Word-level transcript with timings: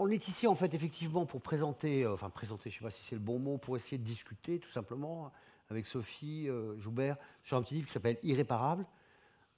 on 0.00 0.08
est 0.08 0.28
ici 0.28 0.46
en 0.46 0.54
fait 0.54 0.72
effectivement 0.72 1.26
pour 1.26 1.42
présenter, 1.42 2.04
euh, 2.04 2.14
enfin 2.14 2.30
présenter, 2.30 2.70
je 2.70 2.76
ne 2.76 2.78
sais 2.78 2.84
pas 2.84 2.90
si 2.90 3.04
c'est 3.04 3.14
le 3.14 3.20
bon 3.20 3.38
mot, 3.38 3.58
pour 3.58 3.76
essayer 3.76 3.98
de 3.98 4.02
discuter 4.02 4.58
tout 4.58 4.70
simplement 4.70 5.30
avec 5.68 5.84
Sophie 5.84 6.48
euh, 6.48 6.78
Joubert 6.80 7.16
sur 7.42 7.58
un 7.58 7.62
petit 7.62 7.74
livre 7.74 7.86
qui 7.86 7.92
s'appelle 7.92 8.16
Irréparable. 8.22 8.86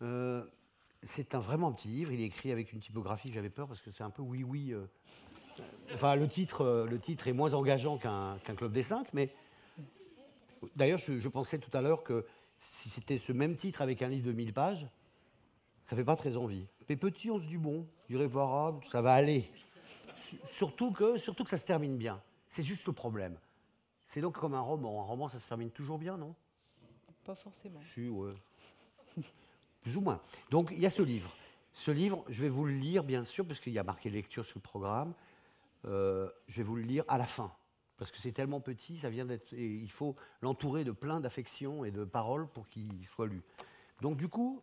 Euh, 0.03 0.45
c'est 1.05 1.37
un 1.37 1.39
vraiment 1.39 1.69
un 1.69 1.73
petit 1.73 1.89
livre, 1.89 2.11
il 2.11 2.21
est 2.21 2.25
écrit 2.25 2.51
avec 2.51 2.73
une 2.73 2.81
typographie, 2.81 3.31
j'avais 3.33 3.51
peur 3.51 3.69
parce 3.69 3.81
que 3.81 3.93
c'est 3.93 4.03
un 4.03 4.11
peu 4.11 4.23
oui 4.23 4.43
oui. 4.43 4.75
enfin 5.95 6.17
le 6.17 6.29
titre, 6.29 6.89
est 7.27 7.33
moins 7.33 7.55
engageant 7.55 7.99
qu'un 7.99 8.39
Club 8.57 8.73
des 8.73 8.83
Cinq, 8.83 9.07
mais 9.13 9.33
d'ailleurs 10.75 10.99
je, 10.99 11.21
je, 11.21 11.29
pensais 11.29 11.59
tout 11.59 11.77
à 11.77 11.83
l'heure 11.83 12.03
que 12.03 12.27
si 12.59 12.91
c'était 12.91 13.19
ce 13.19 13.33
même 13.33 13.57
titre 13.57 13.81
avec 13.81 14.03
un 14.03 14.09
livre 14.09 14.27
de 14.27 14.33
1000 14.33 14.53
pages, 14.53 14.89
ça 15.83 15.97
fait 15.97 16.05
pas 16.05 16.17
très 16.17 16.37
envie. 16.37 16.67
Mais 16.89 16.97
petit, 16.97 17.31
on 17.31 17.39
se 17.39 17.47
dit 17.47 17.59
bon, 17.59 17.87
irréparable, 18.11 18.85
ça 18.85 19.03
va 19.03 19.13
aller. 19.13 19.51
Surtout 20.45 20.93
que, 20.93 21.19
surtout 21.19 21.45
que 21.45 21.51
ça 21.51 21.57
se 21.57 21.67
termine 21.67 21.97
bien. 21.97 22.23
C'est 22.49 22.63
juste 22.63 22.87
le 22.87 22.93
problème. 22.93 23.37
C'est 24.07 24.21
donc 24.21 24.39
comme 24.39 24.55
un 24.55 24.61
roman. 24.61 25.01
Un 25.01 25.05
roman, 25.05 25.29
ça 25.29 25.39
se 25.39 25.49
termine 25.49 25.71
toujours 25.71 25.99
bien, 25.99 26.17
non? 26.17 26.35
Pas 27.25 27.35
forcément. 27.35 27.81
Si, 27.81 28.09
ouais. 28.09 28.33
Plus 29.83 29.97
ou 29.97 30.01
moins. 30.01 30.21
Donc, 30.51 30.71
il 30.73 30.81
y 30.81 30.87
a 30.87 30.91
ce 30.91 31.03
livre. 31.03 31.35
Ce 31.73 31.91
livre, 31.91 32.25
je 32.29 32.43
vais 32.43 32.49
vous 32.49 32.67
le 32.67 32.75
lire, 32.75 33.05
bien 33.05 33.25
sûr, 33.25 33.47
parce 33.47 33.61
qu'il 33.61 33.73
y 33.73 33.79
a 33.79 33.85
marqué 33.85 34.11
lecture 34.11 34.45
sur 34.45 34.59
le 34.59 34.63
programme. 34.63 35.15
Euh, 35.87 36.29
je 36.47 36.57
vais 36.57 36.63
vous 36.63 36.77
le 36.77 36.83
lire 36.83 37.05
à 37.09 37.19
la 37.19 37.27
fin. 37.27 37.53
Parce 37.97 38.11
que 38.11 38.19
c'est 38.19 38.33
tellement 38.33 38.61
petit, 38.61 38.99
ça 38.99 39.11
vient 39.11 39.25
d'être. 39.25 39.53
il 39.53 39.91
faut 39.91 40.17
l'entourer 40.41 40.85
de 40.85 40.93
plein 40.93 41.21
d'affections 41.21 41.85
et 41.85 41.91
de 41.91 42.05
paroles 42.05 42.49
pour 42.49 42.69
qu'il 42.69 43.07
soit 43.07 43.27
lu. 43.27 43.43
Donc, 44.01 44.17
du 44.17 44.29
coup, 44.29 44.63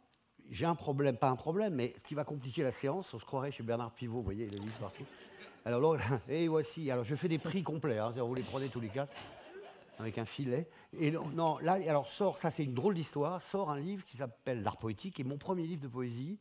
j'ai 0.50 0.66
un 0.66 0.76
problème, 0.76 1.17
pas 1.17 1.30
un 1.30 1.36
problème, 1.36 1.73
mais 1.76 1.94
ce 1.98 2.03
qui 2.03 2.16
va 2.16 2.23
compliquer 2.23 2.64
la 2.64 2.72
séance, 2.72 3.14
on 3.14 3.20
se 3.20 3.26
croirait 3.26 3.52
chez 3.52 3.64
Bernard 3.64 3.91
Pivot, 3.91 4.17
vous 4.17 4.23
voyez, 4.23 4.45
il 4.45 4.55
a 4.55 4.58
livres 4.58 4.80
partout. 4.80 5.05
Alors 5.66 5.95
là, 5.95 5.99
et 6.30 6.48
voici, 6.48 6.90
alors 6.91 7.04
je 7.04 7.16
fais 7.16 7.27
des 7.27 7.38
prix 7.38 7.63
complets, 7.63 8.00
hein, 8.00 8.12
vous 8.12 8.36
les 8.36 8.44
prenez 8.44 8.70
tous 8.70 8.80
les 8.80 8.90
quatre, 8.90 9.13
avec 10.00 10.17
un 10.17 10.25
filet. 10.25 10.67
Et 11.00 11.11
non, 11.11 11.58
là, 11.59 11.73
alors 11.88 12.08
sort, 12.08 12.38
ça 12.38 12.50
c'est 12.50 12.64
une 12.64 12.73
drôle 12.73 12.94
d'histoire, 12.94 13.42
sort 13.42 13.69
un 13.69 13.80
livre 13.80 14.06
qui 14.06 14.17
s'appelle 14.17 14.64
L'art 14.64 14.78
poétique, 14.78 15.19
et 15.19 15.23
mon 15.23 15.38
premier 15.38 15.64
livre 15.64 15.81
de 15.81 15.88
poésie, 15.88 16.38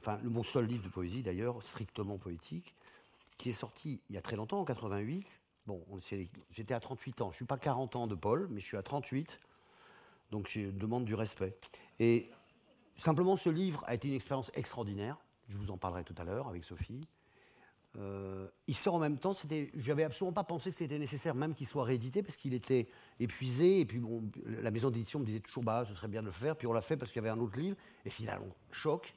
enfin 0.00 0.20
mon 0.24 0.42
seul 0.42 0.66
livre 0.66 0.84
de 0.84 0.88
poésie 0.88 1.22
d'ailleurs, 1.22 1.62
strictement 1.62 2.18
poétique, 2.18 2.74
qui 3.38 3.50
est 3.50 3.52
sorti 3.52 4.00
il 4.08 4.14
y 4.14 4.18
a 4.18 4.22
très 4.22 4.36
longtemps, 4.36 4.60
en 4.60 4.64
88. 4.64 5.40
Bon, 5.66 5.84
j'étais 6.50 6.74
à 6.74 6.80
38 6.80 7.22
ans, 7.22 7.26
je 7.26 7.34
ne 7.34 7.36
suis 7.36 7.44
pas 7.44 7.58
40 7.58 7.96
ans 7.96 8.06
de 8.06 8.14
Paul, 8.14 8.46
mais 8.50 8.60
je 8.60 8.66
suis 8.66 8.76
à 8.76 8.82
38, 8.82 9.40
donc 10.30 10.48
je 10.48 10.70
demande 10.70 11.04
du 11.04 11.14
respect. 11.14 11.56
Et 11.98 12.30
Simplement, 12.96 13.36
ce 13.36 13.50
livre 13.50 13.84
a 13.86 13.94
été 13.94 14.08
une 14.08 14.14
expérience 14.14 14.50
extraordinaire. 14.54 15.18
Je 15.48 15.56
vous 15.58 15.70
en 15.70 15.76
parlerai 15.76 16.02
tout 16.02 16.14
à 16.16 16.24
l'heure 16.24 16.48
avec 16.48 16.64
Sophie. 16.64 17.00
Euh, 17.98 18.48
il 18.66 18.74
sort 18.74 18.94
en 18.94 18.98
même 18.98 19.18
temps. 19.18 19.32
J'avais 19.76 20.04
absolument 20.04 20.32
pas 20.32 20.44
pensé 20.44 20.70
que 20.70 20.76
c'était 20.76 20.98
nécessaire, 20.98 21.34
même 21.34 21.54
qu'il 21.54 21.66
soit 21.66 21.84
réédité, 21.84 22.22
parce 22.22 22.36
qu'il 22.36 22.54
était 22.54 22.88
épuisé. 23.20 23.80
Et 23.80 23.86
puis, 23.86 23.98
bon, 23.98 24.24
la 24.46 24.70
maison 24.70 24.90
d'édition 24.90 25.18
me 25.18 25.24
disait 25.24 25.40
toujours, 25.40 25.64
bah, 25.64 25.84
ce 25.86 25.94
serait 25.94 26.08
bien 26.08 26.20
de 26.20 26.26
le 26.26 26.32
faire. 26.32 26.56
Puis 26.56 26.66
on 26.66 26.72
l'a 26.72 26.80
fait 26.80 26.96
parce 26.96 27.12
qu'il 27.12 27.22
y 27.22 27.26
avait 27.26 27.36
un 27.36 27.40
autre 27.40 27.58
livre. 27.58 27.76
Et 28.04 28.10
finalement, 28.10 28.48
choc. 28.70 29.14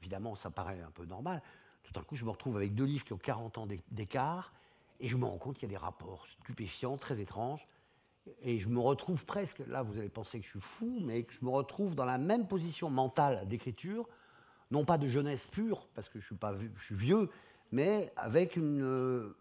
Évidemment, 0.00 0.34
ça 0.36 0.50
paraît 0.50 0.80
un 0.80 0.90
peu 0.90 1.04
normal. 1.04 1.42
Tout 1.82 1.92
d'un 1.92 2.02
coup, 2.02 2.16
je 2.16 2.24
me 2.24 2.30
retrouve 2.30 2.56
avec 2.56 2.74
deux 2.74 2.84
livres 2.84 3.04
qui 3.04 3.12
ont 3.12 3.18
40 3.18 3.58
ans 3.58 3.68
d'écart. 3.90 4.52
Et 5.00 5.08
je 5.08 5.16
me 5.16 5.24
rends 5.24 5.38
compte 5.38 5.56
qu'il 5.56 5.68
y 5.68 5.72
a 5.72 5.76
des 5.76 5.82
rapports 5.82 6.26
stupéfiants, 6.26 6.96
très 6.96 7.20
étranges. 7.20 7.66
Et 8.42 8.58
je 8.58 8.68
me 8.68 8.80
retrouve 8.80 9.24
presque, 9.24 9.62
là 9.66 9.82
vous 9.82 9.98
allez 9.98 10.10
penser 10.10 10.38
que 10.38 10.44
je 10.44 10.50
suis 10.50 10.60
fou, 10.60 10.98
mais 11.00 11.24
que 11.24 11.32
je 11.32 11.44
me 11.44 11.50
retrouve 11.50 11.94
dans 11.94 12.04
la 12.04 12.18
même 12.18 12.46
position 12.46 12.90
mentale 12.90 13.48
d'écriture, 13.48 14.06
non 14.70 14.84
pas 14.84 14.98
de 14.98 15.08
jeunesse 15.08 15.46
pure, 15.46 15.88
parce 15.94 16.08
que 16.08 16.20
je 16.20 16.26
suis, 16.26 16.36
pas, 16.36 16.54
je 16.54 16.84
suis 16.84 16.94
vieux, 16.94 17.30
mais 17.72 18.12
avec 18.16 18.56
une 18.56 18.82
euh, 18.82 19.36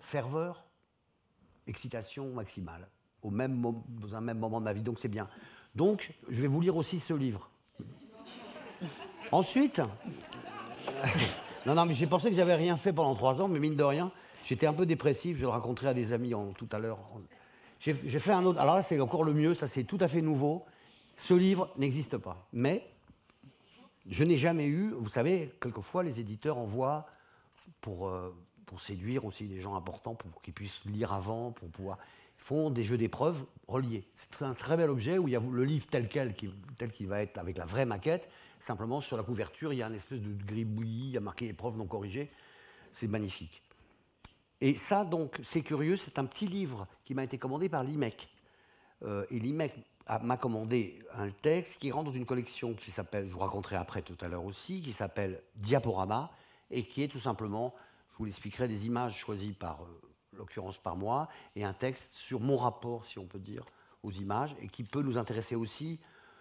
ferveur, 0.00 0.64
excitation 1.66 2.32
maximale, 2.32 2.88
au 3.22 3.30
même 3.30 3.60
dans 3.88 4.14
un 4.14 4.20
même 4.20 4.38
moment 4.38 4.60
de 4.60 4.64
ma 4.64 4.72
vie, 4.72 4.82
donc 4.82 4.98
c'est 4.98 5.08
bien. 5.08 5.28
Donc, 5.74 6.12
je 6.28 6.40
vais 6.40 6.48
vous 6.48 6.60
lire 6.60 6.76
aussi 6.76 7.00
ce 7.00 7.12
livre. 7.12 7.50
Ensuite, 9.32 9.80
non, 11.66 11.74
non, 11.74 11.84
mais 11.84 11.94
j'ai 11.94 12.06
pensé 12.06 12.30
que 12.30 12.36
j'avais 12.36 12.54
rien 12.54 12.76
fait 12.76 12.92
pendant 12.92 13.14
trois 13.14 13.42
ans, 13.42 13.48
mais 13.48 13.58
mine 13.58 13.74
de 13.74 13.82
rien, 13.82 14.10
J'étais 14.46 14.68
un 14.68 14.72
peu 14.72 14.86
dépressif, 14.86 15.38
je 15.38 15.42
le 15.42 15.48
raconterai 15.48 15.88
à 15.88 15.94
des 15.94 16.12
amis 16.12 16.32
tout 16.56 16.68
à 16.70 16.78
l'heure. 16.78 17.00
J'ai 17.80 17.94
fait 17.94 18.30
un 18.30 18.44
autre. 18.44 18.60
Alors 18.60 18.76
là, 18.76 18.82
c'est 18.84 19.00
encore 19.00 19.24
le 19.24 19.34
mieux, 19.34 19.54
ça 19.54 19.66
c'est 19.66 19.82
tout 19.82 19.98
à 19.98 20.06
fait 20.06 20.22
nouveau. 20.22 20.64
Ce 21.16 21.34
livre 21.34 21.68
n'existe 21.78 22.16
pas. 22.16 22.46
Mais 22.52 22.86
je 24.08 24.24
n'ai 24.24 24.36
jamais 24.36 24.66
eu. 24.66 24.90
Vous 24.90 25.08
savez, 25.08 25.52
quelquefois, 25.60 26.02
les 26.02 26.20
éditeurs 26.20 26.58
envoient 26.58 27.06
pour, 27.80 28.08
euh, 28.08 28.34
pour 28.66 28.80
séduire 28.80 29.24
aussi 29.24 29.46
des 29.46 29.60
gens 29.60 29.74
importants, 29.74 30.14
pour, 30.14 30.42
qu'ils 30.42 30.54
puissent 30.54 30.84
lire 30.84 31.12
avant, 31.12 31.52
pour 31.52 31.68
pouvoir. 31.70 31.98
Ils 32.38 32.42
font 32.42 32.70
des 32.70 32.82
jeux 32.82 32.98
d'épreuves 32.98 33.44
reliés. 33.66 34.04
C'est 34.14 34.42
un 34.42 34.54
très 34.54 34.76
bel 34.76 34.90
objet 34.90 35.18
où 35.18 35.26
il 35.26 35.32
y 35.32 35.36
a 35.36 35.40
le 35.40 35.64
livre 35.64 35.86
tel 35.86 36.08
quel, 36.08 36.34
tel 36.76 36.90
qu'il 36.90 37.08
va 37.08 37.22
être 37.22 37.38
avec 37.38 37.56
la 37.56 37.64
vraie 37.64 37.86
maquette. 37.86 38.28
Simplement, 38.58 39.00
sur 39.00 39.16
la 39.16 39.22
couverture, 39.22 39.72
il 39.72 39.78
y 39.78 39.82
a 39.82 39.88
une 39.88 39.94
espèce 39.94 40.20
de 40.20 40.32
gribouillis, 40.44 41.08
il 41.08 41.12
y 41.12 41.16
a 41.16 41.20
marqué 41.20 41.48
épreuve 41.48 41.76
non 41.76 41.86
corrigée. 41.86 42.30
C'est 42.92 43.08
magnifique. 43.08 43.62
Et 44.60 44.74
ça, 44.74 45.04
donc, 45.04 45.38
c'est 45.42 45.62
curieux, 45.62 45.96
c'est 45.96 46.18
un 46.18 46.24
petit 46.24 46.46
livre 46.46 46.86
qui 47.04 47.14
m'a 47.14 47.24
été 47.24 47.38
commandé 47.38 47.68
par 47.68 47.84
l'IMEC. 47.84 48.28
Euh, 49.04 49.24
et 49.30 49.38
l'IMEC 49.38 49.74
m'a 50.22 50.36
commandé 50.36 50.98
un 51.14 51.30
texte 51.30 51.78
qui 51.78 51.90
rentre 51.90 52.06
dans 52.10 52.16
une 52.16 52.26
collection 52.26 52.74
qui 52.74 52.90
s'appelle, 52.90 53.26
je 53.26 53.32
vous 53.32 53.40
raconterai 53.40 53.76
après 53.76 54.02
tout 54.02 54.16
à 54.20 54.28
l'heure 54.28 54.44
aussi, 54.44 54.80
qui 54.80 54.92
s'appelle 54.92 55.42
Diaporama, 55.56 56.30
et 56.70 56.84
qui 56.84 57.02
est 57.02 57.08
tout 57.08 57.18
simplement, 57.18 57.74
je 58.12 58.18
vous 58.18 58.24
l'expliquerai, 58.24 58.68
des 58.68 58.86
images 58.86 59.16
choisies 59.16 59.52
par, 59.52 59.82
euh, 59.82 60.00
l'occurrence 60.36 60.78
par 60.78 60.96
moi, 60.96 61.28
et 61.56 61.64
un 61.64 61.72
texte 61.72 62.14
sur 62.14 62.40
mon 62.40 62.56
rapport, 62.56 63.04
si 63.04 63.18
on 63.18 63.26
peut 63.26 63.38
dire, 63.38 63.64
aux 64.02 64.12
images, 64.12 64.56
et 64.60 64.68
qui 64.68 64.84
peut 64.84 65.02
nous 65.02 65.18
intéresser 65.18 65.56
aussi, 65.56 65.98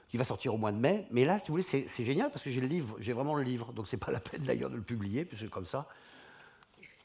qui 0.09 0.17
va 0.17 0.23
sortir 0.23 0.53
au 0.53 0.57
mois 0.57 0.71
de 0.71 0.77
mai. 0.77 1.07
Mais 1.11 1.25
là, 1.25 1.39
si 1.39 1.47
vous 1.47 1.53
voulez, 1.53 1.87
c'est 1.87 2.05
génial 2.05 2.29
parce 2.29 2.43
que 2.43 2.51
j'ai 2.51 2.61
le 2.61 2.67
livre, 2.67 2.95
j'ai 2.99 3.13
vraiment 3.13 3.33
le 3.33 3.43
livre, 3.43 3.73
donc 3.73 3.87
c'est 3.87 3.97
pas 3.97 4.11
la 4.11 4.19
peine 4.19 4.43
d'ailleurs 4.43 4.69
de 4.69 4.75
le 4.75 4.83
publier, 4.83 5.25
puisque 5.25 5.49
comme 5.49 5.65
ça, 5.65 5.87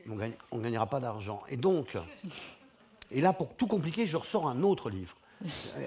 on 0.07 0.59
ne 0.59 0.63
gagnera 0.63 0.87
pas 0.87 1.01
d'argent. 1.01 1.43
Et 1.49 1.57
donc, 1.57 1.97
et 3.11 3.21
là, 3.21 3.33
pour 3.33 3.55
tout 3.55 3.67
compliquer, 3.67 4.07
je 4.07 4.17
ressors 4.17 4.49
un 4.49 4.63
autre 4.63 4.91
livre. 4.91 5.17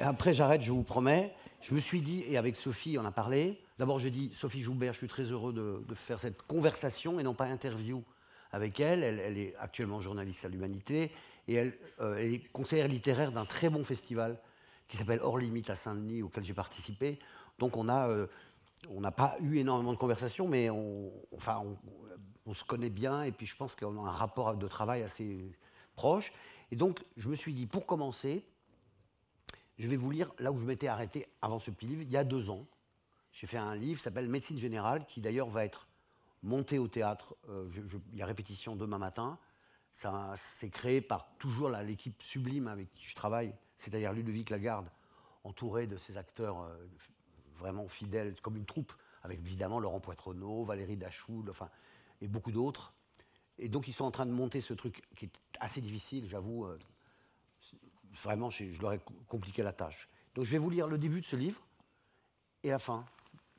Après, 0.01 0.33
j'arrête, 0.33 0.61
je 0.61 0.71
vous 0.71 0.83
promets. 0.83 1.33
Je 1.61 1.73
me 1.73 1.79
suis 1.79 2.01
dit, 2.01 2.23
et 2.27 2.37
avec 2.37 2.55
Sophie, 2.55 2.97
on 2.97 3.05
a 3.05 3.11
parlé. 3.11 3.61
D'abord, 3.79 3.99
je 3.99 4.09
dis, 4.09 4.31
Sophie 4.35 4.61
Joubert, 4.61 4.93
je 4.93 4.99
suis 4.99 5.07
très 5.07 5.23
heureux 5.23 5.53
de, 5.53 5.95
faire 5.95 6.19
cette 6.19 6.41
conversation 6.43 7.19
et 7.19 7.23
non 7.23 7.33
pas 7.33 7.45
interview 7.45 8.03
avec 8.51 8.79
elle. 8.79 9.03
Elle, 9.03 9.37
est 9.37 9.55
actuellement 9.59 10.01
journaliste 10.01 10.45
à 10.45 10.49
l'Humanité 10.49 11.11
et 11.47 11.55
elle, 11.55 11.73
euh, 12.01 12.17
elle, 12.17 12.33
est 12.33 12.51
conseillère 12.51 12.87
littéraire 12.87 13.31
d'un 13.31 13.45
très 13.45 13.69
bon 13.69 13.83
festival 13.83 14.39
qui 14.87 14.97
s'appelle 14.97 15.19
Hors 15.21 15.37
Limite 15.37 15.69
à 15.69 15.75
Saint-Denis, 15.75 16.21
auquel 16.21 16.43
j'ai 16.43 16.53
participé. 16.53 17.19
Donc, 17.59 17.77
on 17.77 17.89
a. 17.89 18.09
Euh, 18.09 18.27
on 18.89 18.99
n'a 18.99 19.11
pas 19.11 19.37
eu 19.39 19.59
énormément 19.59 19.93
de 19.93 19.97
conversations, 19.97 20.45
mais 20.45 20.69
on, 20.69 21.09
enfin, 21.37 21.63
on 22.45 22.53
se 22.53 22.65
connaît 22.65 22.89
bien 22.89 23.23
et 23.23 23.31
puis 23.31 23.45
je 23.45 23.55
pense 23.55 23.77
qu'on 23.77 24.03
a 24.03 24.09
un 24.09 24.11
rapport 24.11 24.55
de 24.55 24.67
travail 24.67 25.03
assez 25.03 25.37
proche. 25.95 26.33
Et 26.71 26.75
donc, 26.75 26.99
je 27.17 27.29
me 27.29 27.35
suis 27.35 27.53
dit, 27.53 27.65
pour 27.65 27.85
commencer, 27.85 28.43
je 29.77 29.87
vais 29.87 29.95
vous 29.95 30.11
lire 30.11 30.31
là 30.39 30.51
où 30.51 30.59
je 30.59 30.65
m'étais 30.65 30.87
arrêté 30.87 31.27
avant 31.41 31.59
ce 31.59 31.71
petit 31.71 31.87
livre, 31.87 32.01
il 32.01 32.11
y 32.11 32.17
a 32.17 32.23
deux 32.23 32.49
ans. 32.49 32.65
J'ai 33.31 33.47
fait 33.47 33.57
un 33.57 33.75
livre 33.75 33.97
qui 33.97 34.03
s'appelle 34.03 34.29
Médecine 34.29 34.57
générale, 34.57 35.05
qui 35.05 35.19
d'ailleurs 35.19 35.49
va 35.49 35.65
être 35.65 35.87
monté 36.43 36.77
au 36.77 36.87
théâtre. 36.87 37.35
Euh, 37.49 37.69
il 38.11 38.19
y 38.19 38.21
a 38.21 38.25
répétition 38.25 38.75
demain 38.75 38.99
matin. 38.99 39.39
Ça, 39.93 40.33
c'est 40.37 40.69
créé 40.69 41.01
par 41.01 41.35
toujours 41.37 41.69
l'équipe 41.69 42.21
sublime 42.21 42.67
avec 42.67 42.91
qui 42.93 43.05
je 43.05 43.15
travaille, 43.15 43.55
c'est-à-dire 43.75 44.13
Ludovic 44.13 44.49
Lagarde, 44.49 44.89
entouré 45.43 45.87
de 45.87 45.97
ses 45.97 46.17
acteurs 46.17 46.61
euh, 46.61 46.75
vraiment 47.55 47.87
fidèles, 47.87 48.39
comme 48.41 48.57
une 48.57 48.65
troupe, 48.65 48.93
avec 49.23 49.39
évidemment 49.39 49.79
Laurent 49.79 49.99
Poitrenaud, 49.99 50.63
Valérie 50.63 50.97
Dachoul, 50.97 51.49
enfin, 51.49 51.69
et 52.21 52.27
beaucoup 52.27 52.51
d'autres. 52.51 52.93
Et 53.59 53.69
donc 53.69 53.87
ils 53.87 53.93
sont 53.93 54.05
en 54.05 54.11
train 54.11 54.25
de 54.25 54.31
monter 54.31 54.61
ce 54.61 54.73
truc 54.73 55.03
qui 55.15 55.25
est 55.25 55.39
assez 55.59 55.81
difficile, 55.81 56.27
j'avoue. 56.27 56.65
Euh, 56.65 56.77
vraiment, 58.21 58.49
je, 58.49 58.79
leur 58.81 58.93
ai 58.93 58.99
compliqué 59.27 59.63
la 59.63 59.73
tâche. 59.73 60.09
Donc 60.35 60.45
je 60.45 60.51
vais 60.51 60.57
vous 60.57 60.69
lire 60.69 60.87
le 60.87 60.97
début 60.97 61.21
de 61.21 61.25
ce 61.25 61.35
livre 61.35 61.61
et 62.63 62.69
la 62.69 62.79
fin. 62.79 63.05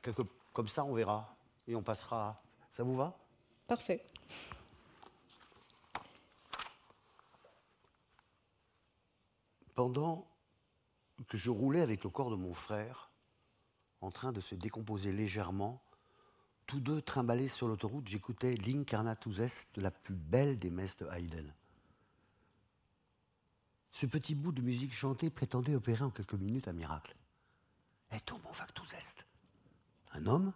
Quelque, 0.01 0.23
comme 0.53 0.67
ça, 0.67 0.83
on 0.83 0.93
verra. 0.93 1.35
Et 1.67 1.75
on 1.75 1.81
passera. 1.81 2.41
Ça 2.71 2.83
vous 2.83 2.95
va? 2.95 3.17
Parfait. 3.67 4.03
Pendant 9.73 10.27
que 11.27 11.37
je 11.37 11.49
roulais 11.49 11.81
avec 11.81 12.03
le 12.03 12.09
corps 12.09 12.29
de 12.29 12.35
mon 12.35 12.53
frère, 12.53 13.09
en 14.01 14.11
train 14.11 14.31
de 14.31 14.41
se 14.41 14.55
décomposer 14.55 15.11
légèrement, 15.11 15.81
tous 16.67 16.79
deux 16.79 17.01
trimballés 17.01 17.47
sur 17.47 17.67
l'autoroute, 17.67 18.07
j'écoutais 18.07 18.55
L'Incarnatus 18.55 19.39
Est 19.39 19.75
de 19.75 19.81
la 19.81 19.91
plus 19.91 20.15
belle 20.15 20.57
des 20.57 20.69
messes 20.69 20.97
de 20.97 21.07
Haydn. 21.07 21.53
Ce 23.95 24.05
petit 24.05 24.35
bout 24.35 24.51
de 24.51 24.61
musique 24.61 24.93
chantée 24.93 25.29
prétendait 25.29 25.73
opérer 25.73 26.03
en 26.03 26.09
quelques 26.09 26.33
minutes 26.33 26.67
un 26.67 26.73
miracle. 26.73 27.15
Et 28.11 28.19
homo 28.29 28.51
factus 28.51 28.93
est. 28.93 29.25
Un 30.11 30.25
homme, 30.25 30.51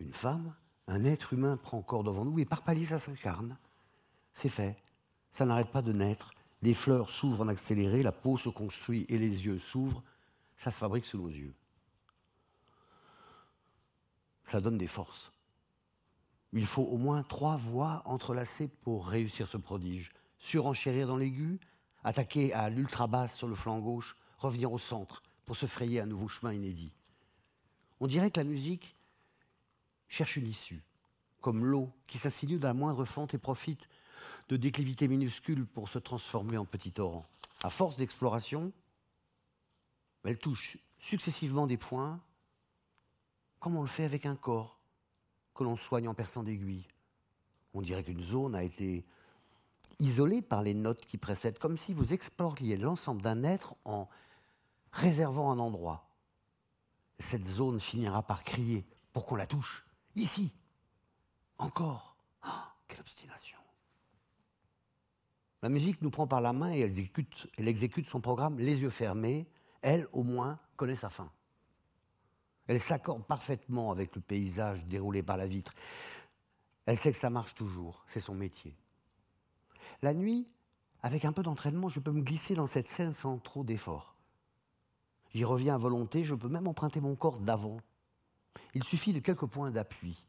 une 0.00 0.14
femme, 0.14 0.54
Un 0.86 1.04
être 1.04 1.34
humain 1.34 1.58
prend 1.58 1.82
corps 1.82 2.02
devant 2.02 2.24
nous 2.24 2.38
et 2.38 2.46
par 2.46 2.62
palier 2.62 2.86
ça 2.86 2.98
s'incarne. 2.98 3.58
C'est 4.32 4.48
fait. 4.48 4.82
Ça 5.30 5.44
n'arrête 5.44 5.70
pas 5.70 5.82
de 5.82 5.92
naître. 5.92 6.30
Les 6.62 6.72
fleurs 6.72 7.10
s'ouvrent 7.10 7.42
en 7.42 7.48
accéléré, 7.48 8.02
la 8.02 8.10
peau 8.10 8.38
se 8.38 8.48
construit 8.48 9.04
et 9.10 9.18
les 9.18 9.44
yeux 9.44 9.58
s'ouvrent. 9.58 10.02
Ça 10.56 10.70
se 10.70 10.78
fabrique 10.78 11.04
sous 11.04 11.18
nos 11.18 11.28
yeux. 11.28 11.54
Ça 14.44 14.62
donne 14.62 14.78
des 14.78 14.86
forces. 14.86 15.30
Il 16.54 16.64
faut 16.64 16.84
au 16.84 16.96
moins 16.96 17.22
trois 17.22 17.56
voix 17.56 18.00
entrelacées 18.06 18.68
pour 18.80 19.08
réussir 19.08 19.46
ce 19.46 19.58
prodige. 19.58 20.10
Surenchérir 20.38 21.06
dans 21.06 21.18
l'aigu, 21.18 21.60
attaquer 22.08 22.54
à 22.54 22.70
l'ultra 22.70 23.06
basse 23.06 23.36
sur 23.36 23.48
le 23.48 23.54
flanc 23.54 23.80
gauche, 23.80 24.16
revenir 24.38 24.72
au 24.72 24.78
centre 24.78 25.22
pour 25.44 25.56
se 25.56 25.66
frayer 25.66 26.00
un 26.00 26.06
nouveau 26.06 26.26
chemin 26.26 26.54
inédit. 26.54 26.90
On 28.00 28.06
dirait 28.06 28.30
que 28.30 28.40
la 28.40 28.44
musique 28.44 28.96
cherche 30.08 30.36
une 30.36 30.46
issue, 30.46 30.82
comme 31.42 31.66
l'eau 31.66 31.92
qui 32.06 32.16
s'insinue 32.16 32.58
dans 32.58 32.68
la 32.68 32.74
moindre 32.74 33.04
fente 33.04 33.34
et 33.34 33.38
profite 33.38 33.90
de 34.48 34.56
déclivités 34.56 35.06
minuscules 35.06 35.66
pour 35.66 35.90
se 35.90 35.98
transformer 35.98 36.56
en 36.56 36.64
petit 36.64 36.92
torrent. 36.92 37.26
À 37.62 37.68
force 37.68 37.98
d'exploration, 37.98 38.72
elle 40.24 40.38
touche 40.38 40.78
successivement 40.98 41.66
des 41.66 41.76
points, 41.76 42.22
comme 43.60 43.76
on 43.76 43.82
le 43.82 43.86
fait 43.86 44.04
avec 44.04 44.24
un 44.24 44.36
corps 44.36 44.78
que 45.54 45.62
l'on 45.62 45.76
soigne 45.76 46.08
en 46.08 46.14
perçant 46.14 46.42
d'aiguilles. 46.42 46.88
On 47.74 47.82
dirait 47.82 48.02
qu'une 48.02 48.22
zone 48.22 48.54
a 48.54 48.62
été 48.62 49.04
isolée 49.98 50.42
par 50.42 50.62
les 50.62 50.74
notes 50.74 51.04
qui 51.06 51.18
précèdent, 51.18 51.58
comme 51.58 51.76
si 51.76 51.92
vous 51.92 52.12
exploriez 52.12 52.76
l'ensemble 52.76 53.22
d'un 53.22 53.42
être 53.44 53.74
en 53.84 54.08
réservant 54.92 55.50
un 55.50 55.58
endroit. 55.58 56.08
Cette 57.18 57.46
zone 57.46 57.80
finira 57.80 58.22
par 58.22 58.44
crier 58.44 58.86
pour 59.12 59.26
qu'on 59.26 59.36
la 59.36 59.46
touche. 59.46 59.86
Ici. 60.14 60.52
Encore. 61.58 62.16
Oh, 62.46 62.50
quelle 62.86 63.00
obstination. 63.00 63.58
La 65.62 65.68
musique 65.68 66.00
nous 66.02 66.10
prend 66.10 66.28
par 66.28 66.40
la 66.40 66.52
main 66.52 66.72
et 66.72 66.80
elle 66.80 67.68
exécute 67.68 68.08
son 68.08 68.20
programme 68.20 68.58
les 68.58 68.80
yeux 68.80 68.90
fermés. 68.90 69.48
Elle, 69.82 70.06
au 70.12 70.22
moins, 70.22 70.60
connaît 70.76 70.94
sa 70.94 71.10
fin. 71.10 71.30
Elle 72.68 72.80
s'accorde 72.80 73.24
parfaitement 73.24 73.90
avec 73.90 74.14
le 74.14 74.20
paysage 74.20 74.86
déroulé 74.86 75.22
par 75.22 75.36
la 75.36 75.46
vitre. 75.46 75.74
Elle 76.86 76.98
sait 76.98 77.10
que 77.10 77.18
ça 77.18 77.30
marche 77.30 77.54
toujours, 77.54 78.04
c'est 78.06 78.20
son 78.20 78.34
métier. 78.34 78.76
La 80.02 80.14
nuit, 80.14 80.46
avec 81.02 81.24
un 81.24 81.32
peu 81.32 81.42
d'entraînement, 81.42 81.88
je 81.88 82.00
peux 82.00 82.12
me 82.12 82.22
glisser 82.22 82.54
dans 82.54 82.66
cette 82.66 82.86
scène 82.86 83.12
sans 83.12 83.38
trop 83.38 83.64
d'effort. 83.64 84.14
J'y 85.34 85.44
reviens 85.44 85.74
à 85.74 85.78
volonté, 85.78 86.24
je 86.24 86.34
peux 86.34 86.48
même 86.48 86.68
emprunter 86.68 87.00
mon 87.00 87.16
corps 87.16 87.40
d'avant. 87.40 87.78
Il 88.74 88.84
suffit 88.84 89.12
de 89.12 89.18
quelques 89.18 89.46
points 89.46 89.70
d'appui. 89.70 90.24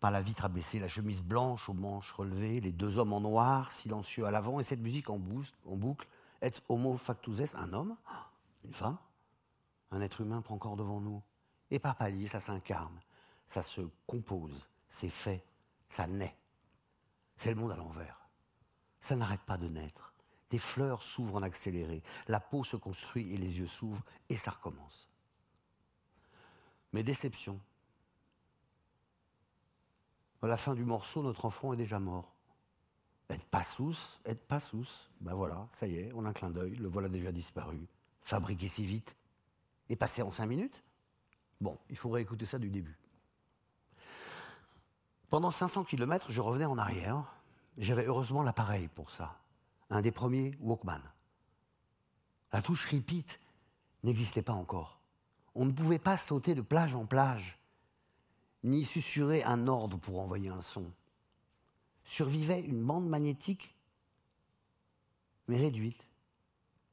Par 0.00 0.10
la 0.10 0.22
vitre 0.22 0.44
abaissée, 0.44 0.78
la 0.78 0.88
chemise 0.88 1.22
blanche 1.22 1.68
aux 1.68 1.74
manches 1.74 2.12
relevées, 2.12 2.60
les 2.60 2.72
deux 2.72 2.98
hommes 2.98 3.12
en 3.12 3.20
noir, 3.20 3.72
silencieux 3.72 4.26
à 4.26 4.30
l'avant, 4.30 4.60
et 4.60 4.64
cette 4.64 4.80
musique 4.80 5.08
en, 5.08 5.18
boucle, 5.18 6.06
et 6.42 6.50
homo 6.68 6.96
factus 6.96 7.54
un 7.54 7.72
homme, 7.72 7.96
une 8.64 8.74
femme, 8.74 8.98
un 9.92 10.00
être 10.00 10.20
humain 10.20 10.42
prend 10.42 10.58
corps 10.58 10.76
devant 10.76 11.00
nous. 11.00 11.22
Et 11.70 11.78
par 11.78 11.96
palier, 11.96 12.26
ça 12.26 12.40
s'incarne, 12.40 13.00
ça 13.46 13.62
se 13.62 13.80
compose, 14.06 14.66
c'est 14.88 15.08
fait, 15.08 15.44
ça 15.88 16.06
naît. 16.06 16.36
C'est 17.36 17.50
le 17.50 17.56
monde 17.56 17.72
à 17.72 17.76
l'envers. 17.76 18.23
Ça 19.04 19.16
n'arrête 19.16 19.42
pas 19.42 19.58
de 19.58 19.68
naître. 19.68 20.14
Des 20.48 20.56
fleurs 20.56 21.02
s'ouvrent 21.02 21.36
en 21.36 21.42
accéléré, 21.42 22.02
la 22.26 22.40
peau 22.40 22.64
se 22.64 22.74
construit 22.74 23.34
et 23.34 23.36
les 23.36 23.58
yeux 23.58 23.66
s'ouvrent, 23.66 24.02
et 24.30 24.38
ça 24.38 24.52
recommence. 24.52 25.10
Mais 26.94 27.02
déception. 27.02 27.60
À 30.40 30.46
la 30.46 30.56
fin 30.56 30.74
du 30.74 30.86
morceau, 30.86 31.22
notre 31.22 31.44
enfant 31.44 31.74
est 31.74 31.76
déjà 31.76 32.00
mort. 32.00 32.34
Être 33.28 33.44
pas 33.44 33.62
sous, 33.62 33.94
être 34.24 34.46
pas 34.46 34.58
sous. 34.58 34.88
Ben 35.20 35.34
voilà, 35.34 35.68
ça 35.70 35.86
y 35.86 35.96
est, 35.96 36.10
on 36.14 36.24
a 36.24 36.30
un 36.30 36.32
clin 36.32 36.48
d'œil, 36.48 36.74
le 36.76 36.88
voilà 36.88 37.10
déjà 37.10 37.30
disparu. 37.30 37.86
Fabriqué 38.22 38.68
si 38.68 38.86
vite 38.86 39.18
et 39.90 39.96
passé 39.96 40.22
en 40.22 40.32
cinq 40.32 40.46
minutes 40.46 40.82
Bon, 41.60 41.78
il 41.90 41.98
faudrait 41.98 42.22
écouter 42.22 42.46
ça 42.46 42.58
du 42.58 42.70
début. 42.70 42.98
Pendant 45.28 45.50
500 45.50 45.84
km, 45.84 46.30
je 46.30 46.40
revenais 46.40 46.64
en 46.64 46.78
arrière. 46.78 47.33
J'avais 47.78 48.06
heureusement 48.06 48.42
l'appareil 48.42 48.88
pour 48.88 49.10
ça 49.10 49.38
un 49.90 50.00
des 50.00 50.12
premiers 50.12 50.56
Walkman. 50.60 51.00
La 52.52 52.62
touche 52.62 52.90
repeat 52.90 53.40
n'existait 54.02 54.42
pas 54.42 54.52
encore. 54.52 55.00
On 55.54 55.64
ne 55.64 55.72
pouvait 55.72 55.98
pas 55.98 56.18
sauter 56.18 56.54
de 56.54 56.62
plage 56.62 56.94
en 56.94 57.06
plage, 57.06 57.58
ni 58.64 58.84
susurrer 58.84 59.44
un 59.44 59.68
ordre 59.68 59.96
pour 59.98 60.20
envoyer 60.20 60.48
un 60.48 60.62
son. 60.62 60.90
Survivait 62.04 62.60
une 62.60 62.84
bande 62.84 63.08
magnétique, 63.08 63.74
mais 65.48 65.58
réduite, 65.58 66.08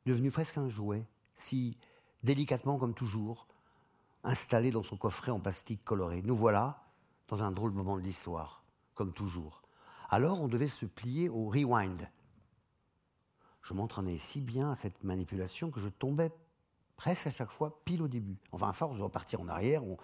devenue 0.05 0.31
presque 0.31 0.57
un 0.57 0.69
jouet, 0.69 1.05
si 1.35 1.77
délicatement 2.23 2.77
comme 2.77 2.93
toujours, 2.93 3.47
installée 4.23 4.71
dans 4.71 4.83
son 4.83 4.97
coffret 4.97 5.31
en 5.31 5.39
plastique 5.39 5.83
coloré. 5.83 6.21
Nous 6.21 6.35
voilà 6.35 6.83
dans 7.27 7.43
un 7.43 7.51
drôle 7.51 7.71
moment 7.71 7.97
de 7.97 8.03
l'histoire, 8.03 8.63
comme 8.93 9.11
toujours. 9.11 9.60
Alors 10.13 10.41
on 10.41 10.49
devait 10.49 10.67
se 10.67 10.85
plier 10.85 11.29
au 11.29 11.45
rewind, 11.45 12.07
je 13.63 13.73
m'entraînais 13.73 14.17
si 14.17 14.41
bien 14.41 14.71
à 14.71 14.75
cette 14.75 15.03
manipulation 15.05 15.69
que 15.69 15.79
je 15.79 15.87
tombais 15.87 16.31
presque 16.97 17.27
à 17.27 17.31
chaque 17.31 17.49
fois 17.49 17.81
pile 17.85 18.01
au 18.01 18.09
début. 18.09 18.37
Enfin, 18.51 18.69
à 18.69 18.73
force 18.73 18.97
de 18.97 19.03
repartir 19.03 19.39
en 19.39 19.47
arrière, 19.47 19.83
on 19.85 19.97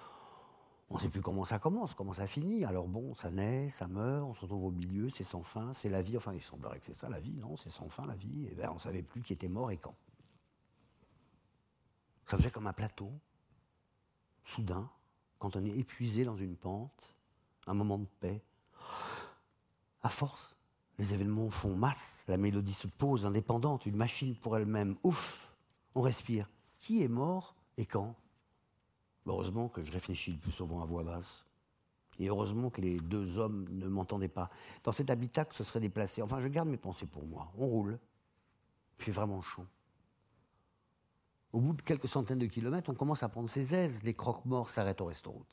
ne 0.96 1.00
sait 1.00 1.10
plus 1.10 1.22
comment 1.22 1.44
ça 1.44 1.60
commence, 1.60 1.94
comment 1.94 2.14
ça 2.14 2.26
finit. 2.26 2.64
Alors 2.64 2.88
bon, 2.88 3.14
ça 3.16 3.30
naît, 3.32 3.70
ça 3.70 3.90
meurt, 3.90 4.26
on 4.26 4.34
se 4.34 4.42
retrouve 4.42 4.64
au 4.64 4.72
milieu, 4.72 5.10
c'est 5.10 5.26
sans 5.26 5.42
fin, 5.42 5.74
c'est 5.74 5.90
la 5.90 6.02
vie. 6.02 6.16
Enfin, 6.16 6.34
il 6.34 6.42
semblerait 6.42 6.80
que 6.80 6.86
c'est 6.86 6.94
ça 6.94 7.10
la 7.10 7.20
vie, 7.20 7.40
non 7.42 7.58
C'est 7.58 7.70
sans 7.70 7.90
fin 7.90 8.06
la 8.06 8.16
vie. 8.16 8.48
Et 8.50 8.56
ben, 8.56 8.70
on 8.72 8.76
ne 8.76 8.80
savait 8.80 9.04
plus 9.04 9.22
qui 9.22 9.34
était 9.34 9.50
mort 9.50 9.72
et 9.72 9.78
quand. 9.78 9.96
Ça 12.26 12.38
faisait 12.38 12.52
comme 12.52 12.68
un 12.68 12.74
plateau. 12.74 13.12
Soudain, 14.46 14.90
quand 15.40 15.58
on 15.58 15.66
est 15.66 15.78
épuisé 15.78 16.24
dans 16.24 16.38
une 16.38 16.56
pente, 16.56 17.14
un 17.66 17.74
moment 17.74 17.98
de 17.98 18.08
paix. 18.22 18.42
À 20.08 20.10
force, 20.10 20.56
les 21.00 21.14
événements 21.14 21.50
font 21.50 21.76
masse, 21.76 22.24
la 22.30 22.38
mélodie 22.38 22.72
se 22.72 22.88
pose 22.88 23.26
indépendante, 23.26 23.86
une 23.86 23.98
machine 23.98 24.38
pour 24.38 24.56
elle-même. 24.56 24.96
Ouf, 25.04 25.54
on 25.96 26.02
respire. 26.02 26.50
Qui 26.80 27.04
est 27.04 27.10
mort 27.10 27.58
et 27.76 27.86
quand? 27.86 28.16
Heureusement 29.26 29.68
que 29.68 29.84
je 29.84 29.92
réfléchis 29.92 30.32
le 30.32 30.38
plus 30.38 30.54
souvent 30.54 30.82
à 30.82 30.86
voix 30.86 31.04
basse. 31.04 31.46
Et 32.20 32.30
heureusement 32.30 32.70
que 32.70 32.80
les 32.80 33.02
deux 33.02 33.38
hommes 33.38 33.68
ne 33.70 33.86
m'entendaient 33.90 34.30
pas. 34.30 34.50
Dans 34.86 34.94
cet 34.94 35.10
habitacle 35.10 35.54
se 35.54 35.66
serait 35.66 35.82
déplacé. 35.82 36.22
Enfin, 36.22 36.40
je 36.40 36.48
garde 36.48 36.70
mes 36.70 36.78
pensées 36.78 37.06
pour 37.06 37.26
moi. 37.26 37.52
On 37.58 37.68
roule. 37.68 38.00
Il 39.00 39.04
fait 39.04 39.12
vraiment 39.12 39.42
chaud. 39.42 39.66
Au 41.52 41.60
bout 41.60 41.74
de 41.74 41.82
quelques 41.82 42.08
centaines 42.08 42.40
de 42.40 42.46
kilomètres, 42.46 42.90
on 42.90 42.96
commence 42.96 43.24
à 43.24 43.28
prendre 43.28 43.50
ses 43.50 43.76
aises. 43.76 44.04
Les 44.04 44.14
croque-morts 44.14 44.70
s'arrêtent 44.70 45.02
au 45.02 45.08
restaurant. 45.08 45.44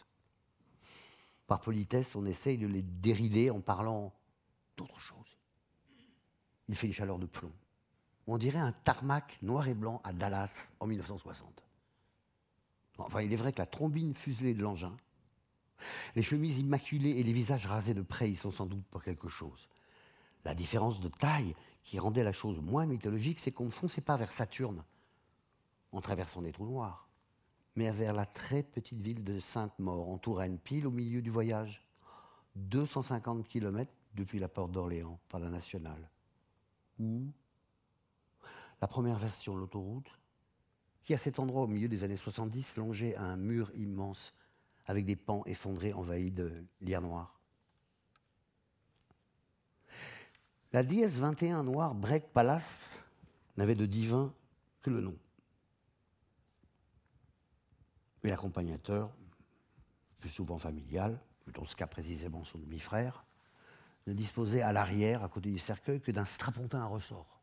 Par 1.49 1.58
politesse, 1.58 2.14
on 2.14 2.25
essaye 2.25 2.56
de 2.56 2.68
les 2.68 2.82
dérider 2.82 3.50
en 3.50 3.61
parlant 3.61 4.12
d'autre 4.76 4.98
chose 5.00 5.38
il 6.68 6.74
fait 6.74 6.86
une 6.86 6.92
chaleur 6.92 7.18
de 7.18 7.26
plomb. 7.26 7.52
On 8.26 8.38
dirait 8.38 8.58
un 8.58 8.72
tarmac 8.72 9.38
noir 9.42 9.68
et 9.68 9.74
blanc 9.74 10.00
à 10.04 10.12
Dallas 10.12 10.72
en 10.80 10.86
1960. 10.86 11.62
Enfin, 12.98 13.20
il 13.20 13.32
est 13.32 13.36
vrai 13.36 13.52
que 13.52 13.58
la 13.58 13.66
trombine 13.66 14.14
fuselée 14.14 14.54
de 14.54 14.62
l'engin, 14.62 14.96
les 16.14 16.22
chemises 16.22 16.60
immaculées 16.60 17.10
et 17.10 17.22
les 17.22 17.32
visages 17.32 17.66
rasés 17.66 17.92
de 17.92 18.02
près 18.02 18.30
y 18.30 18.36
sont 18.36 18.52
sans 18.52 18.66
doute 18.66 18.86
pour 18.86 19.02
quelque 19.02 19.28
chose. 19.28 19.68
La 20.44 20.54
différence 20.54 21.00
de 21.00 21.08
taille 21.08 21.54
qui 21.82 21.98
rendait 21.98 22.22
la 22.22 22.32
chose 22.32 22.60
moins 22.60 22.86
mythologique, 22.86 23.40
c'est 23.40 23.52
qu'on 23.52 23.66
ne 23.66 23.70
fonçait 23.70 24.00
pas 24.00 24.16
vers 24.16 24.32
Saturne 24.32 24.84
en 25.92 26.00
traversant 26.00 26.42
des 26.42 26.52
trous 26.52 26.66
noirs, 26.66 27.08
mais 27.76 27.90
vers 27.90 28.14
la 28.14 28.26
très 28.26 28.62
petite 28.62 29.02
ville 29.02 29.24
de 29.24 29.38
Sainte-Maure, 29.38 30.08
en 30.08 30.18
Touraine, 30.18 30.58
pile 30.58 30.86
au 30.86 30.90
milieu 30.90 31.20
du 31.20 31.30
voyage. 31.30 31.84
250 32.56 33.48
km 33.48 33.92
depuis 34.14 34.38
la 34.38 34.49
porte 34.49 34.73
d'Orléans, 34.73 35.18
par 35.28 35.40
la 35.40 35.49
nationale 35.50 36.11
ou 36.99 37.33
la 38.80 38.88
première 38.88 39.18
version, 39.18 39.56
l'autoroute, 39.56 40.18
qui 41.02 41.14
à 41.14 41.18
cet 41.18 41.38
endroit 41.38 41.62
au 41.62 41.66
milieu 41.66 41.88
des 41.88 42.04
années 42.04 42.16
70 42.16 42.76
longeait 42.76 43.16
un 43.16 43.37
mur 43.37 43.71
immense 43.75 44.33
avec 44.87 45.04
des 45.04 45.16
pans 45.16 45.42
effondrés 45.47 45.92
envahis 45.92 46.30
de 46.30 46.64
lierre 46.80 47.02
noir. 47.02 47.40
La 50.73 50.83
DS 50.83 51.18
21 51.18 51.62
noire 51.62 51.94
Break 51.94 52.33
Palace 52.33 53.04
n'avait 53.56 53.75
de 53.75 53.87
divin 53.87 54.35
que 54.83 54.90
le 54.90 55.00
nom. 55.00 55.16
Et 58.25 58.28
l'accompagnateur, 58.28 59.14
plus 60.18 60.30
souvent 60.30 60.59
familial, 60.59 61.18
dans 61.54 61.64
ce 61.64 61.76
cas 61.76 61.87
précisément 61.87 62.44
son 62.44 62.59
demi-frère, 62.59 63.25
ne 64.06 64.12
disposait 64.12 64.62
à 64.62 64.73
l'arrière, 64.73 65.25
à 65.25 65.28
côté 65.28 65.50
du 65.50 65.58
cercueil, 65.58 66.00
que 66.00 66.12
d'un 66.12 66.25
strapontin 66.25 66.80
à 66.80 66.87
ressort, 66.87 67.40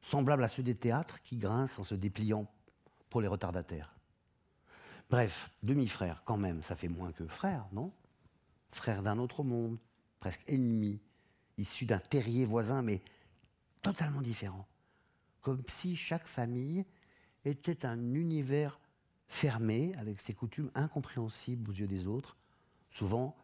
semblable 0.00 0.44
à 0.44 0.48
ceux 0.48 0.62
des 0.62 0.74
théâtres 0.74 1.20
qui 1.22 1.36
grincent 1.36 1.80
en 1.80 1.84
se 1.84 1.94
dépliant 1.94 2.46
pour 3.10 3.20
les 3.20 3.28
retardataires. 3.28 3.94
Bref, 5.08 5.50
demi-frère, 5.62 6.24
quand 6.24 6.36
même, 6.36 6.62
ça 6.62 6.76
fait 6.76 6.88
moins 6.88 7.12
que 7.12 7.26
frère, 7.26 7.66
non? 7.72 7.92
Frère 8.70 9.02
d'un 9.02 9.18
autre 9.18 9.44
monde, 9.44 9.78
presque 10.18 10.42
ennemi, 10.48 11.00
issu 11.58 11.86
d'un 11.86 11.98
terrier 11.98 12.44
voisin, 12.44 12.82
mais 12.82 13.00
totalement 13.82 14.20
différent. 14.20 14.66
Comme 15.40 15.62
si 15.68 15.94
chaque 15.94 16.26
famille 16.26 16.84
était 17.44 17.86
un 17.86 18.14
univers 18.14 18.80
fermé, 19.28 19.94
avec 19.96 20.20
ses 20.20 20.34
coutumes 20.34 20.70
incompréhensibles 20.74 21.70
aux 21.70 21.74
yeux 21.74 21.86
des 21.86 22.06
autres, 22.06 22.36
souvent 22.90 23.36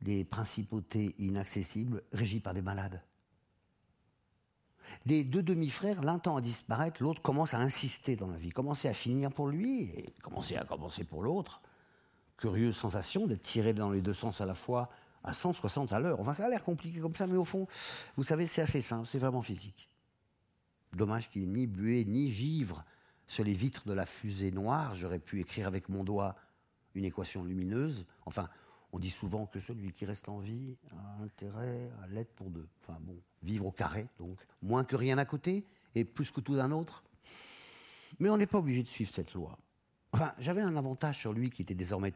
des 0.00 0.24
principautés 0.24 1.14
inaccessibles 1.18 2.02
régies 2.12 2.40
par 2.40 2.54
des 2.54 2.62
malades. 2.62 3.02
Des 5.06 5.24
deux 5.24 5.42
demi-frères, 5.42 6.02
l'un 6.02 6.18
tend 6.18 6.36
à 6.36 6.40
disparaître, 6.40 7.02
l'autre 7.02 7.22
commence 7.22 7.54
à 7.54 7.58
insister 7.58 8.16
dans 8.16 8.26
la 8.26 8.38
vie, 8.38 8.50
commencer 8.50 8.88
à 8.88 8.94
finir 8.94 9.30
pour 9.30 9.48
lui 9.48 9.84
et 9.84 10.14
commencer 10.22 10.56
à 10.56 10.64
commencer 10.64 11.04
pour 11.04 11.22
l'autre. 11.22 11.60
Curieuse 12.36 12.76
sensation 12.76 13.26
d'être 13.26 13.42
tiré 13.42 13.72
dans 13.72 13.90
les 13.90 14.00
deux 14.00 14.14
sens 14.14 14.40
à 14.40 14.46
la 14.46 14.54
fois 14.54 14.90
à 15.22 15.32
160 15.32 15.92
à 15.92 16.00
l'heure. 16.00 16.20
Enfin, 16.20 16.34
ça 16.34 16.46
a 16.46 16.48
l'air 16.48 16.64
compliqué 16.64 17.00
comme 17.00 17.14
ça, 17.14 17.26
mais 17.26 17.36
au 17.36 17.44
fond, 17.44 17.68
vous 18.16 18.22
savez, 18.22 18.46
c'est 18.46 18.62
assez 18.62 18.80
simple, 18.80 19.06
c'est 19.06 19.18
vraiment 19.18 19.42
physique. 19.42 19.88
Dommage 20.94 21.30
qu'il 21.30 21.42
n'y 21.42 21.48
ait 21.48 21.52
ni 21.52 21.66
buée 21.66 22.04
ni 22.04 22.28
givre 22.28 22.84
sur 23.26 23.44
les 23.44 23.52
vitres 23.52 23.86
de 23.86 23.92
la 23.92 24.06
fusée 24.06 24.50
noire. 24.50 24.94
J'aurais 24.94 25.18
pu 25.18 25.40
écrire 25.40 25.66
avec 25.66 25.88
mon 25.88 26.02
doigt 26.02 26.34
une 26.94 27.04
équation 27.04 27.44
lumineuse. 27.44 28.06
Enfin, 28.26 28.48
on 28.92 28.98
dit 28.98 29.10
souvent 29.10 29.46
que 29.46 29.60
celui 29.60 29.92
qui 29.92 30.04
reste 30.04 30.28
en 30.28 30.38
vie 30.38 30.76
a 30.92 31.22
intérêt 31.22 31.90
à 32.02 32.06
l'être 32.08 32.32
pour 32.34 32.50
deux. 32.50 32.68
Enfin 32.82 32.98
bon, 33.00 33.16
vivre 33.42 33.66
au 33.66 33.72
carré, 33.72 34.08
donc 34.18 34.38
moins 34.62 34.84
que 34.84 34.96
rien 34.96 35.18
à 35.18 35.24
côté 35.24 35.64
et 35.94 36.04
plus 36.04 36.30
que 36.30 36.40
tout 36.40 36.56
d'un 36.56 36.72
autre. 36.72 37.04
Mais 38.18 38.28
on 38.30 38.36
n'est 38.36 38.46
pas 38.46 38.58
obligé 38.58 38.82
de 38.82 38.88
suivre 38.88 39.12
cette 39.12 39.34
loi. 39.34 39.58
Enfin, 40.12 40.34
j'avais 40.38 40.60
un 40.60 40.76
avantage 40.76 41.18
sur 41.18 41.32
lui 41.32 41.50
qui 41.50 41.62
était 41.62 41.74
désormais 41.74 42.12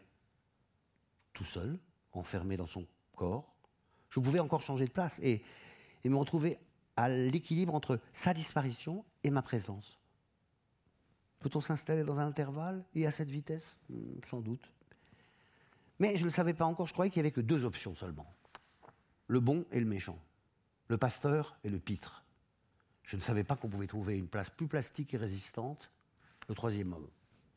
tout 1.32 1.44
seul, 1.44 1.78
enfermé 2.12 2.56
dans 2.56 2.66
son 2.66 2.86
corps. 3.14 3.54
Je 4.10 4.20
pouvais 4.20 4.40
encore 4.40 4.60
changer 4.60 4.86
de 4.86 4.90
place 4.90 5.18
et, 5.22 5.42
et 6.02 6.08
me 6.08 6.16
retrouver 6.16 6.58
à 6.96 7.08
l'équilibre 7.08 7.74
entre 7.74 8.00
sa 8.12 8.34
disparition 8.34 9.04
et 9.22 9.30
ma 9.30 9.42
présence. 9.42 9.98
Peut-on 11.40 11.60
s'installer 11.60 12.04
dans 12.04 12.18
un 12.18 12.26
intervalle 12.26 12.84
et 12.94 13.06
à 13.06 13.10
cette 13.10 13.28
vitesse? 13.28 13.78
Hmm, 13.90 14.20
Sans 14.24 14.40
doute. 14.40 14.72
Mais 15.98 16.16
je 16.16 16.20
ne 16.20 16.24
le 16.24 16.30
savais 16.30 16.54
pas 16.54 16.64
encore, 16.64 16.86
je 16.86 16.92
croyais 16.92 17.10
qu'il 17.10 17.20
n'y 17.20 17.26
avait 17.26 17.34
que 17.34 17.40
deux 17.40 17.64
options 17.64 17.94
seulement. 17.94 18.26
Le 19.28 19.40
bon 19.40 19.64
et 19.70 19.80
le 19.80 19.86
méchant. 19.86 20.18
Le 20.88 20.98
pasteur 20.98 21.56
et 21.64 21.70
le 21.70 21.78
pitre. 21.78 22.24
Je 23.04 23.16
ne 23.16 23.20
savais 23.20 23.44
pas 23.44 23.56
qu'on 23.56 23.68
pouvait 23.68 23.86
trouver 23.86 24.16
une 24.16 24.28
place 24.28 24.50
plus 24.50 24.66
plastique 24.66 25.14
et 25.14 25.16
résistante. 25.16 25.90
Le 26.48 26.54
troisième 26.54 26.92
homme. 26.92 27.08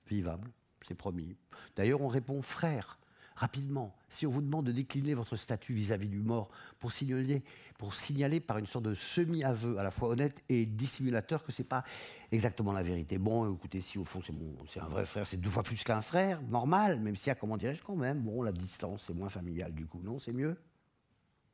Vivable, 0.07 0.49
c'est 0.81 0.95
promis. 0.95 1.35
D'ailleurs, 1.75 2.01
on 2.01 2.07
répond 2.07 2.41
frère 2.41 2.97
rapidement, 3.37 3.95
si 4.09 4.25
on 4.25 4.31
vous 4.31 4.41
demande 4.41 4.65
de 4.65 4.71
décliner 4.71 5.13
votre 5.13 5.35
statut 5.35 5.71
vis-à-vis 5.71 6.09
du 6.09 6.19
mort 6.19 6.49
pour 6.79 6.91
signaler, 6.91 7.43
pour 7.77 7.93
signaler 7.93 8.39
par 8.39 8.57
une 8.57 8.65
sorte 8.65 8.85
de 8.85 8.95
semi-aveu 8.95 9.77
à 9.77 9.83
la 9.83 9.91
fois 9.91 10.09
honnête 10.09 10.43
et 10.49 10.65
dissimulateur 10.65 11.43
que 11.43 11.51
ce 11.51 11.61
n'est 11.61 11.67
pas 11.67 11.83
exactement 12.31 12.73
la 12.73 12.81
vérité. 12.81 13.19
Bon, 13.19 13.53
écoutez, 13.53 13.79
si 13.79 13.99
au 13.99 14.03
fond 14.03 14.21
c'est 14.67 14.79
un 14.79 14.87
vrai 14.87 15.05
frère, 15.05 15.27
c'est 15.27 15.37
deux 15.37 15.51
fois 15.51 15.61
plus 15.61 15.83
qu'un 15.83 16.01
frère, 16.01 16.41
normal, 16.41 16.99
même 16.99 17.15
y 17.23 17.29
a, 17.29 17.35
comment 17.35 17.57
dirais-je, 17.57 17.83
quand 17.83 17.95
même, 17.95 18.21
bon, 18.21 18.41
la 18.41 18.51
distance, 18.51 19.03
c'est 19.03 19.13
moins 19.13 19.29
familial 19.29 19.71
du 19.71 19.85
coup, 19.85 20.01
non, 20.01 20.17
c'est 20.17 20.33
mieux? 20.33 20.57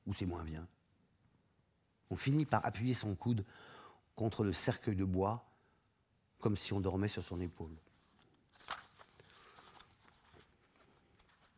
Ou 0.07 0.13
c'est 0.13 0.25
moins 0.25 0.45
bien? 0.45 0.65
On 2.09 2.15
finit 2.15 2.45
par 2.45 2.65
appuyer 2.65 2.93
son 2.93 3.13
coude 3.13 3.43
contre 4.15 4.45
le 4.45 4.53
cercueil 4.53 4.95
de 4.95 5.05
bois, 5.05 5.45
comme 6.39 6.55
si 6.55 6.71
on 6.71 6.79
dormait 6.79 7.09
sur 7.09 7.23
son 7.23 7.41
épaule. 7.41 7.75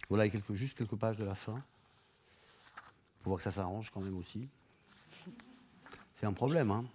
Voilà 0.09 0.29
juste 0.51 0.77
quelques 0.77 0.95
pages 0.95 1.17
de 1.17 1.24
la 1.24 1.35
fin. 1.35 1.62
Pour 3.21 3.31
voir 3.31 3.38
que 3.38 3.43
ça 3.43 3.51
s'arrange 3.51 3.89
quand 3.91 4.01
même 4.01 4.17
aussi. 4.17 4.47
C'est 6.19 6.25
un 6.25 6.33
problème, 6.33 6.71
hein. 6.71 6.85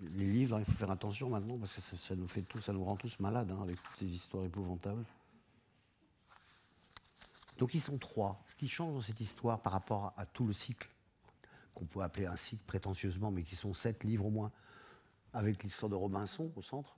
Les 0.00 0.26
livres, 0.26 0.58
il 0.58 0.64
faut 0.64 0.72
faire 0.72 0.90
attention 0.90 1.30
maintenant 1.30 1.56
parce 1.58 1.74
que 1.74 1.96
ça, 1.96 2.16
nous 2.16 2.26
fait 2.26 2.42
tout, 2.42 2.60
ça 2.60 2.72
nous 2.72 2.82
rend 2.82 2.96
tous 2.96 3.20
malades 3.20 3.52
hein, 3.52 3.62
avec 3.62 3.80
toutes 3.80 3.98
ces 4.00 4.06
histoires 4.06 4.44
épouvantables. 4.44 5.04
Donc 7.58 7.72
ils 7.74 7.80
sont 7.80 7.98
trois. 7.98 8.42
Ce 8.50 8.56
qui 8.56 8.66
change 8.66 8.94
dans 8.94 9.00
cette 9.00 9.20
histoire 9.20 9.60
par 9.60 9.72
rapport 9.72 10.12
à 10.16 10.26
tout 10.26 10.44
le 10.44 10.52
cycle, 10.52 10.88
qu'on 11.74 11.84
peut 11.84 12.02
appeler 12.02 12.26
un 12.26 12.36
cycle 12.36 12.64
prétentieusement, 12.66 13.30
mais 13.30 13.44
qui 13.44 13.54
sont 13.54 13.72
sept 13.72 14.02
livres 14.02 14.26
au 14.26 14.30
moins, 14.30 14.50
avec 15.32 15.62
l'histoire 15.62 15.88
de 15.88 15.94
Robinson 15.94 16.50
au 16.56 16.62
centre. 16.62 16.96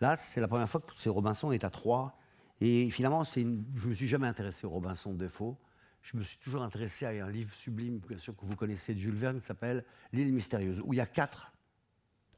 Là, 0.00 0.14
c'est 0.14 0.40
la 0.40 0.46
première 0.46 0.68
fois 0.68 0.80
que 0.80 0.92
c'est 0.96 1.10
Robinson 1.10 1.50
est 1.50 1.64
à 1.64 1.70
trois 1.70 2.16
et 2.60 2.90
finalement, 2.90 3.24
je 3.24 3.40
ne 3.40 3.86
me 3.86 3.94
suis 3.94 4.06
jamais 4.06 4.26
intéressé 4.26 4.66
au 4.66 4.70
Robinson 4.70 5.12
de 5.12 5.18
Defoe. 5.18 5.56
Je 6.02 6.16
me 6.16 6.22
suis 6.22 6.38
toujours 6.38 6.62
intéressé 6.62 7.06
à 7.06 7.24
un 7.24 7.30
livre 7.30 7.54
sublime, 7.54 7.98
bien 7.98 8.18
sûr, 8.18 8.36
que 8.36 8.44
vous 8.44 8.56
connaissez 8.56 8.94
de 8.94 8.98
Jules 8.98 9.14
Verne, 9.14 9.38
qui 9.38 9.44
s'appelle 9.44 9.84
L'île 10.12 10.32
mystérieuse, 10.32 10.80
où 10.84 10.92
il 10.92 10.96
y 10.96 11.00
a 11.00 11.06
quatre 11.06 11.52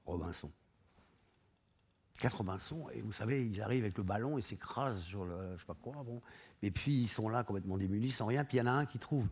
Robinson. 0.04 0.50
Quatre 2.18 2.38
Robinson, 2.38 2.88
et 2.90 3.00
vous 3.00 3.12
savez, 3.12 3.44
ils 3.44 3.61
arrivent 3.61 3.85
avec 3.85 3.99
le 3.99 4.04
ballon, 4.04 4.38
ils 4.38 4.42
s'écrasent 4.42 5.02
sur 5.02 5.25
le, 5.25 5.56
je 5.56 5.61
sais 5.61 5.66
pas 5.66 5.75
quoi, 5.75 6.02
bon. 6.04 6.23
Et 6.62 6.71
puis 6.71 7.02
ils 7.02 7.09
sont 7.09 7.28
là 7.28 7.42
complètement 7.42 7.76
démunis, 7.76 8.11
sans 8.11 8.26
rien. 8.26 8.44
Puis 8.44 8.59
il 8.59 8.61
y 8.61 8.62
en 8.62 8.66
a 8.66 8.73
un 8.73 8.87
qui 8.87 8.99
trouve, 8.99 9.26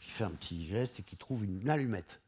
qui 0.00 0.10
fait 0.10 0.24
un 0.24 0.30
petit 0.30 0.66
geste 0.66 1.00
et 1.00 1.02
qui 1.02 1.16
trouve 1.16 1.44
une 1.44 1.68
allumette 1.68 2.20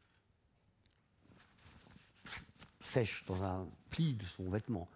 sèche 2.79 3.25
dans 3.27 3.43
un 3.43 3.67
pli 3.89 4.15
de 4.15 4.25
son 4.25 4.49
vêtement. 4.49 4.87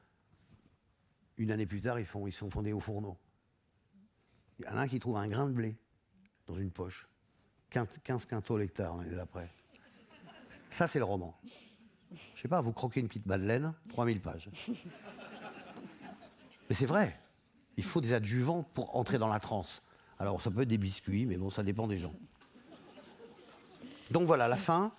Une 1.37 1.51
année 1.51 1.65
plus 1.65 1.81
tard, 1.81 1.99
ils, 1.99 2.05
sont 2.05 2.49
fondés 2.49 2.73
au 2.73 2.79
fourneau. 2.79 3.17
Il 4.59 4.65
y 4.65 4.67
en 4.67 4.77
a 4.77 4.81
un 4.81 4.87
qui 4.87 4.99
trouve 4.99 5.17
un 5.17 5.27
grain 5.27 5.47
de 5.47 5.53
blé 5.53 5.75
dans 6.45 6.55
une 6.55 6.71
poche. 6.71 7.07
15, 7.71 7.99
15 8.03 8.25
quintaux 8.25 8.57
l'hectare 8.57 8.97
l'année 8.97 9.15
d'après. 9.15 9.49
Ça, 10.69 10.87
c'est 10.87 10.99
le 10.99 11.05
roman. 11.05 11.39
Je 12.35 12.41
sais 12.41 12.47
pas, 12.47 12.61
vous 12.61 12.73
croquez 12.73 12.99
une 12.99 13.07
petite 13.07 13.25
madeleine, 13.25 13.73
3000 13.89 14.21
pages. 14.21 14.49
Mais 16.69 16.75
c'est 16.75 16.85
vrai. 16.85 17.19
Il 17.77 17.83
faut 17.83 18.01
des 18.01 18.13
adjuvants 18.13 18.61
pour 18.61 18.95
entrer 18.95 19.17
dans 19.17 19.27
la 19.27 19.39
transe. 19.39 19.81
Alors, 20.19 20.39
ça 20.41 20.51
peut 20.51 20.61
être 20.61 20.67
des 20.67 20.77
biscuits, 20.77 21.25
mais 21.25 21.37
bon, 21.37 21.49
ça 21.49 21.63
dépend 21.63 21.87
des 21.87 21.99
gens. 21.99 22.13
Donc 24.11 24.23
voilà, 24.27 24.47
la 24.47 24.55
fin. 24.55 24.93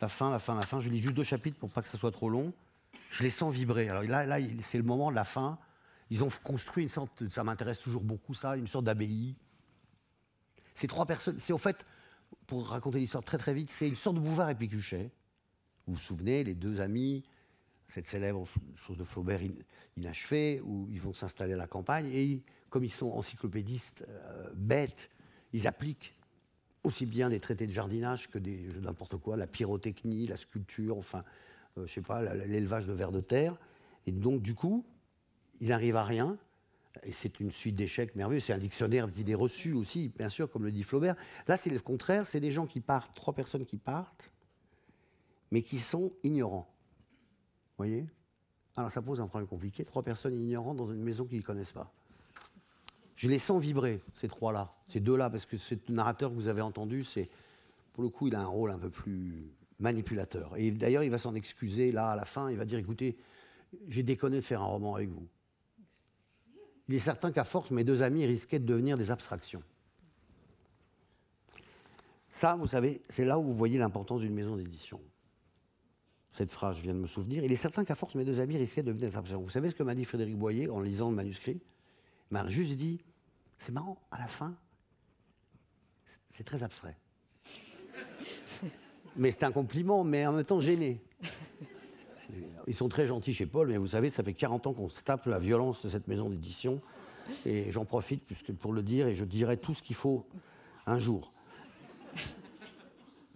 La 0.00 0.08
fin, 0.08 0.30
la 0.30 0.40
fin, 0.40 0.56
la 0.56 0.66
fin. 0.66 0.80
Je 0.80 0.90
lis 0.90 0.98
juste 0.98 1.14
deux 1.14 1.22
chapitres 1.22 1.58
pour 1.58 1.70
pas 1.70 1.82
que 1.82 1.88
ça 1.88 1.96
soit 1.96 2.10
trop 2.10 2.28
long 2.28 2.52
je 3.10 3.22
les 3.22 3.30
sens 3.30 3.54
vibrer. 3.54 3.88
Alors 3.88 4.02
là, 4.02 4.24
là 4.26 4.38
c'est 4.60 4.78
le 4.78 4.84
moment 4.84 5.10
de 5.10 5.16
la 5.16 5.24
fin. 5.24 5.58
Ils 6.10 6.24
ont 6.24 6.30
construit 6.42 6.84
une 6.84 6.88
sorte, 6.88 7.28
ça 7.28 7.44
m'intéresse 7.44 7.80
toujours 7.80 8.02
beaucoup 8.02 8.34
ça, 8.34 8.56
une 8.56 8.66
sorte 8.66 8.84
d'abbaye. 8.84 9.34
Ces 10.74 10.86
trois 10.86 11.06
personnes, 11.06 11.38
c'est 11.38 11.52
au 11.52 11.58
fait, 11.58 11.84
pour 12.46 12.68
raconter 12.68 12.98
l'histoire 12.98 13.24
très 13.24 13.38
très 13.38 13.52
vite, 13.52 13.70
c'est 13.70 13.88
une 13.88 13.96
sorte 13.96 14.16
de 14.16 14.20
Bouvard 14.20 14.48
et 14.48 14.54
Pécuchet. 14.54 15.10
Vous 15.86 15.94
vous 15.94 16.00
souvenez, 16.00 16.44
les 16.44 16.54
deux 16.54 16.80
amis, 16.80 17.24
cette 17.86 18.04
célèbre 18.04 18.46
chose 18.76 18.96
de 18.96 19.04
Flaubert 19.04 19.40
inachevée, 19.96 20.60
où 20.64 20.86
ils 20.90 21.00
vont 21.00 21.12
s'installer 21.12 21.54
à 21.54 21.56
la 21.56 21.66
campagne, 21.66 22.08
et 22.12 22.42
comme 22.70 22.84
ils 22.84 22.92
sont 22.92 23.10
encyclopédistes 23.10 24.06
euh, 24.08 24.50
bêtes, 24.54 25.10
ils 25.52 25.66
appliquent 25.66 26.14
aussi 26.84 27.06
bien 27.06 27.28
des 27.28 27.40
traités 27.40 27.66
de 27.66 27.72
jardinage 27.72 28.30
que 28.30 28.38
des 28.38 28.68
n'importe 28.80 29.16
quoi, 29.16 29.36
la 29.36 29.46
pyrotechnie, 29.46 30.26
la 30.26 30.36
sculpture, 30.36 30.96
enfin, 30.96 31.24
je 31.78 31.82
euh, 31.82 31.86
je 31.86 31.92
sais 31.94 32.02
pas, 32.02 32.22
l'élevage 32.34 32.86
de 32.86 32.92
vers 32.92 33.12
de 33.12 33.20
terre. 33.20 33.56
Et 34.06 34.12
donc, 34.12 34.42
du 34.42 34.54
coup, 34.54 34.84
il 35.60 35.68
n'arrive 35.68 35.96
à 35.96 36.04
rien. 36.04 36.38
Et 37.04 37.12
c'est 37.12 37.40
une 37.40 37.50
suite 37.50 37.76
d'échecs 37.76 38.16
merveilleux. 38.16 38.40
C'est 38.40 38.52
un 38.52 38.58
dictionnaire 38.58 39.06
d'idées 39.06 39.34
reçues 39.34 39.72
aussi, 39.72 40.08
bien 40.16 40.28
sûr, 40.28 40.50
comme 40.50 40.64
le 40.64 40.72
dit 40.72 40.82
Flaubert. 40.82 41.14
Là, 41.46 41.56
c'est 41.56 41.70
le 41.70 41.78
contraire. 41.78 42.26
C'est 42.26 42.40
des 42.40 42.50
gens 42.50 42.66
qui 42.66 42.80
partent, 42.80 43.14
trois 43.14 43.34
personnes 43.34 43.64
qui 43.64 43.76
partent, 43.76 44.32
mais 45.50 45.62
qui 45.62 45.78
sont 45.78 46.12
ignorants. 46.22 46.68
Vous 47.76 47.84
voyez? 47.84 48.06
Alors, 48.76 48.90
ça 48.90 49.02
pose 49.02 49.20
un 49.20 49.26
problème 49.26 49.48
compliqué. 49.48 49.84
Trois 49.84 50.02
personnes 50.02 50.34
ignorantes 50.34 50.76
dans 50.76 50.86
une 50.86 51.02
maison 51.02 51.24
qu'ils 51.24 51.38
ne 51.38 51.44
connaissent 51.44 51.72
pas. 51.72 51.92
Je 53.16 53.28
les 53.28 53.38
sens 53.38 53.60
vibrer, 53.60 54.00
ces 54.14 54.28
trois-là, 54.28 54.72
ces 54.86 55.00
deux-là, 55.00 55.28
parce 55.28 55.44
que 55.44 55.56
ce 55.56 55.74
narrateur 55.88 56.30
que 56.30 56.36
vous 56.36 56.46
avez 56.46 56.60
entendu, 56.60 57.02
c'est, 57.02 57.28
pour 57.92 58.04
le 58.04 58.08
coup, 58.10 58.28
il 58.28 58.36
a 58.36 58.40
un 58.40 58.46
rôle 58.46 58.70
un 58.70 58.78
peu 58.78 58.90
plus 58.90 59.50
manipulateur. 59.78 60.56
Et 60.56 60.70
d'ailleurs, 60.70 61.02
il 61.02 61.10
va 61.10 61.18
s'en 61.18 61.34
excuser 61.34 61.92
là 61.92 62.10
à 62.10 62.16
la 62.16 62.24
fin. 62.24 62.50
Il 62.50 62.56
va 62.56 62.64
dire 62.64 62.78
écoutez, 62.78 63.16
j'ai 63.88 64.02
déconné 64.02 64.36
de 64.36 64.42
faire 64.42 64.62
un 64.62 64.66
roman 64.66 64.94
avec 64.94 65.08
vous. 65.10 65.28
Il 66.88 66.94
est 66.94 67.00
certain 67.00 67.32
qu'à 67.32 67.44
force, 67.44 67.70
mes 67.70 67.84
deux 67.84 68.02
amis 68.02 68.24
risquaient 68.24 68.58
de 68.58 68.64
devenir 68.64 68.96
des 68.96 69.10
abstractions. 69.10 69.62
Ça, 72.30 72.56
vous 72.56 72.66
savez, 72.66 73.02
c'est 73.08 73.24
là 73.24 73.38
où 73.38 73.42
vous 73.42 73.54
voyez 73.54 73.78
l'importance 73.78 74.20
d'une 74.20 74.34
maison 74.34 74.56
d'édition. 74.56 75.00
Cette 76.32 76.50
phrase, 76.50 76.76
je 76.76 76.82
viens 76.82 76.94
de 76.94 76.98
me 76.98 77.06
souvenir. 77.06 77.44
Il 77.44 77.52
est 77.52 77.56
certain 77.56 77.84
qu'à 77.84 77.94
force, 77.94 78.14
mes 78.14 78.24
deux 78.24 78.40
amis 78.40 78.56
risquaient 78.56 78.82
de 78.82 78.88
devenir 78.88 79.10
des 79.10 79.16
abstractions. 79.16 79.42
Vous 79.42 79.50
savez 79.50 79.70
ce 79.70 79.74
que 79.74 79.82
m'a 79.82 79.94
dit 79.94 80.04
Frédéric 80.04 80.36
Boyer 80.36 80.68
en 80.68 80.80
lisant 80.80 81.10
le 81.10 81.16
manuscrit? 81.16 81.60
Il 82.30 82.34
m'a 82.34 82.48
juste 82.48 82.76
dit 82.76 83.00
c'est 83.58 83.72
marrant, 83.72 84.00
à 84.10 84.18
la 84.18 84.28
fin, 84.28 84.56
c'est 86.30 86.44
très 86.44 86.62
abstrait 86.62 86.96
mais 89.18 89.30
c'est 89.32 89.44
un 89.44 89.52
compliment, 89.52 90.04
mais 90.04 90.26
en 90.26 90.32
même 90.32 90.44
temps 90.44 90.60
gêné. 90.60 91.02
Ils 92.66 92.74
sont 92.74 92.88
très 92.88 93.06
gentils 93.06 93.34
chez 93.34 93.46
Paul, 93.46 93.68
mais 93.68 93.76
vous 93.76 93.88
savez, 93.88 94.10
ça 94.10 94.22
fait 94.22 94.34
40 94.34 94.68
ans 94.68 94.72
qu'on 94.72 94.88
se 94.88 95.02
tape 95.02 95.26
la 95.26 95.38
violence 95.38 95.82
de 95.82 95.88
cette 95.88 96.06
maison 96.06 96.30
d'édition. 96.30 96.80
Et 97.44 97.70
j'en 97.70 97.84
profite 97.84 98.24
puisque 98.24 98.52
pour 98.52 98.72
le 98.72 98.82
dire, 98.82 99.08
et 99.08 99.14
je 99.14 99.24
dirai 99.24 99.56
tout 99.56 99.74
ce 99.74 99.82
qu'il 99.82 99.96
faut 99.96 100.26
un 100.86 100.98
jour. 100.98 101.32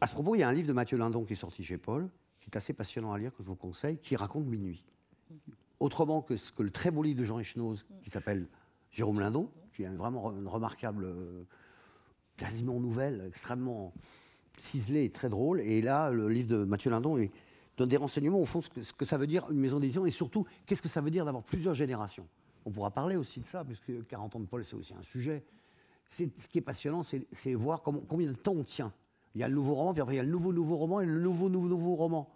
À 0.01 0.07
ce 0.07 0.13
propos, 0.13 0.35
il 0.35 0.41
y 0.41 0.43
a 0.43 0.49
un 0.49 0.53
livre 0.53 0.69
de 0.69 0.73
Mathieu 0.73 0.97
Lindon 0.97 1.25
qui 1.25 1.33
est 1.33 1.37
sorti 1.37 1.65
chez 1.65 1.79
Paul, 1.79 2.09
qui 2.41 2.51
est 2.51 2.57
assez 2.57 2.73
passionnant 2.73 3.13
à 3.13 3.19
lire, 3.19 3.35
que 3.35 3.43
je 3.43 3.49
vous 3.49 3.57
conseille, 3.57 3.99
qui 3.99 4.17
raconte 4.17 4.47
Minuit. 4.47 4.85
Autrement 5.81 6.23
que, 6.23 6.35
que 6.35 6.63
le 6.63 6.71
très 6.71 6.91
beau 6.91 7.03
livre 7.03 7.19
de 7.19 7.25
Jean 7.25 7.39
Echnoz, 7.39 7.85
qui 8.03 8.11
s'appelle 8.11 8.49
Jérôme 8.91 9.21
Lindon, 9.21 9.51
qui 9.75 9.83
est 9.83 9.89
vraiment 9.89 10.33
une 10.33 10.49
remarquable, 10.49 11.05
euh, 11.05 11.45
quasiment 12.37 12.79
nouvelle, 12.81 13.25
extrêmement 13.29 13.95
ciselée 14.59 15.05
et 15.05 15.11
très 15.11 15.29
drôle. 15.29 15.61
Et 15.61 15.83
là, 15.83 16.11
le 16.11 16.29
livre 16.29 16.49
de 16.49 16.65
Mathieu 16.65 16.91
Lindon 16.91 17.19
donne 17.77 17.89
des 17.89 17.97
renseignements 17.97 18.41
au 18.41 18.45
fond 18.45 18.61
ce 18.61 18.71
que, 18.71 18.83
ce 18.83 18.93
que 18.93 19.05
ça 19.05 19.17
veut 19.17 19.27
dire 19.27 19.51
une 19.51 19.59
maison 19.59 19.81
d'édition 19.81 20.07
et 20.07 20.11
surtout 20.11 20.47
qu'est-ce 20.67 20.83
que 20.83 20.89
ça 20.89 21.01
veut 21.01 21.11
dire 21.11 21.25
d'avoir 21.25 21.43
plusieurs 21.43 21.75
générations? 21.75 22.27
On 22.65 22.71
pourra 22.71 22.91
parler 22.91 23.17
aussi 23.17 23.41
de 23.41 23.47
ça, 23.47 23.65
puisque 23.65 24.07
40 24.07 24.37
ans 24.37 24.41
de 24.41 24.47
Paul, 24.47 24.65
c'est 24.65 24.77
aussi 24.77 24.95
un 24.95 25.03
sujet. 25.03 25.45
Ce 26.09 26.25
qui 26.49 26.59
est 26.59 26.63
passionnant, 26.63 27.03
c'est 27.03 27.55
voir 27.55 27.83
combien 27.83 28.31
de 28.31 28.37
temps 28.37 28.53
on 28.53 28.65
tient. 28.65 28.93
Il 29.35 29.41
y 29.41 29.45
a 29.45 29.49
le 29.49 29.55
nouveau 29.55 29.75
roman, 29.75 29.93
puis 29.95 30.03
après 30.03 30.15
il 30.15 30.19
y 30.19 30.21
a 30.21 30.25
le 30.25 30.31
nouveau 30.31 30.53
nouveau 30.53 30.77
roman 30.77 31.01
et 31.01 31.07
le 31.07 31.21
nouveau 31.21 31.49
nouveau 31.49 31.69
nouveau 31.69 31.95
roman. 31.95 32.31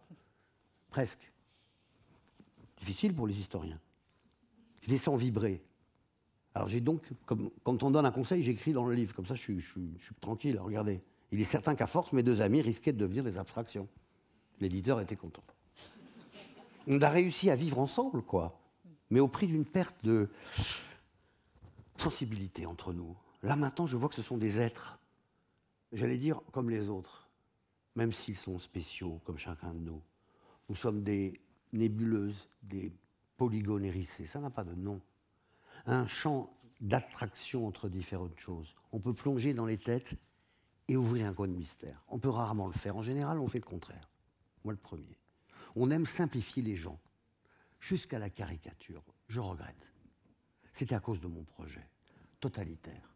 Presque. 0.89 1.31
Difficile 2.79 3.15
pour 3.15 3.27
les 3.27 3.39
historiens. 3.39 3.79
Je 4.83 4.91
les 4.91 4.97
sens 4.97 5.21
vibrer. 5.21 5.63
Alors 6.55 6.69
j'ai 6.69 6.81
donc, 6.81 7.03
comme, 7.27 7.51
quand 7.65 7.83
on 7.83 7.91
donne 7.91 8.07
un 8.07 8.11
conseil, 8.11 8.43
j'écris 8.43 8.73
dans 8.73 8.87
le 8.87 8.95
livre, 8.95 9.15
comme 9.15 9.27
ça 9.27 9.35
je 9.35 9.43
suis 9.43 9.63
tranquille, 10.21 10.59
regardez. 10.59 11.03
Il 11.37 11.43
est 11.43 11.45
certain 11.45 11.75
qu'à 11.75 11.87
force, 11.87 12.15
mes 12.15 12.23
deux 12.23 12.41
amis 12.41 12.63
risquaient 12.63 12.95
de 12.95 12.99
devenir 12.99 13.23
des 13.23 13.37
abstractions. 13.37 13.89
L'éditeur 14.59 15.03
était 15.03 15.17
content. 15.17 15.45
On 16.87 16.99
a 17.03 17.11
réussi 17.11 17.51
à 17.51 17.57
vivre 17.57 17.79
ensemble, 17.79 18.23
quoi, 18.23 18.59
mais 19.11 19.21
au 19.21 19.29
prix 19.29 19.47
d'une 19.47 19.67
perte 19.67 20.03
de 20.03 20.31
sensibilité 21.99 22.65
entre 22.65 22.95
nous. 22.95 23.15
Là 23.43 23.55
maintenant, 23.55 23.85
je 23.85 23.99
vois 23.99 24.09
que 24.09 24.15
ce 24.15 24.23
sont 24.23 24.39
des 24.39 24.61
êtres, 24.61 24.99
j'allais 25.93 26.17
dire 26.17 26.41
comme 26.53 26.71
les 26.71 26.89
autres, 26.89 27.29
même 27.97 28.13
s'ils 28.13 28.35
sont 28.35 28.59
spéciaux, 28.59 29.21
comme 29.27 29.37
chacun 29.37 29.75
de 29.75 29.81
nous. 29.81 30.01
Nous 30.71 30.75
sommes 30.75 31.03
des 31.03 31.43
nébuleuses, 31.75 32.49
des 32.63 32.95
polygones 33.37 33.85
hérissés, 33.85 34.25
ça 34.25 34.41
n'a 34.41 34.49
pas 34.49 34.65
de 34.65 34.75
nom. 34.75 35.03
Un 35.85 36.07
champ 36.07 36.51
d'attraction 36.81 37.67
entre 37.67 37.91
différentes 37.91 38.41
choses. 38.41 38.75
On 38.91 39.01
peut 39.01 39.13
plonger 39.13 39.53
dans 39.53 39.67
les 39.67 39.77
têtes 39.77 40.17
et 40.89 40.97
ouvrir 40.97 41.27
un 41.27 41.35
coin 41.35 41.49
de 41.49 41.55
mystère. 41.55 42.03
On 42.09 42.19
peut 42.19 42.29
rarement 42.29 42.67
le 42.67 42.73
faire. 42.73 42.97
En 42.97 43.03
général, 43.03 43.39
on 43.39 43.49
fait 43.49 43.59
le 43.59 43.65
contraire. 43.65 44.09
Moi, 44.65 44.73
le 44.73 44.79
premier. 44.79 45.19
On 45.75 45.91
aime 45.91 46.07
simplifier 46.07 46.63
les 46.63 46.77
gens, 46.77 46.99
jusqu'à 47.81 48.19
la 48.19 48.31
caricature. 48.31 49.03
Je 49.29 49.41
regrette. 49.41 49.93
C'était 50.73 50.95
à 50.95 51.01
cause 51.01 51.21
de 51.21 51.27
mon 51.27 51.45
projet 51.45 51.87
totalitaire. 52.41 53.15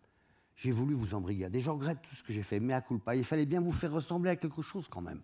J'ai 0.57 0.73
voulu 0.73 0.95
vous 0.95 1.15
embrigader. 1.15 1.61
Je 1.61 1.71
regrette 1.71 2.03
tout 2.03 2.15
ce 2.15 2.23
que 2.23 2.33
j'ai 2.33 2.43
fait, 2.43 2.61
mais 2.61 2.75
à 2.75 2.83
culpa. 2.83 3.15
Il 3.17 3.25
fallait 3.25 3.47
bien 3.47 3.61
vous 3.61 3.73
faire 3.73 3.93
ressembler 3.93 4.31
à 4.31 4.37
quelque 4.37 4.63
chose 4.63 4.89
quand 4.89 5.01
même. 5.01 5.23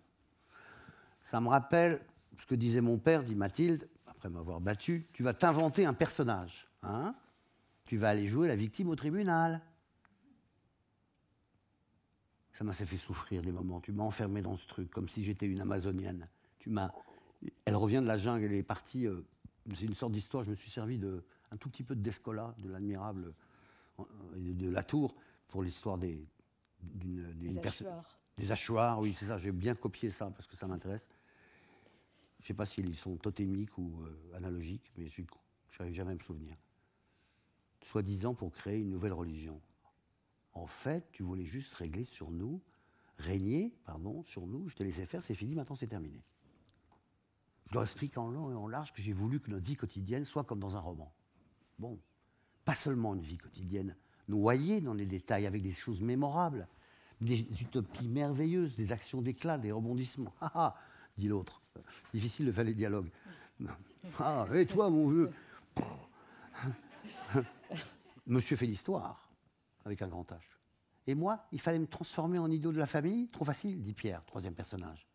Ça 1.21 1.41
me 1.41 1.47
rappelle 1.47 2.01
ce 2.39 2.45
que 2.45 2.55
disait 2.55 2.81
mon 2.81 2.97
père, 2.97 3.23
dit 3.23 3.35
Mathilde, 3.35 3.87
après 4.07 4.29
m'avoir 4.29 4.61
battu. 4.61 5.07
Tu 5.13 5.23
vas 5.23 5.33
t'inventer 5.33 5.85
un 5.85 5.93
personnage. 5.93 6.67
Hein? 6.83 7.13
Tu 7.83 7.97
vas 7.97 8.09
aller 8.09 8.27
jouer 8.27 8.47
la 8.47 8.55
victime 8.55 8.89
au 8.89 8.95
tribunal. 8.95 9.61
Ça 12.57 12.63
m'a 12.63 12.73
fait 12.73 12.97
souffrir 12.97 13.43
des 13.43 13.51
moments. 13.51 13.79
Tu 13.79 13.91
m'as 13.91 14.03
enfermé 14.03 14.41
dans 14.41 14.55
ce 14.55 14.65
truc, 14.65 14.89
comme 14.89 15.07
si 15.07 15.23
j'étais 15.23 15.45
une 15.45 15.61
Amazonienne. 15.61 16.27
Tu 16.57 16.71
m'as. 16.71 16.91
Elle 17.65 17.75
revient 17.75 17.99
de 18.01 18.07
la 18.07 18.17
jungle, 18.17 18.45
elle 18.45 18.53
est 18.53 18.63
partie. 18.63 19.05
Euh, 19.05 19.21
c'est 19.75 19.85
une 19.85 19.93
sorte 19.93 20.11
d'histoire. 20.11 20.43
Je 20.43 20.49
me 20.49 20.55
suis 20.55 20.71
servi 20.71 20.97
de 20.97 21.23
un 21.51 21.57
tout 21.57 21.69
petit 21.69 21.83
peu 21.83 21.95
de 21.95 22.01
Descola, 22.01 22.55
de 22.57 22.67
l'admirable, 22.69 23.31
euh, 23.99 24.03
de 24.35 24.69
la 24.71 24.81
Tour, 24.81 25.13
pour 25.47 25.61
l'histoire 25.61 25.99
des 25.99 26.25
des 26.81 27.59
hachoirs. 27.59 28.19
Des 28.39 28.51
hachoirs, 28.51 28.99
oui, 29.01 29.13
c'est 29.13 29.25
ça. 29.25 29.37
J'ai 29.37 29.51
bien 29.51 29.75
copié 29.75 30.09
ça 30.09 30.31
parce 30.31 30.47
que 30.47 30.57
ça 30.57 30.65
m'intéresse. 30.65 31.05
Je 32.39 32.43
ne 32.43 32.47
sais 32.47 32.53
pas 32.55 32.65
s'ils 32.65 32.95
sont 32.95 33.17
totémiques 33.17 33.77
ou 33.77 34.01
euh, 34.01 34.35
analogiques, 34.35 34.91
mais 34.97 35.05
je 35.05 35.21
n'arrive 35.77 35.93
jamais 35.93 36.13
à 36.13 36.15
me 36.15 36.21
souvenir. 36.21 36.57
Soi-disant 37.83 38.33
pour 38.33 38.51
créer 38.51 38.79
une 38.79 38.89
nouvelle 38.89 39.13
religion. 39.13 39.61
En 40.57 40.65
fait, 40.65 41.07
tu 41.11 41.21
voulais 41.21 41.45
juste 41.45 41.75
régler 41.75 42.03
sur 42.03 42.31
nous, 42.31 42.59
régner, 43.19 43.75
pardon, 43.85 44.23
sur 44.23 44.47
nous. 44.47 44.67
Je 44.69 44.75
t'ai 44.75 44.83
laissé 44.83 45.05
faire, 45.05 45.21
c'est 45.21 45.35
fini, 45.35 45.53
maintenant 45.53 45.75
c'est 45.75 45.85
terminé. 45.85 46.23
Je 47.67 47.75
leur 47.75 47.83
explique 47.83 48.17
en 48.17 48.27
long 48.27 48.49
et 48.49 48.55
en 48.55 48.67
large 48.67 48.91
que 48.91 49.03
j'ai 49.03 49.13
voulu 49.13 49.39
que 49.39 49.51
notre 49.51 49.65
vie 49.65 49.75
quotidienne 49.75 50.25
soit 50.25 50.45
comme 50.45 50.59
dans 50.59 50.75
un 50.75 50.79
roman. 50.79 51.13
Bon, 51.77 51.99
pas 52.65 52.73
seulement 52.73 53.13
une 53.13 53.21
vie 53.21 53.37
quotidienne 53.37 53.95
noyée 54.27 54.81
dans 54.81 54.95
les 54.95 55.05
détails 55.05 55.45
avec 55.45 55.61
des 55.61 55.71
choses 55.71 56.01
mémorables, 56.01 56.67
des 57.21 57.41
utopies 57.61 58.07
merveilleuses, 58.07 58.75
des 58.75 58.91
actions 58.91 59.21
d'éclat, 59.21 59.59
des 59.59 59.71
rebondissements. 59.71 60.33
Ah 60.41 60.51
ah, 60.55 60.75
dit 61.17 61.27
l'autre. 61.27 61.61
Difficile 62.15 62.47
de 62.47 62.51
faire 62.51 62.63
les 62.65 62.73
dialogues. 62.73 63.11
Ah, 64.19 64.47
et 64.55 64.65
toi, 64.65 64.89
mon 64.89 65.07
vieux? 65.07 65.31
Monsieur 68.25 68.55
fait 68.55 68.65
l'histoire 68.65 69.26
avec 69.87 70.01
un 70.01 70.07
grand 70.07 70.29
H. 70.31 70.37
Et 71.07 71.15
moi, 71.15 71.47
il 71.51 71.59
fallait 71.59 71.79
me 71.79 71.87
transformer 71.87 72.37
en 72.37 72.51
idiot 72.51 72.71
de 72.71 72.77
la 72.77 72.85
famille 72.85 73.29
Trop 73.29 73.45
facile, 73.45 73.81
dit 73.81 73.93
Pierre, 73.93 74.23
troisième 74.25 74.53
personnage. 74.53 75.07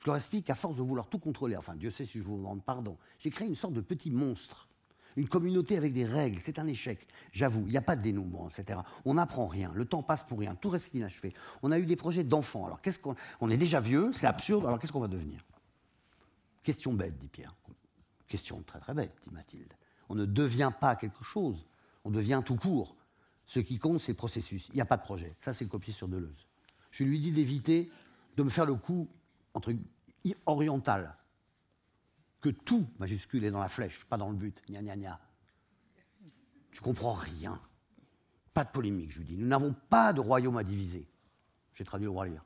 Je 0.00 0.06
leur 0.06 0.16
explique 0.16 0.46
qu'à 0.46 0.54
force 0.54 0.76
de 0.76 0.82
vouloir 0.82 1.08
tout 1.08 1.18
contrôler, 1.18 1.56
enfin 1.56 1.76
Dieu 1.76 1.90
sait 1.90 2.06
si 2.06 2.18
je 2.18 2.24
vous 2.24 2.38
demande 2.38 2.64
pardon, 2.64 2.96
j'ai 3.18 3.28
créé 3.28 3.46
une 3.46 3.54
sorte 3.54 3.74
de 3.74 3.82
petit 3.82 4.10
monstre. 4.10 4.66
Une 5.16 5.28
communauté 5.28 5.76
avec 5.76 5.92
des 5.92 6.06
règles, 6.06 6.40
c'est 6.40 6.58
un 6.58 6.66
échec. 6.66 7.06
J'avoue, 7.32 7.64
il 7.66 7.72
n'y 7.72 7.76
a 7.76 7.82
pas 7.82 7.96
de 7.96 8.02
dénouement, 8.02 8.48
etc. 8.48 8.80
On 9.04 9.14
n'apprend 9.14 9.46
rien, 9.46 9.72
le 9.74 9.84
temps 9.84 10.02
passe 10.02 10.22
pour 10.22 10.38
rien, 10.38 10.54
tout 10.54 10.70
reste 10.70 10.94
inachevé. 10.94 11.34
On 11.62 11.72
a 11.72 11.78
eu 11.78 11.84
des 11.84 11.96
projets 11.96 12.24
d'enfants. 12.24 12.64
Alors 12.64 12.80
qu'est-ce 12.80 12.98
qu'on 12.98 13.14
on 13.40 13.50
est 13.50 13.56
déjà 13.56 13.80
vieux, 13.80 14.12
c'est 14.14 14.26
absurde. 14.26 14.64
Alors 14.64 14.78
qu'est-ce 14.78 14.92
qu'on 14.92 15.00
va 15.00 15.08
devenir? 15.08 15.44
Question 16.62 16.94
bête, 16.94 17.18
dit 17.18 17.28
Pierre. 17.28 17.54
Question 18.28 18.62
très 18.62 18.78
très 18.78 18.94
bête, 18.94 19.14
dit 19.22 19.30
Mathilde. 19.32 19.74
On 20.08 20.14
ne 20.14 20.24
devient 20.24 20.72
pas 20.80 20.94
quelque 20.94 21.24
chose, 21.24 21.66
on 22.04 22.10
devient 22.10 22.42
tout 22.46 22.56
court. 22.56 22.96
Ce 23.50 23.58
qui 23.58 23.80
compte, 23.80 23.98
c'est 23.98 24.12
le 24.12 24.16
processus. 24.16 24.68
Il 24.68 24.76
n'y 24.76 24.80
a 24.80 24.84
pas 24.84 24.96
de 24.96 25.02
projet. 25.02 25.34
Ça, 25.40 25.52
c'est 25.52 25.64
le 25.64 25.70
copier 25.70 25.92
sur 25.92 26.06
Deleuze. 26.06 26.46
Je 26.92 27.02
lui 27.02 27.18
dis 27.18 27.32
d'éviter 27.32 27.90
de 28.36 28.44
me 28.44 28.48
faire 28.48 28.64
le 28.64 28.76
coup 28.76 29.08
entre 29.54 29.74
oriental. 30.46 31.16
Que 32.40 32.50
tout, 32.50 32.86
majuscule, 33.00 33.42
est 33.42 33.50
dans 33.50 33.58
la 33.58 33.68
flèche, 33.68 34.04
pas 34.04 34.16
dans 34.16 34.30
le 34.30 34.36
but. 34.36 34.62
Gna 34.68 34.82
gna 34.82 34.96
gna. 34.96 35.20
Tu 36.70 36.80
comprends 36.80 37.10
rien. 37.10 37.60
Pas 38.54 38.62
de 38.62 38.70
polémique, 38.70 39.10
je 39.10 39.18
lui 39.18 39.26
dis. 39.26 39.36
Nous 39.36 39.48
n'avons 39.48 39.74
pas 39.88 40.12
de 40.12 40.20
royaume 40.20 40.56
à 40.56 40.62
diviser. 40.62 41.08
J'ai 41.74 41.82
traduit 41.82 42.04
le 42.04 42.12
roi 42.12 42.28
lire. 42.28 42.44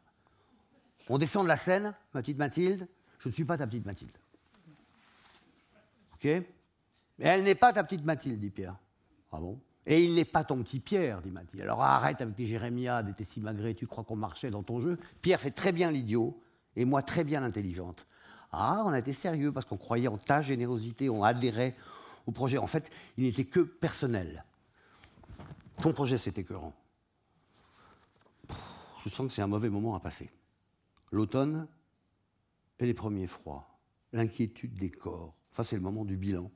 On 1.10 1.18
descend 1.18 1.42
de 1.42 1.48
la 1.48 1.58
scène, 1.58 1.94
ma 2.14 2.22
petite 2.22 2.38
Mathilde. 2.38 2.88
Je 3.18 3.28
ne 3.28 3.34
suis 3.34 3.44
pas 3.44 3.58
ta 3.58 3.66
petite 3.66 3.84
Mathilde. 3.84 4.16
OK? 6.14 6.24
Mais 6.24 6.46
elle 7.18 7.44
n'est 7.44 7.54
pas 7.54 7.74
ta 7.74 7.84
petite 7.84 8.06
Mathilde, 8.06 8.40
dit 8.40 8.48
Pierre. 8.48 8.78
Ah 9.30 9.38
bon? 9.38 9.60
Et 9.86 10.02
il 10.02 10.14
n'est 10.14 10.24
pas 10.24 10.44
ton 10.44 10.62
petit 10.62 10.80
Pierre, 10.80 11.20
dit 11.20 11.30
Mathilde. 11.30 11.62
Alors 11.62 11.82
arrête 11.82 12.20
avec 12.20 12.34
tes 12.34 12.46
jérémiades 12.46 13.08
et 13.08 13.12
tes 13.12 13.24
simagrées, 13.24 13.74
tu 13.74 13.86
crois 13.86 14.04
qu'on 14.04 14.16
marchait 14.16 14.50
dans 14.50 14.62
ton 14.62 14.80
jeu 14.80 14.98
Pierre 15.20 15.40
fait 15.40 15.50
très 15.50 15.72
bien 15.72 15.90
l'idiot, 15.90 16.40
et 16.76 16.84
moi 16.84 17.02
très 17.02 17.24
bien 17.24 17.40
l'intelligente. 17.40 18.06
Ah, 18.52 18.82
on 18.86 18.90
a 18.90 18.98
été 18.98 19.12
sérieux 19.12 19.52
parce 19.52 19.66
qu'on 19.66 19.76
croyait 19.76 20.08
en 20.08 20.16
ta 20.16 20.40
générosité, 20.40 21.10
on 21.10 21.22
adhérait 21.22 21.74
au 22.26 22.32
projet. 22.32 22.56
En 22.58 22.66
fait, 22.66 22.90
il 23.16 23.24
n'était 23.24 23.44
que 23.44 23.60
personnel. 23.60 24.44
Ton 25.82 25.92
projet, 25.92 26.18
c'est 26.18 26.38
écœurant. 26.38 26.72
Je 29.04 29.08
sens 29.08 29.26
que 29.26 29.32
c'est 29.32 29.42
un 29.42 29.48
mauvais 29.48 29.68
moment 29.68 29.94
à 29.96 30.00
passer. 30.00 30.30
L'automne 31.10 31.66
et 32.78 32.86
les 32.86 32.94
premiers 32.94 33.26
froids, 33.26 33.68
l'inquiétude 34.12 34.74
des 34.74 34.90
corps. 34.90 35.34
Enfin, 35.50 35.62
c'est 35.62 35.76
le 35.76 35.82
moment 35.82 36.04
du 36.04 36.16
bilan. 36.16 36.50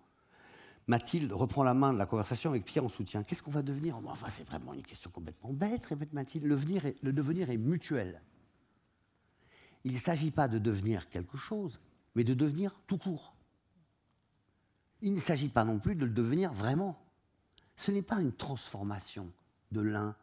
Mathilde 0.88 1.32
reprend 1.32 1.62
la 1.62 1.74
main 1.74 1.92
de 1.92 1.98
la 1.98 2.06
conversation 2.06 2.48
avec 2.48 2.64
Pierre 2.64 2.84
en 2.84 2.88
soutien. 2.88 3.22
Qu'est-ce 3.22 3.42
qu'on 3.42 3.50
va 3.50 3.62
devenir? 3.62 3.98
Enfin, 4.06 4.30
c'est 4.30 4.44
vraiment 4.44 4.72
une 4.72 4.82
question 4.82 5.10
complètement 5.10 5.52
bête, 5.52 5.84
répète 5.84 6.14
Mathilde. 6.14 6.46
Le, 6.46 6.56
le 7.02 7.12
devenir 7.12 7.50
est 7.50 7.58
mutuel. 7.58 8.22
Il 9.84 9.92
ne 9.92 9.98
s'agit 9.98 10.30
pas 10.30 10.48
de 10.48 10.58
devenir 10.58 11.10
quelque 11.10 11.36
chose, 11.36 11.78
mais 12.14 12.24
de 12.24 12.32
devenir 12.32 12.80
tout 12.86 12.96
court. 12.96 13.34
Il 15.02 15.12
ne 15.12 15.20
s'agit 15.20 15.50
pas 15.50 15.64
non 15.64 15.78
plus 15.78 15.94
de 15.94 16.06
le 16.06 16.10
devenir 16.10 16.52
vraiment. 16.54 16.98
Ce 17.76 17.90
n'est 17.90 18.02
pas 18.02 18.20
une 18.20 18.32
transformation 18.32 19.30
de 19.70 19.82
l'un 19.82 20.16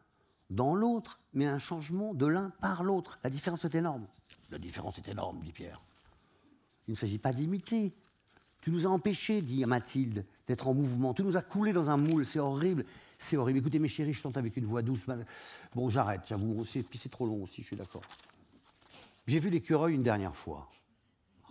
dans 0.50 0.74
l'autre, 0.74 1.20
mais 1.32 1.46
un 1.46 1.60
changement 1.60 2.12
de 2.12 2.26
l'un 2.26 2.50
par 2.60 2.82
l'autre. 2.82 3.18
La 3.22 3.30
différence 3.30 3.64
est 3.64 3.74
énorme. 3.76 4.06
La 4.50 4.58
différence 4.58 4.98
est 4.98 5.08
énorme, 5.08 5.38
dit 5.40 5.52
Pierre. 5.52 5.80
Il 6.88 6.92
ne 6.92 6.96
s'agit 6.96 7.18
pas 7.18 7.32
d'imiter, 7.32 7.94
tu 8.66 8.72
nous 8.72 8.84
as 8.84 8.90
empêchés, 8.90 9.42
dit 9.42 9.64
Mathilde, 9.64 10.24
d'être 10.48 10.66
en 10.66 10.74
mouvement. 10.74 11.14
Tu 11.14 11.22
nous 11.22 11.36
as 11.36 11.42
coulé 11.42 11.72
dans 11.72 11.88
un 11.88 11.96
moule, 11.96 12.26
c'est 12.26 12.40
horrible. 12.40 12.84
C'est 13.16 13.36
horrible. 13.36 13.60
Écoutez, 13.60 13.78
mes 13.78 13.86
chéris, 13.86 14.12
je 14.12 14.20
tente 14.20 14.36
avec 14.36 14.56
une 14.56 14.64
voix 14.64 14.82
douce. 14.82 15.06
Bon, 15.72 15.88
j'arrête, 15.88 16.22
j'avoue. 16.28 16.64
Puis 16.64 16.98
c'est 16.98 17.08
trop 17.08 17.26
long 17.28 17.44
aussi, 17.44 17.62
je 17.62 17.68
suis 17.68 17.76
d'accord. 17.76 18.02
J'ai 19.28 19.38
vu 19.38 19.50
l'écureuil 19.50 19.94
une 19.94 20.02
dernière 20.02 20.34
fois. 20.34 20.68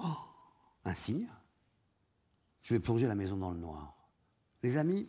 Oh, 0.04 0.18
un 0.84 0.94
signe 0.94 1.26
je 2.64 2.74
vais 2.74 2.82
plonger 2.82 3.08
la 3.08 3.16
maison 3.16 3.38
dans 3.38 3.52
le 3.52 3.60
noir. 3.60 3.96
Les 4.62 4.76
amis, 4.76 5.08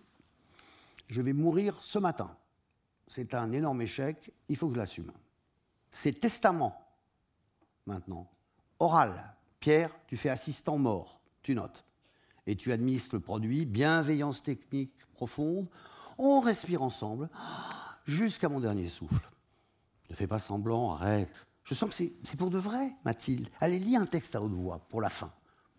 je 1.09 1.21
vais 1.21 1.33
mourir 1.33 1.77
ce 1.83 1.99
matin. 1.99 2.37
C'est 3.09 3.35
un 3.35 3.51
énorme 3.51 3.83
échec, 3.83 4.31
il 4.49 4.57
faut 4.57 4.69
que 4.69 4.75
je 4.75 4.79
l'assume. 4.79 5.11
C'est 5.91 6.21
testament, 6.21 6.87
maintenant. 7.85 8.31
Oral. 8.79 9.35
Pierre, 9.59 9.91
tu 10.07 10.17
fais 10.17 10.29
assistant 10.29 10.79
mort, 10.79 11.19
tu 11.43 11.57
notes. 11.57 11.85
Et 12.47 12.57
tu 12.57 12.73
administres 12.73 13.15
le 13.17 13.21
produit, 13.21 13.67
bienveillance 13.67 14.43
technique 14.43 14.93
profonde. 15.13 15.69
On 16.19 16.41
respire 16.41 16.83
ensemble 16.83 17.29
jusqu'à 18.07 18.49
mon 18.49 18.61
dernier 18.61 18.89
souffle. 18.89 19.31
Ne 20.11 20.15
fais 20.15 20.27
pas 20.27 20.39
semblant, 20.39 20.93
arrête. 20.93 21.47
Je 21.65 21.75
sens 21.75 21.91
que 21.91 21.97
c'est 21.97 22.37
pour 22.37 22.51
de 22.51 22.59
vrai, 22.59 22.93
Mathilde. 23.05 23.49
Allez, 23.61 23.81
lis 23.81 23.97
un 23.97 24.07
texte 24.07 24.37
à 24.37 24.43
haute 24.43 24.53
voix 24.53 24.79
pour 24.89 25.01
la 25.01 25.11
fin. 25.11 25.33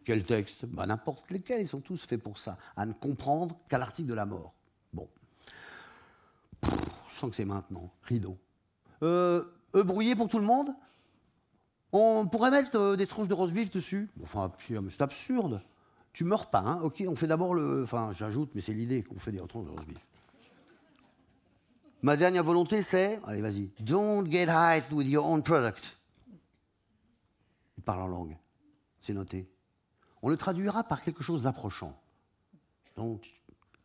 Quel 0.03 0.23
texte? 0.23 0.65
Bah, 0.65 0.85
N'importe 0.85 1.31
lesquels, 1.31 1.61
ils 1.61 1.67
sont 1.67 1.79
tous 1.79 2.05
faits 2.05 2.21
pour 2.21 2.37
ça, 2.37 2.57
à 2.75 2.85
ne 2.85 2.93
comprendre 2.93 3.57
qu'à 3.69 3.77
l'article 3.77 4.09
de 4.09 4.13
la 4.13 4.25
mort. 4.25 4.53
Bon. 4.91 5.07
je 6.63 7.15
sens 7.17 7.29
que 7.29 7.35
c'est 7.35 7.45
maintenant. 7.45 7.89
Rideau. 8.03 8.37
Euh, 9.03 9.45
brouillés 9.73 10.15
pour 10.15 10.27
tout 10.27 10.39
le 10.39 10.45
monde? 10.45 10.73
On 11.93 12.27
pourrait 12.27 12.51
mettre 12.51 12.77
euh, 12.77 12.95
des 12.97 13.07
tranches 13.07 13.29
de 13.29 13.33
rose 13.33 13.51
vif 13.51 13.71
dessus? 13.71 14.09
Enfin, 14.21 14.51
c'est 14.59 15.01
absurde. 15.01 15.61
Tu 16.17 16.23
meurs 16.23 16.49
pas, 16.49 16.61
hein 16.61 16.81
Ok, 16.81 17.03
on 17.07 17.15
fait 17.15 17.27
d'abord 17.27 17.53
le. 17.53 17.83
Enfin, 17.83 18.11
j'ajoute, 18.13 18.49
mais 18.55 18.61
c'est 18.61 18.73
l'idée 18.73 19.03
qu'on 19.03 19.19
fait 19.19 19.31
des 19.31 19.37
tranches 19.37 19.67
de 19.67 19.85
vif. 19.85 19.99
Ma 22.01 22.17
dernière 22.17 22.43
volonté, 22.43 22.81
c'est, 22.81 23.21
allez, 23.25 23.39
vas-y, 23.39 23.69
don't 23.81 24.27
get 24.27 24.47
high 24.49 24.81
with 24.91 25.07
your 25.07 25.23
own 25.23 25.43
product. 25.43 25.95
Il 27.77 27.83
parle 27.83 28.01
en 28.01 28.07
langue, 28.07 28.35
c'est 28.99 29.13
noté. 29.13 29.47
On 30.23 30.29
le 30.29 30.37
traduira 30.37 30.83
par 30.83 31.03
quelque 31.03 31.21
chose 31.21 31.43
d'approchant. 31.43 31.95
Don't 32.95 33.21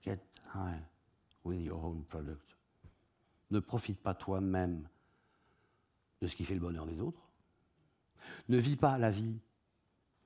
get 0.03 0.19
high 0.55 0.81
with 1.45 1.61
your 1.61 1.85
own 1.85 2.03
product. 2.05 2.57
Ne 3.51 3.61
profite 3.61 4.01
pas 4.01 4.15
toi-même 4.15 4.89
de 6.23 6.27
ce 6.27 6.35
qui 6.35 6.47
fait 6.47 6.55
le 6.55 6.61
bonheur 6.61 6.87
des 6.87 7.03
autres. 7.03 7.29
Ne 8.49 8.57
vis 8.57 8.77
pas 8.77 8.97
la 8.97 9.11
vie 9.11 9.39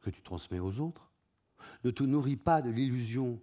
que 0.03 0.11
tu 0.11 0.23
transmets 0.23 0.61
aux 0.61 0.79
autres. 0.79 1.11
Ne 1.85 1.91
te 1.91 2.05
nourris 2.05 2.37
pas 2.37 2.63
de 2.63 2.71
l'illusion 2.71 3.41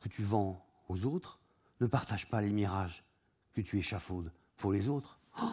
que 0.00 0.08
tu 0.08 0.22
vends 0.22 0.64
aux 0.88 1.04
autres. 1.04 1.40
Ne 1.80 1.86
partage 1.86 2.28
pas 2.28 2.40
les 2.40 2.52
mirages 2.52 3.04
que 3.52 3.60
tu 3.60 3.78
échafaudes 3.78 4.32
pour 4.56 4.72
les 4.72 4.88
autres. 4.88 5.20
Oh, 5.42 5.50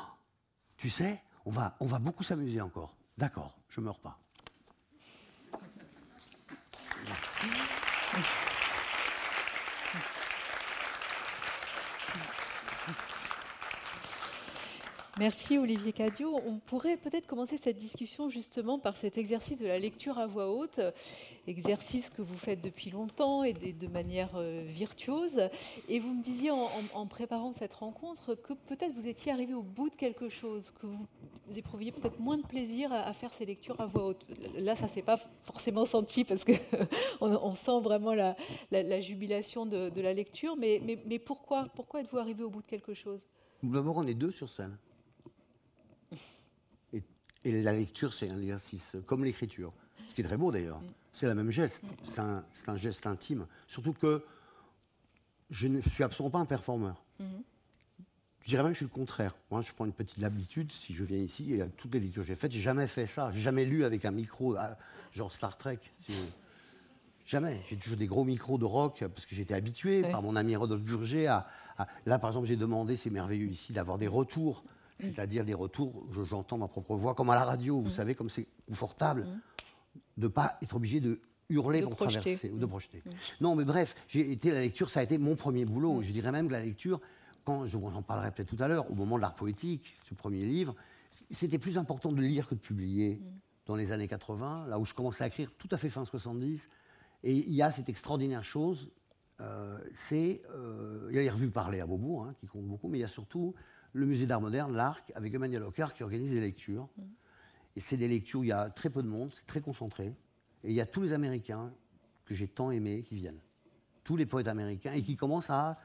tu 0.77 0.89
sais, 0.89 1.21
on 1.45 1.51
va, 1.51 1.75
on 1.79 1.85
va 1.85 1.99
beaucoup 1.99 2.23
s'amuser 2.23 2.61
encore. 2.61 2.95
D'accord, 3.17 3.59
je 3.69 3.81
meurs 3.81 3.99
pas. 3.99 4.22
Merci 15.19 15.59
Olivier 15.59 15.93
Cadio. 15.93 16.39
On 16.47 16.57
pourrait 16.57 16.97
peut-être 16.97 17.27
commencer 17.27 17.57
cette 17.57 17.75
discussion 17.75 18.29
justement 18.29 18.79
par 18.79 18.97
cet 18.97 19.19
exercice 19.19 19.59
de 19.59 19.67
la 19.67 19.77
lecture 19.77 20.17
à 20.17 20.25
voix 20.25 20.49
haute, 20.49 20.79
exercice 21.45 22.09
que 22.09 22.23
vous 22.23 22.35
faites 22.35 22.61
depuis 22.61 22.89
longtemps 22.89 23.43
et 23.43 23.53
de, 23.53 23.87
manière 23.87 24.31
euh, 24.37 24.63
virtuose. 24.65 25.49
Et 25.87 25.99
vous 25.99 26.15
me 26.15 26.23
disiez 26.23 26.49
en, 26.49 27.05
préparant 27.05 27.53
cette 27.53 27.75
rencontre 27.75 28.33
que 28.33 28.53
peut-être 28.53 28.91
vous 28.93 29.07
étiez 29.07 29.31
arrivé 29.31 29.53
au 29.53 29.61
bout 29.61 29.91
de 29.91 29.95
quelque 29.95 30.29
chose, 30.29 30.73
que 30.81 30.87
vous, 30.87 31.05
éprouviez 31.55 31.91
peut-être 31.91 32.19
moins 32.19 32.39
de 32.39 32.47
plaisir 32.47 32.91
à, 32.91 33.13
faire 33.13 33.31
ces 33.33 33.45
lectures 33.45 33.79
à 33.79 33.85
voix 33.85 34.07
haute. 34.07 34.25
Là, 34.57 34.75
ça 34.75 34.87
s'est 34.87 35.03
pas 35.03 35.17
forcément 35.43 35.85
senti 35.85 36.23
parce 36.23 36.43
que 36.43 36.53
on, 37.21 37.53
sent 37.53 37.81
vraiment 37.83 38.15
la, 38.15 38.99
jubilation 38.99 39.67
de, 39.67 40.01
la 40.01 40.13
lecture. 40.13 40.55
Mais, 40.57 40.81
mais 41.05 41.19
pourquoi, 41.19 41.67
pourquoi 41.75 41.99
êtes-vous 41.99 42.17
arrivé 42.17 42.43
au 42.43 42.49
bout 42.49 42.63
de 42.63 42.67
quelque 42.67 42.95
chose? 42.95 43.27
D'abord, 43.61 43.97
on 43.97 44.07
est 44.07 44.15
deux 44.15 44.31
sur 44.31 44.49
scène. 44.49 44.75
Et, 47.45 47.61
la 47.61 47.73
lecture, 47.73 48.13
c'est 48.13 48.29
un 48.29 48.41
exercice 48.41 48.95
comme 49.05 49.23
l'écriture. 49.23 49.73
Ce 50.07 50.13
qui 50.13 50.21
est 50.21 50.23
très 50.23 50.37
beau 50.37 50.51
d'ailleurs. 50.51 50.81
C'est 51.11 51.27
le 51.27 51.35
même 51.35 51.51
geste. 51.51 51.85
C'est 52.03 52.19
un, 52.19 52.75
geste 52.75 53.05
intime. 53.05 53.45
Surtout 53.67 53.93
que 53.93 54.23
je 55.49 55.67
ne 55.67 55.81
suis 55.81 56.03
absolument 56.03 56.31
pas 56.31 56.39
un 56.39 56.45
performeur. 56.45 57.03
Je 57.19 58.49
dirais 58.49 58.63
même 58.63 58.73
que 58.73 58.79
je 58.79 58.85
suis 58.85 58.93
le 58.93 58.99
contraire. 58.99 59.35
Moi, 59.51 59.61
je 59.61 59.71
prends 59.71 59.85
une 59.85 59.93
petite 59.93 60.21
habitude, 60.23 60.71
si 60.71 60.93
je 60.93 61.03
viens 61.03 61.19
ici, 61.19 61.53
et 61.53 61.61
à 61.61 61.67
toutes 61.67 61.93
les 61.93 62.01
lectures 62.01 62.23
que 62.23 62.27
j'ai 62.27 62.35
faites, 62.35 62.51
j'ai 62.51 62.59
jamais 62.59 62.87
fait 62.87 63.07
ça. 63.07 63.31
J'ai 63.31 63.39
jamais 63.39 63.63
lu 63.63 63.85
avec 63.85 64.03
un 64.03 64.11
micro, 64.11 64.55
ah, 64.57 64.77
genre 65.13 65.31
Star 65.31 65.57
Trek. 65.57 65.79
Jamais. 67.25 67.61
J'ai 67.69 67.77
toujours 67.77 67.97
des 67.97 68.05
gros 68.05 68.25
micros 68.25 68.57
de 68.57 68.65
rock, 68.65 69.05
parce 69.15 69.25
que 69.25 69.33
j'étais 69.33 69.53
habitué 69.53 70.01
par 70.01 70.21
mon 70.21 70.35
ami 70.35 70.57
Rodolphe 70.57 70.83
Burger 70.83 71.27
à, 71.27 71.47
Là, 72.05 72.19
par 72.19 72.29
exemple, 72.29 72.47
j'ai 72.47 72.55
demandé, 72.55 72.95
c'est 72.95 73.09
merveilleux 73.09 73.47
ici, 73.47 73.73
d'avoir 73.73 73.97
des 73.97 74.07
retours 74.07 74.63
c'est-à-dire 74.99 75.43
des 75.43 75.53
retours, 75.53 76.05
j'entends 76.29 76.57
ma 76.57 76.67
propre 76.67 76.95
voix, 76.95 77.15
comme 77.15 77.29
à 77.29 77.35
la 77.35 77.43
radio, 77.43 77.79
vous 77.81 77.89
mm. 77.89 77.91
savez, 77.91 78.15
comme 78.15 78.29
c'est 78.29 78.47
confortable 78.67 79.21
mm. 79.21 79.41
de 80.17 80.23
ne 80.23 80.27
pas 80.27 80.57
être 80.61 80.75
obligé 80.75 80.99
de 80.99 81.19
hurler 81.49 81.81
pour 81.81 81.95
traverser 81.95 82.51
ou 82.51 82.57
de 82.57 82.65
mm. 82.65 82.69
projeter. 82.69 83.03
Non, 83.41 83.55
mais 83.55 83.65
bref, 83.65 83.95
j'ai 84.07 84.31
été 84.31 84.51
la 84.51 84.61
lecture, 84.61 84.89
ça 84.89 84.99
a 84.99 85.03
été 85.03 85.17
mon 85.17 85.35
premier 85.35 85.65
boulot. 85.65 86.01
Je 86.01 86.11
dirais 86.11 86.31
même 86.31 86.47
que 86.47 86.53
la 86.53 86.63
lecture, 86.63 87.01
quand 87.43 87.65
j'en 87.67 88.01
parlerai 88.01 88.31
peut-être 88.31 88.55
tout 88.55 88.63
à 88.63 88.67
l'heure, 88.67 88.89
au 88.89 88.95
moment 88.95 89.17
de 89.17 89.21
l'art 89.21 89.35
poétique, 89.35 89.95
ce 90.03 90.13
premier 90.13 90.45
livre, 90.45 90.75
c'était 91.31 91.59
plus 91.59 91.77
important 91.77 92.11
de 92.11 92.21
lire 92.21 92.47
que 92.47 92.55
de 92.55 92.59
publier 92.59 93.21
dans 93.65 93.75
les 93.75 93.91
années 93.91 94.07
80, 94.07 94.67
là 94.67 94.79
où 94.79 94.85
je 94.85 94.93
commençais 94.93 95.23
à 95.23 95.27
écrire 95.27 95.51
tout 95.57 95.69
à 95.71 95.77
fait 95.77 95.89
fin 95.89 96.05
70. 96.05 96.67
Et 97.23 97.33
il 97.33 97.53
y 97.53 97.61
a 97.61 97.71
cette 97.71 97.87
extraordinaire 97.87 98.43
chose, 98.43 98.91
euh, 99.39 99.79
c'est, 99.93 100.41
euh, 100.51 101.07
il 101.09 101.15
y 101.15 101.19
a 101.19 101.21
les 101.21 101.29
revues 101.29 101.49
parler 101.49 101.79
à 101.79 101.85
Beaubourg, 101.85 102.25
hein, 102.25 102.35
qui 102.39 102.47
comptent 102.47 102.67
beaucoup, 102.67 102.87
mais 102.87 102.97
il 102.97 103.01
y 103.01 103.05
a 103.05 103.09
surtout 103.09 103.53
le 103.93 104.05
musée 104.05 104.25
d'art 104.25 104.41
moderne, 104.41 104.75
l'ARC, 104.75 105.11
avec 105.15 105.33
Emmanuel 105.33 105.63
Ocar, 105.63 105.93
qui 105.93 106.03
organise 106.03 106.31
des 106.31 106.41
lectures. 106.41 106.89
Et 107.75 107.79
c'est 107.79 107.97
des 107.97 108.07
lectures 108.07 108.41
où 108.41 108.43
il 108.43 108.49
y 108.49 108.51
a 108.51 108.69
très 108.69 108.89
peu 108.89 109.01
de 109.01 109.07
monde, 109.07 109.31
c'est 109.33 109.45
très 109.45 109.61
concentré. 109.61 110.13
Et 110.63 110.69
il 110.69 110.73
y 110.73 110.81
a 110.81 110.85
tous 110.85 111.01
les 111.01 111.13
Américains 111.13 111.71
que 112.25 112.33
j'ai 112.33 112.47
tant 112.47 112.71
aimés 112.71 113.03
qui 113.03 113.15
viennent. 113.15 113.41
Tous 114.03 114.15
les 114.17 114.25
poètes 114.25 114.47
américains, 114.47 114.93
et 114.93 115.01
qui 115.01 115.15
commencent 115.15 115.49
à, 115.49 115.77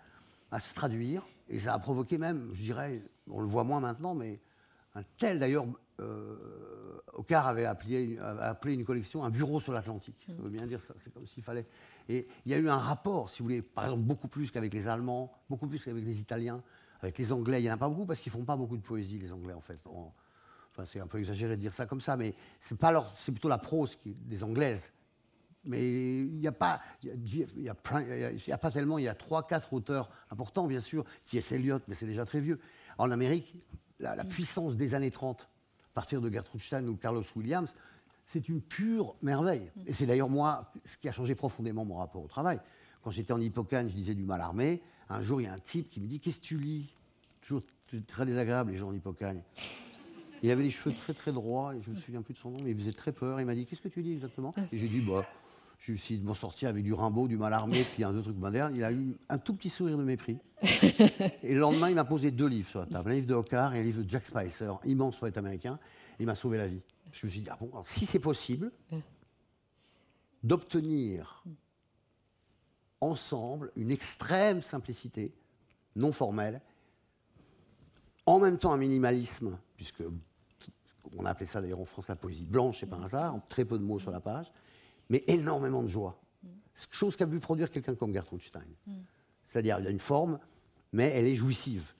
se 0.58 0.74
traduire. 0.74 1.26
Et 1.48 1.58
ça 1.58 1.74
a 1.74 1.78
provoqué 1.78 2.18
même, 2.18 2.50
je 2.54 2.62
dirais, 2.62 3.02
on 3.30 3.40
le 3.40 3.46
voit 3.46 3.64
moins 3.64 3.80
maintenant, 3.80 4.14
mais 4.14 4.40
un 4.94 5.02
tel 5.18 5.38
d'ailleurs, 5.38 5.66
euh, 6.00 6.36
avait 7.30 7.64
appelé, 7.64 8.18
appelé, 8.18 8.74
une 8.74 8.84
collection 8.84 9.24
un 9.24 9.30
bureau 9.30 9.60
sur 9.60 9.72
l'Atlantique. 9.72 10.24
Ça 10.26 10.42
veut 10.42 10.50
bien 10.50 10.66
dire 10.66 10.80
ça, 10.80 10.94
c'est 10.98 11.12
comme 11.12 11.26
s'il 11.26 11.42
fallait. 11.42 11.66
Et 12.08 12.26
il 12.46 12.52
y 12.52 12.54
a 12.54 12.58
eu 12.58 12.68
un 12.68 12.78
rapport, 12.78 13.30
si 13.30 13.40
vous 13.40 13.44
voulez, 13.44 13.62
par 13.62 13.84
exemple, 13.84 14.02
beaucoup 14.02 14.28
plus 14.28 14.50
qu'avec 14.50 14.72
les 14.72 14.88
Allemands, 14.88 15.32
beaucoup 15.50 15.66
plus 15.66 15.82
qu'avec 15.82 16.04
les 16.04 16.20
Italiens, 16.20 16.62
avec 17.00 17.18
les 17.18 17.32
Anglais, 17.32 17.60
il 17.60 17.64
n'y 17.64 17.70
en 17.70 17.74
a 17.74 17.78
pas 17.78 17.88
beaucoup 17.88 18.06
parce 18.06 18.20
qu'ils 18.20 18.32
ne 18.32 18.38
font 18.38 18.44
pas 18.44 18.56
beaucoup 18.56 18.76
de 18.76 18.82
poésie, 18.82 19.18
les 19.18 19.32
Anglais, 19.32 19.54
en 19.54 19.60
fait. 19.60 19.80
enfin, 19.86 20.84
c'est 20.84 21.00
un 21.00 21.06
peu 21.06 21.18
exagéré 21.18 21.56
de 21.56 21.60
dire 21.60 21.74
ça 21.74 21.86
comme 21.86 22.00
ça, 22.00 22.16
mais 22.16 22.34
c'est, 22.58 22.78
pas 22.78 22.92
leur, 22.92 23.10
c'est 23.14 23.32
plutôt 23.32 23.48
la 23.48 23.58
prose 23.58 23.98
des 24.04 24.42
Anglaises. 24.44 24.92
Mais 25.64 26.20
il 26.20 26.38
n'y 26.38 26.46
a 26.46 26.52
pas, 26.52 26.80
il 27.02 27.62
y, 27.62 27.68
a, 27.68 28.58
pas 28.58 28.70
tellement, 28.70 28.98
il 28.98 29.04
y 29.04 29.08
a 29.08 29.14
trois, 29.14 29.46
quatre 29.46 29.72
auteurs 29.72 30.08
importants, 30.30 30.66
bien 30.66 30.80
sûr. 30.80 31.04
T.S. 31.28 31.52
Eliot, 31.52 31.80
mais 31.88 31.94
c'est 31.94 32.06
déjà 32.06 32.24
très 32.24 32.40
vieux. 32.40 32.58
En 32.96 33.10
Amérique, 33.10 33.54
la, 33.98 34.24
puissance 34.24 34.76
des 34.76 34.94
années 34.94 35.10
30, 35.10 35.42
à 35.42 35.94
partir 35.94 36.20
de 36.20 36.32
Gertrude 36.32 36.62
Stein 36.62 36.86
ou 36.86 36.96
Carlos 36.96 37.24
Williams, 37.36 37.74
c'est 38.24 38.48
une 38.48 38.60
pure 38.60 39.16
merveille. 39.20 39.70
Et 39.86 39.92
c'est 39.92 40.06
d'ailleurs 40.06 40.28
moi 40.28 40.72
ce 40.84 40.96
qui 40.96 41.08
a 41.08 41.12
changé 41.12 41.34
profondément 41.34 41.84
mon 41.84 41.96
rapport 41.96 42.22
au 42.22 42.28
travail. 42.28 42.60
Quand 43.02 43.10
j'étais 43.10 43.32
en 43.32 43.40
Hippocane, 43.40 43.88
je 43.88 43.94
disais 43.94 44.14
du 44.14 44.24
mal 44.24 44.40
armé. 44.40 44.80
Un 45.10 45.22
jour, 45.22 45.40
il 45.40 45.44
y 45.44 45.46
a 45.46 45.52
un 45.52 45.58
type 45.58 45.88
qui 45.90 46.00
me 46.00 46.06
dit 46.06 46.20
Qu'est-ce 46.20 46.40
que 46.40 46.44
tu 46.44 46.58
lis? 46.58 46.86
Toujours 47.40 47.62
très 48.06 48.26
désagréable, 48.26 48.72
les 48.72 48.78
gens 48.78 48.88
en 48.88 48.92
Hippocagne. 48.92 49.42
Il 50.42 50.50
avait 50.50 50.62
les 50.62 50.70
cheveux 50.70 50.94
très 50.94 51.14
très 51.14 51.32
droits, 51.32 51.74
et 51.74 51.82
je 51.82 51.90
me 51.90 51.96
souviens 51.96 52.22
plus 52.22 52.34
de 52.34 52.38
son 52.38 52.50
nom, 52.50 52.58
mais 52.62 52.70
il 52.70 52.76
faisait 52.76 52.92
très 52.92 53.12
peur. 53.12 53.40
Il 53.40 53.46
m'a 53.46 53.54
dit 53.54 53.66
Qu'est-ce 53.66 53.82
que 53.82 53.88
tu 53.88 54.02
lis 54.02 54.12
exactement? 54.12 54.54
Et 54.72 54.78
j'ai 54.78 54.88
dit 54.88 55.00
Bah, 55.00 55.24
j'ai 55.80 55.94
essayé 55.94 56.20
de 56.20 56.24
m'en 56.24 56.34
sortir 56.34 56.68
avec 56.68 56.84
du 56.84 56.92
Rimbaud, 56.92 57.28
du 57.28 57.36
Malarmé, 57.36 57.84
puis 57.84 58.04
un 58.04 58.12
deux 58.12 58.22
trucs 58.22 58.36
modernes. 58.36 58.74
Il 58.76 58.84
a 58.84 58.92
eu 58.92 59.16
un 59.28 59.38
tout 59.38 59.54
petit 59.54 59.68
sourire 59.68 59.96
de 59.96 60.04
mépris. 60.04 60.38
et 60.62 61.54
le 61.54 61.60
lendemain, 61.60 61.88
il 61.88 61.94
m'a 61.94 62.04
posé 62.04 62.30
deux 62.30 62.46
livres 62.46 62.68
sur 62.68 62.80
la 62.80 62.86
table 62.86 63.10
un 63.10 63.14
livre 63.14 63.26
de 63.26 63.34
Hocard 63.34 63.74
et 63.74 63.80
un 63.80 63.82
livre 63.82 64.02
de 64.02 64.08
Jack 64.08 64.26
Spicer, 64.26 64.72
immense 64.84 65.18
poète 65.18 65.38
américain. 65.38 65.78
Il 66.20 66.26
m'a 66.26 66.34
sauvé 66.34 66.58
la 66.58 66.66
vie. 66.66 66.80
Je 67.12 67.26
me 67.26 67.30
suis 67.30 67.40
dit 67.40 67.48
Ah 67.50 67.56
bon, 67.58 67.70
si 67.84 68.06
c'est 68.06 68.18
possible 68.18 68.70
d'obtenir 70.42 71.42
ensemble 73.00 73.72
une 73.76 73.90
extrême 73.90 74.62
simplicité, 74.62 75.32
non 75.96 76.12
formelle, 76.12 76.60
en 78.26 78.38
même 78.38 78.58
temps 78.58 78.72
un 78.72 78.76
minimalisme, 78.76 79.58
puisque 79.76 80.02
on 81.16 81.24
a 81.24 81.30
appelé 81.30 81.46
ça 81.46 81.60
d'ailleurs 81.60 81.80
en 81.80 81.84
France 81.84 82.08
la 82.08 82.16
poésie 82.16 82.44
blanche, 82.44 82.80
c'est 82.80 82.86
par 82.86 83.02
hasard, 83.02 83.40
très 83.48 83.64
peu 83.64 83.78
de 83.78 83.84
mots 83.84 83.98
sur 83.98 84.10
la 84.10 84.20
page, 84.20 84.52
mais 85.08 85.24
énormément 85.26 85.82
de 85.82 85.88
joie. 85.88 86.20
Chose 86.90 87.16
qu'a 87.16 87.26
vu 87.26 87.40
produire 87.40 87.70
quelqu'un 87.70 87.94
comme 87.94 88.12
Gertrude 88.12 88.42
Stein. 88.42 88.60
C'est-à-dire, 89.44 89.78
il 89.78 89.84
y 89.84 89.88
a 89.88 89.90
une 89.90 89.98
forme, 89.98 90.38
mais 90.92 91.08
elle 91.08 91.26
est 91.26 91.34
jouissive. 91.34 91.94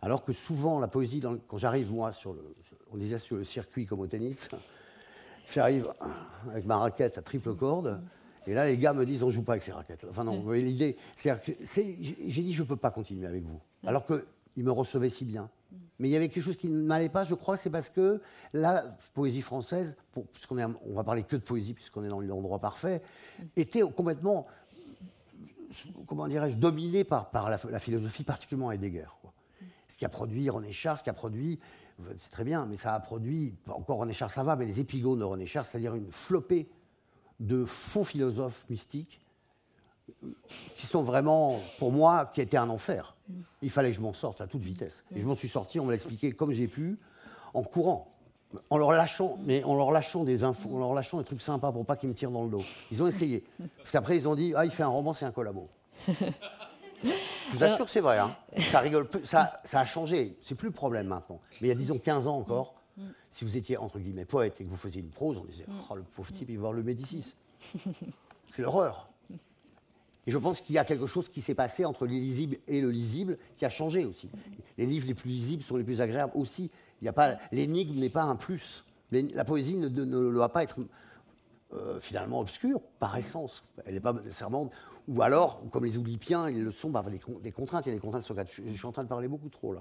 Alors 0.00 0.24
que 0.24 0.32
souvent, 0.32 0.80
la 0.80 0.88
poésie, 0.88 1.22
quand 1.46 1.58
j'arrive, 1.58 1.92
moi, 1.92 2.12
sur 2.12 2.32
le, 2.32 2.54
on 2.90 2.96
disait 2.96 3.18
sur 3.18 3.36
le 3.36 3.44
circuit 3.44 3.86
comme 3.86 4.00
au 4.00 4.06
tennis, 4.06 4.48
j'arrive 5.52 5.92
avec 6.50 6.64
ma 6.64 6.78
raquette 6.78 7.18
à 7.18 7.22
triple 7.22 7.54
corde, 7.54 8.02
Et 8.46 8.54
là, 8.54 8.66
les 8.66 8.76
gars 8.76 8.92
me 8.92 9.06
disent, 9.06 9.22
on 9.22 9.30
joue 9.30 9.42
pas 9.42 9.52
avec 9.52 9.62
ces 9.62 9.72
raquettes. 9.72 10.06
Enfin 10.08 10.24
non, 10.24 10.36
vous 10.36 10.42
voyez 10.42 10.62
l'idée. 10.62 10.96
J'ai 11.16 12.42
dit, 12.42 12.52
je 12.52 12.62
peux 12.62 12.76
pas 12.76 12.90
continuer 12.90 13.26
avec 13.26 13.44
vous. 13.44 13.60
Alors 13.86 14.04
qu'ils 14.06 14.64
me 14.64 14.70
recevaient 14.70 15.10
si 15.10 15.24
bien. 15.24 15.48
Mais 15.98 16.08
il 16.08 16.10
y 16.12 16.16
avait 16.16 16.28
quelque 16.28 16.42
chose 16.42 16.56
qui 16.56 16.68
ne 16.68 16.82
m'allait 16.82 17.08
pas, 17.08 17.24
je 17.24 17.34
crois, 17.34 17.56
c'est 17.56 17.70
parce 17.70 17.88
que 17.88 18.20
la 18.52 18.96
poésie 19.14 19.42
française, 19.42 19.96
puisqu'on 20.32 20.58
est, 20.58 20.64
on 20.64 20.94
va 20.94 21.04
parler 21.04 21.22
que 21.22 21.36
de 21.36 21.42
poésie, 21.42 21.72
puisqu'on 21.72 22.04
est 22.04 22.08
dans 22.08 22.20
l'endroit 22.20 22.58
parfait, 22.58 23.00
était 23.56 23.80
complètement, 23.80 24.46
comment 26.06 26.26
dirais-je, 26.26 26.56
dominée 26.56 27.04
par, 27.04 27.30
par 27.30 27.48
la, 27.48 27.58
la 27.70 27.78
philosophie, 27.78 28.24
particulièrement 28.24 28.72
Heidegger. 28.72 29.04
Quoi. 29.20 29.32
Ce 29.88 29.96
qui 29.96 30.04
a 30.04 30.08
produit 30.08 30.50
René 30.50 30.72
Char, 30.72 30.98
ce 30.98 31.04
qui 31.04 31.10
a 31.10 31.14
produit, 31.14 31.60
c'est 32.16 32.30
très 32.30 32.44
bien, 32.44 32.66
mais 32.66 32.76
ça 32.76 32.94
a 32.94 33.00
produit, 33.00 33.54
encore 33.68 33.98
René 33.98 34.12
Char, 34.12 34.30
ça 34.30 34.42
va, 34.42 34.56
mais 34.56 34.66
les 34.66 34.80
épigones 34.80 35.20
de 35.20 35.24
René 35.24 35.46
Char, 35.46 35.64
c'est-à-dire 35.64 35.94
une 35.94 36.10
flopée 36.10 36.68
de 37.40 37.64
faux 37.64 38.04
philosophes 38.04 38.64
mystiques 38.70 39.20
qui 40.76 40.86
sont 40.86 41.02
vraiment, 41.02 41.58
pour 41.78 41.90
moi, 41.92 42.26
qui 42.26 42.40
étaient 42.40 42.56
un 42.56 42.68
enfer. 42.68 43.16
Il 43.62 43.70
fallait 43.70 43.90
que 43.90 43.96
je 43.96 44.00
m'en 44.00 44.12
sorte 44.12 44.40
à 44.40 44.46
toute 44.46 44.62
vitesse. 44.62 45.02
Et 45.14 45.20
je 45.20 45.26
m'en 45.26 45.34
suis 45.34 45.48
sorti, 45.48 45.80
on 45.80 45.84
me 45.84 45.90
l'a 45.90 45.94
expliqué 45.96 46.32
comme 46.32 46.52
j'ai 46.52 46.68
pu, 46.68 46.98
en 47.54 47.62
courant, 47.62 48.14
en 48.70 48.76
leur 48.76 48.92
lâchant, 48.92 49.38
mais 49.44 49.64
en 49.64 49.74
leur 49.76 49.90
lâchant 49.90 50.24
des 50.24 50.44
infos, 50.44 50.74
en 50.74 50.78
leur 50.78 50.94
lâchant 50.94 51.18
des 51.18 51.24
trucs 51.24 51.42
sympas 51.42 51.72
pour 51.72 51.84
pas 51.86 51.96
qu'ils 51.96 52.08
me 52.10 52.14
tirent 52.14 52.30
dans 52.30 52.44
le 52.44 52.50
dos. 52.50 52.62
Ils 52.92 53.02
ont 53.02 53.06
essayé. 53.06 53.44
Parce 53.78 53.90
qu'après, 53.90 54.16
ils 54.16 54.28
ont 54.28 54.34
dit, 54.34 54.52
ah, 54.54 54.64
il 54.64 54.70
fait 54.70 54.82
un 54.82 54.88
roman, 54.88 55.14
c'est 55.14 55.24
un 55.24 55.32
collabo. 55.32 55.64
Je 56.06 57.58
vous 57.58 57.64
assure 57.64 57.84
que 57.84 57.90
c'est 57.90 58.00
vrai. 58.00 58.18
hein. 58.18 58.36
Ça, 58.70 58.80
rigole 58.80 59.08
ça, 59.24 59.56
ça 59.64 59.80
a 59.80 59.84
changé. 59.86 60.36
C'est 60.40 60.54
plus 60.54 60.68
le 60.68 60.74
problème 60.74 61.06
maintenant. 61.06 61.40
Mais 61.60 61.68
il 61.68 61.70
y 61.70 61.72
a, 61.72 61.74
disons, 61.74 61.98
15 61.98 62.26
ans 62.28 62.36
encore, 62.36 62.74
si 63.34 63.44
vous 63.44 63.56
étiez, 63.56 63.76
entre 63.76 63.98
guillemets, 63.98 64.24
poète 64.24 64.60
et 64.60 64.64
que 64.64 64.68
vous 64.70 64.76
faisiez 64.76 65.00
une 65.00 65.08
prose, 65.10 65.38
on 65.38 65.44
disait, 65.44 65.64
oh, 65.90 65.96
le 65.96 66.02
pauvre 66.02 66.30
type, 66.32 66.48
il 66.50 66.54
va 66.54 66.60
voir 66.60 66.72
le 66.72 66.84
Médicis. 66.84 67.34
C'est 68.52 68.62
l'horreur. 68.62 69.08
Et 70.26 70.30
je 70.30 70.38
pense 70.38 70.60
qu'il 70.60 70.76
y 70.76 70.78
a 70.78 70.84
quelque 70.84 71.08
chose 71.08 71.28
qui 71.28 71.40
s'est 71.40 71.56
passé 71.56 71.84
entre 71.84 72.06
l'illisible 72.06 72.54
et 72.68 72.80
le 72.80 72.92
lisible 72.92 73.36
qui 73.56 73.64
a 73.64 73.70
changé 73.70 74.04
aussi. 74.04 74.30
Les 74.78 74.86
livres 74.86 75.08
les 75.08 75.14
plus 75.14 75.30
lisibles 75.30 75.64
sont 75.64 75.76
les 75.76 75.82
plus 75.82 76.00
agréables 76.00 76.32
aussi. 76.36 76.70
Il 77.02 77.06
y 77.06 77.08
a 77.08 77.12
pas 77.12 77.36
l'énigme 77.50 77.98
n'est 77.98 78.08
pas 78.08 78.22
un 78.22 78.36
plus. 78.36 78.84
La 79.10 79.44
poésie 79.44 79.76
ne, 79.78 79.88
ne- 79.88 80.04
ne 80.04 80.32
doit 80.32 80.52
pas 80.52 80.62
être 80.62 80.78
euh, 81.72 81.98
finalement 81.98 82.38
obscure 82.38 82.80
par 83.00 83.16
essence. 83.16 83.64
Elle 83.84 83.94
n'est 83.94 84.00
pas 84.00 84.12
nécessairement. 84.12 84.70
Ou 85.06 85.20
alors, 85.22 85.62
comme 85.70 85.84
les 85.84 85.98
oublipiens, 85.98 86.48
ils 86.48 86.64
le 86.64 86.72
sont 86.72 86.90
par 86.90 87.10
des, 87.10 87.18
con- 87.18 87.38
des 87.42 87.52
contraintes. 87.52 87.84
Il 87.86 87.90
y 87.90 87.92
a 87.92 87.94
des 87.94 88.00
contraintes 88.00 88.22
sur 88.22 88.34
quatre. 88.34 88.50
Je, 88.50 88.62
je 88.66 88.74
suis 88.76 88.86
en 88.86 88.92
train 88.92 89.02
de 89.04 89.08
parler 89.08 89.28
beaucoup 89.28 89.48
trop 89.50 89.74
là. 89.74 89.80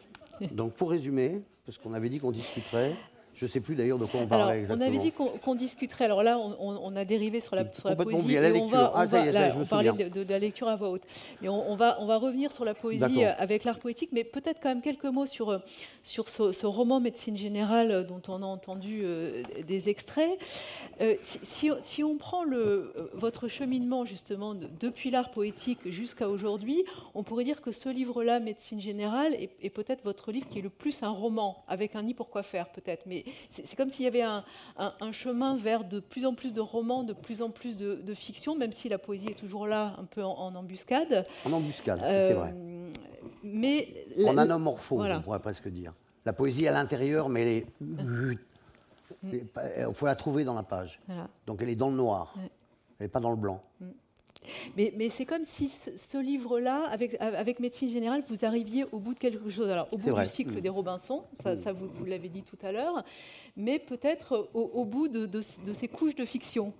Donc 0.52 0.72
pour 0.74 0.90
résumer, 0.90 1.42
parce 1.64 1.78
qu'on 1.78 1.92
avait 1.92 2.08
dit 2.08 2.18
qu'on 2.18 2.32
discuterait. 2.32 2.94
Je 3.34 3.44
ne 3.44 3.50
sais 3.50 3.60
plus 3.60 3.74
d'ailleurs 3.74 3.98
de 3.98 4.06
quoi 4.06 4.20
on 4.20 4.26
parlait 4.26 4.42
Alors, 4.44 4.54
on 4.54 4.58
exactement. 4.58 4.88
avait 4.88 4.98
dit 4.98 5.12
qu'on 5.12 5.54
discuterait. 5.54 6.04
Alors 6.04 6.22
là, 6.22 6.38
on, 6.38 6.96
a 6.96 7.04
dérivé 7.04 7.40
sur 7.40 7.56
la, 7.56 7.64
sur 7.72 7.94
poésie. 7.96 8.20
oublié 8.20 8.40
la 8.40 8.50
et 8.50 8.52
on 8.60 8.66
va, 8.66 8.92
Ah, 8.94 9.02
on 9.04 9.08
ça 9.08 9.18
y 9.20 9.22
va- 9.24 9.28
est, 9.28 9.32
ça 9.32 9.38
y 9.38 9.42
est, 9.42 9.46
là, 9.46 9.50
je 9.50 9.58
me 9.58 9.62
on 9.62 9.66
parlait 9.66 9.92
de, 9.92 10.22
de 10.24 10.30
la 10.30 10.38
lecture 10.38 10.68
à 10.68 10.76
voix 10.76 10.90
haute. 10.90 11.02
Mais 11.42 11.48
on, 11.48 11.70
on 11.70 11.74
va, 11.76 11.96
on 12.00 12.06
va 12.06 12.16
revenir 12.16 12.52
sur 12.52 12.64
la 12.64 12.74
poésie 12.74 13.24
avec 13.24 13.64
l'art 13.64 13.78
poétique, 13.78 14.10
mais 14.12 14.22
peut-être 14.24 14.60
quand 14.62 14.68
même 14.68 14.80
quelques 14.82 15.04
mots 15.04 15.26
sur, 15.26 15.50
euh, 15.50 15.58
sur 16.02 16.28
ce, 16.28 16.52
ce 16.52 16.66
roman 16.66 17.00
Médecine 17.00 17.36
générale 17.36 17.90
euh, 17.90 18.02
dont 18.04 18.22
on 18.28 18.42
a 18.42 18.46
entendu 18.46 19.02
euh, 19.04 19.42
des 19.66 19.88
extraits. 19.88 20.30
Euh, 21.00 21.14
si, 21.20 21.38
si- 21.42 21.70
si 21.80 22.04
on 22.04 22.16
prend 22.16 22.44
le, 22.44 22.92
votre 23.14 23.48
cheminement 23.48 24.04
justement 24.04 24.54
de- 24.54 24.68
depuis 24.80 25.10
l'art 25.10 25.30
poétique 25.30 25.78
jusqu'à 25.86 26.28
aujourd'hui, 26.28 26.84
on 27.14 27.22
pourrait 27.24 27.44
dire 27.44 27.60
que 27.62 27.72
ce 27.72 27.88
livre-là, 27.88 28.38
Médecine 28.40 28.80
générale, 28.80 29.34
est, 29.34 29.50
est 29.62 29.70
peut-être 29.70 30.04
votre 30.04 30.30
livre 30.30 30.46
qui 30.48 30.58
est 30.60 30.62
le 30.62 30.70
plus 30.70 31.02
un 31.02 31.10
roman, 31.10 31.64
avec 31.68 31.96
un 31.96 32.02
nid 32.02 32.14
pour 32.14 32.28
quoi 32.30 32.42
faire 32.42 32.68
peut-être. 32.70 33.04
Mais 33.06 33.23
c'est 33.50 33.76
comme 33.76 33.90
s'il 33.90 34.04
y 34.04 34.08
avait 34.08 34.22
un, 34.22 34.44
un- 34.78 34.94
un 35.00 35.12
chemin 35.12 35.56
vers 35.56 35.84
de 35.84 36.00
plus 36.00 36.26
en 36.26 36.34
plus 36.34 36.52
de 36.52 36.60
romans, 36.60 37.02
de 37.02 37.12
plus 37.12 37.42
en 37.42 37.50
plus 37.50 37.76
de, 37.76 37.94
de 37.96 38.14
fiction, 38.14 38.56
même 38.56 38.72
si 38.72 38.88
la 38.88 38.98
poésie 38.98 39.28
est 39.28 39.38
toujours 39.38 39.66
là, 39.66 39.94
un 39.98 40.04
peu 40.04 40.22
en, 40.22 40.32
en 40.32 40.54
embuscade. 40.54 41.24
En 41.46 41.52
embuscade, 41.52 42.00
c'est 42.02 42.32
Euh, 42.32 42.34
vrai. 42.34 42.54
Mais 43.42 44.06
En 44.26 44.32
la- 44.32 44.42
anamorphose, 44.42 44.98
voilà. 44.98 45.18
on 45.18 45.22
pourrait 45.22 45.40
presque 45.40 45.68
dire. 45.68 45.92
La 46.24 46.32
poésie 46.32 46.66
à 46.66 46.72
l'intérieur, 46.72 47.28
mais 47.28 47.42
elle 47.42 47.48
est. 47.48 47.66
Il 49.32 49.94
faut 49.94 50.06
la 50.06 50.16
trouver 50.16 50.44
dans 50.44 50.54
la 50.54 50.62
page. 50.62 51.00
Voilà. 51.06 51.28
Donc 51.46 51.60
elle 51.62 51.68
est 51.68 51.76
dans 51.76 51.90
le 51.90 51.96
noir. 51.96 52.34
Ouais. 52.36 52.50
Elle 52.98 53.04
n'est 53.06 53.08
pas 53.10 53.20
dans 53.20 53.30
le 53.30 53.36
blanc. 53.36 53.62
Mais, 54.76 54.92
mais 54.96 55.08
c'est 55.10 55.24
comme 55.24 55.44
si 55.44 55.68
ce, 55.68 55.96
ce 55.96 56.18
livre-là, 56.18 56.84
avec, 56.90 57.16
avec 57.20 57.60
Médecine 57.60 57.88
Générale, 57.88 58.22
vous 58.28 58.44
arriviez 58.44 58.84
au 58.92 58.98
bout 58.98 59.14
de 59.14 59.18
quelque 59.18 59.48
chose. 59.50 59.68
Alors, 59.70 59.88
au 59.92 59.96
bout 59.96 60.10
vrai. 60.10 60.24
du 60.26 60.30
cycle 60.30 60.56
Mm. 60.56 60.60
des 60.60 60.68
Robinson, 60.68 61.24
ça, 61.42 61.56
ça, 61.56 61.72
vous, 61.72 61.88
vous 61.92 62.04
l'avez 62.04 62.28
dit 62.28 62.42
tout 62.42 62.58
à 62.62 62.70
l'heure, 62.72 63.04
mais 63.56 63.78
peut-être 63.78 64.50
au, 64.54 64.60
au 64.62 64.84
bout 64.84 65.08
de, 65.08 65.26
de- 65.26 65.40
de 65.66 65.72
ces 65.72 65.88
couches 65.88 66.14
de 66.14 66.24
fiction. 66.24 66.72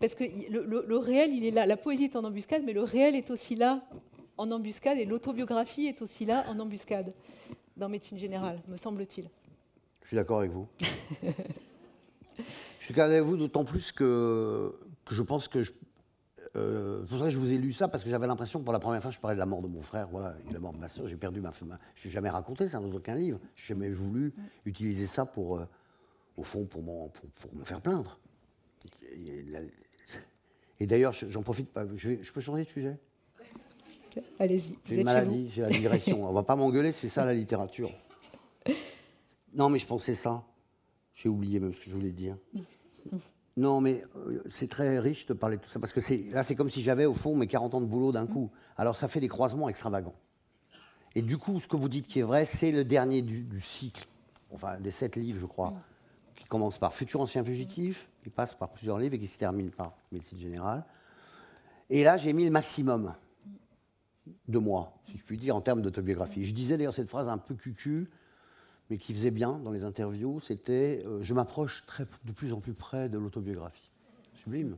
Parce 0.00 0.14
que 0.14 0.24
le, 0.50 0.64
le- 0.64 0.84
le 0.86 0.96
réel, 0.96 1.34
il 1.34 1.44
est 1.44 1.50
là. 1.50 1.66
La 1.66 1.76
poésie 1.76 2.04
est 2.04 2.16
en 2.16 2.24
embuscade, 2.24 2.62
mais 2.64 2.72
le 2.72 2.82
réel 2.82 3.14
est 3.14 3.30
aussi 3.30 3.54
là 3.54 3.82
en 4.38 4.50
embuscade, 4.50 4.98
et 4.98 5.04
l'autobiographie 5.04 5.86
est 5.86 6.02
aussi 6.02 6.24
là 6.24 6.44
en 6.48 6.58
embuscade, 6.58 7.12
dans 7.76 7.88
Médecine 7.88 8.18
Générale, 8.18 8.60
me 8.68 8.76
semble-t-il. 8.76 9.28
Je 10.02 10.08
suis 10.08 10.16
d'accord 10.16 10.38
avec 10.40 10.50
vous. 10.50 10.66
je 12.80 12.84
suis 12.84 12.94
d'accord 12.94 13.10
avec 13.12 13.22
vous, 13.22 13.36
d'autant 13.36 13.64
plus 13.64 13.92
que, 13.92 14.74
que 15.04 15.14
je 15.14 15.22
pense 15.22 15.48
que. 15.48 15.62
je- 15.62 15.72
euh, 16.56 17.00
c'est 17.02 17.08
pour 17.08 17.18
ça 17.18 17.24
que 17.24 17.30
je 17.30 17.38
vous 17.38 17.52
ai 17.52 17.56
lu 17.58 17.72
ça, 17.72 17.88
parce 17.88 18.04
que 18.04 18.10
j'avais 18.10 18.26
l'impression 18.26 18.58
que 18.60 18.64
pour 18.64 18.72
la 18.72 18.78
première 18.78 19.00
fois, 19.02 19.10
je 19.10 19.18
parlais 19.18 19.34
de 19.36 19.40
la 19.40 19.46
mort 19.46 19.62
de 19.62 19.68
mon 19.68 19.82
frère, 19.82 20.08
voilà, 20.08 20.34
et 20.44 20.48
de 20.48 20.52
la 20.54 20.60
mort 20.60 20.72
de 20.72 20.78
ma 20.78 20.88
soeur. 20.88 21.06
J'ai 21.08 21.16
perdu 21.16 21.40
ma 21.40 21.52
femme. 21.52 21.78
Je 21.94 22.08
n'ai 22.08 22.12
jamais 22.12 22.28
raconté 22.30 22.66
ça 22.68 22.78
dans 22.80 22.92
aucun 22.92 23.14
livre. 23.14 23.38
Je 23.54 23.62
n'ai 23.72 23.80
jamais 23.80 23.90
voulu 23.94 24.34
utiliser 24.66 25.06
ça 25.06 25.24
pour, 25.24 25.58
euh, 25.58 25.64
au 26.36 26.42
fond, 26.42 26.64
pour, 26.66 26.82
pour, 26.84 27.10
pour 27.30 27.54
me 27.54 27.64
faire 27.64 27.80
plaindre. 27.80 28.18
Et, 30.80 30.86
d'ailleurs, 30.86 31.12
je- 31.12 31.30
j'en 31.30 31.42
profite 31.42 31.68
pas. 31.70 31.84
Je, 31.94 32.08
vais- 32.08 32.22
je 32.22 32.32
peux 32.32 32.40
changer 32.40 32.64
de 32.64 32.68
sujet? 32.68 32.98
Allez-y, 34.38 34.76
J'ai 34.84 34.94
vous 34.94 35.00
une 35.00 35.04
maladie, 35.04 35.48
j'ai 35.48 35.62
la 35.62 35.70
digression. 35.70 36.24
On 36.28 36.32
va 36.32 36.42
pas 36.42 36.56
m'engueuler, 36.56 36.92
c'est 36.92 37.08
ça 37.08 37.24
la 37.24 37.32
littérature. 37.34 37.90
Non, 39.54 39.70
mais 39.70 39.78
je 39.78 39.86
pensais 39.86 40.14
ça. 40.14 40.42
J'ai 41.14 41.28
oublié 41.28 41.60
même 41.60 41.72
ce 41.72 41.78
que 41.80 41.86
je 41.90 41.94
voulais 41.94 42.10
dire. 42.10 42.36
Non, 43.56 43.80
mais 43.80 44.02
euh, 44.16 44.42
c'est 44.48 44.68
très 44.68 44.98
riche 44.98 45.26
de 45.26 45.34
parler 45.34 45.58
de 45.58 45.62
tout 45.62 45.68
ça, 45.70 45.78
parce 45.78 45.92
que 45.92 46.00
c'est- 46.00 46.30
là, 46.32 46.42
c'est 46.42 46.54
comme 46.56 46.70
si 46.70 46.82
j'avais, 46.82 47.04
au 47.04 47.14
fond, 47.14 47.36
mes 47.36 47.46
40 47.46 47.74
ans 47.74 47.80
de 47.80 47.86
boulot 47.86 48.10
d'un 48.12 48.26
coup. 48.26 48.50
Alors, 48.78 48.96
ça 48.96 49.08
fait 49.08 49.20
des 49.20 49.28
croisements 49.28 49.68
extravagants. 49.68 50.14
Et 51.14 51.20
du 51.22 51.36
coup, 51.36 51.60
ce 51.60 51.68
que 51.68 51.76
vous 51.76 51.90
dites 51.90 52.06
qui 52.06 52.20
est 52.20 52.24
vrai, 52.24 52.46
c'est 52.46 52.72
le 52.72 52.84
dernier 52.84 53.20
du, 53.20 53.40
du 53.44 53.60
cycle, 53.60 54.06
enfin, 54.50 54.78
des 54.80 54.90
sept 54.90 55.16
livres, 55.16 55.38
je 55.40 55.46
crois, 55.46 55.74
qui 56.34 56.46
commence 56.46 56.78
par 56.78 56.94
Futur 56.94 57.20
ancien 57.20 57.44
fugitif, 57.44 58.08
qui 58.24 58.30
passe 58.30 58.54
par 58.54 58.70
plusieurs 58.70 58.98
livres 58.98 59.14
et 59.14 59.18
qui 59.18 59.26
se 59.28 59.38
termine 59.38 59.70
par 59.70 59.92
Médecine 60.10 60.38
générale. 60.38 60.84
Et 61.90 62.04
là, 62.04 62.16
j'ai 62.16 62.32
mis 62.32 62.46
le 62.46 62.50
maximum 62.50 63.14
de 64.48 64.58
moi, 64.58 64.94
si 65.04 65.18
je 65.18 65.24
puis 65.24 65.36
dire, 65.36 65.54
en 65.54 65.60
termes 65.60 65.82
d'autobiographie. 65.82 66.46
Je 66.46 66.54
disais 66.54 66.78
d'ailleurs 66.78 66.94
cette 66.94 67.08
phrase 67.08 67.28
un 67.28 67.36
peu 67.38 67.54
cucu, 67.54 68.08
mais 68.92 68.98
qui 68.98 69.14
faisait 69.14 69.30
bien 69.30 69.52
dans 69.64 69.70
les 69.70 69.84
interviews, 69.84 70.38
c'était 70.40 71.02
euh, 71.06 71.22
Je 71.22 71.32
m'approche 71.32 71.82
très- 71.86 72.04
de 72.26 72.32
plus 72.32 72.52
en 72.52 72.60
plus 72.60 72.74
près 72.74 73.08
de 73.08 73.16
l'autobiographie. 73.16 73.88
Sublime. 74.34 74.76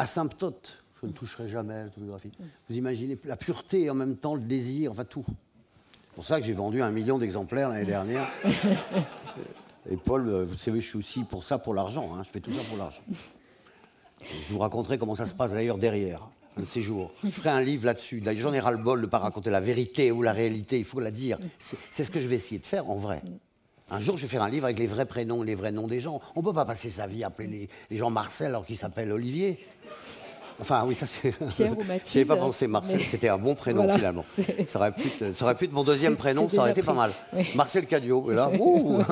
Asymptote, 0.00 0.82
je 1.00 1.06
ne 1.06 1.12
toucherai 1.12 1.48
jamais 1.48 1.74
à 1.74 1.84
l'autobiographie. 1.84 2.32
Vous 2.68 2.76
imaginez 2.76 3.16
la 3.24 3.36
pureté 3.36 3.82
et 3.82 3.90
en 3.90 3.94
même 3.94 4.16
temps 4.16 4.34
le 4.34 4.40
désir, 4.40 4.90
enfin 4.90 5.04
tout. 5.04 5.24
C'est 5.28 6.14
pour 6.16 6.26
ça 6.26 6.40
que 6.40 6.46
j'ai 6.46 6.54
vendu 6.54 6.82
un 6.82 6.90
million 6.90 7.18
d'exemplaires 7.18 7.68
l'année 7.68 7.84
dernière. 7.86 8.28
Et 9.88 9.96
Paul, 9.96 10.28
euh, 10.28 10.44
vous 10.44 10.56
savez, 10.56 10.80
je 10.80 10.88
suis 10.88 10.98
aussi 10.98 11.22
pour 11.22 11.44
ça, 11.44 11.58
pour 11.58 11.72
l'argent. 11.74 12.10
hein. 12.16 12.22
Je 12.24 12.30
fais 12.30 12.40
tout 12.40 12.52
ça 12.52 12.62
pour 12.68 12.78
l'argent. 12.78 13.02
Je 14.48 14.52
vous 14.52 14.58
raconterai 14.58 14.98
comment 14.98 15.14
ça 15.14 15.26
se 15.26 15.34
passe 15.34 15.52
d'ailleurs 15.52 15.76
derrière, 15.78 16.28
un 16.56 16.60
de 16.62 16.66
ces 16.66 16.82
jours. 16.82 17.10
Je 17.24 17.30
ferai 17.30 17.50
un 17.50 17.60
livre 17.60 17.86
là-dessus. 17.86 18.22
J'en 18.36 18.52
ai 18.52 18.60
ras-le-bol 18.60 19.00
de 19.00 19.06
ne 19.06 19.10
pas 19.10 19.18
raconter 19.18 19.50
la 19.50 19.60
vérité 19.60 20.12
ou 20.12 20.22
la 20.22 20.32
réalité, 20.32 20.78
il 20.78 20.84
faut 20.84 21.00
la 21.00 21.10
dire. 21.10 21.38
C'est 21.90 22.04
ce 22.04 22.10
que 22.10 22.20
je 22.20 22.26
vais 22.26 22.36
essayer 22.36 22.58
de 22.60 22.66
faire 22.66 22.88
en 22.90 22.96
vrai. 22.96 23.22
Un 23.90 24.00
jour, 24.00 24.16
je 24.16 24.22
vais 24.22 24.28
faire 24.28 24.42
un 24.42 24.48
livre 24.48 24.64
avec 24.64 24.78
les 24.78 24.86
vrais 24.86 25.04
prénoms, 25.06 25.42
les 25.42 25.54
vrais 25.54 25.72
noms 25.72 25.86
des 25.88 26.00
gens. 26.00 26.20
On 26.36 26.40
ne 26.40 26.44
peut 26.44 26.52
pas 26.54 26.64
passer 26.64 26.88
sa 26.88 27.06
vie 27.06 27.22
à 27.22 27.26
appeler 27.26 27.48
les, 27.48 27.68
les 27.90 27.96
gens 27.96 28.08
Marcel 28.10 28.46
alors 28.48 28.64
qu'ils 28.64 28.78
s'appellent 28.78 29.12
Olivier. 29.12 29.58
Enfin, 30.60 30.84
oui, 30.86 30.94
ça 30.94 31.04
c'est. 31.06 31.32
Pierre 31.32 31.42
ou 31.42 31.50
Je 31.50 31.62
n'avais 31.64 31.84
Mathilde, 31.88 32.28
pas 32.28 32.36
pensé 32.36 32.66
Marcel, 32.68 32.96
mais- 32.98 33.04
c'était 33.10 33.28
un 33.28 33.36
bon 33.38 33.54
prénom 33.56 33.82
Voilà. 33.82 33.96
finalement. 33.98 34.24
Ça 34.68 34.78
aurait, 34.78 34.92
pu 34.92 35.08
être, 35.08 35.34
ça 35.34 35.44
aurait 35.44 35.56
pu 35.56 35.64
être 35.64 35.72
mon 35.72 35.82
deuxième 35.84 36.14
prénom, 36.24 36.48
ça 36.48 36.58
aurait 36.58 36.70
été 36.70 36.82
pas 36.82 36.94
mal. 36.94 37.12
Oui. 37.34 37.44
Marcel 37.56 37.86
Cadio, 37.86 38.30
et 38.30 38.34
là, 38.36 38.50
ouh 38.58 39.02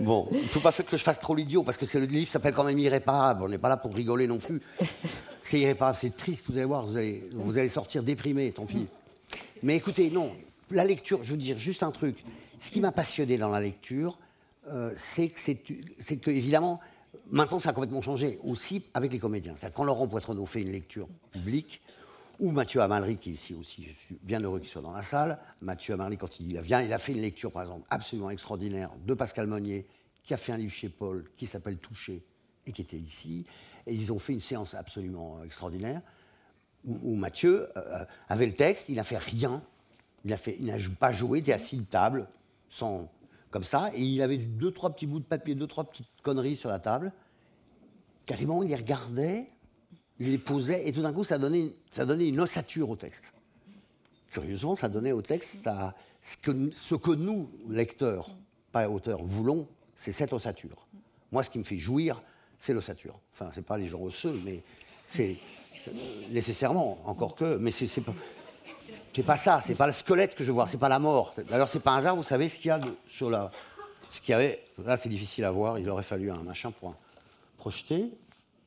Bon, 0.00 0.28
il 0.30 0.42
ne 0.42 0.46
faut 0.46 0.60
pas 0.60 0.72
faire 0.72 0.86
que 0.86 0.96
je 0.96 1.02
fasse 1.02 1.18
trop 1.18 1.34
l'idiot, 1.34 1.62
parce 1.62 1.76
que 1.76 1.84
c'est 1.84 1.98
le 1.98 2.06
livre 2.06 2.30
s'appelle 2.30 2.54
quand 2.54 2.64
même 2.64 2.78
Irréparable. 2.78 3.42
On 3.42 3.48
n'est 3.48 3.58
pas 3.58 3.68
là 3.68 3.76
pour 3.76 3.94
rigoler 3.94 4.26
non 4.26 4.38
plus. 4.38 4.60
C'est 5.42 5.60
irréparable, 5.60 5.96
c'est 5.98 6.14
triste, 6.14 6.44
vous 6.50 6.58
allez 6.58 6.66
voir, 6.66 6.84
vous 6.84 6.98
allez, 6.98 7.26
vous 7.32 7.56
allez 7.56 7.70
sortir 7.70 8.02
déprimé, 8.02 8.52
tant 8.52 8.66
pis. 8.66 8.86
Mais 9.62 9.76
écoutez, 9.76 10.10
non, 10.10 10.30
la 10.70 10.84
lecture, 10.84 11.20
je 11.24 11.30
veux 11.30 11.38
dire 11.38 11.58
juste 11.58 11.82
un 11.82 11.90
truc. 11.90 12.22
Ce 12.58 12.70
qui 12.70 12.80
m'a 12.80 12.92
passionné 12.92 13.38
dans 13.38 13.48
la 13.48 13.60
lecture, 13.60 14.18
euh, 14.68 14.92
c'est 14.94 15.28
que, 15.28 15.40
c'est, 15.40 15.62
c'est 15.98 16.18
que, 16.18 16.30
évidemment, 16.30 16.80
maintenant 17.30 17.60
ça 17.60 17.70
a 17.70 17.72
complètement 17.72 18.02
changé, 18.02 18.38
aussi 18.44 18.84
avec 18.92 19.10
les 19.10 19.18
comédiens. 19.18 19.54
C'est-à-dire 19.56 19.74
quand 19.74 19.84
Laurent 19.84 20.06
Poitrenaud 20.06 20.44
fait 20.44 20.60
une 20.60 20.72
lecture 20.72 21.08
publique, 21.32 21.80
ou 22.38 22.50
Mathieu 22.50 22.80
Amalry, 22.80 23.16
qui 23.16 23.30
est 23.30 23.32
ici 23.32 23.54
aussi, 23.54 23.84
je 23.84 23.92
suis 23.92 24.18
bien 24.22 24.40
heureux 24.40 24.60
qu'il 24.60 24.68
soit 24.68 24.82
dans 24.82 24.92
la 24.92 25.02
salle. 25.02 25.38
Mathieu 25.60 25.94
Amalry, 25.94 26.16
quand 26.16 26.40
il 26.40 26.60
vient, 26.60 26.80
il 26.80 26.92
a 26.92 26.98
fait 26.98 27.12
une 27.12 27.20
lecture, 27.20 27.50
par 27.50 27.62
exemple, 27.62 27.86
absolument 27.90 28.30
extraordinaire 28.30 28.90
de 29.04 29.14
Pascal 29.14 29.46
Monnier, 29.46 29.86
qui 30.22 30.34
a 30.34 30.36
fait 30.36 30.52
un 30.52 30.56
livre 30.56 30.72
chez 30.72 30.88
Paul, 30.88 31.24
qui 31.36 31.46
s'appelle 31.46 31.78
Touché, 31.78 32.24
et 32.66 32.72
qui 32.72 32.82
était 32.82 32.98
ici. 32.98 33.44
Et 33.86 33.94
ils 33.94 34.12
ont 34.12 34.18
fait 34.18 34.32
une 34.32 34.40
séance 34.40 34.74
absolument 34.74 35.42
extraordinaire 35.42 36.02
où, 36.84 37.14
Mathieu 37.16 37.68
euh, 37.76 38.04
avait 38.28 38.46
le 38.46 38.54
texte, 38.54 38.88
il 38.88 38.96
n'a 38.96 39.04
fait 39.04 39.18
rien. 39.18 39.62
Il 40.24 40.30
n'a 40.66 40.76
pas 40.98 41.12
joué, 41.12 41.38
il 41.38 41.42
était 41.42 41.52
assis 41.52 41.80
à 41.80 41.90
table, 41.90 42.28
sans, 42.68 43.10
comme 43.50 43.64
ça, 43.64 43.90
et 43.94 44.02
il 44.02 44.22
avait 44.22 44.38
deux, 44.38 44.72
trois 44.72 44.90
petits 44.90 45.06
bouts 45.06 45.20
de 45.20 45.24
papier, 45.24 45.54
deux, 45.54 45.66
trois 45.66 45.84
petites 45.84 46.08
conneries 46.22 46.56
sur 46.56 46.70
la 46.70 46.78
table. 46.78 47.12
Carrément, 48.26 48.62
il 48.62 48.68
les 48.68 48.76
regardait, 48.76 49.48
il 50.20 50.30
les 50.30 50.38
posait, 50.38 50.88
et 50.88 50.92
tout 50.92 51.02
d'un 51.02 51.12
coup, 51.12 51.24
ça 51.24 51.38
donnait, 51.38 51.74
ça 51.90 52.04
donnait 52.04 52.28
une 52.28 52.40
ossature 52.40 52.90
au 52.90 52.96
texte. 52.96 53.24
Curieusement, 54.32 54.76
ça 54.76 54.88
donnait 54.88 55.12
au 55.12 55.22
texte 55.22 55.68
ce, 56.20 56.36
que, 56.36 56.70
ce 56.74 56.94
que 56.94 57.12
nous, 57.12 57.50
lecteurs, 57.68 58.30
pas 58.72 58.88
auteurs, 58.88 59.22
voulons, 59.22 59.66
c'est 59.94 60.12
cette 60.12 60.32
ossature. 60.32 60.86
Moi, 61.32 61.42
ce 61.42 61.50
qui 61.50 61.58
me 61.58 61.64
fait 61.64 61.78
jouir, 61.78 62.22
c'est 62.58 62.72
l'ossature. 62.72 63.18
Enfin, 63.32 63.50
c'est 63.54 63.64
pas 63.64 63.78
les 63.78 63.86
gens 63.86 64.00
osseux, 64.00 64.34
mais 64.44 64.62
c'est 65.04 65.36
nécessairement, 66.30 66.98
encore 67.04 67.34
que, 67.34 67.56
mais 67.56 67.70
c'est 67.70 68.00
pas, 68.00 68.14
pas 69.24 69.36
ça, 69.36 69.60
c'est 69.64 69.74
pas 69.74 69.86
le 69.86 69.92
squelette 69.92 70.34
que 70.34 70.44
je 70.44 70.52
vois, 70.52 70.66
c'est 70.68 70.78
pas 70.78 70.88
la 70.88 70.98
mort. 70.98 71.34
D'ailleurs, 71.48 71.68
c'est 71.68 71.80
pas 71.80 71.92
un 71.92 71.98
hasard, 71.98 72.16
vous 72.16 72.22
savez 72.22 72.48
ce 72.48 72.56
qu'il 72.56 72.66
y 72.66 72.70
a 72.70 72.80
sur 73.06 73.30
la, 73.30 73.50
ce 74.08 74.20
qu'il 74.20 74.32
y 74.32 74.34
avait. 74.34 74.62
Là, 74.84 74.96
c'est 74.96 75.08
difficile 75.08 75.44
à 75.44 75.50
voir. 75.50 75.78
Il 75.78 75.88
aurait 75.90 76.02
fallu 76.02 76.30
un 76.30 76.42
machin 76.42 76.70
pour 76.70 76.94
projeter. 77.56 78.10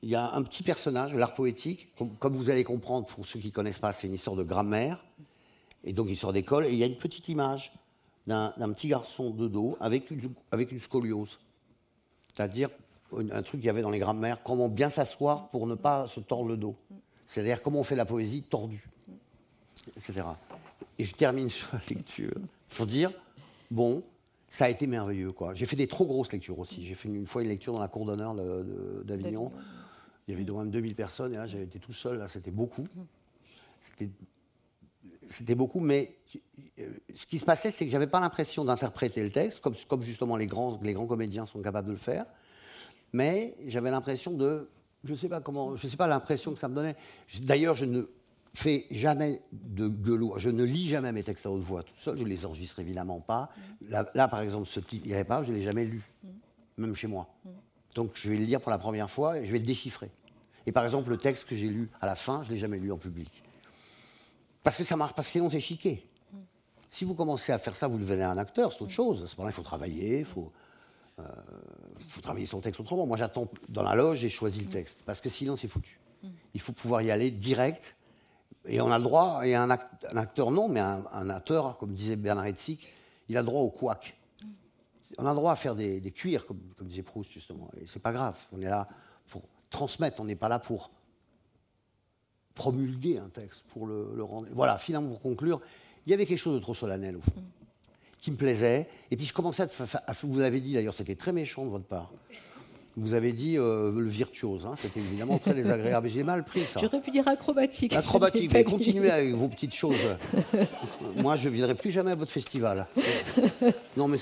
Il 0.03 0.09
y 0.09 0.15
a 0.15 0.31
un 0.33 0.41
petit 0.41 0.63
personnage, 0.63 1.13
l'art 1.13 1.35
poétique, 1.35 1.93
comme, 2.19 2.33
vous 2.33 2.49
allez 2.49 2.63
comprendre 2.63 3.05
pour 3.05 3.25
ceux 3.25 3.39
qui 3.39 3.47
ne 3.47 3.51
connaissent 3.51 3.79
pas, 3.79 3.93
c'est 3.93 4.07
une 4.07 4.15
histoire 4.15 4.35
de 4.35 4.43
grammaire 4.43 5.03
et 5.83 5.93
donc 5.93 6.09
histoire 6.09 6.33
d'école. 6.33 6.65
Et 6.65 6.71
il 6.71 6.77
y 6.77 6.83
a 6.83 6.87
une 6.87 6.97
petite 6.97 7.29
image 7.29 7.71
d'un 8.25 8.51
petit 8.73 8.87
garçon 8.87 9.31
de 9.31 9.47
dos 9.47 9.77
avec 9.79 10.09
une, 10.09 10.79
scoliose, 10.79 11.39
c'est-à-dire 12.33 12.69
un 13.13 13.41
truc 13.41 13.59
qu'il 13.59 13.65
y 13.65 13.69
avait 13.69 13.81
dans 13.81 13.89
les 13.89 13.99
grammaires, 13.99 14.41
comment 14.43 14.69
bien 14.69 14.89
s'asseoir 14.89 15.49
pour 15.49 15.67
ne 15.67 15.75
pas 15.75 16.07
se 16.07 16.19
tordre 16.19 16.47
le 16.47 16.57
dos. 16.57 16.75
C'est-à-dire 17.27 17.61
comment 17.61 17.79
on 17.79 17.83
fait 17.83 17.95
la 17.95 18.05
poésie 18.05 18.43
tordue, 18.43 18.87
etc. 19.95 20.23
Et 20.97 21.03
je 21.03 21.13
termine 21.13 21.49
sur 21.51 21.67
la 21.73 21.81
lecture 21.89 22.33
pour 22.69 22.87
dire, 22.87 23.11
bon, 23.69 24.03
ça 24.49 24.65
a 24.65 24.69
été 24.69 24.87
merveilleux. 24.87 25.33
J'ai 25.53 25.65
fait 25.65 25.75
des 25.75 25.87
trop 25.87 26.05
grosses 26.05 26.31
lectures 26.31 26.59
aussi. 26.59 26.85
J'ai 26.85 26.93
fait 26.93 27.07
une, 27.07 27.25
fois 27.25 27.41
une 27.41 27.49
lecture 27.49 27.73
dans 27.73 27.79
la 27.79 27.87
cour 27.87 28.05
d'honneur 28.05 28.35
d'Avignon. 29.05 29.51
Il 30.27 30.31
y 30.31 30.37
avait 30.37 30.49
même 30.51 30.71
2000 30.71 30.95
personnes, 30.95 31.33
et 31.33 31.37
là 31.37 31.47
j'avais 31.47 31.63
été 31.63 31.79
tout 31.79 31.93
seul, 31.93 32.17
là 32.17 32.27
c'était 32.27 32.51
beaucoup. 32.51 32.87
C'était 35.27 35.55
beaucoup, 35.55 35.79
mais 35.79 36.15
euh, 36.79 36.89
ce 37.15 37.25
qui 37.25 37.39
se 37.39 37.45
passait, 37.45 37.71
c'est 37.71 37.85
que 37.85 37.91
j'avais 37.91 38.07
pas 38.07 38.19
l'impression 38.19 38.65
d'interpréter 38.65 39.23
le 39.23 39.31
texte, 39.31 39.61
comme, 39.61 40.03
justement 40.03 40.37
les 40.37 40.45
grands, 40.45 40.77
comédiens 41.07 41.45
sont 41.45 41.61
capables 41.61 41.87
de 41.87 41.93
le 41.93 41.97
faire 41.97 42.25
mais 43.13 43.55
j'avais 43.67 43.91
l'impression 43.91 44.31
de, 44.31 44.69
je 45.03 45.13
sais 45.13 45.29
pas 45.29 45.41
comment, 45.41 45.75
je 45.75 45.87
sais 45.87 45.97
pas 45.97 46.07
l'impression 46.07 46.53
que 46.53 46.59
ça 46.59 46.67
me 46.67 46.75
donnait. 46.75 46.95
D'ailleurs, 47.41 47.75
je 47.75 47.85
ne 47.85 48.03
fais 48.53 48.85
jamais 48.91 49.41
de 49.51 49.87
gueulois, 49.87 50.39
je 50.39 50.49
ne 50.49 50.63
lis 50.63 50.87
jamais 50.87 51.11
mes 51.11 51.23
textes 51.23 51.45
à 51.45 51.51
haute 51.51 51.61
voix 51.61 51.83
tout 51.83 51.97
seul, 51.97 52.17
je 52.17 52.23
les 52.23 52.45
enregistre 52.45 52.79
évidemment 52.79 53.19
pas. 53.19 53.49
Là, 53.89 54.27
par 54.27 54.41
exemple, 54.41 54.67
ce 54.67 54.79
type 54.79 55.05
pas, 55.25 55.43
je 55.43 55.51
l'ai 55.51 55.61
jamais 55.61 55.85
lu, 55.85 56.03
même 56.77 56.95
chez 56.95 57.07
moi. 57.07 57.33
Donc, 57.95 58.11
je 58.13 58.29
vais 58.29 58.37
le 58.37 58.45
lire 58.45 58.61
pour 58.61 58.71
la 58.71 58.77
première 58.77 59.09
fois 59.09 59.39
et 59.39 59.45
je 59.45 59.51
vais 59.51 59.59
le 59.59 59.65
déchiffrer. 59.65 60.09
Et 60.65 60.71
par 60.71 60.83
exemple, 60.83 61.09
le 61.09 61.17
texte 61.17 61.45
que 61.45 61.55
j'ai 61.55 61.67
lu 61.67 61.89
à 61.99 62.05
la 62.05 62.15
fin, 62.15 62.43
je 62.43 62.51
l'ai 62.51 62.57
jamais 62.57 62.77
lu 62.77 62.91
en 62.91 62.97
public. 62.97 63.43
Parce 64.63 64.77
que 64.77 64.83
ça 64.83 64.95
marche, 64.95 65.13
parce 65.13 65.27
que 65.27 65.31
sinon 65.31 65.49
c'est 65.49 65.59
chiqué. 65.59 66.05
Si 66.89 67.05
vous 67.05 67.15
commencez 67.15 67.51
à 67.51 67.57
faire 67.57 67.75
ça, 67.75 67.87
vous 67.87 67.97
devenez 67.97 68.23
un 68.23 68.37
acteur, 68.37 68.73
c'est 68.73 68.81
autre 68.81 68.91
chose. 68.91 69.23
À 69.23 69.27
ce 69.27 69.35
moment-là, 69.37 69.51
il 69.51 69.55
faut 69.55 69.63
travailler, 69.63 70.19
il 70.19 70.25
faut, 70.25 70.51
euh, 71.19 71.23
faut 72.07 72.21
travailler 72.21 72.45
son 72.45 72.59
texte 72.59 72.81
autrement. 72.81 73.07
Moi, 73.07 73.17
j'attends 73.17 73.47
dans 73.69 73.81
la 73.81 73.95
loge 73.95 74.23
et 74.25 74.29
je 74.29 74.35
choisis 74.35 74.61
le 74.61 74.69
texte. 74.69 75.01
Parce 75.05 75.21
que 75.21 75.29
sinon, 75.29 75.55
c'est 75.55 75.69
foutu. 75.69 75.99
Il 76.53 76.59
faut 76.61 76.73
pouvoir 76.73 77.01
y 77.01 77.09
aller 77.09 77.31
direct. 77.31 77.95
Et 78.65 78.81
on 78.81 78.91
a 78.91 78.97
le 78.97 79.03
droit, 79.03 79.41
et 79.43 79.55
un, 79.55 79.69
acteur 79.71 80.51
non, 80.51 80.67
mais 80.67 80.81
un, 80.81 81.29
acteur, 81.29 81.77
comme 81.77 81.93
disait 81.93 82.15
Bernard 82.15 82.45
Hetzig, 82.45 82.79
il 83.27 83.37
a 83.37 83.39
le 83.39 83.45
droit 83.45 83.61
au 83.61 83.69
couac. 83.69 84.15
On 85.17 85.25
a 85.25 85.29
le 85.29 85.35
droit 85.35 85.51
à 85.51 85.55
faire 85.55 85.75
des, 85.75 86.11
cuirs, 86.11 86.45
comme, 86.45 86.59
disait 86.81 87.03
Proust, 87.03 87.31
justement. 87.31 87.69
Et 87.79 87.85
c'est 87.87 88.01
pas 88.01 88.11
grave. 88.11 88.37
On 88.51 88.61
est 88.61 88.69
là 88.69 88.87
pour 89.27 89.43
transmettre, 89.69 90.21
on 90.21 90.25
n'est 90.25 90.35
pas 90.35 90.49
là 90.49 90.59
pour 90.59 90.91
promulguer 92.53 93.17
un 93.17 93.29
texte, 93.29 93.63
pour 93.69 93.87
le, 93.87 94.23
rendre. 94.23 94.47
Voilà, 94.51 94.77
finalement, 94.77 95.09
pour 95.09 95.21
conclure, 95.21 95.61
il 96.05 96.11
y 96.11 96.13
avait 96.13 96.25
quelque 96.25 96.37
chose 96.37 96.55
de 96.55 96.59
trop 96.59 96.73
solennel, 96.73 97.17
au 97.17 97.21
fond 97.21 97.43
qui 98.21 98.31
me 98.31 98.37
plaisait. 98.37 98.87
Et 99.09 99.17
puis 99.17 99.25
je 99.25 99.33
commençais 99.33 99.63
à, 99.63 100.13
vous 100.13 100.39
l'avez 100.39 100.61
dit 100.61 100.73
d'ailleurs, 100.73 100.93
c'était 100.93 101.15
très 101.15 101.33
méchant 101.33 101.65
de 101.65 101.71
votre 101.71 101.85
part. 101.85 102.11
Vous 102.97 103.13
avez 103.13 103.31
dit 103.31 103.57
euh, 103.57 103.89
le 103.91 104.09
virtuose, 104.09 104.65
hein, 104.65 104.73
c'était 104.77 104.99
évidemment 104.99 105.37
très 105.37 105.53
désagréable. 105.53 106.09
J'ai 106.09 106.23
mal 106.23 106.43
pris 106.43 106.65
ça. 106.65 106.81
J'aurais 106.81 106.99
pu 106.99 107.11
dire 107.11 107.25
acrobatique. 107.27 107.93
Acrobatique, 107.93 108.51
mais 108.53 108.65
continuez 108.65 109.09
avec 109.09 109.33
vos 109.33 109.47
petites 109.47 109.73
choses. 109.73 109.95
Moi, 111.15 111.37
je 111.37 111.47
ne 111.47 111.53
viendrai 111.53 111.75
plus 111.75 111.91
jamais 111.91 112.11
à 112.11 112.15
votre 112.15 112.31
festival. 112.31 112.87
non, 113.95 114.09
mais 114.09 114.17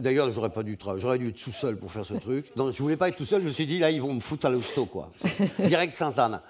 d'ailleurs, 0.00 0.32
j'aurais 0.32 0.50
pas 0.50 0.62
dû 0.62 0.78
J'aurais 0.96 1.18
dû 1.18 1.28
être 1.28 1.42
tout 1.42 1.52
seul 1.52 1.76
pour 1.76 1.92
faire 1.92 2.06
ce 2.06 2.14
truc. 2.14 2.46
Non, 2.56 2.72
je 2.72 2.82
voulais 2.82 2.96
pas 2.96 3.08
être 3.08 3.16
tout 3.16 3.26
seul. 3.26 3.42
Je 3.42 3.46
me 3.46 3.52
suis 3.52 3.66
dit 3.66 3.78
là, 3.78 3.90
ils 3.90 4.00
vont 4.00 4.14
me 4.14 4.20
foutre 4.20 4.46
à 4.46 4.50
l'hosto, 4.50 4.86
quoi. 4.86 5.10
Direct 5.58 5.92
Sainte-Anne. 5.92 6.40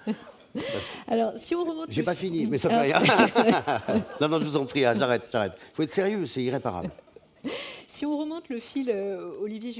Alors, 1.07 1.33
si 1.37 1.55
on 1.55 1.63
remonte. 1.63 1.87
J'ai 1.89 2.03
pas 2.03 2.15
fini, 2.15 2.47
mais 2.47 2.57
ça 2.57 2.69
fait 2.69 2.93
rien. 2.93 2.99
non, 4.21 4.29
non, 4.29 4.39
je 4.39 4.45
vous 4.45 4.57
en 4.57 4.65
prie, 4.65 4.85
hein, 4.85 4.93
j'arrête, 4.97 5.23
j'arrête. 5.31 5.53
Il 5.57 5.75
faut 5.75 5.83
être 5.83 5.89
sérieux, 5.89 6.25
c'est 6.25 6.41
irréparable. 6.41 6.89
Si 7.95 8.05
on 8.05 8.17
remonte 8.17 8.49
le 8.49 8.59
fil, 8.59 8.89
euh, 8.89 9.39
Olivier, 9.39 9.71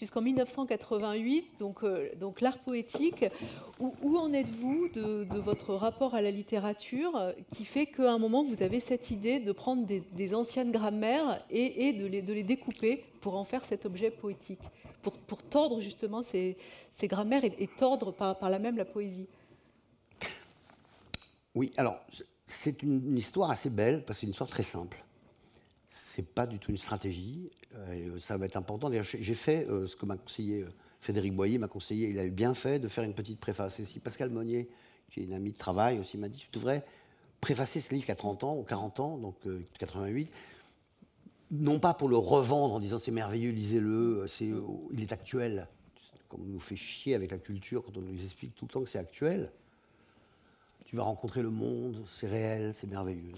jusqu'en 0.00 0.22
1988, 0.22 1.58
donc, 1.58 1.84
euh, 1.84 2.08
donc 2.18 2.40
l'art 2.40 2.56
poétique, 2.56 3.26
où, 3.78 4.16
en 4.16 4.32
êtes-vous 4.32 4.88
de, 4.88 5.38
votre 5.38 5.74
rapport 5.74 6.14
à 6.14 6.22
la 6.22 6.30
littérature 6.30 7.14
euh, 7.14 7.32
qui 7.54 7.66
fait 7.66 7.84
qu'à 7.84 8.10
un 8.10 8.16
moment, 8.16 8.42
vous 8.42 8.62
avez 8.62 8.80
cette 8.80 9.10
idée 9.10 9.38
de 9.38 9.52
prendre 9.52 9.86
des, 9.86 10.34
anciennes 10.34 10.72
grammaires 10.72 11.44
et, 11.50 11.92
de, 11.92 12.06
les, 12.06 12.42
découper 12.42 13.04
pour 13.20 13.36
en 13.36 13.44
faire 13.44 13.66
cet 13.66 13.84
objet 13.84 14.10
poétique, 14.10 14.62
pour, 15.02 15.42
tordre 15.42 15.82
justement 15.82 16.22
ces, 16.22 16.56
grammaires 17.02 17.44
et, 17.44 17.52
et 17.58 17.66
tordre 17.66 18.12
par, 18.12 18.38
par 18.38 18.48
là 18.48 18.58
même 18.58 18.78
la 18.78 18.86
poésie? 18.86 19.26
Oui, 21.54 21.70
alors, 21.76 21.98
c'est 22.46 22.82
une, 22.82 23.14
histoire 23.14 23.50
assez 23.50 23.68
belle, 23.68 24.02
parce 24.06 24.16
que 24.16 24.20
c'est 24.20 24.26
une 24.26 24.32
histoire 24.32 24.48
très 24.48 24.62
simple. 24.62 25.02
C'est 25.98 26.26
pas 26.26 26.46
du 26.46 26.58
tout 26.58 26.70
une 26.70 26.76
stratégie, 26.76 27.50
euh, 27.74 28.18
ça 28.18 28.36
va 28.36 28.46
être 28.46 28.56
important. 28.56 28.90
D'ailleurs, 28.90 29.04
j'ai 29.04 29.34
fait 29.34 29.66
euh, 29.68 29.86
ce 29.86 29.96
que 29.96 30.04
m'a 30.04 30.16
conseillé 30.16 30.62
euh, 30.62 30.68
Frédéric 31.00 31.34
Boyer, 31.34 31.58
m'a 31.58 31.68
conseillé, 31.68 32.08
il 32.08 32.18
a 32.18 32.24
eu 32.24 32.30
bien 32.30 32.54
fait 32.54 32.78
de 32.78 32.88
faire 32.88 33.04
une 33.04 33.14
petite 33.14 33.40
préface. 33.40 33.80
Et 33.80 33.84
si 33.84 34.00
Pascal 34.00 34.30
Monnier, 34.30 34.68
qui 35.10 35.20
est 35.20 35.24
une 35.24 35.32
amie 35.32 35.52
de 35.52 35.56
travail 35.56 35.98
aussi, 35.98 36.18
m'a 36.18 36.28
dit 36.28 36.38
Tu 36.38 36.50
devrais 36.50 36.84
préfacer 37.40 37.80
ce 37.80 37.94
livre 37.94 38.04
qui 38.04 38.12
a 38.12 38.16
30 38.16 38.44
ans 38.44 38.56
ou 38.56 38.62
40 38.62 39.00
ans, 39.00 39.16
donc 39.18 39.36
88, 39.78 40.30
non 41.52 41.78
pas 41.78 41.94
pour 41.94 42.08
le 42.08 42.16
revendre 42.16 42.74
en 42.74 42.80
disant 42.80 42.98
c'est 42.98 43.10
merveilleux, 43.10 43.50
lisez-le, 43.50 44.26
il 44.92 45.02
est 45.02 45.12
actuel. 45.12 45.68
Comme 46.28 46.42
on 46.42 46.46
nous 46.46 46.60
fait 46.60 46.76
chier 46.76 47.14
avec 47.14 47.30
la 47.30 47.38
culture 47.38 47.84
quand 47.84 47.96
on 47.96 48.02
nous 48.02 48.22
explique 48.22 48.54
tout 48.54 48.64
le 48.64 48.70
temps 48.70 48.82
que 48.82 48.88
c'est 48.88 48.98
actuel 48.98 49.50
tu 50.86 50.94
vas 50.96 51.02
rencontrer 51.02 51.42
le 51.42 51.50
monde, 51.50 52.04
c'est 52.08 52.28
réel, 52.28 52.72
c'est 52.72 52.86
merveilleux. 52.86 53.32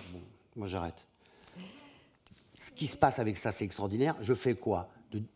Moi 0.55 0.69
j'arrête. 0.69 1.08
Ce 2.59 2.73
qui 2.73 2.89
se 2.89 2.97
passe 2.97 3.21
avec 3.21 3.39
ça, 3.39 3.53
c'est 3.53 3.65
extraordinaire. 3.65 4.17
Je 4.21 4.35
fais 4.35 4.55
quoi 4.55 4.91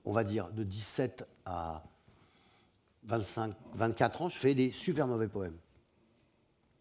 On 0.04 0.12
va 0.12 0.24
dire 0.24 0.50
de 0.50 0.64
17 0.64 1.24
à 1.46 1.85
25, 3.04 3.54
24 3.74 4.22
ans, 4.22 4.28
je 4.28 4.37
fais 4.37 4.54
des 4.54 4.72
super 4.72 5.06
mauvais 5.06 5.28
poèmes. 5.28 5.56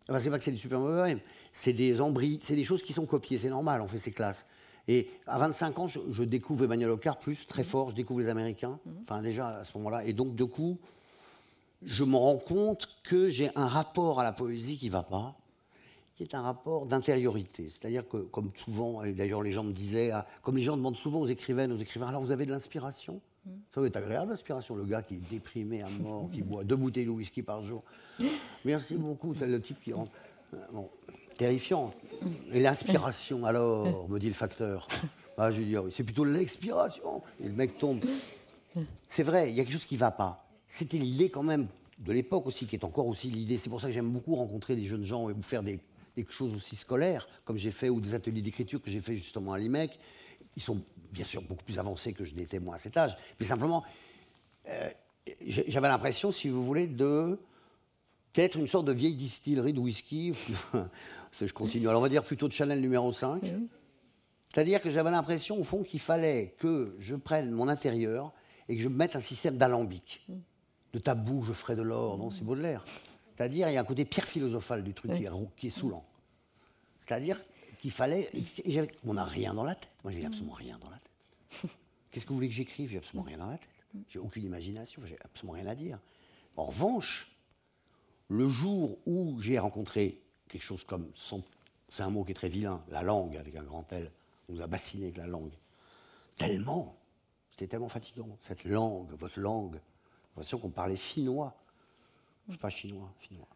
Enfin, 0.09 0.19
c'est 0.19 0.31
pas 0.31 0.39
que 0.39 0.43
c'est 0.43 0.51
des 0.51 0.57
super 0.57 0.79
mauvais 0.79 0.99
poèmes, 0.99 1.19
c'est 1.51 1.73
des 1.73 2.01
embris, 2.01 2.39
c'est 2.41 2.55
des 2.55 2.63
choses 2.63 2.81
qui 2.81 2.91
sont 2.91 3.05
copiées, 3.05 3.37
c'est 3.37 3.49
normal, 3.49 3.81
on 3.81 3.87
fait 3.87 3.99
ces 3.99 4.11
classes. 4.11 4.45
Et 4.87 5.07
à 5.27 5.37
25 5.37 5.79
ans, 5.79 5.87
je, 5.87 6.23
découvre 6.23 6.65
Emmanuel 6.65 6.89
Ocar 6.89 7.19
plus, 7.19 7.45
très 7.45 7.63
fort, 7.63 7.91
je 7.91 7.95
découvre 7.95 8.19
les 8.19 8.29
Américains, 8.29 8.79
mhm. 8.83 8.95
enfin 9.03 9.21
déjà 9.21 9.59
à 9.59 9.63
ce 9.63 9.77
moment-là. 9.77 10.03
Et 10.05 10.13
donc, 10.13 10.33
du 10.33 10.47
coup, 10.47 10.79
je 11.83 12.03
me 12.03 12.15
rends 12.15 12.37
compte 12.37 12.89
que 13.03 13.29
j'ai 13.29 13.51
un 13.55 13.67
rapport 13.67 14.19
à 14.19 14.23
la 14.23 14.31
poésie 14.31 14.77
qui 14.77 14.87
ne 14.87 14.91
va 14.91 15.03
pas, 15.03 15.35
qui 16.25 16.35
un 16.35 16.41
rapport 16.41 16.85
d'intériorité. 16.85 17.67
C'est-à-dire 17.69 18.07
que, 18.07 18.17
comme 18.17 18.51
souvent, 18.55 19.03
et 19.03 19.11
d'ailleurs 19.11 19.43
les 19.43 19.53
gens 19.53 19.63
me 19.63 19.73
disaient, 19.73 20.11
ah, 20.11 20.25
comme 20.41 20.57
les 20.57 20.63
gens 20.63 20.77
demandent 20.77 20.97
souvent 20.97 21.21
aux 21.21 21.27
écrivaines, 21.27 21.71
aux 21.71 21.77
écrivains, 21.77 22.07
alors 22.07 22.21
vous 22.21 22.31
avez 22.31 22.45
de 22.45 22.51
l'inspiration? 22.51 23.21
Ça 23.73 23.81
va 23.81 23.87
être 23.87 23.97
agréable 23.97 24.31
l'inspiration, 24.31 24.75
le 24.75 24.85
gars 24.85 25.01
qui 25.01 25.15
est 25.15 25.31
déprimé 25.31 25.81
à 25.81 25.89
mort, 26.01 26.29
qui 26.31 26.43
boit 26.43 26.63
deux 26.63 26.75
bouteilles 26.75 27.05
de 27.05 27.09
whisky 27.09 27.41
par 27.41 27.63
jour. 27.63 27.83
Merci 28.65 28.95
beaucoup, 28.95 29.33
le 29.33 29.61
type 29.61 29.81
qui 29.83 29.93
rentre. 29.93 30.11
Euh, 30.53 30.57
bon, 30.71 30.89
terrifiant. 31.37 31.91
Et 32.51 32.59
l'inspiration, 32.59 33.45
alors, 33.45 34.07
me 34.09 34.19
dit 34.19 34.27
le 34.27 34.35
facteur. 34.35 34.87
Ah, 35.37 35.49
je 35.49 35.61
dis, 35.61 35.75
c'est 35.89 36.03
plutôt 36.03 36.23
l'expiration. 36.23 37.23
Et 37.43 37.47
le 37.47 37.53
mec 37.53 37.79
tombe. 37.79 37.99
C'est 39.07 39.23
vrai, 39.23 39.49
il 39.49 39.55
y 39.55 39.59
a 39.59 39.63
quelque 39.63 39.73
chose 39.73 39.85
qui 39.85 39.95
ne 39.95 40.01
va 40.01 40.11
pas 40.11 40.37
c'était 40.71 40.97
l'idée 40.97 41.29
quand 41.29 41.43
même 41.43 41.67
de 41.99 42.13
l'époque 42.13 42.47
aussi, 42.47 42.65
qui 42.65 42.75
est 42.75 42.85
encore 42.85 43.05
aussi 43.07 43.29
l'idée. 43.29 43.57
C'est 43.57 43.69
pour 43.69 43.81
ça 43.81 43.87
que 43.87 43.93
j'aime 43.93 44.09
beaucoup 44.09 44.35
rencontrer 44.35 44.75
des 44.75 44.85
jeunes 44.85 45.03
gens 45.03 45.29
et 45.29 45.33
vous 45.33 45.43
faire 45.43 45.63
des, 45.63 45.79
choses 46.29 46.55
aussi 46.55 46.75
scolaires, 46.75 47.27
comme 47.45 47.57
j'ai 47.57 47.71
fait, 47.71 47.89
ou 47.89 48.01
des 48.01 48.13
ateliers 48.13 48.41
d'écriture 48.41 48.81
que 48.81 48.89
j'ai 48.89 49.01
fait 49.01 49.15
justement 49.15 49.53
à 49.53 49.59
l'IMEC. 49.59 49.97
Ils 50.55 50.61
sont 50.61 50.81
bien 51.11 51.25
sûr 51.25 51.41
beaucoup 51.41 51.63
plus 51.63 51.79
avancés 51.79 52.13
que 52.13 52.25
je 52.25 52.35
n'étais 52.35 52.59
moi 52.59 52.75
à 52.75 52.77
cet 52.77 52.97
âge. 52.97 53.15
Mais 53.39 53.45
simplement, 53.45 53.83
euh, 54.67 54.89
j'avais 55.45 55.87
l'impression, 55.87 56.31
si 56.31 56.49
vous 56.49 56.65
voulez, 56.65 56.87
de 56.87 57.39
d'être 58.33 58.57
une 58.57 58.67
sorte 58.67 58.85
de 58.85 58.93
vieille 58.93 59.15
distillerie 59.15 59.73
de 59.73 59.79
whisky. 59.79 60.33
je 61.41 61.53
continue. 61.53 61.89
Alors 61.89 61.99
on 61.99 62.03
va 62.03 62.09
dire 62.09 62.23
plutôt 62.23 62.47
de 62.47 62.53
Chanel 62.53 62.79
numéro 62.79 63.11
5. 63.11 63.43
C'est-à-dire 64.53 64.81
que 64.81 64.89
j'avais 64.89 65.11
l'impression, 65.11 65.59
au 65.59 65.63
fond, 65.63 65.83
qu'il 65.83 65.99
fallait 65.99 66.55
que 66.57 66.95
je 66.99 67.15
prenne 67.15 67.51
mon 67.51 67.67
intérieur 67.67 68.33
et 68.67 68.75
que 68.75 68.81
je 68.81 68.89
mette 68.89 69.15
un 69.15 69.21
système 69.21 69.57
d'alambic. 69.57 70.25
De 70.93 70.99
tabou, 70.99 71.43
je 71.43 71.53
ferai 71.53 71.75
de 71.75 71.81
l'or, 71.81 72.17
non, 72.17 72.31
c'est 72.31 72.43
Baudelaire. 72.43 72.83
C'est-à-dire, 73.41 73.69
il 73.69 73.73
y 73.73 73.77
a 73.77 73.81
un 73.81 73.85
côté 73.85 74.05
pierre 74.05 74.27
philosophale 74.27 74.83
du 74.83 74.93
truc 74.93 75.15
qui, 75.15 75.23
est, 75.23 75.31
qui, 75.57 75.65
est, 75.65 75.71
saoulant. 75.71 76.05
C'est-à-dire 76.99 77.39
qu'il 77.79 77.89
fallait. 77.89 78.29
On 79.03 79.15
n'a 79.15 79.25
rien 79.25 79.55
dans 79.55 79.63
la 79.63 79.73
tête. 79.73 79.89
Moi, 80.03 80.13
j'ai 80.13 80.23
absolument 80.23 80.53
rien 80.53 80.77
dans 80.77 80.91
la 80.91 80.97
tête. 80.99 81.71
Qu'est-ce 82.11 82.25
que 82.25 82.29
vous 82.29 82.35
voulez 82.35 82.49
que 82.49 82.53
j'écrive? 82.53 82.91
J'ai 82.91 82.99
absolument 82.99 83.23
rien 83.23 83.39
dans 83.39 83.47
la 83.47 83.57
tête. 83.57 83.69
J'ai 84.09 84.19
aucune 84.19 84.45
imagination, 84.45 85.01
j'ai 85.07 85.17
absolument 85.23 85.53
rien 85.53 85.65
à 85.65 85.73
dire. 85.73 85.97
En 86.55 86.65
revanche, 86.65 87.35
le 88.27 88.47
jour 88.47 88.99
où 89.07 89.41
j'ai 89.41 89.57
rencontré 89.57 90.21
quelque 90.47 90.61
chose 90.61 90.83
comme 90.83 91.11
c'est 91.89 92.03
un 92.03 92.11
mot 92.11 92.23
qui 92.23 92.31
est 92.31 92.35
très 92.35 92.47
vilain, 92.47 92.83
la 92.89 93.01
langue 93.01 93.37
avec 93.37 93.55
un 93.55 93.63
grand 93.63 93.91
L, 93.91 94.11
on 94.49 94.53
nous 94.53 94.61
a 94.61 94.67
bassiné 94.67 95.05
avec 95.05 95.17
la 95.17 95.25
langue. 95.25 95.53
Tellement, 96.37 96.95
c'était 97.49 97.65
tellement 97.65 97.89
fatigant. 97.89 98.37
Cette 98.43 98.65
langue, 98.65 99.11
votre 99.13 99.39
langue, 99.39 99.73
j'ai 99.73 100.27
l'impression 100.27 100.59
qu'on 100.59 100.69
parlait 100.69 100.95
finnois. 100.95 101.55
Pas 102.59 102.69
chinois, 102.69 103.09
finnois. 103.19 103.47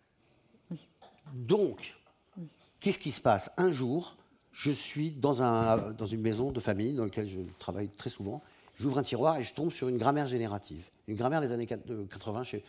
Donc, 1.34 1.96
qu'est-ce 2.80 3.00
qui 3.00 3.12
se 3.12 3.22
passe? 3.22 3.50
Un 3.58 3.72
jour, 3.72 4.16
je 4.52 4.72
suis 4.72 5.12
dans, 5.12 5.42
un, 5.42 5.92
dans 5.94 6.08
une 6.08 6.22
maison 6.22 6.52
de 6.52 6.60
famille 6.60 6.94
dans 6.94 7.04
laquelle 7.04 7.30
je 7.30 7.40
travaille 7.60 7.90
très 7.90 8.10
souvent. 8.10 8.42
J'ouvre 8.78 8.98
un 8.98 9.04
tiroir 9.04 9.38
et 9.38 9.44
je 9.44 9.54
tombe 9.54 9.72
sur 9.72 9.88
une 9.88 9.98
grammaire 9.98 10.28
générative. 10.28 10.90
Une 11.08 11.16
grammaire 11.16 11.42
des 11.42 11.52
années 11.52 11.66
80 11.66 12.44
chez, 12.44 12.64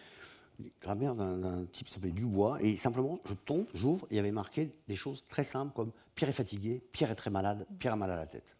grammaire 0.81 1.15
d'un 1.15 1.67
type 1.67 1.87
qui 1.87 1.95
s'appelait 1.95 2.11
Dubois, 2.11 2.59
et 2.63 2.77
simplement, 2.77 3.21
je 3.25 3.35
tombe, 3.35 3.67
j'ouvre, 3.75 4.07
et 4.11 4.15
il 4.15 4.17
y 4.17 4.21
avait 4.21 4.31
marqué 4.31 4.71
des 4.89 4.97
choses 4.97 5.25
très 5.29 5.45
simples 5.45 5.73
comme 5.75 5.91
Pierre 6.15 6.31
est 6.31 6.35
fatigué, 6.35 6.83
Pierre 6.93 7.11
est 7.11 7.17
très 7.17 7.31
malade, 7.31 7.67
Pierre 7.79 7.93
a 7.93 7.97
mal 7.97 8.11
à 8.11 8.17
la 8.17 8.27
tête. 8.27 8.57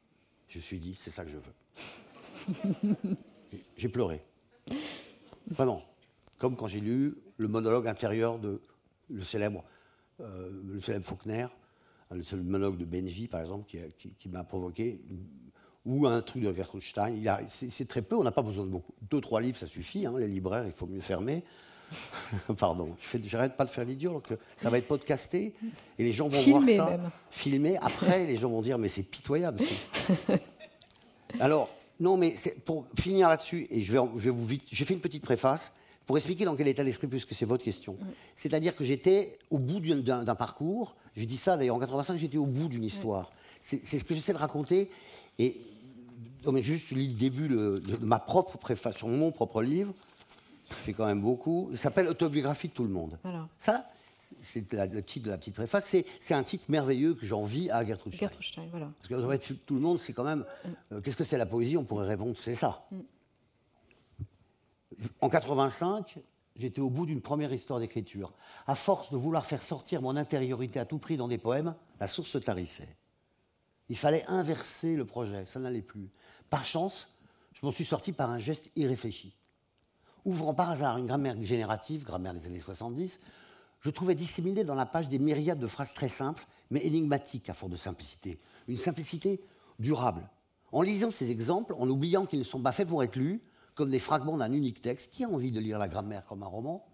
Je 0.49 0.59
me 0.59 0.63
suis 0.63 0.79
dit, 0.79 0.95
c'est 0.95 1.11
ça 1.11 1.25
que 1.25 1.31
je 1.31 1.39
veux. 1.39 3.17
j'ai 3.77 3.89
pleuré. 3.89 4.23
Vraiment. 5.49 5.83
Comme 6.39 6.57
quand 6.57 6.69
j'ai 6.69 6.81
lu 6.81 7.17
le 7.37 7.49
monologue 7.49 7.89
intérieur 7.89 8.39
de 8.39 8.61
le 9.09 9.23
célèbre, 9.23 9.65
euh, 10.21 10.51
le 10.67 10.81
célèbre 10.81 11.05
Faulkner, 11.05 11.47
le 12.11 12.43
monologue 12.43 12.77
de 12.77 12.85
Benji, 12.85 13.29
par 13.29 13.41
exemple, 13.41 13.67
qui, 13.67 14.11
qui 14.11 14.29
m'a 14.29 14.45
provoqué, 14.45 15.01
ou 15.85 16.07
un 16.07 16.21
truc 16.21 16.43
de 16.43 16.53
Gertrude 16.53 16.83
Stein. 16.83 17.15
C'est 17.49 17.89
très 17.89 18.03
peu, 18.03 18.17
on 18.17 18.25
n'a 18.25 18.33
pas 18.33 18.43
besoin 18.43 18.65
de 18.65 18.71
beaucoup. 18.71 18.93
Deux, 19.09 19.21
trois 19.21 19.41
livres, 19.41 19.57
ça 19.57 19.67
suffit. 19.67 20.05
Hein, 20.05 20.15
les 20.19 20.27
libraires, 20.27 20.67
il 20.67 20.73
faut 20.73 20.87
mieux 20.87 21.01
fermer. 21.01 21.45
Pardon, 22.59 22.97
j'arrête 23.27 23.57
pas 23.57 23.65
de 23.65 23.71
faire 23.71 23.85
l'idiot, 23.85 24.15
donc 24.15 24.37
ça 24.57 24.71
va 24.71 24.79
être 24.79 24.89
podcasté 24.89 25.55
et 25.97 26.03
les 26.03 26.13
gens 26.13 26.27
vont 26.27 26.43
voir 26.43 26.63
ça, 26.63 26.91
même. 26.91 27.11
filmé. 27.31 27.77
Après, 27.77 28.27
les 28.27 28.37
gens 28.37 28.51
vont 28.51 28.61
dire 28.61 28.77
mais 28.77 28.89
c'est 28.89 29.05
pitoyable. 29.05 29.63
Alors 31.41 31.71
non, 32.01 32.17
mais 32.17 32.35
pour 32.65 32.87
finir 32.99 33.29
là-dessus 33.29 33.69
et 33.71 33.83
je 33.83 33.93
vais, 33.93 34.01
je 34.17 34.25
vais 34.25 34.31
vous 34.31 34.45
vite, 34.45 34.65
j'ai 34.69 34.85
fait 34.85 34.95
une 34.95 35.01
petite 35.01 35.23
préface 35.23 35.76
pour 36.07 36.17
expliquer 36.17 36.45
dans 36.45 36.55
quel 36.55 36.69
état 36.69 36.85
d'esprit, 36.85 37.09
puisque 37.09 37.35
c'est 37.35 37.45
votre 37.45 37.65
question. 37.65 37.97
C'est-à-dire 38.37 38.77
que 38.77 38.85
j'étais 38.85 39.39
au 39.51 39.59
bout 39.59 39.81
d'un 39.81 40.35
parcours. 40.35 40.95
J'ai 41.17 41.27
dit 41.27 41.37
ça 41.37 41.57
d'ailleurs 41.57 41.77
en 41.77 41.81
85, 41.81 42.17
j'étais 42.17 42.39
au 42.39 42.47
bout 42.47 42.69
d'une 42.69 42.85
histoire. 42.85 43.33
C'est 43.61 43.83
ce 43.83 44.05
que 44.05 44.15
j'essaie 44.15 44.33
de 44.33 44.39
raconter 44.39 44.89
et 45.39 45.57
non, 46.45 46.53
mais 46.53 46.63
juste 46.63 46.93
le 46.93 47.09
début 47.09 47.49
de, 47.49 47.83
ma 48.01 48.21
propre 48.21 48.57
préface 48.57 48.97
sur 48.97 49.09
mon 49.09 49.33
propre 49.33 49.63
livre 49.63 49.93
ça 50.67 50.75
fait 50.75 50.93
quand 50.93 51.07
même 51.07 51.21
beaucoup. 51.21 51.71
Ça 51.75 51.85
s'appelle 51.85 52.09
Autobiographie 52.09 52.69
de 52.69 52.73
tout 52.73 52.83
le 52.83 52.91
monde. 52.91 53.19
Ça, 53.59 53.89
c'est 54.41 54.65
le 54.73 55.03
titre 55.03 55.27
de 55.27 55.31
la 55.31 55.39
petite 55.39 55.55
préface. 55.55 55.95
C'est 56.21 56.35
un 56.35 56.43
titre 56.43 56.65
merveilleux 56.69 57.15
que 57.15 57.25
j'envie 57.25 57.71
à 57.71 57.85
Gertrude 57.87 58.15
Stein. 58.15 58.27
Gertrude 58.27 58.47
Stein, 58.47 58.67
voilà. 58.71 58.91
Parce 58.99 59.47
que 59.47 59.53
tout 59.55 59.75
le 59.75 59.81
monde, 59.81 60.01
c'est 60.01 60.13
quand 60.13 60.25
même. 60.25 60.41
Mm. 60.41 60.69
Euh, 60.93 61.01
qu'est-ce 61.01 61.17
que 61.17 61.25
c'est 61.25 61.39
la 61.39 61.47
poésie? 61.47 61.77
On 61.77 61.85
pourrait 61.85 62.09
répondre 62.09 62.35
c'est 62.41 62.55
ça. 62.55 62.85
Mm. 62.91 62.97
En 65.21 65.29
85, 65.29 66.19
j'étais 66.57 66.81
au 66.81 66.91
bout 66.91 67.07
d'une 67.07 67.21
première 67.21 67.53
histoire 67.53 67.81
d'écriture. 67.81 68.33
À 68.67 68.75
force 68.75 69.11
de 69.11 69.17
vouloir 69.17 69.45
faire 69.45 69.63
sortir 69.63 70.03
mon 70.03 70.17
intériorité 70.17 70.79
à 70.79 70.85
tout 70.85 70.99
prix 70.99 71.17
dans 71.17 71.29
des 71.29 71.39
poèmes, 71.39 71.75
la 72.01 72.07
source 72.07 72.31
se 72.31 72.39
tarissait. 72.39 72.97
Il 73.89 73.97
fallait 73.97 74.25
inverser 74.27 74.97
le 74.97 75.05
projet, 75.05 75.45
ça 75.45 75.61
n'allait 75.61 75.83
plus. 75.83 76.11
Par 76.51 76.67
chance, 76.67 77.15
je 77.53 77.65
m'en 77.65 77.73
suis 77.73 77.85
sorti 77.85 78.13
par 78.13 78.31
un 78.31 78.39
geste 78.39 78.71
irréfléchi 78.77 79.37
ouvrant 80.27 80.53
par 80.53 80.69
hasard 80.71 80.99
une 80.99 81.07
grammaire 81.07 81.43
générative, 81.43 82.05
grammaire 82.05 82.35
des 82.35 82.47
années 82.47 82.61
70, 82.61 83.21
je 83.81 83.91
trouvais 83.91 84.17
disséminé 84.17 84.65
dans 84.65 84.75
la 84.75 84.85
page 84.85 85.09
des 85.09 85.21
myriades 85.21 85.61
de 85.61 85.67
phrases 85.69 85.95
très 85.95 86.09
simples, 86.09 86.47
mais 86.71 86.85
énigmatiques 86.85 87.49
à 87.49 87.55
force 87.55 87.71
de 87.71 87.77
simplicité. 87.77 88.39
Une 88.67 88.77
simplicité 88.77 89.41
durable. 89.79 90.29
En 90.73 90.83
lisant 90.83 91.13
ces 91.13 91.31
exemples, 91.31 91.75
en 91.79 91.89
oubliant 91.89 92.27
qu'ils 92.27 92.41
ne 92.41 92.45
sont 92.45 92.61
pas 92.61 92.73
faits 92.73 92.89
pour 92.89 93.05
être 93.05 93.17
lus, 93.17 93.41
comme 93.77 93.91
des 93.91 94.01
fragments 94.01 94.37
d'un 94.37 94.53
unique 94.53 94.81
texte, 94.81 95.13
qui 95.13 95.23
a 95.23 95.29
envie 95.29 95.53
de 95.53 95.61
lire 95.61 95.79
la 95.79 95.87
grammaire 95.87 96.27
comme 96.27 96.43
un 96.43 96.47
roman? 96.47 96.85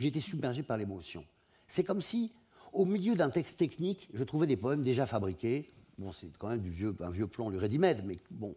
Été 0.00 0.20
submergé 0.20 0.62
par 0.62 0.76
l'émotion. 0.76 1.24
C'est 1.66 1.82
comme 1.82 2.02
si, 2.02 2.32
au 2.72 2.84
milieu 2.84 3.16
d'un 3.16 3.30
texte 3.30 3.58
technique, 3.58 4.08
je 4.12 4.22
trouvais 4.22 4.46
des 4.46 4.56
poèmes 4.56 4.82
déjà 4.82 5.06
fabriqués. 5.06 5.72
Bon, 5.98 6.12
c'est 6.12 6.36
quand 6.36 6.48
même 6.48 6.60
du 6.60 6.70
vieux, 6.70 6.94
un 7.00 7.10
vieux 7.10 7.26
plan, 7.26 7.48
le 7.48 7.58
ready 7.58 7.78
mais 7.78 7.96
bon, 8.30 8.54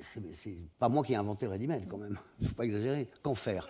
c'est 0.00 0.56
pas 0.78 0.88
moi 0.88 1.02
qui 1.04 1.12
ai 1.12 1.16
inventé 1.16 1.46
le 1.46 1.52
ready-made 1.52 1.86
quand 1.88 1.98
même. 1.98 2.16
Il 2.40 2.44
ne 2.44 2.48
faut 2.48 2.54
pas 2.54 2.64
exagérer. 2.64 3.08
Qu'en 3.22 3.34
faire? 3.34 3.68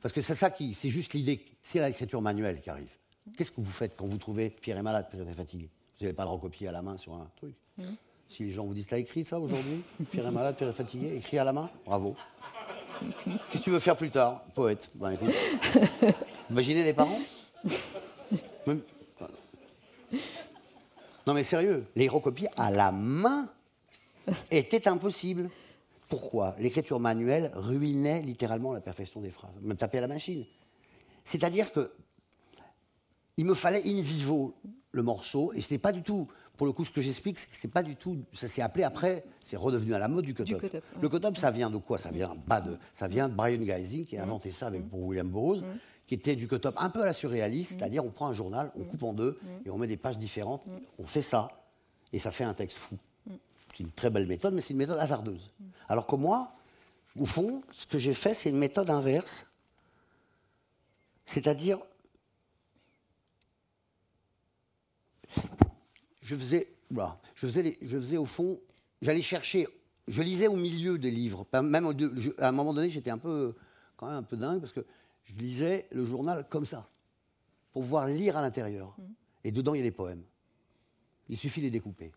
Parce 0.00 0.12
que 0.14 0.20
c'est 0.20 0.34
ça 0.34 0.50
qui, 0.50 0.74
c'est 0.74 0.88
juste 0.88 1.14
l'idée, 1.14 1.44
c'est 1.62 1.84
l'écriture 1.84 2.22
manuelle 2.22 2.60
qui 2.60 2.70
arrive. 2.70 2.96
Qu'est-ce 3.36 3.50
que 3.50 3.60
vous 3.60 3.70
faites 3.70 3.94
quand 3.96 4.06
vous 4.06 4.16
trouvez 4.16 4.50
Pierre 4.50 4.78
est 4.78 4.82
malade, 4.82 5.08
Pierre 5.10 5.28
est 5.28 5.34
fatigué? 5.34 5.70
Vous 5.98 6.04
n'allez 6.04 6.14
pas 6.14 6.24
le 6.24 6.30
recopier 6.30 6.68
à 6.68 6.72
la 6.72 6.80
main 6.80 6.96
sur 6.96 7.14
un 7.14 7.30
truc. 7.36 7.54
Si 8.28 8.44
les 8.44 8.52
gens 8.52 8.64
vous 8.66 8.74
disent, 8.74 8.86
t'as 8.86 8.98
écrit 8.98 9.24
ça 9.24 9.40
aujourd'hui? 9.40 9.82
Pierre 10.10 10.26
est 10.26 10.30
malade, 10.30 10.54
Pierre 10.56 10.68
est 10.68 10.74
fatigué, 10.74 11.16
écrit 11.16 11.38
à 11.38 11.44
la 11.44 11.52
main? 11.52 11.70
Bravo. 11.86 12.14
Qu'est-ce 13.00 13.58
que 13.58 13.64
tu 13.64 13.70
veux 13.70 13.78
faire 13.78 13.96
plus 13.96 14.10
tard 14.10 14.42
Poète? 14.54 14.90
Ben, 14.94 15.16
Imaginez 16.50 16.84
les 16.84 16.92
parents? 16.92 17.18
Non 21.26 21.34
mais 21.34 21.44
sérieux, 21.44 21.86
les 21.96 22.08
recopier 22.08 22.48
à 22.56 22.70
la 22.70 22.92
main 22.92 23.48
était 24.50 24.88
impossible. 24.88 25.50
Pourquoi? 26.08 26.54
L'écriture 26.58 27.00
manuelle 27.00 27.50
ruinait 27.54 28.22
littéralement 28.22 28.72
la 28.72 28.80
perfection 28.80 29.20
des 29.20 29.30
phrases, 29.30 29.50
me 29.62 29.74
taper 29.74 29.98
à 29.98 30.00
la 30.02 30.08
machine. 30.08 30.44
C'est-à-dire 31.24 31.72
que 31.72 31.92
il 33.36 33.44
me 33.44 33.54
fallait 33.54 33.82
in 33.86 34.00
vivo 34.00 34.54
le 34.90 35.02
morceau, 35.02 35.52
et 35.52 35.60
ce 35.60 35.72
n'est 35.72 35.78
pas 35.78 35.92
du 35.92 36.02
tout, 36.02 36.26
pour 36.58 36.66
le 36.66 36.72
coup, 36.72 36.84
ce 36.84 36.90
que 36.90 37.00
j'explique, 37.00 37.38
c'est 37.52 37.70
pas 37.70 37.84
du 37.84 37.94
tout, 37.94 38.18
ça 38.32 38.48
s'est 38.48 38.62
appelé 38.62 38.82
après, 38.82 39.24
c'est 39.44 39.56
redevenu 39.56 39.94
à 39.94 40.00
la 40.00 40.08
mode 40.08 40.24
du 40.24 40.34
cut-up. 40.34 40.82
Le 41.00 41.08
cut-up, 41.08 41.36
ça 41.36 41.52
vient 41.52 41.70
de 41.70 41.78
quoi? 41.78 41.98
Ça 41.98 42.10
vient 42.10 42.34
pas 42.34 42.60
de, 42.60 42.76
ça 42.92 43.06
vient 43.06 43.28
de 43.28 43.34
Brian 43.34 43.62
Geising 43.62 44.04
qui 44.04 44.18
a 44.18 44.24
inventé 44.24 44.50
ça 44.50 44.66
avec 44.66 44.86
pour 44.90 45.00
William 45.04 45.28
Burroughs, 45.28 45.62
qui 46.08 46.14
était 46.14 46.34
du 46.34 46.48
cut-up 46.48 46.74
un 46.76 46.90
peu 46.90 47.02
à 47.02 47.06
la 47.06 47.12
surréaliste, 47.12 47.78
c'est-à-dire 47.78 48.04
on 48.04 48.10
prend 48.10 48.26
un 48.26 48.32
journal, 48.32 48.72
on 48.76 48.82
coupe 48.82 49.04
en 49.04 49.12
deux 49.12 49.38
et 49.64 49.70
on 49.70 49.78
met 49.78 49.86
des 49.86 49.96
pages 49.96 50.18
différentes, 50.18 50.66
on 50.98 51.06
fait 51.06 51.22
ça 51.22 51.46
et 52.12 52.18
ça 52.18 52.32
fait 52.32 52.44
un 52.44 52.54
texte 52.54 52.76
fou. 52.76 52.96
C'est 53.72 53.84
une 53.84 53.92
très 53.92 54.10
belle 54.10 54.26
méthode, 54.26 54.52
mais 54.52 54.60
c'est 54.60 54.72
une 54.72 54.78
méthode 54.78 54.98
hasardeuse. 54.98 55.46
Alors 55.88 56.08
que 56.08 56.16
moi, 56.16 56.50
au 57.16 57.24
fond, 57.24 57.62
ce 57.70 57.86
que 57.86 57.98
j'ai 57.98 58.14
fait, 58.14 58.34
c'est 58.34 58.50
une 58.50 58.58
méthode 58.58 58.90
inverse. 58.90 59.46
C'est-à-dire, 61.24 61.78
je 66.28 66.36
faisais, 66.36 66.68
voilà, 66.90 67.18
je 67.34 67.46
faisais, 67.46 67.78
je 67.80 67.98
faisais 67.98 68.18
au 68.18 68.26
fond, 68.26 68.60
j'allais 69.00 69.22
chercher, 69.22 69.66
je 70.06 70.20
lisais 70.20 70.46
au 70.46 70.56
milieu 70.56 70.98
des 70.98 71.10
livres. 71.10 71.46
Même 71.54 71.86
à 72.38 72.48
un 72.48 72.52
moment 72.52 72.74
donné, 72.74 72.90
j'étais 72.90 73.08
un 73.08 73.16
peu, 73.16 73.54
quand 73.96 74.08
même 74.08 74.16
un 74.16 74.22
peu 74.22 74.36
dingue 74.36 74.60
parce 74.60 74.74
que 74.74 74.84
je 75.24 75.32
lisais 75.36 75.86
le 75.90 76.04
journal 76.04 76.46
comme 76.50 76.66
ça, 76.66 76.86
pour 77.72 77.80
pouvoir 77.80 78.08
lire 78.08 78.36
à 78.36 78.42
l'intérieur. 78.42 78.94
Mmh. 78.98 79.02
Et 79.44 79.52
dedans, 79.52 79.72
il 79.72 79.78
y 79.78 79.80
a 79.80 79.84
des 79.84 79.90
poèmes. 79.90 80.22
Il 81.30 81.38
suffit 81.38 81.60
de 81.60 81.64
les 81.64 81.70
découper 81.70 82.12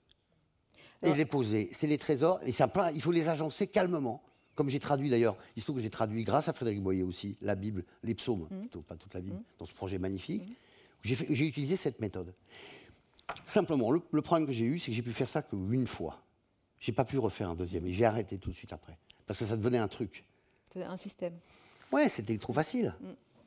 et 1.03 1.13
les 1.13 1.25
poser. 1.25 1.69
C'est 1.71 1.87
les 1.87 1.97
trésors, 1.97 2.41
et 2.45 2.51
ça, 2.51 2.69
il 2.93 3.01
faut 3.01 3.13
les 3.13 3.29
agencer 3.29 3.67
calmement. 3.67 4.21
Comme 4.55 4.67
j'ai 4.67 4.81
traduit 4.81 5.09
d'ailleurs, 5.09 5.37
il 5.55 5.61
se 5.61 5.65
trouve 5.65 5.77
que 5.77 5.81
j'ai 5.81 5.89
traduit, 5.89 6.23
grâce 6.25 6.49
à 6.49 6.53
Frédéric 6.53 6.83
Boyer 6.83 7.03
aussi, 7.03 7.37
la 7.41 7.55
Bible, 7.55 7.85
les 8.03 8.13
psaumes, 8.13 8.49
mmh. 8.51 8.59
plutôt, 8.59 8.81
pas 8.81 8.97
toute 8.97 9.13
la 9.13 9.21
Bible, 9.21 9.37
mmh. 9.37 9.43
dans 9.57 9.65
ce 9.65 9.73
projet 9.73 9.99
magnifique. 9.99 10.43
Mmh. 10.43 11.13
J'ai 11.29 11.47
utilisé 11.47 11.77
cette 11.77 12.01
méthode. 12.01 12.33
Simplement, 13.45 13.91
le, 13.91 14.21
problème 14.21 14.47
que 14.47 14.53
j'ai 14.53 14.65
eu, 14.65 14.79
c'est 14.79 14.91
que 14.91 14.95
j'ai 14.95 15.01
pu 15.01 15.13
faire 15.13 15.29
ça 15.29 15.41
qu'une 15.41 15.87
fois. 15.87 16.21
J'ai 16.79 16.91
pas 16.91 17.05
pu 17.05 17.17
refaire 17.17 17.49
un 17.49 17.55
deuxième, 17.55 17.85
et 17.85 17.93
j'ai 17.93 18.05
arrêté 18.05 18.37
tout 18.37 18.49
de 18.49 18.55
suite 18.55 18.73
après. 18.73 18.97
Parce 19.27 19.39
que 19.39 19.45
ça 19.45 19.55
devenait 19.55 19.77
un 19.77 19.87
truc. 19.87 20.25
C'est 20.73 20.83
un 20.83 20.97
système. 20.97 21.33
Ouais, 21.91 22.09
c'était 22.09 22.37
trop 22.37 22.53
facile. 22.53 22.95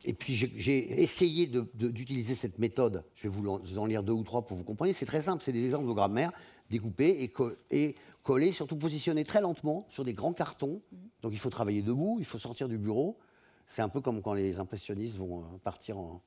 Et 0.05 0.13
puis 0.13 0.35
j'ai 0.35 1.03
essayé 1.03 1.47
d'utiliser 1.47 2.35
cette 2.35 2.59
méthode. 2.59 3.05
Je 3.15 3.23
vais 3.23 3.29
vous 3.31 3.49
en, 3.79 3.87
lire 3.87 4.03
deux 4.03 4.13
ou 4.13 4.23
trois 4.23 4.47
pour 4.47 4.57
vous 4.57 4.65
comprendre. 4.65 4.93
C'est 4.93 5.07
très 5.07 5.23
simple, 5.23 5.43
c'est 5.43 5.53
des 5.53 5.65
exemples 5.65 5.89
de 5.89 5.93
grammaire 5.93 6.31
découpés 6.69 7.25
et, 7.25 7.33
et 7.71 7.95
collés, 8.23 8.53
surtout 8.53 8.77
positionnés 8.77 9.25
très 9.25 9.41
lentement 9.41 9.87
sur 9.91 10.05
des 10.05 10.15
grands 10.15 10.33
cartons 10.33 10.81
Donc 11.23 11.33
il 11.33 11.39
faut 11.39 11.51
travailler 11.51 11.83
debout, 11.83 12.17
il 12.19 12.25
faut 12.25 12.39
sortir 12.39 12.69
du 12.69 12.79
bureau. 12.79 13.19
C'est 13.67 13.83
un 13.83 13.89
peu 13.89 14.01
comme 14.01 14.21
quand 14.21 14.35
les 14.35 14.59
impressionnistes 14.59 15.17
vont 15.17 15.41
euh, 15.41 15.59
partir 15.63 15.99
en, 15.99 16.23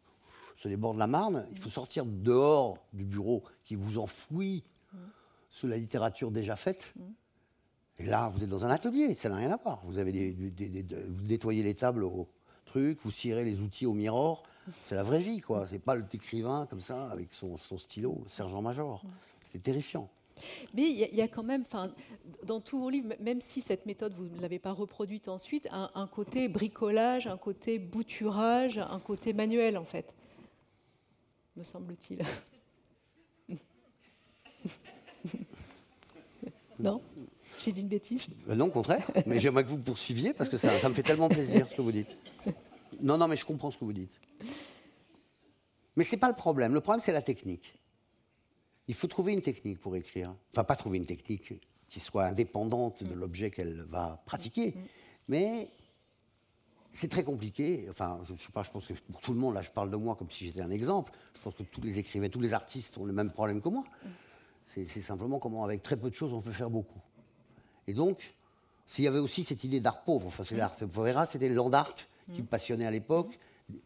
sur 0.58 0.68
les 0.70 0.76
bords 0.76 0.94
de 0.94 1.00
la 1.00 1.08
Marne. 1.08 1.48
Il 1.52 1.60
faut 1.60 1.70
sortir 1.70 2.06
dehors 2.06 2.78
du 2.92 3.06
bureau 3.06 3.44
qui 3.64 3.76
vous 3.76 3.98
enfouit 3.98 4.64
sous 5.50 5.68
la 5.68 5.78
littérature 5.78 6.32
déjà 6.32 6.56
faite. 6.56 6.94
Et 8.00 8.06
là, 8.06 8.30
vous 8.30 8.44
êtes 8.44 8.50
dans 8.50 8.66
un 8.66 8.70
atelier, 8.70 9.16
ça 9.16 9.30
n'a 9.30 9.38
rien 9.38 9.52
à 9.52 9.58
voir. 9.58 9.82
Vous, 9.86 9.98
avez 9.98 10.12
des, 10.12 10.32
vous 10.32 11.26
nettoyez 11.26 11.64
les 11.64 11.74
tables 11.74 12.04
au 12.04 12.28
truc, 12.66 13.00
vous 13.02 13.12
cirez 13.12 13.44
les 13.46 13.60
outils 13.62 13.86
au 13.86 13.94
mirror. 13.94 14.44
C'est 14.84 14.96
la 14.96 15.04
vraie 15.04 15.22
vie, 15.22 15.40
quoi. 15.40 15.66
C'est 15.66 15.80
pas 15.80 15.96
l'écrivain 15.96 16.68
comme 16.70 16.82
ça, 16.82 17.10
avec 17.10 17.34
son, 17.34 17.58
stylo, 17.58 18.24
sergent-major. 18.30 19.02
C'est 19.52 19.64
terrifiant. 19.64 20.10
Mais 20.76 20.84
il 20.92 21.16
y, 21.16 21.22
a- 21.22 21.28
quand 21.28 21.42
même, 21.42 21.64
dans 22.44 22.60
tous 22.60 22.78
vos 22.78 22.92
livres, 22.92 23.16
même 23.20 23.42
si 23.42 23.62
cette 23.64 23.88
méthode, 23.88 24.14
vous 24.14 24.26
ne 24.26 24.40
l'avez 24.42 24.60
pas 24.60 24.72
reproduite 24.74 25.30
ensuite, 25.30 25.68
un 25.72 26.08
côté 26.08 26.48
bricolage, 26.50 27.26
un 27.26 27.38
côté 27.38 27.80
bouturage, 27.80 28.78
un 28.78 29.00
côté 29.00 29.34
manuel, 29.34 29.78
en 29.78 29.86
fait, 29.86 30.14
me 31.58 31.64
semble-t-il. 31.64 32.20
non 36.80 37.02
J'ai 37.58 37.72
dit 37.72 37.82
une 37.82 37.88
bêtise 37.88 38.28
Euh, 38.50 38.56
non, 38.56 38.66
au 38.68 38.72
contraire. 38.72 39.10
Mais 39.26 39.40
j'aimerais 39.40 39.64
que 39.64 39.70
vous 39.70 39.78
poursuiviez 39.78 40.34
parce 40.34 40.50
que 40.50 40.58
ça, 40.58 40.80
ça 40.80 40.88
me 40.90 40.94
fait 40.94 41.04
tellement 41.04 41.30
plaisir 41.30 41.68
ce 41.70 41.76
que 41.76 41.82
vous 41.82 41.92
dites. 41.92 42.16
Non, 43.02 43.18
non, 43.18 43.28
mais 43.28 43.38
je 43.38 43.46
comprends 43.46 43.72
ce 43.72 43.78
que 43.78 43.86
vous 43.86 43.94
dites. 43.94 44.14
Mais 45.96 46.04
ce 46.04 46.12
n'est 46.16 46.20
pas 46.20 46.30
le 46.30 46.36
problème. 46.36 46.74
Le 46.74 46.82
problème, 46.82 47.02
c'est 47.04 47.12
la 47.12 47.24
technique. 47.24 47.74
Il 48.88 48.94
faut 48.94 49.08
trouver 49.08 49.34
une 49.34 49.42
technique 49.42 49.80
pour 49.80 49.96
écrire. 49.96 50.36
Enfin, 50.54 50.64
pas 50.64 50.76
trouver 50.76 50.98
une 50.98 51.06
technique 51.06 51.54
qui 51.90 52.00
soit 52.00 52.26
indépendante 52.26 53.04
de 53.04 53.14
l'objet 53.14 53.50
qu'elle 53.50 53.82
va 53.82 54.22
pratiquer. 54.26 54.76
Mais 55.28 55.70
c'est 56.92 57.10
très 57.10 57.24
compliqué. 57.24 57.86
Enfin, 57.90 58.20
je 58.26 58.34
ne 58.34 58.38
sais 58.38 58.52
pas, 58.54 58.64
je 58.64 58.72
pense 58.72 58.88
que 58.88 58.94
pour 59.12 59.22
tout 59.22 59.34
le 59.34 59.40
monde, 59.40 59.54
là, 59.56 59.62
je 59.62 59.70
parle 59.72 59.90
de 59.90 59.96
moi 59.98 60.16
comme 60.16 60.30
si 60.32 60.46
j'étais 60.46 60.62
un 60.62 60.72
exemple. 60.72 61.12
Je 61.36 61.42
pense 61.42 61.54
que 61.56 61.64
tous 61.64 61.82
les 61.82 62.00
écrivains, 62.00 62.30
tous 62.30 62.42
les 62.42 62.54
artistes 62.54 62.98
ont 62.98 63.06
le 63.06 63.14
même 63.14 63.32
problème 63.32 63.62
que 63.62 63.70
moi. 63.70 63.84
C'est 64.64 64.86
simplement 64.88 65.40
comment, 65.40 65.64
avec 65.64 65.82
très 65.82 65.96
peu 65.96 66.10
de 66.10 66.16
choses, 66.16 66.34
on 66.34 66.42
peut 66.42 66.52
faire 66.52 66.70
beaucoup. 66.70 67.00
Et 67.88 67.94
donc, 67.94 68.34
s'il 68.86 69.06
y 69.06 69.08
avait 69.08 69.20
aussi 69.20 69.44
cette 69.46 69.64
idée 69.64 69.80
d'art 69.80 70.04
pauvre, 70.04 70.28
enfin, 70.28 70.44
c'est 70.44 70.58
l'art 70.58 70.76
povera, 70.76 71.26
c'était 71.26 71.48
le 71.50 71.56
land 71.56 71.72
art 71.72 71.94
qui 72.34 72.42
me 72.42 72.48
passionnait 72.48 72.86
à 72.86 72.92
l'époque, 72.92 73.40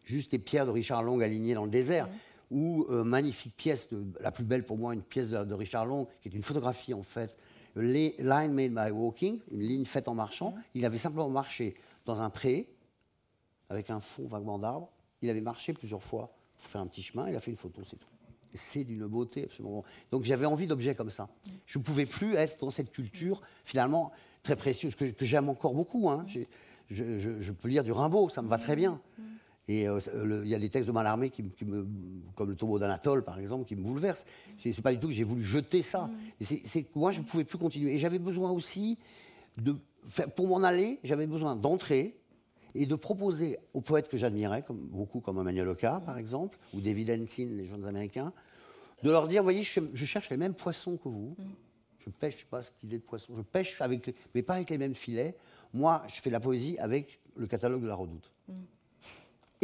juste 0.04 0.32
des 0.32 0.40
pierres 0.40 0.66
de 0.66 0.72
Richard 0.72 1.02
Long 1.04 1.20
alignées 1.20 1.54
dans 1.54 1.64
le 1.64 1.70
désert, 1.70 2.08
ou 2.50 2.84
euh, 2.90 3.04
magnifique 3.04 3.54
pièce, 3.56 3.88
de- 3.92 4.04
la 4.20 4.32
plus 4.32 4.42
belle 4.44 4.64
pour 4.66 4.76
moi, 4.76 4.92
une 4.94 5.02
pièce 5.02 5.28
de, 5.30 5.44
de 5.44 5.54
Richard 5.54 5.86
Long, 5.86 6.08
qui 6.20 6.28
est 6.28 6.32
une 6.32 6.42
photographie 6.42 6.92
en 6.94 7.02
fait, 7.04 7.36
Line 7.76 8.52
Made 8.52 8.74
by 8.74 8.90
Walking, 8.90 9.38
une 9.52 9.60
ligne 9.60 9.84
faite 9.84 10.08
en 10.08 10.14
marchant. 10.14 10.54
Il 10.74 10.84
avait 10.84 10.98
simplement 10.98 11.28
marché 11.30 11.74
dans 12.04 12.20
un 12.20 12.28
pré, 12.30 12.66
avec 13.72 13.90
un 13.90 14.00
fond 14.00 14.26
vaguement 14.26 14.58
d'arbres. 14.58 14.90
Il 15.22 15.30
avait 15.30 15.40
marché 15.40 15.72
plusieurs 15.72 16.02
fois 16.02 16.30
pour 16.58 16.66
faire 16.66 16.80
un 16.80 16.86
petit 16.86 17.02
chemin, 17.02 17.28
il 17.28 17.34
a 17.34 17.40
fait 17.40 17.50
une 17.50 17.56
photo, 17.56 17.82
c'est 17.84 17.96
tout. 17.96 18.08
C'est 18.54 18.84
d'une 18.84 19.06
beauté 19.06 19.44
absolument. 19.44 19.82
Donc 20.10 20.24
j'avais 20.24 20.44
envie 20.44 20.66
d'objets 20.66 20.94
comme 20.94 21.10
ça. 21.10 21.28
Je 21.64 21.78
ne 21.78 21.82
pouvais 21.82 22.04
plus 22.04 22.34
être 22.34 22.58
dans 22.60 22.70
cette 22.70 22.92
culture 22.92 23.40
finalement 23.64 24.12
très 24.42 24.56
précieuse 24.56 24.94
que, 24.94 25.06
j'aime 25.20 25.48
encore 25.48 25.74
beaucoup. 25.74 26.10
hein. 26.10 26.26
Je, 26.90 27.52
peux 27.52 27.68
lire 27.68 27.82
du 27.82 27.92
Rimbaud, 27.92 28.28
ça 28.28 28.42
me 28.42 28.48
va 28.48 28.58
très 28.58 28.76
bien. 28.76 29.00
Et 29.68 29.88
euh, 29.88 30.00
il 30.44 30.48
y 30.50 30.54
a 30.54 30.58
des 30.58 30.68
textes 30.68 30.86
de 30.88 30.92
Mallarmé 30.92 31.30
qui, 31.30 31.42
me- 31.42 31.86
comme 32.34 32.50
le 32.50 32.56
tombeau 32.56 32.78
d'Anatole 32.78 33.24
par 33.24 33.38
exemple, 33.38 33.64
qui 33.64 33.74
me 33.74 33.82
bouleversent. 33.82 34.26
C'est 34.58 34.72
c'est 34.72 34.82
pas 34.82 34.92
du 34.92 34.98
tout 34.98 35.06
que 35.06 35.14
j'ai 35.14 35.24
voulu 35.24 35.42
jeter 35.42 35.80
ça. 35.80 36.10
Moi 36.94 37.12
je 37.12 37.20
ne 37.20 37.24
pouvais 37.24 37.44
plus 37.44 37.58
continuer. 37.58 37.94
Et 37.94 37.98
j'avais 37.98 38.18
besoin 38.18 38.50
aussi 38.50 38.98
de, 39.56 39.76
pour 40.36 40.46
m'en 40.48 40.62
aller, 40.62 41.00
j'avais 41.04 41.26
besoin 41.26 41.56
d'entrer 41.56 42.16
et 42.74 42.86
de 42.86 42.94
proposer 42.94 43.58
aux 43.74 43.80
poètes 43.80 44.08
que 44.08 44.16
j'admirais, 44.16 44.62
comme, 44.62 44.78
beaucoup 44.78 45.20
comme 45.20 45.38
Emmanuel 45.38 45.68
Oka, 45.68 46.00
par 46.04 46.18
exemple, 46.18 46.58
ou 46.74 46.80
David 46.80 47.10
Ensign, 47.10 47.56
les 47.56 47.66
jeunes 47.66 47.84
américains, 47.86 48.32
de 49.02 49.10
leur 49.10 49.28
dire, 49.28 49.42
voyez, 49.42 49.62
je, 49.62 49.80
je 49.92 50.04
cherche 50.06 50.30
les 50.30 50.36
mêmes 50.36 50.54
poissons 50.54 50.96
que 50.96 51.08
vous. 51.08 51.36
Je 51.98 52.10
pêche, 52.10 52.34
je 52.36 52.40
sais 52.40 52.46
pas, 52.50 52.62
cette 52.62 52.82
idée 52.82 52.98
de 52.98 53.02
poisson. 53.02 53.34
Je 53.36 53.42
pêche, 53.42 53.80
avec 53.80 54.06
les- 54.06 54.14
mais 54.34 54.42
pas 54.42 54.54
avec 54.54 54.70
les 54.70 54.78
mêmes 54.78 54.94
filets. 54.94 55.36
Moi, 55.74 56.02
je 56.08 56.20
fais 56.20 56.30
de 56.30 56.32
la 56.32 56.40
poésie 56.40 56.78
avec 56.78 57.20
le 57.36 57.46
catalogue 57.46 57.82
de 57.82 57.88
la 57.88 57.94
Redoute. 57.94 58.30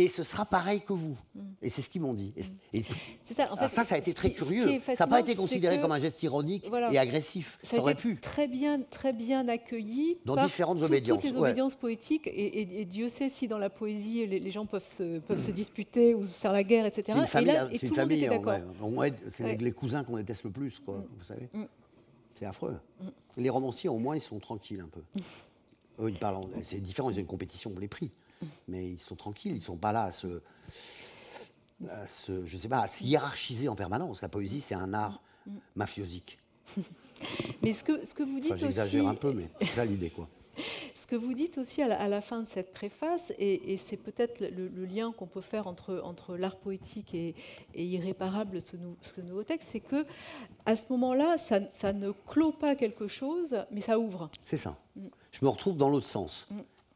Et 0.01 0.07
ce 0.07 0.23
sera 0.23 0.47
pareil 0.47 0.81
que 0.81 0.93
vous. 0.93 1.17
Et 1.61 1.71
c'est 1.71 1.83
ce 1.83 1.91
qu'ils 1.91 2.01
m'ont 2.01 2.15
dit. 2.15 2.33
Et, 2.37 2.79
et- 2.79 2.85
C'est 3.25 3.35
ça, 3.35 3.43
en 3.53 3.57
alors 3.57 3.69
fait, 3.69 3.75
ça, 3.75 3.85
ça 3.85 3.97
a 3.97 3.99
été 3.99 4.15
très 4.15 4.31
qui- 4.31 4.37
curieux. 4.37 4.81
Ça 4.95 4.95
n'a 5.05 5.07
pas 5.09 5.19
été 5.19 5.35
considéré 5.35 5.77
que- 5.77 5.83
comme 5.83 5.91
un 5.91 5.99
geste 5.99 6.23
ironique 6.23 6.67
Voilà. 6.69 6.93
et 6.93 6.99
agressif. 6.99 7.59
Ça, 7.65 7.79
aurait 7.79 7.97
pu. 7.97 8.17
très 8.21 8.47
bien, 8.47 8.81
très 8.81 9.13
bien 9.13 9.49
accueilli 9.49 10.19
Dans 10.25 10.37
par 10.37 10.47
différentes 10.47 10.79
tout- 10.79 10.85
obédiences, 10.85 11.21
toutes 11.21 11.31
les 11.33 11.37
ouais. 11.37 11.49
obédiences 11.49 11.75
poétiques. 11.75 12.29
Et, 12.29 12.31
et- 12.61 12.81
et 12.81 12.85
Dieu 12.85 13.09
sait 13.09 13.29
si 13.29 13.49
dans 13.49 13.59
la 13.59 13.71
poésie, 13.71 14.25
les, 14.25 14.39
les 14.39 14.51
gens 14.51 14.67
peuvent 14.67 14.87
se, 14.87 15.19
peuvent 15.19 15.45
se 15.45 15.51
disputer 15.51 16.15
ou 16.15 16.23
se 16.23 16.29
faire 16.29 16.53
la 16.53 16.63
guerre, 16.63 16.87
etc. 16.87 17.03
C'est 17.09 17.19
une 17.21 17.27
famille, 17.27 17.51
et 17.51 17.55
là, 17.55 17.65
hein, 17.65 17.69
et 17.73 17.79
c'est 17.79 17.87
tout 17.89 17.93
une 17.95 17.95
famille, 18.01 18.27
hein, 18.29 18.41
ouais. 18.81 19.13
C'est 19.33 19.43
les- 19.43 19.51
Ouais. 19.51 19.57
les 19.57 19.73
cousins 19.73 20.05
qu'on 20.05 20.17
déteste 20.17 20.45
le 20.45 20.51
plus, 20.51 20.79
quoi, 20.79 21.05
vous 21.19 21.25
savez. 21.25 21.49
C'est 22.37 22.47
affreux. 22.47 22.77
Les 23.37 23.51
romanciers, 23.51 23.89
au 23.91 23.99
moins, 23.99 24.15
ils 24.15 24.23
sont 24.23 24.39
tranquilles 24.39 24.81
un 24.81 24.89
peu. 24.89 25.01
Eux, 26.01 26.09
ils 26.11 26.19
parlent, 26.19 26.37
en- 26.37 26.49
c'est 26.63 26.81
différent, 26.81 27.11
ils 27.11 27.17
ont 27.17 27.21
une 27.21 27.27
compétition 27.27 27.71
pour 27.71 27.81
les 27.81 27.89
prix. 27.89 28.13
Mais 28.69 28.89
ils 28.91 28.99
sont 28.99 29.17
tranquilles, 29.17 29.53
ils 29.53 29.57
ne 29.59 29.61
sont 29.61 29.77
pas 29.77 29.93
là 29.93 30.05
à 30.05 30.11
se, 30.13 30.41
à 31.89 32.07
se- 32.07 32.45
je 32.47 32.57
sais 32.57 32.69
pas, 32.69 32.81
à 32.81 32.87
se 32.87 33.03
hiérarchiser 33.05 33.69
en 33.69 33.75
permanence. 33.75 34.23
La 34.23 34.29
poésie, 34.29 34.61
c'est 34.61 34.75
un 34.75 34.93
art 34.95 35.21
mafiosique. 35.77 36.39
Mais 37.63 37.73
ce 37.73 37.83
que, 37.85 38.05
ce 38.05 38.15
que 38.15 38.23
vous 38.23 38.41
dites 38.41 38.53
Enfin, 38.53 38.59
j'exagère 38.59 39.05
aussi, 39.05 39.11
un 39.11 39.15
peu, 39.15 39.33
mais 39.33 39.49
c'est 39.61 39.75
ça 39.75 39.85
l'idée, 39.85 40.11
quoi. 40.11 40.29
Ce 40.95 41.07
que 41.07 41.17
vous 41.17 41.33
dites 41.33 41.57
aussi 41.57 41.81
à 41.81 41.89
la, 41.89 41.99
à 41.99 42.07
la 42.09 42.21
fin 42.21 42.43
de 42.43 42.49
cette 42.49 42.75
préface, 42.75 43.33
et, 43.39 43.73
et 43.73 43.79
c'est 43.79 43.97
peut-être 43.97 44.41
le, 44.41 44.69
le 44.69 44.85
lien 44.85 45.11
qu'on 45.13 45.27
peut 45.27 45.41
faire 45.41 45.67
entre, 45.67 46.03
entre 46.05 46.37
l'art 46.37 46.57
poétique 46.57 47.15
et, 47.15 47.35
et 47.75 47.85
irréparable, 47.87 48.61
ce, 48.61 48.77
nou- 48.77 48.97
ce 49.01 49.23
nouveau 49.23 49.43
texte, 49.43 49.69
c'est 49.73 49.81
que 49.81 50.05
à 50.67 50.77
ce 50.77 50.83
moment-là, 50.91 51.39
ça, 51.39 51.61
ça 51.71 51.95
ne 51.95 52.11
clôt 52.27 52.53
pas 52.53 52.75
quelque 52.77 53.09
chose, 53.09 53.57
mais 53.71 53.81
ça 53.81 53.99
ouvre. 53.99 54.29
C'est 54.45 54.59
ça. 54.59 54.77
Je 55.33 55.39
me 55.43 55.49
retrouve 55.49 55.79
dans 55.79 55.89
l'autre 55.89 56.07
sens. 56.07 56.47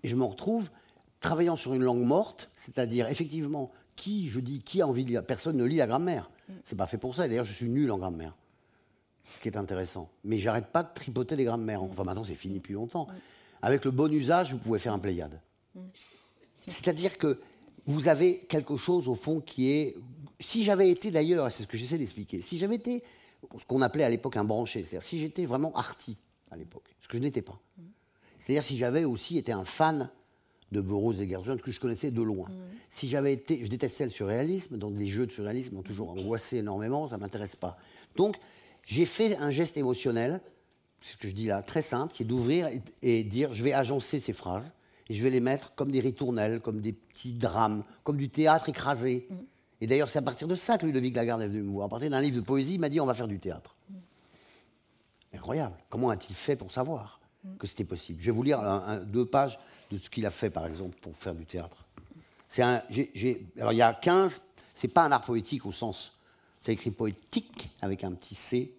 Et 0.03 0.09
je 0.09 0.17
me 0.17 0.25
retrouve 0.25 0.69
travaillant 1.23 1.57
sur 1.57 1.73
une 1.73 1.83
langue 1.83 2.05
morte, 2.05 2.51
c'est-à-dire 2.57 3.09
effectivement, 3.09 3.71
qui, 3.97 4.29
je 4.29 4.41
dis, 4.41 4.61
qui 4.61 4.83
a 4.83 4.87
envie 4.87 5.05
de 5.05 5.11
lire? 5.11 5.25
Personne 5.25 5.57
ne 5.57 5.65
lit 5.65 5.77
la 5.77 5.87
grammaire. 5.87 6.31
C'est 6.65 6.77
pas 6.77 6.87
fait 6.87 6.99
pour 6.99 7.15
ça. 7.15 7.29
D'ailleurs, 7.29 7.45
je 7.45 7.53
suis 7.53 7.69
nul 7.69 7.91
en 7.91 7.99
grammaire. 7.99 8.37
Ce 9.25 9.41
qui 9.41 9.49
est 9.49 9.57
intéressant. 9.57 10.11
Mais 10.25 10.39
j'arrête 10.39 10.67
pas 10.67 10.83
de 10.83 10.93
tripoter 10.93 11.37
les 11.37 11.45
grammaires. 11.45 11.83
Enfin, 11.83 12.05
maintenant, 12.05 12.25
c'est 12.25 12.35
fini 12.35 12.57
depuis 12.57 12.75
longtemps. 12.75 13.07
Avec 13.63 13.85
le 13.85 13.91
bon 13.91 14.13
usage, 14.13 14.53
vous 14.53 14.59
pouvez 14.59 14.79
faire 14.79 14.93
un 14.93 14.99
Pléiade. 14.99 15.41
C'est-à-dire 16.67 17.17
que 17.19 17.41
vous 17.87 18.09
avez 18.09 18.41
quelque 18.41 18.77
chose, 18.77 19.09
au 19.09 19.15
fond, 19.15 19.41
qui 19.41 19.71
est. 19.71 19.95
Si 20.41 20.65
j'avais 20.65 20.91
été 20.91 21.11
d'ailleurs, 21.11 21.47
et 21.47 21.51
c'est 21.51 21.63
ce 21.63 21.69
que 21.69 21.77
j'essaie 21.77 21.99
d'expliquer, 21.99 22.43
si 22.43 22.59
j'avais 22.59 22.75
été 22.77 23.05
ce 23.59 23.65
qu'on 23.65 23.81
appelait 23.81 24.05
à 24.05 24.11
l'époque 24.11 24.37
un 24.37 24.45
branché, 24.45 24.83
c'est-à-dire 24.83 25.03
si 25.03 25.19
j'étais 25.19 25.47
vraiment 25.47 25.73
arty 25.75 26.17
à 26.51 26.57
l'époque, 26.57 26.95
ce 27.01 27.07
que 27.07 27.17
je 27.17 27.23
n'étais 27.23 27.43
pas. 27.43 27.59
C'est-à-dire 28.41 28.65
si 28.65 28.77
j'avais 28.77 29.05
aussi 29.05 29.39
été 29.39 29.53
un 29.53 29.65
fan 29.65 30.11
de 30.73 30.81
Burroughs 30.81 31.21
et 31.21 31.29
Gershwin, 31.29 31.59
que 31.59 31.71
je 31.71 31.79
connaissais 31.79 32.11
de 32.11 32.23
loin. 32.23 32.49
Si 32.91 33.09
j'avais 33.09 33.33
été, 33.33 33.63
je 33.63 33.69
détestais 33.69 34.05
le 34.05 34.11
surréalisme, 34.11 34.79
donc 34.79 34.95
les 34.97 35.07
jeux 35.07 35.27
de 35.27 35.33
surréalisme 35.33 35.77
m'ont 35.77 35.83
toujours 35.83 36.11
angoissé 36.11 36.59
énormément, 36.59 37.09
ça 37.09 37.17
ne 37.17 37.21
m'intéresse 37.21 37.57
pas. 37.57 37.77
Donc 38.17 38.37
j'ai 38.85 39.05
fait 39.05 39.37
un 39.37 39.51
geste 39.51 39.77
émotionnel, 39.77 40.41
c'est 41.01 41.13
ce 41.13 41.17
que 41.19 41.29
je 41.29 41.33
dis 41.33 41.47
là, 41.47 41.63
très 41.63 41.83
simple, 41.83 42.13
qui 42.15 42.23
est 42.23 42.27
d'ouvrir 42.27 42.67
et, 42.69 42.83
et 43.03 43.23
dire 43.23 43.55
je 43.55 43.63
vais 43.63 43.73
agencer 43.73 44.19
ces 44.19 44.33
phrases 44.33 44.73
et 45.09 45.15
je 45.15 45.23
vais 45.23 45.31
les 45.31 45.41
mettre 45.41 45.75
comme 45.75 45.91
des 45.91 46.01
ritournelles, 46.01 46.61
comme 46.61 46.81
des 46.81 46.93
petits 46.93 47.35
drames, 47.35 47.85
comme 48.05 48.17
du 48.17 48.29
théâtre 48.29 48.69
écrasé. 48.69 49.29
Et 49.81 49.87
d'ailleurs, 49.87 50.09
c'est 50.09 50.21
à 50.21 50.23
partir 50.23 50.47
de 50.47 50.55
ça 50.55 50.79
que 50.79 50.87
Ludovic 50.87 51.15
Lagarde 51.17 51.43
est 51.43 51.49
venu 51.49 51.63
me 51.63 51.71
voir. 51.71 51.87
À 51.87 51.89
partir 51.89 52.09
d'un 52.09 52.21
livre 52.21 52.37
de 52.37 52.41
poésie, 52.41 52.75
il 52.75 52.81
m'a 52.81 52.89
dit 52.89 53.01
on 53.01 53.07
va 53.07 53.15
faire 53.15 53.29
du 53.29 53.39
théâtre. 53.39 53.75
Incroyable. 55.35 55.77
Comment 55.89 56.11
a-t-il 56.11 56.37
fait 56.37 56.57
pour 56.57 56.71
savoir? 56.71 57.21
Que 57.59 57.67
c'était 57.67 57.85
possible 57.85 58.21
Je 58.21 58.27
vais 58.27 58.31
vous 58.33 58.43
lire 58.43 58.61
un- 58.61 58.85
un- 58.87 59.01
deux 59.01 59.27
pages 59.27 59.59
de 59.91 59.99
ce 59.99 60.09
qu'il 60.11 60.25
a 60.27 60.31
fait, 60.31 60.51
par 60.51 60.67
exemple, 60.67 60.97
pour 61.01 61.17
faire 61.17 61.35
du 61.35 61.45
théâtre. 61.47 61.85
C'est 62.49 62.63
un, 62.63 62.83
alors, 63.59 63.73
il 63.73 63.77
y 63.79 63.83
a 63.83 63.95
15. 63.95 64.41
C'est 64.75 64.89
pas 64.89 65.05
un 65.05 65.13
art 65.13 65.23
poétique 65.23 65.67
au 65.67 65.73
sens. 65.73 66.19
C'est 66.61 66.73
écrit 66.73 66.91
poétique 66.91 67.71
avec 67.81 68.05
un 68.05 68.13
petit 68.13 68.35
C, 68.35 68.73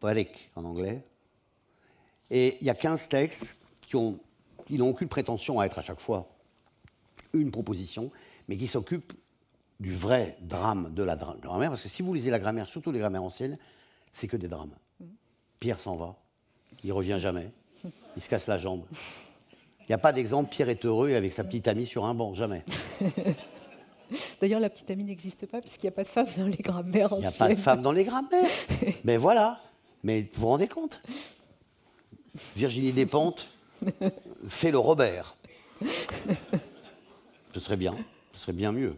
poetic 0.00 0.50
en 0.56 0.64
anglais. 0.64 1.02
Et 2.30 2.58
il 2.60 2.66
y 2.66 2.70
a 2.70 2.74
15 2.74 3.08
textes 3.08 3.54
qui 3.82 3.96
ont- 3.96 4.18
qui 4.66 4.76
n'ont 4.76 4.88
aucune 4.90 5.08
prétention 5.08 5.60
à 5.60 5.66
être 5.66 5.78
à 5.78 5.82
chaque 5.82 6.00
fois 6.00 6.28
une 7.32 7.50
proposition, 7.50 8.10
mais 8.48 8.56
qui 8.56 8.66
s'occupent 8.66 9.12
du 9.80 9.92
vrai 9.94 10.36
drame 10.40 10.92
de 10.94 11.02
la 11.02 11.16
dra- 11.16 11.36
grammaire. 11.40 11.70
Parce 11.70 11.82
que 11.82 11.88
si 11.88 12.00
vous 12.02 12.14
lisez 12.14 12.30
la 12.30 12.38
grammaire, 12.38 12.68
surtout 12.68 12.92
les 12.92 12.98
grammaires 13.00 13.22
anciennes, 13.24 13.58
c'est 14.10 14.26
que 14.28 14.36
des 14.36 14.48
drames. 14.48 14.74
Pierre 15.58 15.78
s'en 15.80 15.96
va, 15.96 16.16
il 16.84 16.92
revient 16.92 17.18
jamais, 17.18 17.50
il 18.16 18.22
se 18.22 18.28
casse 18.28 18.46
la 18.46 18.58
jambe. 18.58 18.84
Il 19.80 19.86
n'y 19.90 19.94
a 19.94 19.98
pas 19.98 20.12
d'exemple, 20.12 20.48
Pierre 20.50 20.68
est 20.68 20.84
heureux 20.84 21.14
avec 21.14 21.32
sa 21.32 21.44
petite 21.44 21.68
amie 21.68 21.86
sur 21.86 22.04
un 22.04 22.14
banc, 22.14 22.34
jamais. 22.34 22.64
D'ailleurs, 24.40 24.60
la 24.60 24.70
petite 24.70 24.90
amie 24.90 25.04
n'existe 25.04 25.46
pas 25.46 25.60
puisqu'il 25.60 25.86
n'y 25.86 25.88
a 25.88 25.92
pas 25.92 26.04
de 26.04 26.08
femme 26.08 26.26
dans 26.36 26.46
les 26.46 26.56
grammaires 26.56 27.08
Il 27.16 27.20
n'y 27.20 27.26
a 27.26 27.30
pas 27.32 27.48
de 27.48 27.56
femme 27.56 27.82
dans 27.82 27.92
les 27.92 28.04
grammaires. 28.04 28.50
Mais 29.04 29.16
voilà. 29.16 29.60
Mais 30.02 30.22
vous 30.34 30.42
vous 30.42 30.48
rendez 30.48 30.68
compte? 30.68 31.02
Virginie 32.56 32.92
Despentes, 32.92 33.48
Fais 34.48 34.70
le 34.70 34.78
Robert. 34.78 35.36
ce 37.52 37.60
serait 37.60 37.76
bien, 37.76 37.96
ce 38.32 38.40
serait 38.40 38.52
bien 38.52 38.72
mieux. 38.72 38.96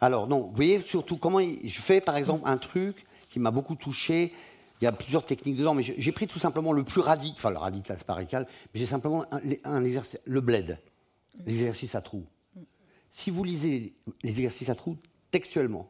Alors, 0.00 0.26
non, 0.26 0.40
vous 0.40 0.52
voyez 0.54 0.80
surtout 0.80 1.16
comment 1.16 1.40
je 1.40 1.80
fais, 1.80 2.00
par 2.00 2.16
exemple, 2.16 2.42
un 2.46 2.56
truc 2.56 3.06
qui 3.28 3.38
m'a 3.38 3.50
beaucoup 3.50 3.76
touché. 3.76 4.32
Il 4.82 4.86
y 4.86 4.88
a 4.88 4.92
plusieurs 4.92 5.24
techniques 5.24 5.56
dedans, 5.56 5.74
mais 5.74 5.84
j'ai 5.84 6.10
pris 6.10 6.26
tout 6.26 6.40
simplement 6.40 6.72
le 6.72 6.82
plus 6.82 7.00
radical, 7.00 7.36
enfin 7.36 7.50
le 7.50 7.58
radical, 7.58 7.96
radical, 8.08 8.48
mais 8.74 8.80
j'ai 8.80 8.86
simplement 8.86 9.24
un, 9.30 9.84
exercice, 9.84 10.18
le 10.24 10.40
bled, 10.40 10.76
l'exercice 11.46 11.94
à 11.94 12.00
trous. 12.00 12.26
Si 13.08 13.30
vous 13.30 13.44
lisez 13.44 13.94
les 14.24 14.30
exercices 14.30 14.70
à 14.70 14.74
trous 14.74 14.96
textuellement, 15.30 15.88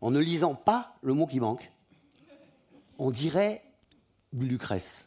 en 0.00 0.12
ne 0.12 0.20
lisant 0.20 0.54
pas 0.54 0.94
le 1.02 1.12
mot 1.12 1.26
qui 1.26 1.40
manque, 1.40 1.68
on 2.98 3.10
dirait 3.10 3.64
Lucrèce. 4.32 5.06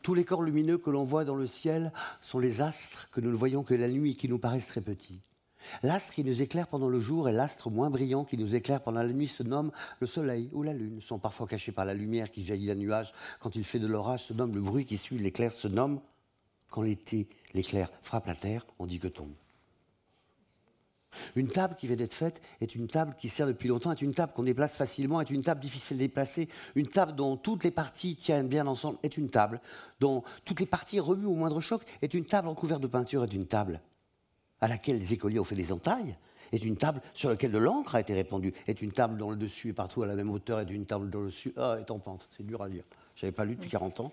Tous 0.00 0.14
les 0.14 0.24
corps 0.24 0.40
lumineux 0.40 0.78
que 0.78 0.88
l'on 0.88 1.04
voit 1.04 1.26
dans 1.26 1.36
le 1.36 1.46
ciel 1.46 1.92
sont 2.22 2.38
les 2.38 2.62
astres 2.62 3.10
que 3.10 3.20
nous 3.20 3.30
ne 3.30 3.36
voyons 3.36 3.62
que 3.62 3.74
la 3.74 3.88
nuit 3.88 4.12
et 4.12 4.14
qui 4.14 4.30
nous 4.30 4.38
paraissent 4.38 4.68
très 4.68 4.80
petits. 4.80 5.20
L'astre 5.82 6.14
qui 6.14 6.24
nous 6.24 6.42
éclaire 6.42 6.68
pendant 6.68 6.88
le 6.88 7.00
jour 7.00 7.28
et 7.28 7.32
l'astre 7.32 7.70
moins 7.70 7.90
brillant 7.90 8.24
qui 8.24 8.36
nous 8.36 8.54
éclaire 8.54 8.82
pendant 8.82 9.02
la 9.02 9.12
nuit 9.12 9.28
se 9.28 9.42
nomme 9.42 9.70
le 10.00 10.06
soleil 10.06 10.48
ou 10.52 10.62
la 10.62 10.72
lune, 10.72 11.00
sont 11.00 11.18
parfois 11.18 11.46
cachés 11.46 11.72
par 11.72 11.84
la 11.84 11.94
lumière 11.94 12.30
qui 12.30 12.44
jaillit 12.44 12.66
d'un 12.66 12.74
nuage. 12.74 13.12
Quand 13.40 13.56
il 13.56 13.64
fait 13.64 13.78
de 13.78 13.86
l'orage, 13.86 14.24
se 14.24 14.32
nomme 14.32 14.54
le 14.54 14.60
bruit 14.60 14.84
qui 14.84 14.96
suit 14.96 15.18
l'éclair, 15.18 15.52
se 15.52 15.68
nomme, 15.68 16.00
quand 16.70 16.82
l'été, 16.82 17.28
l'éclair 17.52 17.90
frappe 18.02 18.26
la 18.26 18.34
terre, 18.34 18.66
on 18.78 18.86
dit 18.86 18.98
que 18.98 19.08
tombe. 19.08 19.32
Une 21.36 21.48
table 21.48 21.76
qui 21.76 21.86
vient 21.86 21.96
d'être 21.96 22.14
faite 22.14 22.40
est 22.60 22.74
une 22.74 22.88
table 22.88 23.14
qui 23.18 23.28
sert 23.28 23.46
depuis 23.46 23.68
longtemps, 23.68 23.92
est 23.92 24.02
une 24.02 24.14
table 24.14 24.32
qu'on 24.32 24.42
déplace 24.42 24.76
facilement, 24.76 25.20
est 25.20 25.30
une 25.30 25.42
table 25.42 25.60
difficile 25.60 25.96
à 25.98 26.00
déplacer, 26.00 26.48
une 26.74 26.88
table 26.88 27.14
dont 27.14 27.36
toutes 27.36 27.64
les 27.64 27.70
parties 27.70 28.16
tiennent 28.16 28.48
bien 28.48 28.66
ensemble 28.66 28.98
est 29.02 29.16
une 29.16 29.30
table, 29.30 29.60
dont 30.00 30.24
toutes 30.44 30.60
les 30.60 30.66
parties 30.66 31.00
remuent 31.00 31.26
au 31.26 31.34
moindre 31.34 31.60
choc 31.60 31.82
est 32.02 32.14
une 32.14 32.26
table 32.26 32.48
recouverte 32.48 32.82
de 32.82 32.88
peinture 32.88 33.22
est 33.24 33.32
une 33.32 33.46
table 33.46 33.80
à 34.64 34.68
laquelle 34.68 34.98
les 34.98 35.12
écoliers 35.12 35.38
ont 35.38 35.44
fait 35.44 35.54
des 35.54 35.72
entailles 35.72 36.16
est 36.52 36.64
une 36.64 36.76
table 36.76 37.02
sur 37.12 37.28
laquelle 37.28 37.52
de 37.52 37.58
l'encre 37.58 37.96
a 37.96 38.00
été 38.00 38.14
répandue, 38.14 38.54
est 38.66 38.80
une 38.80 38.92
table 38.92 39.18
dont 39.18 39.30
le 39.30 39.36
dessus 39.36 39.70
est 39.70 39.72
partout 39.74 40.02
à 40.02 40.06
la 40.06 40.14
même 40.14 40.30
hauteur, 40.30 40.58
est 40.60 40.70
une 40.70 40.86
table 40.86 41.10
dont 41.10 41.20
le 41.20 41.26
dessus 41.26 41.52
ah, 41.58 41.76
est 41.78 41.90
en 41.90 41.98
pente. 41.98 42.30
C'est 42.34 42.46
dur 42.46 42.62
à 42.62 42.68
lire. 42.68 42.84
Je 43.14 43.26
n'avais 43.26 43.34
pas 43.34 43.44
lu 43.44 43.56
depuis 43.56 43.68
40 43.68 44.00
ans. 44.00 44.12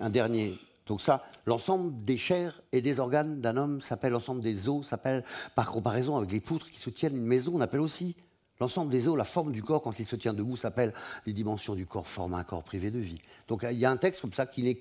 Un 0.00 0.10
dernier 0.10 0.58
donc 0.86 1.00
ça, 1.00 1.24
l'ensemble 1.46 2.04
des 2.04 2.18
chairs 2.18 2.60
et 2.72 2.82
des 2.82 3.00
organes 3.00 3.40
d'un 3.40 3.56
homme 3.56 3.80
s'appelle 3.80 4.12
l'ensemble 4.12 4.42
des 4.42 4.68
os, 4.68 4.86
s'appelle 4.86 5.24
par 5.54 5.70
comparaison 5.70 6.16
avec 6.16 6.30
les 6.30 6.40
poutres 6.40 6.68
qui 6.68 6.78
soutiennent 6.78 7.16
une 7.16 7.24
maison, 7.24 7.52
on 7.54 7.60
appelle 7.62 7.80
aussi 7.80 8.16
l'ensemble 8.60 8.90
des 8.90 9.08
os, 9.08 9.16
la 9.16 9.24
forme 9.24 9.52
du 9.52 9.62
corps 9.62 9.80
quand 9.80 9.98
il 9.98 10.04
se 10.04 10.16
tient 10.16 10.34
debout 10.34 10.58
s'appelle 10.58 10.92
les 11.24 11.32
dimensions 11.32 11.74
du 11.74 11.86
corps 11.86 12.06
forment 12.06 12.34
un 12.34 12.44
corps 12.44 12.64
privé 12.64 12.90
de 12.90 12.98
vie. 12.98 13.20
Donc 13.48 13.64
il 13.70 13.78
y 13.78 13.86
a 13.86 13.90
un 13.90 13.96
texte 13.96 14.20
comme 14.20 14.34
ça 14.34 14.44
qui 14.44 14.62
n'est 14.62 14.78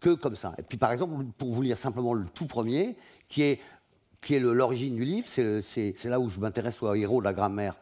que 0.00 0.14
comme 0.14 0.36
ça. 0.36 0.54
Et 0.58 0.62
puis 0.62 0.78
par 0.78 0.92
exemple, 0.92 1.24
pour 1.38 1.52
vous 1.52 1.62
lire 1.62 1.78
simplement 1.78 2.14
le 2.14 2.26
tout 2.26 2.46
premier, 2.46 2.96
qui 3.28 3.42
est, 3.42 3.60
qui 4.20 4.34
est 4.34 4.40
l'origine 4.40 4.96
du 4.96 5.04
livre, 5.04 5.28
c'est 5.28 6.04
là 6.04 6.18
où 6.18 6.28
je 6.28 6.40
m'intéresse 6.40 6.82
au 6.82 6.94
héros 6.94 7.20
de 7.20 7.24
la 7.24 7.32
grammaire. 7.32 7.76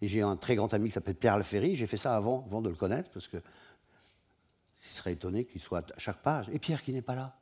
Et 0.00 0.08
j'ai 0.08 0.22
un 0.22 0.36
très 0.36 0.56
grand 0.56 0.72
ami 0.74 0.88
qui 0.88 0.94
s'appelle 0.94 1.14
Pierre 1.14 1.34
Alféry, 1.34 1.76
j'ai 1.76 1.86
fait 1.86 1.96
ça 1.96 2.16
avant, 2.16 2.44
avant 2.46 2.60
de 2.60 2.68
le 2.68 2.74
connaître, 2.74 3.10
parce 3.10 3.28
que 3.28 3.36
il 3.36 4.96
serait 4.96 5.12
étonné 5.12 5.44
qu'il 5.44 5.60
soit 5.60 5.92
à 5.92 5.98
chaque 5.98 6.22
page. 6.22 6.48
Et 6.52 6.58
Pierre 6.58 6.82
qui 6.82 6.92
n'est 6.92 7.02
pas 7.02 7.14
là. 7.14 7.36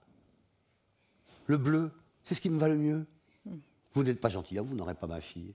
Le 1.47 1.57
bleu, 1.57 1.91
c'est 2.23 2.35
ce 2.35 2.41
qui 2.41 2.51
me 2.51 2.59
va 2.59 2.69
le 2.69 2.77
mieux. 2.77 3.07
Vous 3.95 4.05
n'êtes 4.05 4.21
pas 4.21 4.29
gentil, 4.29 4.59
vous 4.59 4.75
n'aurez 4.75 4.95
pas 4.95 5.07
ma 5.07 5.21
fille. 5.21 5.55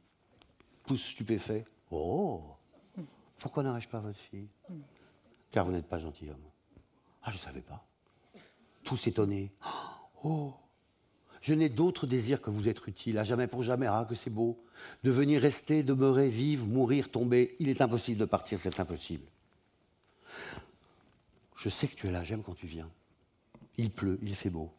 Pouce 0.83 1.03
stupéfait. 1.03 1.63
Oh 1.91 2.55
Pourquoi 3.39 3.63
n'aurais-je 3.63 3.87
pas 3.87 3.99
votre 3.99 4.19
fille? 4.19 4.47
Car 5.51 5.65
vous 5.65 5.71
n'êtes 5.71 5.87
pas 5.87 5.99
gentilhomme. 5.99 6.43
Ah, 7.23 7.31
je 7.31 7.37
ne 7.37 7.41
savais 7.41 7.61
pas. 7.61 7.85
Tous 8.85 9.07
étonnés. 9.07 9.51
Oh 10.23 10.53
Je 11.41 11.53
n'ai 11.53 11.67
d'autre 11.69 12.07
désir 12.07 12.41
que 12.41 12.49
vous 12.49 12.69
être 12.69 12.87
utile, 12.87 13.17
à 13.17 13.23
jamais 13.23 13.47
pour 13.47 13.63
jamais. 13.63 13.87
Ah, 13.87 14.05
que 14.07 14.15
c'est 14.15 14.29
beau. 14.29 14.63
De 15.03 15.11
venir 15.11 15.41
rester, 15.41 15.83
demeurer, 15.83 16.29
vivre, 16.29 16.65
mourir, 16.65 17.11
tomber. 17.11 17.55
Il 17.59 17.67
est 17.67 17.81
impossible 17.81 18.19
de 18.19 18.25
partir, 18.25 18.59
c'est 18.59 18.79
impossible. 18.79 19.25
Je 21.57 21.69
sais 21.69 21.87
que 21.87 21.95
tu 21.95 22.07
es 22.07 22.11
là, 22.11 22.23
j'aime 22.23 22.43
quand 22.43 22.55
tu 22.55 22.67
viens. 22.67 22.89
Il 23.77 23.91
pleut, 23.91 24.19
il 24.21 24.35
fait 24.35 24.49
beau. 24.49 24.71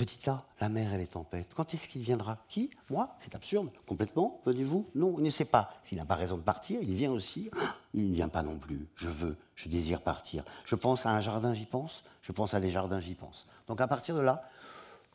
Petit 0.00 0.30
A, 0.30 0.46
la 0.62 0.70
mer 0.70 0.94
et 0.94 0.96
les 0.96 1.06
tempêtes. 1.06 1.50
Quand 1.54 1.74
est-ce 1.74 1.86
qu'il 1.86 2.00
viendra 2.00 2.38
Qui 2.48 2.70
Moi 2.88 3.14
C'est 3.18 3.34
absurde. 3.34 3.68
Complètement 3.86 4.40
Venez-vous 4.46 4.88
Non, 4.94 5.16
il 5.18 5.24
ne 5.24 5.28
sait 5.28 5.44
pas. 5.44 5.74
S'il 5.82 5.98
n'a 5.98 6.06
pas 6.06 6.14
raison 6.14 6.38
de 6.38 6.42
partir, 6.42 6.80
il 6.80 6.94
vient 6.94 7.12
aussi. 7.12 7.50
Il 7.92 8.08
ne 8.08 8.14
vient 8.14 8.30
pas 8.30 8.42
non 8.42 8.56
plus. 8.56 8.88
Je 8.94 9.10
veux, 9.10 9.36
je 9.56 9.68
désire 9.68 10.00
partir. 10.00 10.42
Je 10.64 10.74
pense 10.74 11.04
à 11.04 11.10
un 11.10 11.20
jardin, 11.20 11.52
j'y 11.52 11.66
pense. 11.66 12.02
Je 12.22 12.32
pense 12.32 12.54
à 12.54 12.60
des 12.60 12.70
jardins, 12.70 12.98
j'y 12.98 13.14
pense. 13.14 13.46
Donc 13.66 13.82
à 13.82 13.86
partir 13.86 14.16
de 14.16 14.22
là, 14.22 14.48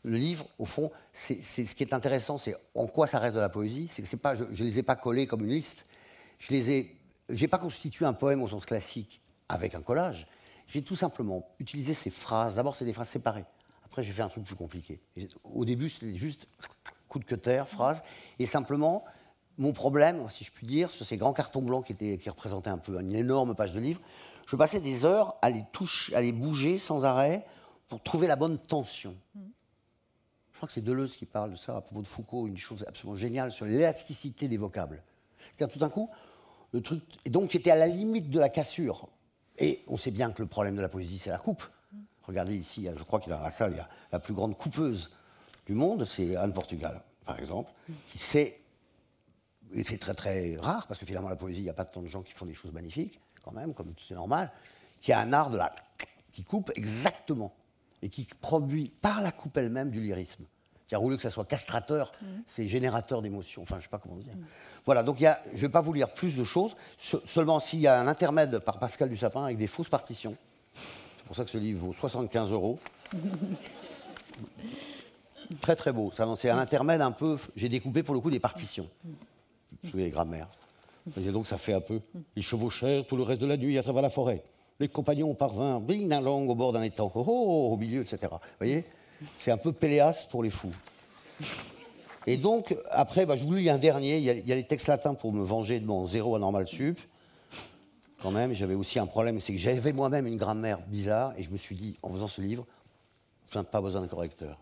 le 0.04 0.18
livre, 0.18 0.46
au 0.60 0.66
fond, 0.66 0.92
c'est 1.14 1.42
ce 1.42 1.74
qui 1.74 1.82
est 1.82 1.92
intéressant, 1.92 2.38
c'est 2.38 2.56
en 2.76 2.86
quoi 2.86 3.08
ça 3.08 3.18
reste 3.18 3.34
de 3.34 3.40
la 3.40 3.50
poésie. 3.50 3.88
C'est 3.88 4.04
que 4.04 4.08
je 4.08 4.64
ne 4.64 4.70
les 4.70 4.78
ai 4.78 4.84
pas 4.84 4.96
collés 4.96 5.26
comme 5.26 5.42
une 5.46 5.50
liste. 5.50 5.88
Je 6.38 6.52
les 6.52 6.70
ai, 6.70 6.96
j'ai 7.32 7.48
pas 7.48 7.58
constitué 7.58 8.06
un 8.06 8.14
poème 8.14 8.44
au 8.44 8.48
sens 8.48 8.68
classique 8.68 9.20
avec 9.50 9.74
un 9.74 9.82
collage. 9.82 10.28
J'ai 10.68 10.84
tout 10.84 10.96
simplement 10.96 11.50
utilisé 11.58 11.96
ces 11.96 12.12
phrases. 12.12 12.54
D'abord, 12.54 12.76
c'est 12.76 12.86
des 12.86 12.94
phrases 12.94 13.10
séparées. 13.10 13.46
Après, 13.86 14.04
j'ai 14.04 14.12
fait 14.12 14.22
un 14.22 14.30
truc 14.30 14.44
plus 14.44 14.56
compliqué. 14.56 15.00
Au 15.44 15.66
début, 15.66 15.90
c'était 15.90 16.16
juste 16.16 16.48
coup 17.08 17.20
de 17.20 17.26
cutter, 17.26 17.64
phrase. 17.68 18.04
Et 18.40 18.46
simplement, 18.46 19.06
mon 19.58 19.72
problème, 19.72 20.28
si 20.30 20.44
je 20.44 20.52
puis 20.52 20.68
dire, 20.68 20.92
sur 20.92 21.06
ces 21.06 21.18
grands 21.18 21.34
cartons 21.34 21.62
blancs 21.62 21.86
qui, 21.86 21.94
étaient, 21.94 22.18
qui 22.18 22.30
représentaient 22.30 22.70
un 22.70 22.78
peu 22.78 23.00
une 23.00 23.14
énorme 23.14 23.56
page 23.56 23.74
de 23.74 23.80
livre, 23.80 24.02
je 24.48 24.56
passais 24.56 24.82
des 24.82 25.06
heures 25.06 25.36
à 25.42 25.50
les 25.50 25.64
toucher, 25.72 26.16
à 26.16 26.22
les 26.22 26.32
bouger 26.32 26.78
sans 26.78 27.06
arrêt 27.06 27.46
pour 27.88 28.02
trouver 28.02 28.28
la 28.28 28.36
bonne 28.36 28.58
tension. 28.58 29.16
Je 29.36 30.58
crois 30.58 30.68
que 30.68 30.74
c'est 30.74 30.82
Deleuze 30.82 31.16
qui 31.16 31.26
parle 31.26 31.52
de 31.52 31.56
ça 31.56 31.78
à 31.78 31.82
propos 31.82 32.02
de 32.02 32.08
Foucault, 32.08 32.48
une 32.48 32.58
chose 32.58 32.86
absolument 32.88 33.18
géniale 33.18 33.52
sur 33.52 33.66
l'élasticité 33.66 34.48
des 34.48 34.58
vocables. 34.58 35.04
C'est-à-dire 35.56 35.74
tout 35.74 35.80
d'un 35.80 35.90
coup, 35.90 36.10
le 36.72 36.82
truc. 36.82 37.04
Et 37.26 37.30
donc 37.30 37.52
j'étais 37.52 37.72
à 37.72 37.76
la 37.76 37.88
limite 37.88 38.30
de 38.30 38.40
la 38.40 38.50
cassure. 38.50 39.10
Et 39.58 39.84
on 39.88 39.98
sait 39.98 40.12
bien 40.12 40.32
que 40.32 40.42
le 40.42 40.48
problème 40.48 40.76
de 40.76 40.82
la 40.82 40.90
poésie, 40.90 41.18
c'est 41.18 41.30
la 41.30 41.38
coupe. 41.38 41.64
Regardez 42.28 42.56
ici, 42.56 42.88
je 42.96 43.04
crois 43.04 43.20
qu'il 43.20 43.32
y 43.32 43.36
a 43.36 43.42
la 43.42 43.52
salle, 43.52 43.74
il 43.74 43.78
y 43.78 43.82
a 43.82 43.90
la 44.12 44.20
plus 44.20 44.34
grande 44.34 44.58
coupeuse 44.58 45.12
du 45.66 45.74
monde, 45.74 46.06
c'est 46.06 46.36
Anne 46.36 46.54
Portugal, 46.54 47.02
par 47.26 47.40
exemple, 47.40 47.72
qui 48.10 48.18
sait, 48.18 48.60
et 49.74 49.84
c'est 49.84 49.98
très 49.98 50.14
très 50.14 50.58
rare, 50.58 50.88
parce 50.88 51.00
que 51.00 51.06
finalement 51.06 51.30
la 51.30 51.36
poésie, 51.36 51.60
il 51.60 51.64
n'y 51.64 51.70
a 51.70 51.74
pas 51.74 51.86
tant 51.86 52.02
de 52.02 52.08
gens 52.08 52.22
qui 52.22 52.34
font 52.34 52.46
des 52.46 52.54
choses 52.54 52.72
magnifiques, 52.72 53.20
quand 53.44 53.52
même, 53.52 53.74
comme 53.74 53.94
c'est 54.08 54.16
normal, 54.16 54.52
qui 55.02 55.12
a 55.12 55.20
un 55.20 55.34
art 55.34 55.50
de 55.50 55.58
la 55.58 55.74
qui 56.32 56.44
coupe 56.44 56.72
exactement, 56.76 57.54
et 58.02 58.10
qui 58.10 58.28
produit 58.42 58.92
par 59.02 59.22
la 59.22 59.32
coupe 59.32 59.58
elle-même 59.58 59.90
du 59.90 60.02
lyrisme. 60.02 60.46
C'est-à-dire, 60.86 61.04
au 61.04 61.10
lieu 61.10 61.16
que 61.16 61.22
ça 61.22 61.32
soit 61.32 61.46
castrateur, 61.46 62.12
mm. 62.22 62.26
c'est 62.46 62.68
générateur 62.68 63.22
d'émotions. 63.22 63.64
Enfin, 63.64 63.76
je 63.76 63.80
ne 63.80 63.84
sais 63.84 63.90
pas 63.90 63.98
comment 63.98 64.18
dire. 64.18 64.34
Voilà, 64.86 65.02
donc 65.02 65.18
je 65.20 65.26
ne 65.26 65.58
vais 65.58 65.70
pas 65.70 65.82
vous 65.82 65.94
lire 65.94 66.14
plus 66.14 66.36
de 66.36 66.44
choses, 66.44 66.76
seulement 67.26 67.60
s'il 67.60 67.80
y 67.80 67.88
a 67.88 68.00
un 68.00 68.08
intermède 68.08 68.60
par 68.60 68.78
Pascal 68.78 69.10
Dussapin 69.10 69.46
avec 69.46 69.58
des 69.58 69.68
fausses 69.68 69.90
partitions. 69.90 70.38
C'est 71.26 71.30
pour 71.30 71.38
ça 71.38 71.44
que 71.44 71.50
ce 71.50 71.58
livre 71.58 71.88
vaut 71.88 71.92
75 71.92 72.52
euros. 72.52 72.78
très 75.60 75.76
très 75.76 75.92
beau. 75.92 76.14
C'est 76.16 76.52
un 76.52 76.60
intermède 76.60 77.02
un 77.02 77.12
peu. 77.12 77.40
J'ai 77.56 77.68
découpé 77.68 78.04
pour 78.04 78.14
le 78.14 78.22
coup 78.22 78.30
des 78.30 78.40
partitions. 78.40 78.88
Sous 79.90 79.98
les 79.98 80.12
grammaires. 80.12 80.48
Donc 81.18 81.48
ça 81.48 81.58
fait 81.58 81.74
un 81.74 81.82
peu. 81.82 82.00
Ils 82.36 82.44
chevauchèrent 82.44 83.08
tout 83.08 83.18
le 83.18 83.24
reste 83.24 83.42
de 83.42 83.48
la 83.48 83.58
nuit 83.58 83.76
à 83.80 83.82
travers 83.82 84.04
la 84.04 84.12
forêt. 84.12 84.44
Les 84.80 84.88
compagnons 84.88 85.34
parvinrent, 85.34 85.82
bing, 85.82 86.08
d'un 86.08 86.22
langue 86.22 86.48
au 86.48 86.54
bord 86.54 86.74
d'un 86.74 86.84
étang, 86.84 87.12
oh, 87.16 87.24
oh, 87.26 87.74
au 87.74 87.78
milieu, 87.78 88.02
etc. 88.02 88.20
Vous 88.30 88.38
voyez 88.60 88.86
C'est 89.40 89.50
un 89.50 89.58
peu 89.58 89.72
Péléas 89.72 90.28
pour 90.30 90.44
les 90.44 90.52
fous. 90.52 90.76
Et 92.28 92.38
donc, 92.38 92.78
après, 92.92 93.26
bah, 93.26 93.36
je 93.36 93.46
vous 93.46 93.56
lis 93.56 93.68
un 93.72 93.80
dernier. 93.80 94.18
Il 94.18 94.24
y, 94.24 94.52
a, 94.52 94.56
les 94.56 94.64
textes 94.64 94.86
latins 94.86 95.16
pour 95.16 95.34
me 95.34 95.44
venger 95.44 95.80
de 95.80 95.88
mon 95.88 96.06
zéro 96.06 96.36
à 96.36 96.40
normal 96.40 96.68
sup. 96.68 97.00
Quand 98.26 98.32
même, 98.32 98.54
j'avais 98.54 98.74
aussi 98.74 98.98
un 98.98 99.06
problème, 99.06 99.40
c'est 99.40 99.54
que 99.54 99.60
j'avais 99.60 99.94
moi-même 99.94 100.26
une 100.26 100.38
grammaire 100.38 100.80
bizarre, 100.88 101.36
et 101.38 101.44
je 101.44 101.52
me 101.52 101.58
suis 101.58 101.76
dit, 101.76 102.00
en 102.02 102.10
faisant 102.10 102.28
ce 102.28 102.42
livre, 102.42 102.66
je 103.52 103.60
n'ai 103.60 103.64
pas 103.64 103.82
besoin 103.82 104.02
d'un 104.02 104.08
correcteur. 104.08 104.60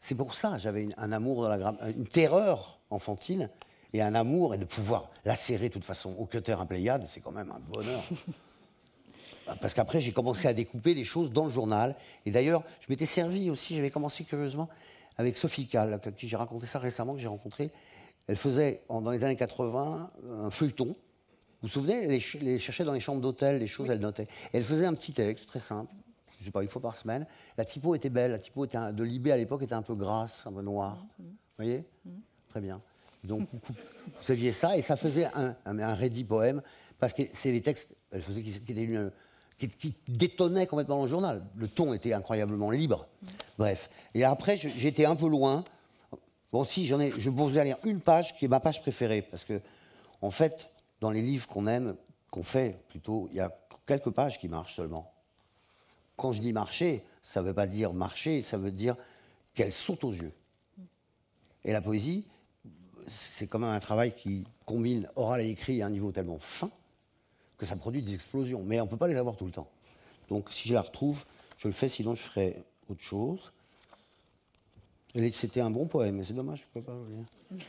C'est 0.00 0.16
pour 0.16 0.34
ça 0.34 0.58
j'avais 0.58 0.88
un 0.96 1.12
amour 1.12 1.42
dans 1.42 1.48
la 1.48 1.56
grammaire, 1.56 1.86
une 1.86 2.08
terreur 2.08 2.80
enfantine, 2.90 3.48
et 3.92 4.02
un 4.02 4.16
amour, 4.16 4.56
et 4.56 4.58
de 4.58 4.64
pouvoir 4.64 5.08
la 5.24 5.36
serrer 5.36 5.68
de 5.68 5.74
toute 5.74 5.84
façon 5.84 6.16
au 6.18 6.26
cutter 6.26 6.50
un 6.50 6.66
Pléiade, 6.66 7.06
c'est 7.06 7.20
quand 7.20 7.30
même 7.30 7.52
un 7.52 7.60
bonheur. 7.60 8.02
Parce 9.60 9.72
qu'après, 9.72 10.00
j'ai 10.00 10.10
commencé 10.10 10.48
à 10.48 10.52
découper 10.52 10.96
des 10.96 11.04
choses 11.04 11.30
dans 11.30 11.44
le 11.44 11.52
journal. 11.52 11.94
Et 12.24 12.32
d'ailleurs, 12.32 12.64
je 12.80 12.86
m'étais 12.88 13.06
servi 13.06 13.50
aussi, 13.50 13.76
j'avais 13.76 13.90
commencé 13.90 14.24
curieusement 14.24 14.68
avec 15.16 15.38
Sophie 15.38 15.68
Kahl, 15.68 16.00
qui 16.16 16.26
j'ai 16.26 16.36
raconté 16.36 16.66
ça 16.66 16.80
récemment, 16.80 17.14
que 17.14 17.20
j'ai 17.20 17.28
rencontré. 17.28 17.70
Elle 18.26 18.34
faisait, 18.34 18.82
dans 18.88 19.12
les 19.12 19.22
années 19.22 19.36
80, 19.36 20.10
un 20.28 20.50
feuilleton. 20.50 20.96
Vous 21.66 21.70
vous 21.70 21.80
souvenez 21.80 22.04
Elle 22.04 22.44
les 22.44 22.60
cherchait 22.60 22.84
dans 22.84 22.92
les 22.92 23.00
chambres 23.00 23.20
d'hôtel, 23.20 23.58
les 23.58 23.66
choses, 23.66 23.90
elle 23.90 23.98
notait. 23.98 24.28
elle 24.52 24.62
faisait 24.62 24.86
un 24.86 24.94
petit 24.94 25.12
texte 25.12 25.48
très 25.48 25.58
simple, 25.58 25.92
je 26.36 26.42
ne 26.42 26.44
sais 26.44 26.50
pas, 26.52 26.62
une 26.62 26.68
fois 26.68 26.80
par 26.80 26.94
semaine. 26.94 27.26
La 27.58 27.64
typo 27.64 27.96
était 27.96 28.08
belle, 28.08 28.30
la 28.30 28.38
typo 28.38 28.64
était 28.64 28.78
de 28.92 29.02
Libé 29.02 29.32
à 29.32 29.36
l'époque 29.36 29.64
était 29.64 29.74
un 29.74 29.82
peu 29.82 29.96
grasse, 29.96 30.46
un 30.46 30.52
peu 30.52 30.62
noire. 30.62 31.04
Vous 31.18 31.24
voyez? 31.56 31.84
Très 32.50 32.60
bien. 32.60 32.80
Donc, 33.24 33.48
vous 33.52 34.22
saviez 34.22 34.52
ça, 34.52 34.76
et 34.78 34.82
ça 34.82 34.96
faisait 34.96 35.24
un, 35.34 35.56
un, 35.64 35.78
un 35.80 36.24
poème, 36.28 36.62
parce 37.00 37.12
que 37.12 37.22
c'est 37.32 37.50
les 37.50 37.62
textes, 37.62 37.96
elle 38.12 38.22
faisait 38.22 38.42
qui, 38.42 38.50
étaient 38.50 39.10
qui, 39.58 39.92
détonnait 40.06 40.68
complètement 40.68 40.98
dans 40.98 41.02
le 41.02 41.08
journal. 41.08 41.44
Le 41.56 41.66
ton 41.66 41.94
était 41.94 42.12
incroyablement 42.12 42.70
libre. 42.70 43.08
Bref. 43.58 43.90
Et 44.14 44.22
après, 44.22 44.56
j'étais 44.56 45.04
un 45.04 45.16
peu 45.16 45.28
loin. 45.28 45.64
Bon, 46.52 46.62
si, 46.62 46.86
j'en 46.86 47.00
ai, 47.00 47.10
je 47.18 47.28
vous 47.28 47.50
lire 47.50 47.76
une 47.82 48.00
page 48.00 48.38
qui 48.38 48.44
est 48.44 48.48
ma 48.48 48.60
page 48.60 48.82
préférée, 48.82 49.22
parce 49.22 49.42
que, 49.42 49.60
en 50.22 50.30
fait, 50.30 50.68
dans 51.00 51.10
les 51.10 51.22
livres 51.22 51.46
qu'on 51.46 51.66
aime, 51.66 51.96
qu'on 52.30 52.42
fait 52.42 52.82
plutôt, 52.88 53.28
il 53.30 53.36
y 53.36 53.40
a 53.40 53.56
quelques 53.86 54.10
pages 54.10 54.38
qui 54.38 54.48
marchent 54.48 54.74
seulement. 54.74 55.12
Quand 56.16 56.32
je 56.32 56.40
dis 56.40 56.52
marcher, 56.52 57.04
ça 57.22 57.42
ne 57.42 57.46
veut 57.46 57.54
pas 57.54 57.66
dire 57.66 57.92
marcher, 57.92 58.42
ça 58.42 58.56
veut 58.56 58.70
dire 58.70 58.96
qu'elle 59.54 59.72
saute 59.72 60.04
aux 60.04 60.12
yeux. 60.12 60.32
Et 61.64 61.72
la 61.72 61.80
poésie, 61.80 62.26
c'est 63.08 63.46
quand 63.46 63.58
même 63.58 63.70
un 63.70 63.80
travail 63.80 64.12
qui 64.12 64.44
combine 64.64 65.08
oral 65.16 65.42
et 65.42 65.48
écrit 65.48 65.82
à 65.82 65.86
un 65.86 65.90
niveau 65.90 66.12
tellement 66.12 66.38
fin 66.38 66.70
que 67.58 67.66
ça 67.66 67.76
produit 67.76 68.02
des 68.02 68.14
explosions. 68.14 68.62
Mais 68.62 68.80
on 68.80 68.84
ne 68.84 68.90
peut 68.90 68.96
pas 68.96 69.08
les 69.08 69.16
avoir 69.16 69.36
tout 69.36 69.46
le 69.46 69.52
temps. 69.52 69.68
Donc 70.28 70.52
si 70.52 70.68
je 70.68 70.74
la 70.74 70.82
retrouve, 70.82 71.24
je 71.58 71.68
le 71.68 71.74
fais, 71.74 71.88
sinon 71.88 72.14
je 72.14 72.22
ferai 72.22 72.62
autre 72.88 73.02
chose. 73.02 73.52
C'était 75.32 75.60
un 75.60 75.70
bon 75.70 75.86
poème, 75.86 76.16
mais 76.16 76.24
c'est 76.24 76.34
dommage, 76.34 76.58
je 76.60 76.78
ne 76.78 76.82
peux 76.82 76.92
pas 76.92 76.92
le 76.92 77.16
lire. 77.16 77.66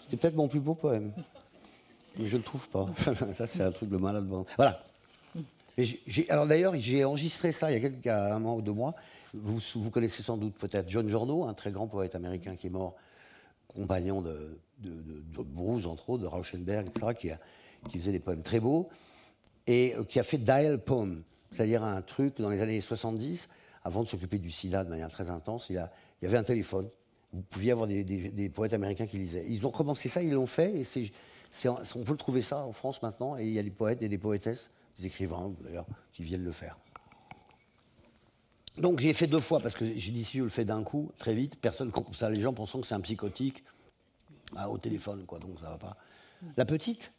C'était 0.00 0.16
peut-être 0.16 0.36
mon 0.36 0.48
plus 0.48 0.60
beau 0.60 0.74
poème. 0.74 1.12
Mais 2.18 2.26
je 2.26 2.32
ne 2.32 2.38
le 2.38 2.44
trouve 2.44 2.68
pas. 2.68 2.86
ça, 3.34 3.46
c'est 3.46 3.62
un 3.62 3.72
truc 3.72 3.88
de 3.88 3.96
malade. 3.96 4.26
Voilà. 4.56 4.84
alors 6.28 6.46
d'ailleurs, 6.46 6.74
j'ai 6.76 7.04
enregistré 7.04 7.52
ça 7.52 7.70
il 7.70 7.74
y 7.74 7.76
a, 7.76 7.80
quelques, 7.88 8.06
un 8.06 8.38
mois 8.38 8.54
ou 8.54 8.62
deux 8.62 8.72
mois. 8.72 8.94
Vous, 9.32 9.90
connaissez 9.90 10.22
sans 10.22 10.36
doute 10.36 10.54
peut-être 10.54 10.88
John 10.88 11.08
Giorno, 11.08 11.44
un 11.44 11.54
très 11.54 11.72
grand 11.72 11.88
poète 11.88 12.14
américain 12.14 12.54
qui 12.54 12.68
est 12.68 12.70
mort, 12.70 12.94
compagnon 13.66 14.22
de, 14.22 14.58
de, 14.78 14.90
de, 14.90 15.86
entre 15.86 16.10
autres, 16.10 16.22
de 16.22 16.28
Rauschenberg, 16.28 16.86
etc., 16.86 17.12
qui, 17.18 17.30
qui 17.90 17.98
faisait 17.98 18.12
des 18.12 18.20
poèmes 18.20 18.42
très 18.42 18.60
beaux 18.60 18.88
et 19.66 19.94
euh, 19.94 20.04
qui 20.04 20.18
a 20.18 20.22
fait 20.22 20.38
Dial 20.38 20.78
Poem, 20.78 21.22
c'est-à-dire 21.50 21.82
un 21.82 22.02
truc 22.02 22.38
dans 22.38 22.50
les 22.50 22.60
années 22.60 22.80
70, 22.80 23.48
avant 23.84 24.02
de 24.02 24.08
s'occuper 24.08 24.38
du 24.38 24.50
sida 24.50 24.84
de 24.84 24.90
manière 24.90 25.10
très 25.10 25.30
intense, 25.30 25.68
il, 25.70 25.74
y 26.22 26.26
avait 26.26 26.38
un 26.38 26.44
téléphone. 26.44 26.88
Vous 27.32 27.42
pouviez 27.42 27.72
avoir 27.72 27.86
des, 27.86 28.50
poètes 28.54 28.72
américains 28.72 29.06
qui 29.06 29.18
lisaient. 29.18 29.44
Ils 29.48 29.66
ont 29.66 29.70
commencé 29.70 30.08
ça, 30.08 30.22
ils 30.22 30.32
l'ont 30.32 30.46
fait, 30.46 30.74
et 30.78 30.84
c'est, 30.84 31.10
on 31.94 32.04
peut 32.04 32.12
le 32.12 32.18
trouver 32.18 32.42
ça 32.42 32.64
en 32.64 32.72
France 32.72 33.02
maintenant, 33.02 33.36
et 33.36 33.44
il 33.44 33.52
y 33.52 33.58
a 33.58 33.62
des 33.62 33.70
poètes 33.70 34.02
et 34.02 34.08
des 34.08 34.18
poétesses, 34.18 34.70
des 34.98 35.06
écrivains 35.06 35.52
d'ailleurs, 35.60 35.86
qui 36.12 36.22
viennent 36.22 36.44
le 36.44 36.52
faire. 36.52 36.78
Donc 38.76 38.98
j'ai 38.98 39.12
fait 39.12 39.28
deux 39.28 39.40
fois, 39.40 39.60
parce 39.60 39.74
que 39.74 39.84
j'ai 39.84 40.10
dit 40.10 40.24
si 40.24 40.38
je 40.38 40.42
le 40.42 40.48
fais 40.48 40.64
d'un 40.64 40.82
coup, 40.82 41.12
très 41.16 41.34
vite, 41.34 41.56
personne 41.60 41.92
ça, 42.12 42.28
les 42.28 42.40
gens 42.40 42.52
pensent 42.52 42.72
que 42.72 42.82
c'est 42.82 42.94
un 42.94 43.00
psychotique 43.00 43.62
ah, 44.56 44.68
au 44.68 44.78
téléphone, 44.78 45.24
quoi, 45.26 45.38
donc 45.38 45.60
ça 45.60 45.70
va 45.70 45.78
pas. 45.78 45.96
La 46.56 46.64
petite, 46.64 47.12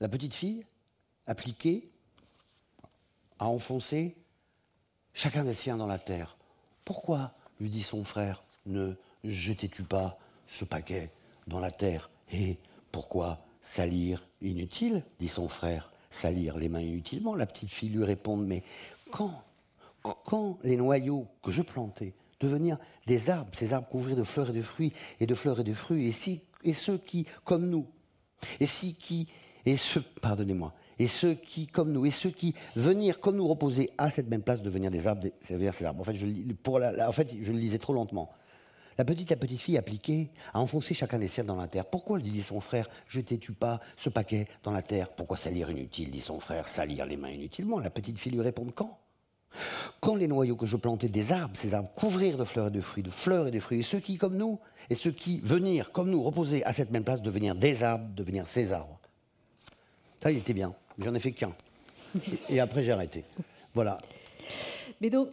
la 0.00 0.08
petite 0.08 0.34
fille, 0.34 0.64
appliquée, 1.26 1.90
a 3.38 3.46
enfoncé 3.46 4.16
chacun 5.14 5.44
des 5.44 5.54
siens 5.54 5.76
dans 5.76 5.86
la 5.86 5.98
terre. 5.98 6.36
Pourquoi, 6.84 7.32
lui 7.58 7.70
dit 7.70 7.82
son 7.82 8.04
frère, 8.04 8.44
ne 8.66 8.94
jetais-tu 9.24 9.82
pas 9.82 10.18
ce 10.46 10.64
paquet 10.64 11.10
dans 11.46 11.60
la 11.60 11.70
terre? 11.70 12.10
Et 12.32 12.58
pourquoi 12.92 13.44
salir 13.60 14.26
inutile 14.40 15.02
dit 15.18 15.28
son 15.28 15.48
frère. 15.48 15.92
Salir 16.10 16.56
les 16.56 16.68
mains 16.68 16.80
inutilement. 16.80 17.34
La 17.34 17.46
petite 17.46 17.70
fille 17.70 17.88
lui 17.88 18.04
répond 18.04 18.36
Mais 18.36 18.62
quand, 19.10 19.42
quand 20.02 20.58
les 20.62 20.76
noyaux 20.76 21.26
que 21.42 21.50
je 21.50 21.62
plantais 21.62 22.14
devenir 22.40 22.78
des 23.06 23.30
arbres, 23.30 23.50
ces 23.54 23.72
arbres 23.72 23.88
couverts 23.88 24.16
de 24.16 24.24
fleurs 24.24 24.50
et 24.50 24.52
de 24.52 24.62
fruits, 24.62 24.92
et 25.20 25.26
de 25.26 25.34
fleurs 25.34 25.60
et 25.60 25.64
de 25.64 25.74
fruits, 25.74 26.06
et, 26.06 26.12
si, 26.12 26.42
et 26.62 26.74
ceux 26.74 26.98
qui, 26.98 27.26
comme 27.44 27.68
nous, 27.68 27.86
et 28.60 28.66
si 28.66 28.94
qui 28.94 29.28
et 29.66 29.76
ceux, 29.76 30.02
pardonnez-moi, 30.20 30.74
et 30.98 31.06
ceux 31.06 31.34
qui, 31.34 31.66
comme 31.66 31.92
nous, 31.92 32.04
et 32.06 32.10
ceux 32.10 32.30
qui, 32.30 32.54
venir 32.76 33.20
comme 33.20 33.36
nous 33.36 33.48
reposer 33.48 33.90
à 33.98 34.10
cette 34.10 34.28
même 34.28 34.42
place, 34.42 34.62
devenir 34.62 34.90
des 34.90 35.06
arbres, 35.06 35.22
des, 35.22 35.32
ces 35.40 35.84
arbres. 35.84 36.00
En 36.00 36.04
fait, 36.04 36.14
je, 36.14 36.26
en 36.26 37.12
fait, 37.12 37.30
je 37.42 37.52
le 37.52 37.58
lisais 37.58 37.78
trop 37.78 37.94
lentement. 37.94 38.30
La 38.96 39.04
petite 39.04 39.30
la 39.30 39.36
petite 39.36 39.60
fille 39.60 39.76
appliquée 39.76 40.30
a 40.52 40.60
enfoncé 40.60 40.94
chacun 40.94 41.18
des 41.18 41.28
cerfs 41.28 41.44
dans 41.44 41.56
la 41.56 41.66
terre. 41.66 41.84
Pourquoi, 41.84 42.18
lui 42.18 42.30
dit 42.30 42.42
son 42.42 42.60
frère, 42.60 42.88
jetez-tu 43.08 43.52
pas 43.52 43.80
ce 43.96 44.08
paquet 44.08 44.46
dans 44.62 44.70
la 44.70 44.82
terre? 44.82 45.10
Pourquoi 45.10 45.36
salir 45.36 45.70
inutile 45.70 46.10
dit 46.10 46.20
son 46.20 46.40
frère, 46.40 46.68
salir 46.68 47.06
les 47.06 47.16
mains 47.16 47.30
inutilement? 47.30 47.80
La 47.80 47.90
petite 47.90 48.18
fille 48.18 48.32
lui 48.32 48.40
répond 48.40 48.66
quand? 48.74 48.98
Quand 50.00 50.16
les 50.16 50.26
noyaux 50.26 50.56
que 50.56 50.66
je 50.66 50.76
plantais 50.76 51.08
des 51.08 51.32
arbres, 51.32 51.56
ces 51.56 51.74
arbres 51.74 51.90
couvrir 51.94 52.36
de 52.36 52.44
fleurs 52.44 52.68
et 52.68 52.70
de 52.70 52.80
fruits, 52.80 53.02
de 53.02 53.10
fleurs 53.10 53.46
et 53.46 53.50
de 53.50 53.60
fruits, 53.60 53.80
et 53.80 53.82
ceux 53.82 54.00
qui, 54.00 54.16
comme 54.16 54.36
nous, 54.36 54.58
et 54.90 54.94
ceux 54.94 55.12
qui, 55.12 55.40
venir 55.40 55.92
comme 55.92 56.10
nous, 56.10 56.22
reposer 56.22 56.64
à 56.64 56.72
cette 56.72 56.90
même 56.90 57.04
place, 57.04 57.22
devenir 57.22 57.54
des 57.54 57.82
arbres, 57.82 58.08
devenir 58.14 58.46
ces 58.48 58.72
arbres. 58.72 58.98
Ça, 60.22 60.30
il 60.30 60.38
était 60.38 60.54
bien. 60.54 60.74
J'en 60.98 61.14
ai 61.14 61.20
fait 61.20 61.32
qu'un. 61.32 61.52
Et 62.48 62.60
après, 62.60 62.82
j'ai 62.82 62.92
arrêté. 62.92 63.24
Voilà. 63.74 63.98
Mais 65.04 65.10
donc, 65.10 65.28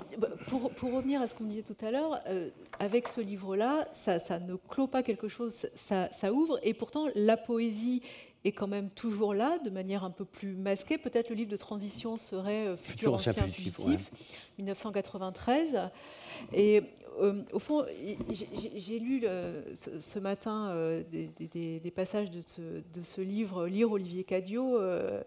pour, 0.49 0.91
revenir 0.93 1.21
à 1.21 1.29
ce 1.29 1.33
qu'on 1.33 1.45
disait 1.45 1.61
tout 1.61 1.77
à 1.79 1.91
l'heure, 1.91 2.19
euh, 2.27 2.49
avec 2.79 3.07
ce 3.07 3.21
livre-là, 3.21 3.87
ça, 3.93 4.37
ne 4.37 4.55
clôt 4.55 4.87
pas 4.87 5.01
quelque 5.01 5.29
chose, 5.29 5.65
ça, 5.75 6.09
ouvre. 6.33 6.59
Et 6.61 6.73
pourtant, 6.73 7.07
la 7.15 7.37
poésie 7.37 8.01
est 8.43 8.51
quand 8.51 8.67
même 8.67 8.89
toujours 8.89 9.33
là, 9.33 9.59
de 9.59 9.69
manière 9.69 10.03
un 10.03 10.09
peu 10.09 10.25
plus 10.25 10.57
masquée. 10.57 10.97
Peut-être 10.97 11.29
le 11.29 11.35
livre 11.35 11.51
de 11.51 11.55
transition 11.55 12.17
serait 12.17 12.67
euh, 12.67 12.75
Futur, 12.75 13.13
ancien, 13.13 13.31
fugitif, 13.31 14.11
1993. 14.57 15.89
Et 16.51 16.83
euh, 17.21 17.43
au 17.53 17.59
fond, 17.59 17.85
j'ai 18.75 18.99
lu 18.99 19.23
ce, 19.75 20.19
matin 20.19 20.69
euh, 20.71 21.03
des, 21.11 21.93
passages 21.95 22.31
de 22.31 22.41
ce, 22.41 23.21
livre, 23.21 23.67
Lire 23.67 23.91
Olivier 23.91 24.23
Cadio, 24.23 24.77
euh, 24.77 25.21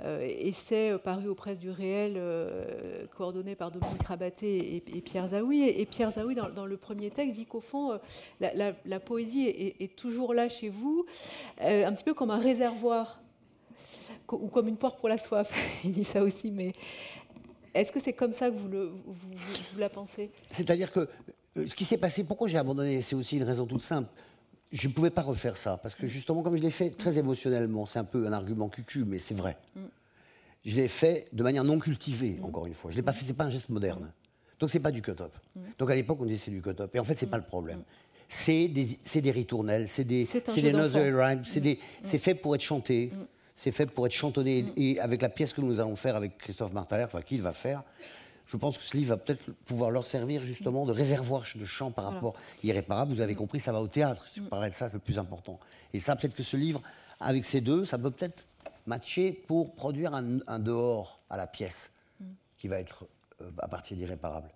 essai 0.00 0.96
paru 1.02 1.28
aux 1.28 1.34
presses 1.34 1.60
du 1.60 1.70
réel, 1.70 2.20
coordonné 3.16 3.54
par 3.54 3.70
Dominique 3.70 4.02
Rabaté 4.02 4.76
et, 4.76 5.00
Pierre 5.00 5.28
Zaoui. 5.28 5.62
Et, 5.62 5.86
Pierre 5.86 6.12
Zaoui, 6.12 6.34
dans, 6.34 6.66
le 6.66 6.76
premier 6.76 7.10
texte, 7.10 7.34
dit 7.34 7.46
qu'au 7.46 7.60
fond, 7.60 7.98
la, 8.40 9.00
poésie 9.00 9.46
est, 9.46 9.96
toujours 9.96 10.34
là 10.34 10.48
chez 10.48 10.68
vous, 10.68 11.06
un 11.60 11.92
petit 11.92 12.04
peu 12.04 12.14
comme 12.14 12.30
un 12.30 12.38
réservoir 12.38 13.20
ou 14.32 14.48
comme 14.48 14.68
une 14.68 14.76
porte 14.76 14.98
pour 14.98 15.08
la 15.08 15.18
soif. 15.18 15.52
Il 15.84 15.92
dit 15.92 16.04
ça 16.04 16.22
aussi, 16.22 16.50
mais 16.50 16.72
est-ce 17.80 17.92
que 17.92 18.00
c'est 18.00 18.12
comme 18.12 18.32
ça 18.32 18.50
que 18.50 18.56
vous, 18.56 18.68
le, 18.68 18.92
vous, 19.06 19.78
la 19.78 19.88
pensez? 19.88 20.30
C'est-à-dire 20.50 20.92
que 20.92 21.08
euh, 21.56 21.66
ce 21.66 21.74
qui 21.74 21.84
s'est 21.84 21.98
passé, 21.98 22.24
pourquoi 22.24 22.48
j'ai 22.48 22.58
abandonné, 22.58 23.02
c'est 23.02 23.14
aussi 23.14 23.36
une 23.36 23.44
raison 23.44 23.66
toute 23.66 23.82
simple. 23.82 24.08
Je 24.70 24.88
ne 24.88 24.92
pouvais 24.92 25.10
pas 25.10 25.22
refaire 25.22 25.56
ça, 25.56 25.78
parce 25.78 25.94
que 25.94 26.06
justement, 26.06 26.42
comme 26.42 26.56
je 26.56 26.62
l'ai 26.62 26.70
fait 26.70 26.90
très 26.90 27.18
émotionnellement, 27.18 27.86
c'est 27.86 27.98
un 27.98 28.04
peu 28.04 28.26
un 28.26 28.32
argument 28.32 28.68
cucu, 28.68 29.04
mais 29.04 29.18
c'est 29.18 29.34
vrai. 29.34 29.56
Mm. 29.74 29.80
Je 30.66 30.76
l'ai 30.76 30.88
fait 30.88 31.28
de 31.32 31.42
manière 31.42 31.64
non 31.64 31.78
cultivée, 31.78 32.38
mm. 32.40 32.44
encore 32.44 32.66
une 32.66 32.74
fois. 32.74 32.90
Je 32.90 32.96
l'ai 32.96 33.02
pas 33.02 33.12
fait, 33.12 33.24
c'est 33.24 33.34
pas 33.34 33.44
un 33.44 33.50
geste 33.50 33.70
moderne. 33.70 34.12
Donc 34.60 34.70
c'est 34.70 34.80
pas 34.80 34.90
du 34.90 35.00
cut-up. 35.00 35.32
Mm. 35.54 35.60
Donc 35.78 35.90
à 35.90 35.94
l'époque, 35.94 36.18
on 36.20 36.26
disait 36.26 36.42
c'est 36.44 36.50
du 36.50 36.60
cut-up. 36.60 36.94
Et 36.94 36.98
en 36.98 37.04
fait, 37.04 37.16
c'est 37.16 37.30
pas 37.30 37.38
le 37.38 37.44
problème. 37.44 37.82
C'est 38.28 38.68
des, 38.68 38.98
des, 39.22 39.30
ritournelles, 39.30 39.88
c'est 39.88 40.04
des, 40.04 40.28
des 40.54 40.72
nursery 40.72 41.12
rhymes, 41.12 41.44
c'est 41.46 42.18
fait 42.18 42.34
pour 42.34 42.54
être 42.54 42.60
chanté 42.60 43.10
c'est 43.58 43.72
fait 43.72 43.86
pour 43.86 44.06
être 44.06 44.12
chantonné. 44.12 44.62
Mm. 44.62 44.72
Et 44.76 45.00
avec 45.00 45.20
la 45.20 45.28
pièce 45.28 45.52
que 45.52 45.60
nous 45.60 45.80
allons 45.80 45.96
faire 45.96 46.14
avec 46.14 46.38
Christophe 46.38 46.72
Martaler, 46.72 47.04
enfin 47.04 47.20
qu'il 47.20 47.42
va 47.42 47.52
faire, 47.52 47.82
je 48.46 48.56
pense 48.56 48.78
que 48.78 48.84
ce 48.84 48.96
livre 48.96 49.10
va 49.10 49.16
peut-être 49.16 49.42
pouvoir 49.66 49.90
leur 49.90 50.06
servir 50.06 50.44
justement 50.44 50.86
de 50.86 50.92
réservoir 50.92 51.42
de 51.54 51.64
chant 51.64 51.90
par 51.90 52.10
rapport 52.10 52.34
irréparable. 52.62 53.12
Vous 53.12 53.20
avez 53.20 53.34
mm. 53.34 53.38
compris, 53.38 53.60
ça 53.60 53.72
va 53.72 53.80
au 53.80 53.88
théâtre. 53.88 54.24
Je 54.34 54.40
mm. 54.40 54.48
parlais 54.48 54.70
de 54.70 54.74
ça, 54.74 54.88
c'est 54.88 54.94
le 54.94 55.00
plus 55.00 55.18
important. 55.18 55.58
Et 55.92 55.98
ça, 55.98 56.14
peut-être 56.14 56.36
que 56.36 56.44
ce 56.44 56.56
livre, 56.56 56.80
avec 57.18 57.44
ces 57.44 57.60
deux, 57.60 57.84
ça 57.84 57.98
peut 57.98 58.12
peut-être 58.12 58.46
matcher 58.86 59.32
pour 59.32 59.74
produire 59.74 60.14
un, 60.14 60.58
dehors 60.60 61.18
à 61.28 61.36
la 61.36 61.48
pièce 61.48 61.90
qui 62.58 62.68
va 62.68 62.78
être 62.78 63.06
euh, 63.42 63.50
à 63.58 63.66
partir 63.66 63.96
d'irréparable. 63.96 64.48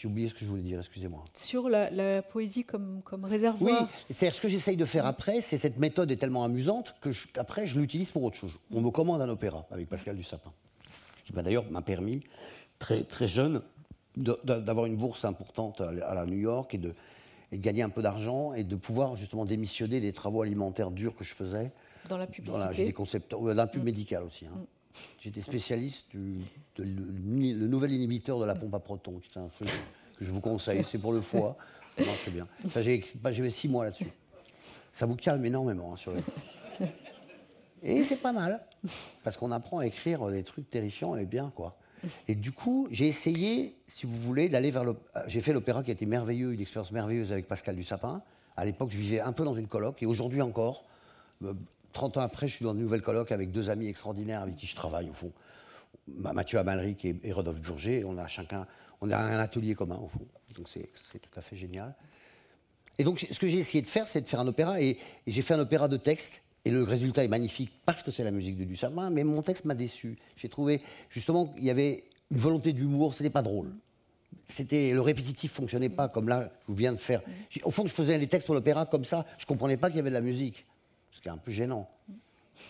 J'ai 0.00 0.08
oublié 0.08 0.28
ce 0.28 0.32
que 0.34 0.40
je 0.40 0.46
voulais 0.46 0.62
dire, 0.62 0.78
excusez-moi. 0.78 1.22
Sur 1.34 1.68
la, 1.68 2.22
poésie 2.22 2.64
comme, 2.64 3.02
comme 3.04 3.26
réservoir 3.26 3.82
Oui, 3.82 3.88
c'est 4.08 4.30
ce 4.30 4.40
que 4.40 4.48
j'essaye 4.48 4.78
de 4.78 4.86
faire 4.86 5.04
après, 5.04 5.42
c'est 5.42 5.58
cette 5.58 5.76
méthode 5.76 6.10
est 6.10 6.16
tellement 6.16 6.42
amusante 6.42 6.94
que 7.02 7.10
après 7.36 7.66
je 7.66 7.78
l'utilise 7.78 8.10
pour 8.10 8.22
autre 8.22 8.36
chose. 8.36 8.58
On 8.70 8.80
me 8.80 8.90
commande 8.90 9.20
un 9.20 9.28
opéra 9.28 9.66
avec 9.70 9.90
Pascal 9.90 10.16
Dussapin, 10.16 10.54
ce 11.18 11.24
qui 11.24 11.32
d'ailleurs 11.34 11.70
m'a 11.70 11.82
permis, 11.82 12.20
très, 12.78 13.02
très 13.02 13.28
jeune, 13.28 13.60
d'avoir 14.16 14.86
une 14.86 14.96
bourse 14.96 15.26
importante 15.26 15.82
à, 15.82 15.92
la 15.92 16.24
New 16.24 16.38
York 16.38 16.72
et 16.74 16.78
de, 16.78 16.94
gagner 17.52 17.82
un 17.82 17.90
peu 17.90 18.00
d'argent 18.00 18.54
et 18.54 18.64
de 18.64 18.76
pouvoir 18.76 19.16
justement 19.16 19.44
démissionner 19.44 20.00
des 20.00 20.14
travaux 20.14 20.40
alimentaires 20.40 20.92
durs 20.92 21.14
que 21.14 21.24
je 21.24 21.34
faisais. 21.34 21.72
Dans 22.08 22.16
la 22.16 22.26
publicité 22.26 22.84
des 22.84 23.28
dans 23.28 23.52
la 23.52 23.66
pub 23.66 23.82
mm. 23.82 23.84
médicale 23.84 24.22
aussi. 24.22 24.46
Hein. 24.46 24.56
Mm. 24.56 24.79
J'étais 25.20 25.42
spécialiste 25.42 26.06
du 26.10 26.38
le, 26.78 27.66
nouvel 27.66 27.92
inhibiteur 27.92 28.38
de 28.38 28.44
la 28.44 28.54
pompe 28.54 28.74
à 28.74 28.80
protons, 28.80 29.18
qui 29.20 29.30
est 29.38 29.40
un 29.40 29.48
truc 29.48 29.68
que 30.18 30.24
je 30.24 30.30
vous 30.30 30.40
conseille. 30.40 30.84
C'est 30.84 30.98
pour 30.98 31.12
le 31.12 31.20
foie. 31.20 31.56
Ça 31.98 32.04
marche 32.04 32.30
bien. 32.30 32.48
j'ai 32.76 33.04
bah, 33.16 33.32
j'ai 33.32 33.50
six 33.50 33.68
mois 33.68 33.84
là-dessus. 33.84 34.10
Ça 34.92 35.06
vous 35.06 35.16
calme 35.16 35.44
énormément 35.44 35.92
hein, 35.92 35.96
sur 35.96 36.12
le... 36.12 36.20
Et 37.82 38.04
c'est 38.04 38.16
pas 38.16 38.32
mal, 38.32 38.60
parce 39.24 39.36
qu'on 39.36 39.52
apprend 39.52 39.78
à 39.78 39.86
écrire 39.86 40.26
des 40.28 40.42
trucs 40.42 40.68
terrifiants 40.68 41.16
et 41.16 41.24
bien, 41.24 41.50
quoi. 41.54 41.76
Et 42.28 42.34
du 42.34 42.52
coup, 42.52 42.88
j'ai 42.90 43.06
essayé, 43.06 43.76
si 43.86 44.06
vous 44.06 44.16
voulez, 44.16 44.48
d'aller 44.48 44.70
vers 44.70 44.84
le. 44.84 44.96
J'ai 45.26 45.40
fait 45.40 45.52
l'opéra 45.52 45.82
qui 45.82 45.90
a 45.90 45.94
été 45.94 46.06
merveilleux, 46.06 46.52
une 46.52 46.60
expérience 46.60 46.92
merveilleuse 46.92 47.32
avec 47.32 47.46
Pascal 47.48 47.76
Dussapin. 47.76 48.22
À 48.56 48.64
l'époque, 48.64 48.90
je 48.90 48.96
vivais 48.96 49.20
un 49.20 49.32
peu 49.32 49.44
dans 49.44 49.54
une 49.54 49.66
coloc, 49.66 50.02
et 50.02 50.06
aujourd'hui 50.06 50.42
encore, 50.42 50.84
30 51.92 52.16
euh, 52.16 52.20
ans 52.20 52.22
après, 52.22 52.48
je 52.48 52.54
suis 52.54 52.64
dans 52.64 52.74
une 52.74 52.80
nouvelle 52.80 53.02
coloc 53.02 53.32
avec 53.32 53.52
deux 53.52 53.70
amis 53.70 53.88
extraordinaires 53.88 54.42
avec 54.42 54.56
qui 54.56 54.66
je 54.66 54.74
travaille, 54.74 55.08
au 55.08 55.14
fond 55.14 55.32
Mathieu 56.18 56.58
Amalric 56.58 57.04
et, 57.04 57.32
Rodolphe 57.32 57.60
Burger, 57.60 58.04
on 58.04 58.18
a 58.18 58.26
chacun, 58.26 58.66
on 59.00 59.10
a 59.10 59.16
un 59.16 59.38
atelier 59.38 59.74
commun 59.74 59.98
au 60.02 60.08
fond. 60.08 60.26
Donc 60.56 60.68
c'est 60.68 60.90
tout 61.20 61.38
à 61.38 61.40
fait 61.40 61.56
génial. 61.56 61.94
Et 62.98 63.04
donc 63.04 63.26
ce 63.30 63.38
que 63.38 63.48
j'ai 63.48 63.58
essayé 63.58 63.82
de 63.82 63.86
faire, 63.88 64.08
c'est 64.08 64.20
de 64.20 64.26
faire 64.26 64.40
un 64.40 64.46
opéra, 64.46 64.80
et, 64.80 64.98
j'ai 65.26 65.42
fait 65.42 65.54
un 65.54 65.60
opéra 65.60 65.88
de 65.88 65.96
texte, 65.96 66.42
et 66.64 66.70
le 66.70 66.82
résultat 66.82 67.24
est 67.24 67.28
magnifique 67.28 67.72
parce 67.86 68.02
que 68.02 68.10
c'est 68.10 68.24
la 68.24 68.30
musique 68.30 68.58
de 68.58 68.64
Dussama, 68.64 69.08
mais 69.08 69.24
mon 69.24 69.42
texte 69.42 69.64
m'a 69.64 69.74
déçu. 69.74 70.18
J'ai 70.36 70.50
trouvé 70.50 70.82
justement 71.08 71.46
qu'il 71.46 71.64
y 71.64 71.70
avait 71.70 72.04
une 72.30 72.36
volonté 72.36 72.74
d'humour, 72.74 73.14
c'était 73.14 73.30
pas 73.30 73.42
drôle. 73.42 73.72
C'était 74.48 74.92
le 74.92 75.00
répétitif 75.00 75.52
fonctionnait 75.52 75.88
pas 75.88 76.08
comme 76.08 76.28
là 76.28 76.50
je 76.68 76.74
viens 76.74 76.92
de 76.92 76.98
faire. 76.98 77.22
Au 77.62 77.70
fond, 77.70 77.86
je 77.86 77.92
faisais 77.92 78.18
des 78.18 78.26
textes 78.26 78.46
pour 78.46 78.54
l'opéra 78.54 78.84
comme 78.84 79.04
ça, 79.04 79.24
je 79.38 79.46
comprenais 79.46 79.76
pas 79.78 79.88
qu'il 79.88 79.96
y 79.96 80.00
avait 80.00 80.10
de 80.10 80.14
la 80.14 80.20
musique, 80.20 80.66
ce 81.12 81.20
qui 81.20 81.28
est 81.28 81.32
un 81.32 81.38
peu 81.38 81.50
gênant. 81.50 81.88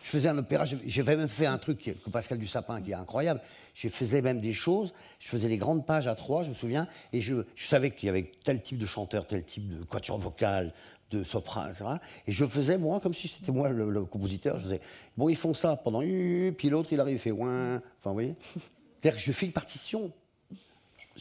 Je 0.05 0.11
faisais 0.11 0.29
un 0.29 0.39
opéra, 0.39 0.65
j'ai 0.65 1.03
même 1.03 1.29
fait 1.29 1.47
un 1.47 1.59
truc 1.59 1.83
que 1.83 2.11
Pascal 2.11 2.39
Dussapin 2.39 2.81
qui 2.81 2.93
est 2.93 2.95
incroyable. 2.95 3.41
Je 3.75 3.89
faisais 3.89 4.23
même 4.23 4.41
des 4.41 4.53
choses, 4.53 4.93
je 5.19 5.29
faisais 5.29 5.49
des 5.49 5.57
grandes 5.57 5.87
pages 5.87 6.07
à 6.07 6.15
trois, 6.15 6.43
je 6.43 6.51
me 6.51 6.55
souviens, 6.55 6.89
et 7.13 7.21
je, 7.21 7.45
savais 7.57 7.91
qu'il 7.91 8.07
y 8.07 8.11
avait 8.11 8.31
tel 8.45 8.61
type 8.63 8.79
de 8.79 8.87
chanteur, 8.87 9.27
tel 9.27 9.45
type 9.45 9.69
de 9.69 9.85
quatuor 9.85 10.19
vocal, 10.19 10.73
de 11.11 11.25
soprano, 11.25 11.71
etc. 11.71 11.85
Et 12.27 12.33
je 12.33 12.45
faisais, 12.45 12.79
moi, 12.79 13.01
comme 13.01 13.15
si 13.15 13.29
c'était 13.29 13.53
moi 13.53 13.69
le, 13.71 14.05
compositeur, 14.05 14.59
je 14.59 14.65
faisais, 14.65 14.81
bon, 15.17 15.29
ils 15.29 15.37
font 15.37 15.55
ça 15.55 15.77
pendant, 15.77 16.01
puis 16.01 16.69
l'autre, 16.69 16.93
il 16.93 17.01
arrive, 17.01 17.17
il 17.17 17.21
fait, 17.21 17.31
ouin. 17.31 17.77
Enfin, 17.77 18.11
vous 18.11 18.15
voyez 18.15 18.35
C'est-à-dire 18.41 19.19
que 19.19 19.25
je 19.25 19.33
fais 19.33 19.47
une 19.47 19.53
partition. 19.53 20.13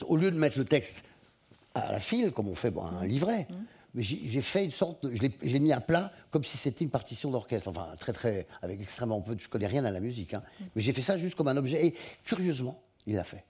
Au 0.02 0.18
lieu 0.18 0.32
de 0.32 0.38
mettre 0.38 0.58
le 0.58 0.66
texte 0.66 1.04
à 1.76 1.92
la 1.92 2.00
file, 2.00 2.32
comme 2.32 2.48
on 2.48 2.56
fait 2.56 2.74
un 2.78 3.06
livret, 3.06 3.48
mais 3.96 4.04
j'ai 4.04 4.42
fait 4.42 4.66
une 4.66 4.72
sorte, 4.72 5.04
de, 5.04 5.16
je 5.16 5.52
l'ai 5.54 5.60
mis 5.60 5.74
à 5.74 5.82
plat 5.82 6.12
comme 6.30 6.44
si 6.44 6.58
c'était 6.58 6.84
une 6.84 6.92
partition 6.92 7.32
d'orchestre, 7.32 7.70
enfin 7.70 7.90
très 8.00 8.14
très, 8.14 8.46
avec 8.62 8.80
extrêmement 8.82 9.22
peu, 9.22 9.36
je 9.38 9.48
connais 9.48 9.68
rien 9.68 9.84
à 9.84 9.92
la 9.92 10.00
musique, 10.00 10.34
hein. 10.34 10.44
mais 10.76 10.82
j'ai 10.82 10.94
fait 10.94 11.02
ça 11.02 11.18
juste 11.18 11.36
comme 11.36 11.48
un 11.48 11.58
objet, 11.58 11.88
et 11.88 11.96
curieusement, 12.24 12.82
il 13.08 13.16
l'a 13.16 13.24
fait. 13.24 13.44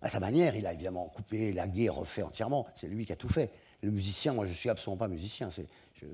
À 0.00 0.08
sa 0.08 0.20
manière, 0.20 0.54
il 0.54 0.66
a 0.66 0.72
évidemment 0.72 1.06
coupé, 1.08 1.52
lagué, 1.52 1.88
refait 1.88 2.22
entièrement, 2.22 2.66
c'est 2.76 2.86
lui 2.86 3.04
qui 3.04 3.12
a 3.12 3.16
tout 3.16 3.28
fait. 3.28 3.50
Le 3.82 3.90
musicien, 3.90 4.32
moi 4.32 4.46
je 4.46 4.52
suis 4.52 4.68
absolument 4.68 4.98
pas 4.98 5.08
musicien, 5.08 5.50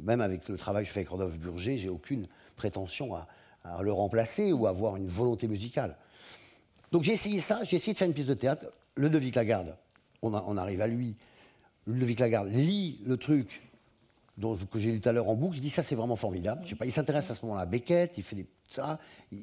même 0.02 0.22
avec 0.22 0.48
le 0.48 0.56
travail 0.56 0.84
que 0.84 0.88
je 0.88 0.92
fais 0.92 1.00
avec 1.00 1.10
Rodolphe 1.10 1.38
Burger, 1.38 1.76
j'ai 1.76 1.90
aucune 1.90 2.26
prétention 2.56 3.14
à, 3.14 3.26
le 3.82 3.92
remplacer 3.92 4.52
ou 4.52 4.66
à 4.66 4.70
avoir 4.70 4.96
une 4.96 5.06
volonté 5.06 5.46
musicale. 5.46 5.96
Donc 6.90 7.02
j'ai 7.02 7.12
essayé 7.12 7.40
ça, 7.40 7.62
j'ai 7.64 7.76
essayé 7.76 7.92
de 7.92 7.98
faire 7.98 8.08
une 8.08 8.14
pièce 8.14 8.26
de 8.26 8.34
théâtre, 8.34 8.72
le 8.94 9.10
Devic 9.10 9.34
Lagarde, 9.34 9.76
on, 10.22 10.34
on 10.34 10.56
arrive 10.56 10.80
à 10.80 10.86
lui, 10.86 11.16
Ludovic 11.86 12.20
Lagarde 12.20 12.48
lit 12.48 13.00
le 13.04 13.16
truc 13.16 13.62
dont, 14.38 14.56
que 14.56 14.78
j'ai 14.78 14.92
lu 14.92 15.00
tout 15.00 15.08
à 15.08 15.12
l'heure 15.12 15.28
en 15.28 15.34
boucle, 15.34 15.56
il 15.56 15.60
dit 15.60 15.70
ça 15.70 15.82
c'est 15.82 15.94
vraiment 15.94 16.16
formidable. 16.16 16.62
Je 16.64 16.70
sais 16.70 16.76
pas, 16.76 16.86
il 16.86 16.92
s'intéresse 16.92 17.30
à 17.30 17.34
ce 17.34 17.44
moment-là 17.44 17.62
à 17.62 17.66
Beckett, 17.66 18.16
il 18.16 18.24
fait 18.24 18.36
des, 18.36 18.46
ça, 18.68 18.98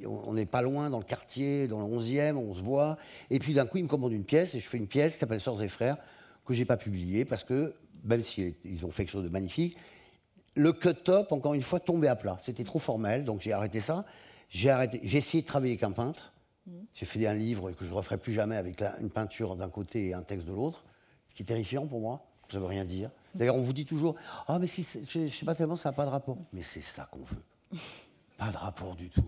on 0.06 0.34
n'est 0.34 0.46
pas 0.46 0.62
loin 0.62 0.90
dans 0.90 0.98
le 0.98 1.04
quartier, 1.04 1.68
dans 1.68 1.80
le 1.80 1.86
11e, 1.86 2.36
on 2.36 2.54
se 2.54 2.62
voit. 2.62 2.98
Et 3.30 3.40
puis 3.40 3.54
d'un 3.54 3.66
coup 3.66 3.78
il 3.78 3.84
me 3.84 3.90
commande 3.90 4.14
une 4.14 4.26
pièce 4.26 4.56
et 4.56 4.60
je 4.60 4.68
fais 4.68 4.78
une 4.78 4.88
pièce 4.88 5.14
qui 5.14 5.20
s'appelle 5.20 5.42
Sœurs 5.42 5.62
et 5.62 5.70
Frères 5.70 5.98
que 6.46 6.54
j'ai 6.54 6.66
pas 6.66 6.78
publiée 6.78 7.26
parce 7.26 7.44
que 7.44 7.76
même 8.04 8.22
s'ils 8.22 8.56
ont 8.84 8.92
fait 8.92 9.04
quelque 9.04 9.12
chose 9.12 9.24
de 9.24 9.30
magnifique, 9.30 9.78
le 10.56 10.74
cut-up 10.74 11.32
encore 11.32 11.54
une 11.54 11.62
fois 11.62 11.80
tombait 11.80 12.08
à 12.08 12.16
plat. 12.16 12.38
C'était 12.40 12.64
trop 12.64 12.80
formel, 12.80 13.24
donc 13.24 13.42
j'ai 13.42 13.54
arrêté 13.54 13.80
ça. 13.82 14.06
J'ai 14.50 14.72
arrêté, 14.72 15.00
j'ai 15.04 15.20
essayé 15.20 15.44
de 15.44 15.48
travailler 15.48 15.74
avec 15.74 15.84
un 15.84 15.92
peintre. 15.92 16.34
J'ai 16.94 17.06
fait 17.06 17.26
un 17.26 17.34
livre 17.34 17.72
que 17.72 17.84
je 17.84 17.90
ne 17.90 17.96
referai 17.96 18.18
plus 18.18 18.34
jamais 18.34 18.56
avec 18.56 18.82
une 19.00 19.10
peinture 19.10 19.56
d'un 19.56 19.70
côté 19.70 20.10
et 20.10 20.14
un 20.14 20.22
texte 20.22 20.48
de 20.48 20.54
l'autre, 20.54 20.86
ce 21.28 21.34
qui 21.34 21.44
est 21.44 21.46
terrifiant 21.46 21.88
pour 21.88 22.00
moi. 22.00 22.29
Ça 22.50 22.58
ne 22.58 22.62
veut 22.62 22.68
rien 22.68 22.86
dire. 22.86 23.12
D'ailleurs, 23.36 23.56
on 23.56 23.62
vous 23.62 23.74
dit 23.74 23.86
toujours 23.86 24.16
Ah, 24.48 24.60
mais 24.60 24.68
si, 24.68 24.86
je 25.08 25.20
ne 25.20 25.28
sais 25.28 25.46
pas 25.46 25.56
tellement, 25.56 25.76
ça 25.76 25.90
n'a 25.90 25.94
pas 25.94 26.06
de 26.06 26.10
rapport. 26.10 26.38
Mais 26.54 26.64
c'est 26.64 26.82
ça 26.82 27.08
qu'on 27.12 27.24
veut. 27.24 27.80
Pas 28.38 28.52
de 28.52 28.58
rapport 28.58 28.96
du 28.96 29.10
tout. 29.10 29.26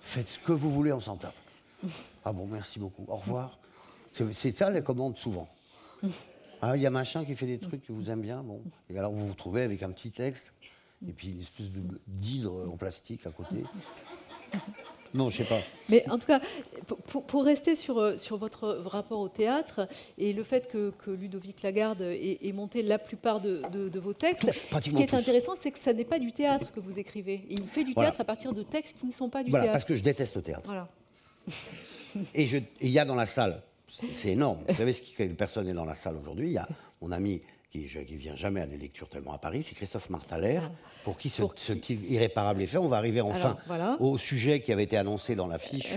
Faites 0.00 0.28
ce 0.28 0.38
que 0.38 0.52
vous 0.52 0.70
voulez, 0.70 0.92
on 0.92 1.00
s'en 1.00 1.16
tape. 1.16 1.34
Ah 2.24 2.32
bon, 2.32 2.46
merci 2.46 2.78
beaucoup. 2.78 3.04
Au 3.08 3.16
revoir. 3.16 3.58
C'est 4.12 4.56
ça 4.56 4.70
les 4.70 4.82
commandes 4.82 5.16
souvent. 5.16 5.48
Ah, 6.60 6.76
il 6.76 6.82
y 6.82 6.86
a 6.86 6.90
machin 6.90 7.24
qui 7.24 7.36
fait 7.36 7.46
des 7.46 7.58
trucs 7.58 7.86
que 7.86 7.92
vous 7.92 8.10
aimez 8.10 8.22
bien. 8.22 8.44
Et 8.90 8.98
alors 8.98 9.12
vous 9.12 9.26
vous 9.26 9.32
retrouvez 9.32 9.62
avec 9.62 9.82
un 9.82 9.90
petit 9.90 10.10
texte 10.10 10.52
et 11.06 11.12
puis 11.12 11.30
une 11.30 11.40
espèce 11.40 11.66
d'hydre 12.06 12.68
en 12.68 12.76
plastique 12.76 13.26
à 13.26 13.30
côté. 13.30 13.62
Non, 15.14 15.30
je 15.30 15.38
sais 15.38 15.44
pas. 15.44 15.60
Mais 15.88 16.08
en 16.10 16.18
tout 16.18 16.26
cas, 16.26 16.40
pour, 17.26 17.44
rester 17.44 17.76
sur, 17.76 17.98
euh, 17.98 18.16
sur 18.18 18.36
votre 18.36 18.68
rapport 18.68 19.20
au 19.20 19.28
théâtre 19.28 19.88
et 20.18 20.32
le 20.32 20.42
fait 20.42 20.68
que, 20.68 20.92
Ludovic 21.06 21.62
Lagarde 21.62 22.02
ait, 22.02 22.52
monté 22.52 22.82
la 22.82 22.98
plupart 22.98 23.40
de, 23.40 23.98
vos 23.98 24.12
textes, 24.12 24.50
ce 24.52 24.90
qui 24.90 25.02
est 25.02 25.14
intéressant, 25.14 25.54
c'est 25.60 25.70
que 25.70 25.78
ça 25.78 25.92
n'est 25.92 26.04
pas 26.04 26.18
du 26.18 26.32
théâtre 26.32 26.72
que 26.72 26.80
vous 26.80 26.98
écrivez. 26.98 27.42
il 27.48 27.64
fait 27.64 27.84
du 27.84 27.94
théâtre 27.94 28.20
à 28.20 28.24
partir 28.24 28.52
de 28.52 28.62
textes 28.62 28.98
qui 28.98 29.06
ne 29.06 29.12
sont 29.12 29.28
pas 29.28 29.42
du 29.42 29.50
voilà, 29.50 29.64
théâtre. 29.64 29.74
Parce 29.74 29.84
que 29.84 29.96
je 29.96 30.02
déteste 30.02 30.36
le 30.36 30.42
théâtre. 30.42 30.66
Voilà. 30.66 30.88
et 32.34 32.44
il 32.80 32.90
y 32.90 32.98
a 32.98 33.04
dans 33.04 33.14
la 33.14 33.26
salle, 33.26 33.62
c'est 33.88 34.30
énorme. 34.30 34.58
Vous 34.68 34.74
savez 34.74 34.92
ce 34.92 35.00
qui 35.00 35.14
personne 35.28 35.68
est 35.68 35.74
dans 35.74 35.84
la 35.84 35.94
salle 35.94 36.16
aujourd'hui? 36.16 36.48
Il 36.48 36.52
y 36.52 36.58
a 36.58 36.68
mon 37.00 37.12
ami 37.12 37.40
qui 37.70 37.80
ne 37.80 38.16
vient 38.16 38.36
jamais 38.36 38.60
à 38.60 38.66
des 38.66 38.78
lectures 38.78 39.08
tellement 39.08 39.32
à 39.32 39.38
Paris, 39.38 39.62
c'est 39.62 39.74
Christophe 39.74 40.08
Martaler, 40.10 40.60
ah. 40.62 40.70
pour 41.04 41.18
qui 41.18 41.28
ce, 41.28 41.42
irréparable 42.10 42.62
est 42.62 42.66
fait. 42.66 42.78
On 42.78 42.88
va 42.88 42.96
arriver 42.96 43.20
enfin 43.20 43.56
au 44.00 44.16
sujet 44.18 44.60
qui 44.60 44.72
avait 44.72 44.84
été 44.84 44.96
annoncé 44.96 45.34
dans 45.34 45.46
l'affiche, 45.46 45.94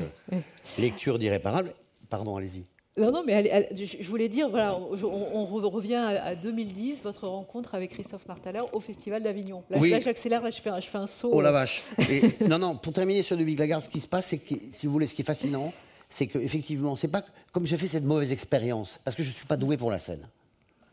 lecture 0.78 1.18
d'irréparable. 1.18 1.74
Pardon, 2.10 2.36
allez-y. 2.36 2.64
Non, 2.98 3.10
non, 3.10 3.24
mais 3.26 3.70
je 3.74 4.08
voulais 4.08 4.28
dire, 4.28 4.50
voilà, 4.50 4.76
on, 4.76 5.46
revient 5.46 5.96
à 5.96 6.36
2010, 6.36 7.02
votre 7.04 7.26
rencontre 7.26 7.74
avec 7.74 7.92
Christophe 7.92 8.28
Martaler 8.28 8.60
au 8.74 8.82
Festival 8.82 9.24
d'Avignon. 9.24 9.64
Là, 9.70 9.78
oui. 9.78 9.92
là 9.92 10.02
j'accélère, 10.02 10.44
je, 10.52 10.60
fais 10.60 10.70
un, 10.70 10.82
je 10.82 10.88
fais 10.88 10.98
un 10.98 11.08
saut. 11.08 11.32
Oh 11.32 11.42
la 11.42 11.54
vache 11.54 11.84
Non, 12.42 12.60
non, 12.60 12.76
pour 12.76 12.92
terminer 12.92 13.24
sur 13.24 13.38
Ludovic 13.38 13.60
Lagarde, 13.60 13.84
ce 13.84 13.90
qui 13.90 14.02
se 14.02 14.08
passe, 14.08 14.28
c'est 14.28 14.40
que, 14.40 14.56
si 14.72 14.88
vous 14.88 14.92
voulez, 14.92 15.08
ce 15.08 15.16
qui 15.16 15.22
est 15.22 15.26
fascinant, 15.26 15.72
c'est 16.10 16.28
qu'effectivement, 16.28 16.98
c'est 16.98 17.08
pas 17.08 17.24
comme 17.54 17.66
j'ai 17.66 17.78
fait 17.78 17.88
cette 17.88 18.04
mauvaise 18.04 18.34
expérience, 18.34 19.00
parce 19.06 19.16
que 19.16 19.24
je 19.24 19.30
ne 19.30 19.34
suis 19.34 19.48
pas 19.48 19.58
doué 19.58 19.78
pour 19.78 19.90
la 19.90 19.98
scène. 19.98 20.28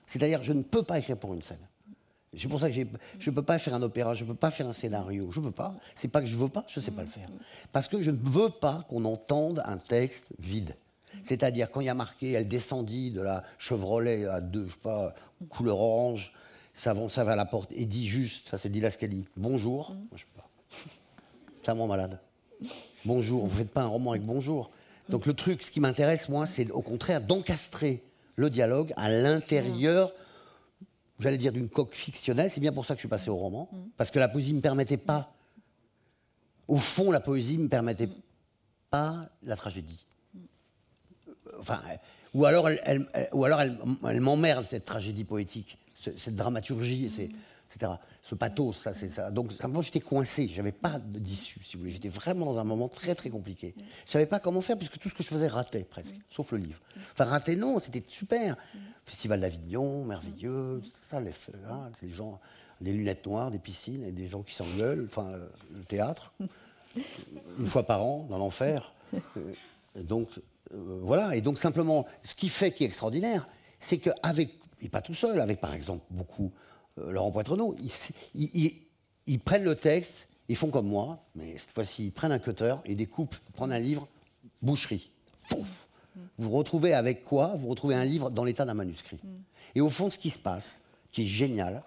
C'est-à-dire, 0.08 0.42
je 0.42 0.52
ne 0.52 0.62
peux 0.62 0.82
pas 0.82 0.98
écrire 0.98 1.16
pour 1.16 1.32
une 1.34 1.42
scène. 1.42 1.60
C'est 2.36 2.48
pour 2.48 2.60
ça 2.60 2.68
que 2.68 2.74
je 2.74 3.30
ne 3.30 3.34
peux 3.34 3.42
pas 3.42 3.58
faire 3.58 3.74
un 3.74 3.82
opéra, 3.82 4.14
je 4.14 4.24
ne 4.24 4.28
peux 4.28 4.34
pas 4.34 4.50
faire 4.50 4.68
un 4.68 4.72
scénario, 4.72 5.30
je 5.30 5.40
ne 5.40 5.46
peux 5.46 5.52
pas. 5.52 5.74
C'est 5.94 6.08
pas 6.08 6.20
que 6.20 6.26
je 6.26 6.34
ne 6.34 6.40
veux 6.40 6.48
pas, 6.48 6.64
je 6.68 6.80
ne 6.80 6.84
sais 6.84 6.90
pas 6.90 7.02
le 7.02 7.08
faire. 7.08 7.28
Parce 7.72 7.88
que 7.88 8.02
je 8.02 8.10
ne 8.10 8.18
veux 8.20 8.50
pas 8.50 8.84
qu'on 8.88 9.04
entende 9.04 9.62
un 9.64 9.76
texte 9.76 10.26
vide. 10.38 10.74
C'est-à-dire, 11.22 11.70
quand 11.70 11.80
il 11.80 11.86
y 11.86 11.90
a 11.90 11.94
marqué 11.94 12.32
Elle 12.32 12.48
descendit 12.48 13.10
de 13.10 13.20
la 13.20 13.44
Chevrolet 13.58 14.26
à 14.26 14.40
deux, 14.40 14.66
je 14.66 14.72
sais 14.72 14.78
pas, 14.82 15.14
couleur 15.48 15.78
orange, 15.78 16.32
ça 16.74 16.94
va, 16.94 17.08
ça 17.08 17.24
va 17.24 17.32
à 17.32 17.36
la 17.36 17.44
porte 17.44 17.72
et 17.72 17.86
dit 17.86 18.06
juste, 18.06 18.48
ça 18.48 18.58
c'est 18.58 18.68
dit 18.68 19.24
bonjour. 19.36 19.90
Moi, 19.90 20.16
je 20.16 20.24
peux 20.24 20.40
pas. 20.40 20.48
Tellement 21.62 21.86
malade. 21.86 22.20
Bonjour, 23.04 23.46
vous 23.46 23.52
ne 23.52 23.58
faites 23.58 23.70
pas 23.70 23.82
un 23.82 23.88
roman 23.88 24.12
avec 24.12 24.24
bonjour. 24.24 24.70
Donc 25.08 25.26
le 25.26 25.34
truc, 25.34 25.62
ce 25.62 25.70
qui 25.70 25.80
m'intéresse, 25.80 26.28
moi, 26.28 26.46
c'est 26.46 26.70
au 26.70 26.82
contraire 26.82 27.20
d'encastrer 27.20 28.02
le 28.38 28.50
dialogue 28.50 28.92
à 28.96 29.10
l'intérieur, 29.10 30.12
j'allais 31.18 31.38
dire, 31.38 31.52
d'une 31.52 31.68
coque 31.68 31.94
fictionnelle. 31.94 32.50
C'est 32.50 32.60
bien 32.60 32.72
pour 32.72 32.86
ça 32.86 32.94
que 32.94 32.98
je 32.98 33.02
suis 33.02 33.08
passé 33.08 33.30
au 33.30 33.36
roman, 33.36 33.68
parce 33.96 34.12
que 34.12 34.20
la 34.20 34.28
poésie 34.28 34.52
ne 34.52 34.58
me 34.58 34.62
permettait 34.62 34.96
pas. 34.96 35.34
Au 36.68 36.76
fond, 36.76 37.10
la 37.10 37.20
poésie 37.20 37.58
ne 37.58 37.64
me 37.64 37.68
permettait 37.68 38.08
pas 38.90 39.28
la 39.42 39.56
tragédie. 39.56 40.06
Enfin, 41.58 41.82
ou 42.32 42.44
alors 42.44 42.68
elle, 42.68 43.08
ou 43.32 43.44
alors 43.44 43.60
elle, 43.60 44.20
m'emmerde, 44.20 44.64
cette 44.64 44.84
tragédie 44.84 45.24
poétique, 45.24 45.76
cette 45.94 46.36
dramaturgie, 46.36 47.06
etc 47.06 47.92
ce 48.28 48.34
pathos, 48.34 48.76
ça, 48.76 48.92
c'est 48.92 49.08
ça. 49.08 49.30
Donc, 49.30 49.52
simplement, 49.52 49.80
j'étais 49.80 50.00
coincé, 50.00 50.50
j'avais 50.54 50.72
pas 50.72 50.98
d'issue, 50.98 51.60
si 51.64 51.76
vous 51.76 51.80
voulez. 51.80 51.92
J'étais 51.92 52.10
vraiment 52.10 52.44
dans 52.44 52.58
un 52.58 52.64
moment 52.64 52.88
très, 52.88 53.14
très 53.14 53.30
compliqué. 53.30 53.74
Je 54.04 54.10
savais 54.10 54.26
pas 54.26 54.38
comment 54.38 54.60
faire, 54.60 54.76
puisque 54.76 54.98
tout 54.98 55.08
ce 55.08 55.14
que 55.14 55.22
je 55.22 55.28
faisais 55.28 55.48
ratait 55.48 55.84
presque, 55.84 56.14
sauf 56.30 56.52
le 56.52 56.58
livre. 56.58 56.78
Enfin, 57.12 57.24
ratait, 57.24 57.56
non, 57.56 57.78
c'était 57.80 58.04
super. 58.06 58.58
Festival 59.06 59.40
d'Avignon, 59.40 60.04
merveilleux, 60.04 60.82
ça, 61.08 61.20
les, 61.20 61.32
hein, 61.70 61.90
les 62.02 62.10
gens, 62.10 62.38
des 62.82 62.92
lunettes 62.92 63.24
noires, 63.24 63.50
des 63.50 63.58
piscines, 63.58 64.04
et 64.04 64.12
des 64.12 64.26
gens 64.26 64.42
qui 64.42 64.54
s'engueulent, 64.54 65.08
enfin, 65.10 65.32
le 65.74 65.84
théâtre, 65.84 66.34
une 67.58 67.66
fois 67.66 67.84
par 67.84 68.04
an, 68.04 68.26
dans 68.28 68.36
l'enfer. 68.36 68.92
Donc, 69.96 70.28
euh, 70.74 71.00
voilà. 71.00 71.34
Et 71.34 71.40
donc, 71.40 71.56
simplement, 71.56 72.06
ce 72.24 72.34
qui 72.34 72.50
fait 72.50 72.72
qui 72.72 72.84
est 72.84 72.88
extraordinaire, 72.88 73.48
c'est 73.80 73.96
qu'avec, 73.96 74.50
et 74.82 74.90
pas 74.90 75.00
tout 75.00 75.14
seul, 75.14 75.40
avec 75.40 75.62
par 75.62 75.72
exemple 75.72 76.04
beaucoup 76.10 76.52
euh, 76.54 76.67
Laurent 77.08 77.30
Poitrenaud, 77.30 77.76
ils, 78.34 79.40
prennent 79.40 79.64
le 79.64 79.74
texte, 79.74 80.28
ils 80.48 80.56
font 80.56 80.70
comme 80.70 80.88
moi, 80.88 81.24
mais 81.34 81.58
cette 81.58 81.70
fois-ci, 81.70 82.06
ils 82.06 82.12
prennent 82.12 82.32
un 82.32 82.38
cutter, 82.38 82.76
ils 82.86 82.96
découpent, 82.96 83.36
ils 83.48 83.52
prennent 83.52 83.72
un 83.72 83.78
livre, 83.78 84.08
boucherie. 84.62 85.10
Vous 85.50 85.64
vous 86.38 86.50
retrouvez 86.50 86.94
avec 86.94 87.24
quoi? 87.24 87.54
Vous 87.56 87.68
retrouvez 87.68 87.94
un 87.94 88.04
livre 88.04 88.30
dans 88.30 88.44
l'état 88.44 88.64
d'un 88.64 88.74
manuscrit. 88.74 89.18
Et 89.74 89.80
au 89.80 89.90
fond, 89.90 90.10
ce 90.10 90.18
qui 90.18 90.30
se 90.30 90.38
passe, 90.38 90.80
qui 91.12 91.22
est 91.22 91.26
génial, 91.26 91.82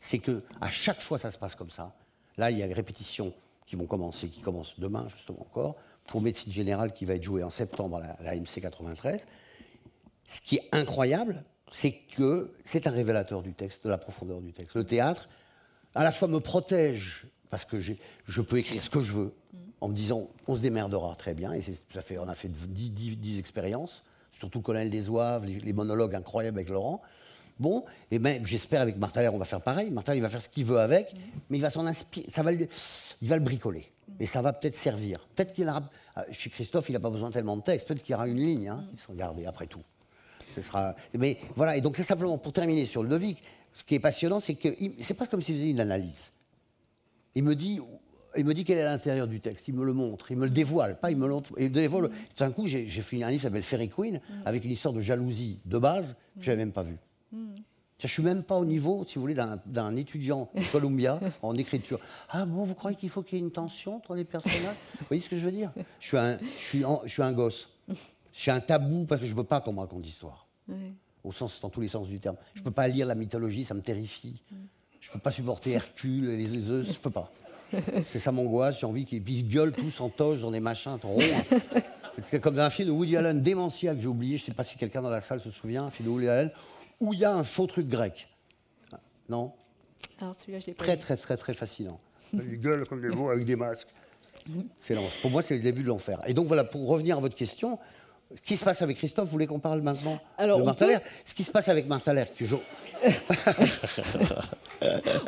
c'est 0.00 0.18
que 0.18 0.42
à 0.60 0.70
chaque 0.70 1.00
fois, 1.00 1.18
ça 1.18 1.30
se 1.30 1.38
passe 1.38 1.54
comme 1.54 1.70
ça. 1.70 1.94
Là, 2.36 2.50
il 2.50 2.58
y 2.58 2.62
a 2.62 2.66
les 2.66 2.74
répétitions 2.74 3.32
qui 3.66 3.76
vont 3.76 3.86
commencer, 3.86 4.28
qui 4.28 4.40
commencent 4.40 4.78
demain, 4.78 5.08
justement 5.14 5.40
encore, 5.40 5.76
pour 6.06 6.22
Médecine 6.22 6.52
Générale, 6.52 6.92
qui 6.92 7.04
va 7.04 7.14
être 7.14 7.22
jouée 7.22 7.42
en 7.42 7.50
septembre 7.50 7.96
à 7.96 8.22
la, 8.22 8.36
MC 8.36 8.60
93. 8.60 9.26
Ce 10.28 10.40
qui 10.40 10.56
est 10.56 10.68
incroyable, 10.72 11.44
c'est 11.72 11.92
que 11.92 12.52
c'est 12.64 12.86
un 12.86 12.90
révélateur 12.90 13.42
du 13.42 13.52
texte, 13.52 13.84
de 13.84 13.90
la 13.90 13.98
profondeur 13.98 14.40
du 14.40 14.52
texte. 14.52 14.74
Le 14.76 14.84
théâtre, 14.84 15.28
à 15.94 16.04
la 16.04 16.12
fois 16.12 16.28
me 16.28 16.40
protège, 16.40 17.26
parce 17.50 17.64
que 17.64 17.80
je 17.80 18.40
peux 18.42 18.58
écrire 18.58 18.82
ce 18.82 18.90
que 18.90 19.02
je 19.02 19.12
veux, 19.12 19.32
en 19.80 19.88
me 19.88 19.94
disant 19.94 20.28
on 20.46 20.56
se 20.56 20.60
démerdera 20.60 21.14
très 21.16 21.34
bien. 21.34 21.52
Et 21.52 21.62
ça 21.62 22.02
fait, 22.02 22.18
on 22.18 22.28
a 22.28 22.34
fait 22.34 22.48
10, 22.48 23.38
expériences, 23.38 24.02
surtout 24.32 24.60
colonel 24.60 24.90
des 24.90 25.08
Oeuvres, 25.08 25.46
les, 25.46 25.72
monologues 25.72 26.14
incroyables 26.14 26.58
avec 26.58 26.68
Laurent. 26.68 27.00
Bon, 27.58 27.84
et 28.12 28.20
ben, 28.20 28.46
j'espère 28.46 28.80
avec 28.80 28.96
Martha 28.98 29.32
on 29.32 29.38
va 29.38 29.44
faire 29.44 29.60
pareil. 29.60 29.90
Martha 29.90 30.14
il 30.14 30.22
va 30.22 30.28
faire 30.28 30.42
ce 30.42 30.48
qu'il 30.48 30.64
veut 30.64 30.78
avec, 30.78 31.14
mais 31.50 31.58
il 31.58 31.60
va 31.60 31.70
s'en 31.70 31.86
inspirer, 31.86 32.30
ça 32.30 32.42
va 32.42 32.52
il 32.52 32.68
va 33.22 33.36
le 33.36 33.42
bricoler. 33.42 33.90
Et 34.20 34.26
ça 34.26 34.42
va 34.42 34.52
peut-être 34.52 34.76
servir. 34.76 35.26
Peut-être 35.34 35.52
qu'il 35.52 35.68
aura, 35.68 35.82
euh, 36.16 36.22
chez 36.30 36.50
Christophe, 36.50 36.88
il 36.88 36.92
n'a 36.92 37.00
pas 37.00 37.10
besoin 37.10 37.30
tellement 37.30 37.56
de 37.56 37.62
texte, 37.62 37.86
peut-être 37.88 38.02
qu'il 38.02 38.12
y 38.12 38.14
aura 38.14 38.26
une 38.26 38.38
ligne 38.38 38.68
hein, 38.68 38.84
qui 38.94 39.02
sera 39.02 39.14
gardée 39.14 39.44
après 39.44 39.66
tout. 39.66 39.82
Ce 40.54 40.62
sera, 40.62 40.94
mais 41.16 41.38
voilà, 41.56 41.76
et 41.76 41.80
donc 41.80 41.96
c'est 41.96 42.02
simplement 42.04 42.38
pour 42.38 42.52
terminer 42.52 42.84
sur 42.84 43.02
Ludovic, 43.02 43.42
ce 43.72 43.84
qui 43.84 43.94
est 43.94 44.00
passionnant, 44.00 44.40
c'est 44.40 44.54
que 44.54 44.74
c'est 45.00 45.14
pas 45.14 45.26
comme 45.26 45.42
s'il 45.42 45.56
faisait 45.56 45.70
une 45.70 45.80
analyse. 45.80 46.32
Il 47.34 47.44
me 47.44 47.54
dit, 47.54 47.80
il 48.36 48.44
me 48.44 48.54
dit 48.54 48.64
quel 48.64 48.78
est 48.78 48.84
l'intérieur 48.84 49.28
du 49.28 49.40
texte, 49.40 49.68
il 49.68 49.74
me 49.74 49.84
le 49.84 49.92
montre, 49.92 50.30
il 50.30 50.36
me 50.36 50.44
le 50.44 50.50
dévoile, 50.50 50.98
pas 50.98 51.10
il 51.10 51.16
me 51.16 51.28
le 51.28 51.36
il 51.58 51.70
dévoile. 51.70 52.08
Tout 52.08 52.44
d'un 52.44 52.50
coup, 52.50 52.66
j'ai 52.66 52.86
fait 52.86 53.22
un 53.22 53.30
livre 53.30 53.40
qui 53.40 53.46
s'appelle 53.46 53.62
Fairy 53.62 53.88
Queen, 53.88 54.16
mm. 54.16 54.42
avec 54.44 54.64
une 54.64 54.72
histoire 54.72 54.94
de 54.94 55.00
jalousie 55.00 55.60
de 55.64 55.78
base 55.78 56.16
que 56.36 56.44
je 56.44 56.50
n'avais 56.50 56.64
même 56.64 56.72
pas 56.72 56.82
vue. 56.82 56.98
Mm. 57.32 57.54
Je 58.00 58.06
ne 58.06 58.08
suis 58.08 58.22
même 58.22 58.44
pas 58.44 58.56
au 58.56 58.64
niveau, 58.64 59.04
si 59.06 59.16
vous 59.16 59.22
voulez, 59.22 59.34
d'un 59.34 59.96
étudiant 59.96 60.48
de 60.54 60.62
Columbia 60.72 61.18
en 61.42 61.56
écriture. 61.56 61.98
Ah 62.30 62.46
bon, 62.46 62.62
vous 62.62 62.74
croyez 62.74 62.96
qu'il 62.96 63.10
faut 63.10 63.22
qu'il 63.22 63.38
y 63.38 63.40
ait 63.40 63.44
une 63.44 63.50
tension 63.50 63.96
entre 63.96 64.14
les 64.14 64.24
personnages? 64.24 64.76
Vous 65.00 65.06
voyez 65.08 65.22
ce 65.22 65.28
que 65.28 65.36
je 65.36 65.44
veux 65.44 65.50
dire? 65.50 65.72
Je 65.98 66.06
suis, 66.06 66.16
un, 66.16 66.38
je, 66.38 66.64
suis 66.64 66.84
je 67.04 67.10
suis 67.10 67.22
un 67.22 67.32
gosse. 67.32 67.68
Je 68.38 68.42
suis 68.42 68.52
un 68.52 68.60
tabou 68.60 69.04
parce 69.04 69.20
que 69.20 69.26
je 69.26 69.32
ne 69.32 69.36
veux 69.36 69.42
pas 69.44 69.60
qu'on 69.60 69.72
me 69.72 69.80
raconte 69.80 70.02
d'histoire. 70.02 70.46
Au 71.24 71.32
sens, 71.32 71.60
dans 71.60 71.70
tous 71.70 71.80
les 71.80 71.88
sens 71.88 72.06
du 72.06 72.20
terme. 72.20 72.36
Je 72.54 72.60
ne 72.60 72.64
peux 72.66 72.70
pas 72.70 72.86
lire 72.86 73.04
la 73.04 73.16
mythologie, 73.16 73.64
ça 73.64 73.74
me 73.74 73.80
terrifie. 73.80 74.40
Je 75.00 75.08
ne 75.08 75.14
peux 75.14 75.18
pas 75.18 75.32
supporter 75.32 75.72
Hercule 75.72 76.30
et 76.30 76.36
les 76.36 76.70
œufs, 76.70 76.86
je 76.86 76.92
ne 76.92 76.94
peux 76.98 77.10
pas. 77.10 77.32
C'est 78.04 78.20
ça 78.20 78.30
mon 78.30 78.42
angoisse, 78.42 78.78
j'ai 78.78 78.86
envie 78.86 79.06
qu'ils 79.06 79.48
gueulent 79.48 79.72
tous 79.72 80.00
en 80.00 80.08
toge 80.08 80.42
dans 80.42 80.52
des 80.52 80.60
machins 80.60 81.00
ronds. 81.02 81.18
C'est 82.30 82.38
comme 82.38 82.54
dans 82.54 82.62
un 82.62 82.70
film 82.70 82.86
de 82.86 82.92
Woody 82.92 83.16
Allen 83.16 83.42
démentiel 83.42 83.96
que 83.96 84.02
j'ai 84.02 84.08
oublié, 84.08 84.36
je 84.36 84.44
ne 84.44 84.46
sais 84.46 84.54
pas 84.54 84.62
si 84.62 84.76
quelqu'un 84.76 85.02
dans 85.02 85.10
la 85.10 85.20
salle 85.20 85.40
se 85.40 85.50
souvient, 85.50 85.86
un 85.86 85.90
film 85.90 86.08
de 86.08 86.14
Woody 86.14 86.28
Allen, 86.28 86.50
où 87.00 87.14
il 87.14 87.18
y 87.18 87.24
a 87.24 87.34
un 87.34 87.42
faux 87.42 87.66
truc 87.66 87.88
grec. 87.88 88.28
Non? 89.28 89.52
Alors 90.20 90.36
celui-là, 90.36 90.60
je 90.60 90.66
l'ai 90.66 90.74
pas 90.74 90.84
Très, 90.84 90.96
très, 90.96 91.16
très, 91.16 91.36
très 91.36 91.54
fascinant. 91.54 91.98
Ils 92.32 92.60
gueulent 92.60 92.86
comme 92.86 93.00
des 93.00 93.08
veaux 93.08 93.30
avec 93.30 93.44
des 93.44 93.56
masques. 93.56 93.88
C'est 94.80 94.96
Pour 95.20 95.30
moi, 95.32 95.42
c'est 95.42 95.56
le 95.56 95.62
début 95.62 95.82
de 95.82 95.88
l'enfer. 95.88 96.22
Et 96.26 96.34
donc 96.34 96.46
voilà, 96.46 96.62
pour 96.62 96.86
revenir 96.88 97.18
à 97.18 97.20
votre 97.20 97.34
question, 97.34 97.78
ce 98.34 98.40
qui 98.42 98.56
se 98.56 98.64
passe 98.64 98.82
avec 98.82 98.98
Christophe, 98.98 99.24
vous 99.26 99.32
voulez 99.32 99.46
qu'on 99.46 99.58
parle 99.58 99.80
maintenant 99.80 100.20
Alors, 100.36 100.58
de 100.58 100.64
Martha 100.64 100.86
Ce 101.24 101.34
qui 101.34 101.44
se 101.44 101.50
passe 101.50 101.68
avec 101.68 101.86
que 101.88 102.46
je... 102.46 102.56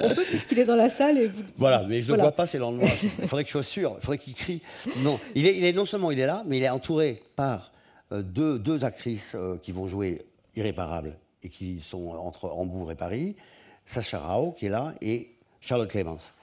on 0.01 0.15
peut, 0.15 0.25
puisqu'il 0.25 0.59
est 0.59 0.65
dans 0.65 0.77
la 0.77 0.91
salle. 0.91 1.19
Et 1.19 1.27
vous... 1.29 1.43
Voilà, 1.57 1.85
mais 1.85 2.03
je 2.03 2.11
ne 2.11 2.17
le 2.17 2.23
vois 2.23 2.33
pas, 2.33 2.47
c'est 2.47 2.59
dans 2.59 2.73
le 2.73 2.79
noir. 2.79 2.91
Il 3.03 3.29
faudrait 3.29 3.45
que 3.45 3.49
je 3.49 3.53
sois 3.53 3.63
sûr, 3.63 3.97
il 3.99 4.05
faudrait 4.05 4.19
qu'il 4.19 4.35
crie. 4.35 4.61
Non, 4.99 5.19
il 5.35 5.47
est, 5.47 5.57
il 5.57 5.65
est, 5.65 5.73
non 5.73 5.87
seulement 5.87 6.11
il 6.11 6.19
est 6.21 6.27
là, 6.27 6.43
mais 6.47 6.59
il 6.59 6.63
est 6.65 6.69
entouré 6.69 7.23
par 7.37 7.73
euh, 8.13 8.23
deux, 8.23 8.59
deux, 8.59 8.85
actrices 8.85 9.35
euh, 9.35 9.57
qui 9.63 9.73
vont 9.73 9.87
jouer 9.87 10.27
Irréparable 10.57 11.17
et 11.43 11.49
qui 11.49 11.81
sont 11.81 12.09
entre 12.09 12.47
Hambourg 12.47 12.91
et 12.91 12.97
Paris. 12.97 13.37
Sacha 13.87 14.19
Rao, 14.19 14.53
qui 14.53 14.67
est 14.67 14.71
là, 14.71 14.95
et 15.01 15.37
Charlotte 15.61 15.89
Clémence. 15.89 16.35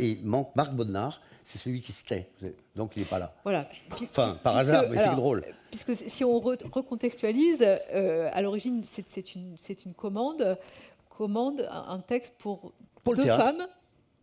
Il 0.00 0.26
manque 0.26 0.54
Marc 0.54 0.72
Bodnar, 0.72 1.20
c'est 1.44 1.58
celui 1.58 1.80
qui 1.80 1.92
se 1.92 2.04
tait. 2.04 2.28
Donc 2.74 2.92
il 2.96 3.00
n'est 3.00 3.08
pas 3.08 3.18
là. 3.18 3.34
Voilà. 3.42 3.68
Enfin, 3.90 4.38
par 4.42 4.56
hasard, 4.56 4.84
mais 4.90 4.98
c'est 4.98 5.14
drôle. 5.14 5.44
Puisque 5.70 5.94
si 5.94 6.24
on 6.24 6.38
recontextualise, 6.38 7.64
euh, 7.92 8.30
à 8.32 8.42
l'origine, 8.42 8.82
c'est 8.84 9.34
une, 9.34 9.56
une, 9.86 9.94
commande, 9.94 10.58
commande 11.08 11.68
un 11.70 12.00
texte 12.00 12.34
pour, 12.38 12.72
deux 13.04 13.26
femmes 13.26 13.66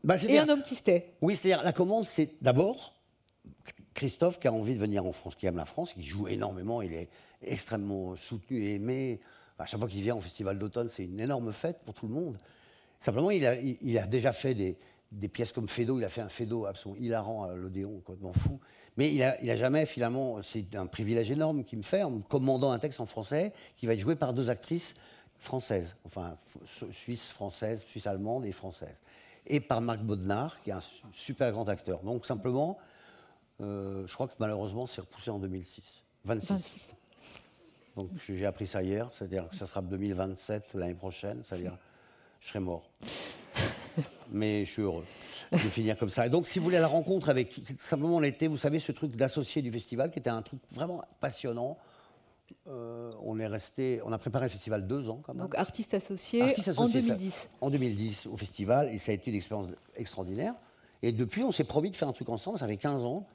bah, 0.04 0.18
et 0.28 0.38
un 0.38 0.50
homme 0.50 0.64
qui 0.64 0.76
se 0.76 0.84
tait. 0.84 1.14
Oui, 1.22 1.36
c'est-à-dire 1.36 1.64
la 1.64 1.74
commande, 1.74 2.06
c'est 2.06 2.30
d'abord 2.42 2.94
Christophe 3.94 4.40
qui 4.40 4.48
a 4.48 4.54
envie 4.54 4.76
de 4.76 4.80
venir 4.80 5.06
en 5.06 5.12
France, 5.12 5.36
qui 5.36 5.46
aime 5.46 5.58
la 5.58 5.66
France, 5.66 5.94
qui 5.94 6.04
joue 6.04 6.28
énormément, 6.28 6.82
il 6.82 6.94
est 6.94 7.10
extrêmement 7.42 8.16
soutenu 8.16 8.64
et 8.64 8.76
aimé. 8.76 9.20
À 9.58 9.66
chaque 9.66 9.80
fois 9.80 9.88
qu'il 9.88 10.02
vient 10.02 10.16
au 10.16 10.22
Festival 10.22 10.60
d'automne, 10.60 10.90
c'est 10.90 11.06
une 11.06 11.20
énorme 11.20 11.54
fête 11.54 11.80
pour 11.86 11.94
tout 11.94 12.08
le 12.08 12.14
monde. 12.14 12.38
Simplement, 13.00 13.32
il 13.32 13.46
a, 13.46 13.56
il 13.56 13.98
a 13.98 14.08
déjà 14.08 14.34
fait 14.34 14.54
des, 14.54 14.78
des 15.14 15.28
pièces 15.28 15.52
comme 15.52 15.68
Fedo, 15.68 16.00
il 16.00 16.06
a 16.06 16.10
fait 16.10 16.22
un 16.22 16.30
Fedo 16.30 16.66
absolument 16.66 17.00
hilarant 17.02 17.44
à 17.44 17.54
l'Odéon, 17.54 18.02
complètement 18.04 18.34
fou. 18.34 18.60
Mais 18.98 19.12
il 19.12 19.20
n'a 19.20 19.42
il 19.42 19.50
a 19.50 19.56
jamais, 19.56 19.86
finalement, 19.86 20.42
c'est 20.44 20.76
un 20.76 20.86
privilège 20.86 21.32
énorme 21.32 21.64
qui 21.64 21.76
me 21.78 21.82
fait, 21.82 22.04
en 22.04 22.12
me 22.12 22.22
commandant 22.22 22.72
un 22.72 22.80
texte 22.80 23.00
en 23.00 23.06
français, 23.06 23.54
qui 23.76 23.86
va 23.86 23.94
être 23.94 24.00
joué 24.00 24.16
par 24.16 24.34
deux 24.34 24.50
actrices 24.50 24.94
françaises, 25.38 25.96
enfin, 26.06 26.38
suisse, 26.92 27.30
française, 27.30 27.84
suisse-allemande 27.84 28.46
et 28.46 28.52
française. 28.52 28.96
Et 29.46 29.60
par 29.60 29.82
Marc 29.82 30.00
Bodnar, 30.02 30.62
qui 30.62 30.70
est 30.70 30.74
un 30.74 30.84
super 31.12 31.52
grand 31.52 31.68
acteur. 31.68 32.02
Donc, 32.02 32.26
simplement, 32.26 32.78
euh, 33.62 34.08
je 34.08 34.14
crois 34.14 34.28
que 34.28 34.36
malheureusement, 34.40 34.88
c'est 34.88 35.02
repoussé 35.02 35.32
en 35.32 35.40
2006. 35.40 36.04
26. 36.26 36.96
Donc, 37.96 38.10
j'ai 38.28 38.46
appris 38.46 38.68
ça 38.68 38.82
hier, 38.82 39.10
c'est-à-dire 39.12 39.50
que 39.50 39.56
ça 39.56 39.68
sera 39.68 39.82
2027 39.82 40.74
l'année 40.76 40.96
prochaine, 40.96 41.44
c'est-à-dire 41.46 41.78
je 42.40 42.50
serai 42.50 42.60
mort 42.60 42.90
mais 44.32 44.66
je 44.66 44.72
suis 44.72 44.82
heureux 44.82 45.06
de 45.52 45.58
finir 45.58 45.98
comme 45.98 46.10
ça. 46.10 46.26
Et 46.26 46.30
donc, 46.30 46.48
si 46.48 46.60
vous 46.60 46.66
voulez 46.66 46.80
la 46.80 46.88
rencontre 46.88 47.30
avec 47.30 47.54
simplement 47.80 48.20
l'été, 48.20 48.48
vous 48.48 48.58
savez, 48.58 48.80
ce 48.80 48.92
truc 48.92 49.16
d'associé 49.16 49.62
du 49.62 49.72
festival, 49.72 50.12
qui 50.12 50.20
était 50.20 50.30
un 50.30 50.42
truc 50.42 50.60
vraiment 50.72 51.02
passionnant. 51.20 51.78
Euh, 52.68 53.12
on 53.22 53.40
est 53.40 53.48
resté, 53.48 54.02
on 54.06 54.12
a 54.12 54.18
préparé 54.18 54.46
le 54.46 54.50
festival 54.50 54.86
deux 54.86 55.10
ans 55.10 55.22
quand 55.24 55.34
même. 55.34 55.44
Donc 55.44 55.56
artiste 55.56 55.94
associé, 55.94 56.54
en 56.76 56.90
2010. 56.90 57.50
en 57.62 57.70
2010 57.70 58.28
au 58.28 58.38
festival, 58.38 58.90
et 58.94 58.98
ça 58.98 59.12
a 59.12 59.16
été 59.16 59.32
une 59.32 59.38
expérience 59.38 59.70
extraordinaire. 59.96 60.54
Et 61.02 61.12
depuis, 61.12 61.44
on 61.44 61.52
s'est 61.52 61.64
promis 61.64 61.90
de 61.90 61.96
faire 61.96 62.08
un 62.08 62.14
truc 62.14 62.30
ensemble, 62.30 62.60
ça 62.60 62.68
fait 62.68 62.78
15 62.78 63.04
ans. 63.04 63.26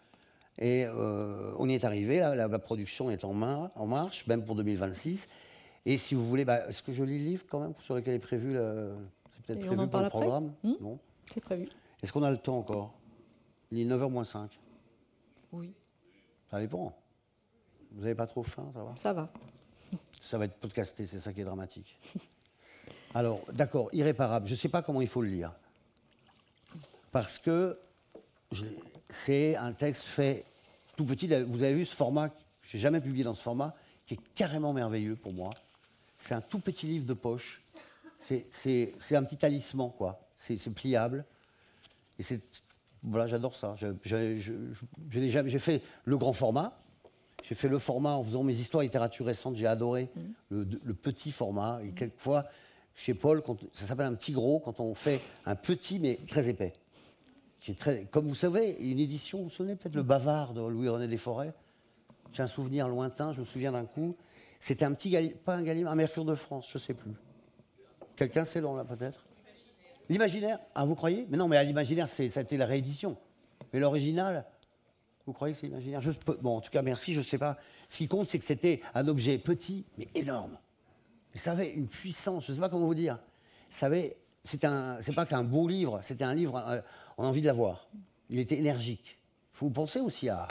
Et 0.58 0.84
euh, 0.86 1.52
on 1.58 1.68
y 1.68 1.74
est 1.74 1.84
arrivé, 1.84 2.18
la, 2.18 2.48
production 2.58 3.10
est 3.10 3.24
en, 3.24 3.32
main, 3.32 3.70
en 3.76 3.86
marche, 3.86 4.26
même 4.26 4.44
pour 4.44 4.56
2026. 4.56 5.28
Et 5.86 5.96
si 5.96 6.14
vous 6.14 6.26
voulez, 6.26 6.44
bah, 6.44 6.68
est-ce 6.68 6.82
que 6.82 6.92
je 6.92 7.02
lis 7.04 7.18
le 7.18 7.24
livre 7.24 7.44
quand 7.48 7.60
même, 7.60 7.74
sur 7.80 7.94
lequel 7.94 8.14
est 8.14 8.18
prévu 8.18 8.52
le, 8.52 8.92
peut-être 9.48 9.66
prévu 9.66 9.88
pour 9.88 10.00
le 10.00 10.08
programme 10.08 10.52
hmm 10.62 10.74
Non 10.80 10.98
C'est 11.32 11.40
prévu. 11.40 11.68
Est-ce 12.02 12.12
qu'on 12.12 12.22
a 12.22 12.30
le 12.30 12.38
temps 12.38 12.58
encore? 12.58 12.94
Il 13.72 13.80
est 13.80 13.84
9h 13.84 14.10
moins 14.10 14.24
5. 14.24 14.50
Oui. 15.52 15.72
Ça 16.50 16.60
dépend. 16.60 16.96
Vous 17.92 18.02
n'avez 18.02 18.14
pas 18.14 18.26
trop 18.26 18.42
faim, 18.42 18.70
ça 18.74 18.82
va? 18.82 18.94
Ça 18.96 19.12
va. 19.12 19.30
Ça 20.20 20.38
va 20.38 20.44
être 20.44 20.56
podcasté, 20.56 21.06
c'est 21.06 21.20
ça 21.20 21.32
qui 21.32 21.40
est 21.40 21.44
dramatique. 21.44 21.98
Alors, 23.14 23.40
d'accord, 23.52 23.88
irréparable. 23.92 24.46
Je 24.46 24.52
ne 24.52 24.58
sais 24.58 24.68
pas 24.68 24.82
comment 24.82 25.00
il 25.00 25.08
faut 25.08 25.22
le 25.22 25.28
lire. 25.28 25.52
Parce 27.10 27.38
que 27.38 27.78
c'est 29.08 29.56
un 29.56 29.72
texte 29.72 30.02
fait 30.04 30.44
tout 30.96 31.04
petit. 31.04 31.26
Vous 31.26 31.62
avez 31.62 31.74
vu 31.74 31.86
ce 31.86 31.94
format, 31.94 32.30
je 32.62 32.76
n'ai 32.76 32.80
jamais 32.80 33.00
publié 33.00 33.24
dans 33.24 33.34
ce 33.34 33.42
format, 33.42 33.74
qui 34.06 34.14
est 34.14 34.20
carrément 34.34 34.72
merveilleux 34.72 35.16
pour 35.16 35.32
moi. 35.32 35.50
C'est 36.18 36.34
un 36.34 36.40
tout 36.40 36.58
petit 36.58 36.86
livre 36.86 37.06
de 37.06 37.14
poche 37.14 37.62
c'est 38.20 39.16
un 39.16 39.24
petit 39.24 39.36
talisman, 39.36 39.92
quoi. 39.96 40.20
C'est 40.36 40.72
pliable. 40.72 41.24
Et 42.18 42.22
c'est. 42.22 42.40
Voilà, 43.02 43.26
j'adore 43.26 43.54
ça. 43.56 43.76
J'ai 44.02 45.58
fait 45.58 45.82
le 46.04 46.16
grand 46.16 46.32
format. 46.32 46.78
J'ai 47.44 47.54
fait 47.54 47.68
le 47.68 47.78
format 47.78 48.14
en 48.14 48.24
faisant 48.24 48.42
mes 48.42 48.56
histoires 48.56 48.82
littérature 48.82 49.26
récentes. 49.26 49.56
J'ai 49.56 49.66
adoré 49.66 50.10
mm. 50.50 50.62
le, 50.82 50.94
petit 50.94 51.30
format. 51.30 51.80
Et 51.84 51.90
quelquefois, 51.90 52.46
chez 52.94 53.14
Paul, 53.14 53.42
ça 53.72 53.86
s'appelle 53.86 54.06
un 54.06 54.14
petit 54.14 54.32
gros 54.32 54.58
quand 54.58 54.80
on 54.80 54.94
fait 54.94 55.20
un 55.46 55.54
petit 55.54 55.98
mais 55.98 56.18
très 56.28 56.48
épais. 56.48 56.72
Très, 57.78 58.04
comme 58.04 58.26
vous 58.26 58.34
savez, 58.34 58.76
une 58.80 58.98
édition, 58.98 59.38
vous 59.38 59.44
vous 59.44 59.50
souvenez 59.50 59.76
peut-être 59.76 59.94
le 59.94 60.02
Bavard 60.02 60.54
de 60.54 60.60
Louis-René 60.60 61.06
Desforêts? 61.06 61.52
J'ai 62.32 62.42
un 62.42 62.46
souvenir 62.46 62.88
lointain, 62.88 63.32
je 63.32 63.40
me 63.40 63.44
souviens 63.44 63.72
d'un 63.72 63.84
coup. 63.84 64.14
C'était 64.60 64.84
un 64.84 64.92
petit, 64.92 65.16
pas 65.44 65.54
un 65.54 65.62
Gallimard, 65.62 65.92
un 65.92 65.96
Mercure 65.96 66.24
de 66.24 66.34
France, 66.34 66.66
je 66.70 66.78
ne 66.78 66.82
sais 66.82 66.94
plus. 66.94 67.12
Quelqu'un 68.18 68.44
sait 68.44 68.60
là 68.60 68.84
peut-être 68.84 69.24
L'imaginaire 70.08 70.58
Ah, 70.74 70.84
vous 70.84 70.96
croyez? 70.96 71.26
Mais 71.30 71.36
non, 71.36 71.46
mais 71.46 71.62
l'imaginaire, 71.64 72.08
ça 72.08 72.22
a 72.22 72.40
été 72.42 72.56
la 72.56 72.66
réédition. 72.66 73.16
Mais 73.72 73.78
l'original, 73.78 74.44
vous 75.24 75.32
croyez 75.32 75.54
que 75.54 75.60
c'est 75.60 75.68
l'imaginaire 75.68 76.00
Bon, 76.40 76.56
en 76.56 76.60
tout 76.60 76.70
cas, 76.70 76.82
merci, 76.82 77.12
je 77.12 77.20
ne 77.20 77.24
sais 77.24 77.38
pas. 77.38 77.58
Ce 77.88 77.98
qui 77.98 78.08
compte, 78.08 78.26
c'est 78.26 78.38
que 78.40 78.44
c'était 78.44 78.80
un 78.94 79.06
objet 79.06 79.38
petit, 79.38 79.84
mais 79.98 80.08
énorme. 80.16 80.58
Mais 81.32 81.38
ça 81.38 81.52
avait 81.52 81.70
une 81.70 81.86
puissance, 81.86 82.46
je 82.46 82.52
ne 82.52 82.56
sais 82.56 82.60
pas 82.60 82.68
comment 82.68 82.86
vous 82.86 82.94
dire. 82.94 83.20
Ça 83.70 83.86
avait, 83.86 84.16
c'est 84.44 84.58
pas 84.58 85.26
qu'un 85.26 85.44
beau 85.44 85.68
livre, 85.68 86.00
c'était 86.02 86.24
un 86.24 86.34
livre, 86.34 86.56
euh, 86.56 86.80
on 87.18 87.24
a 87.24 87.26
envie 87.28 87.42
de 87.42 87.46
l'avoir. 87.46 87.86
Il 88.30 88.40
était 88.40 88.56
énergique. 88.56 89.18
Il 89.54 89.58
faut 89.58 89.70
penser 89.70 90.00
aussi 90.00 90.28
à, 90.28 90.48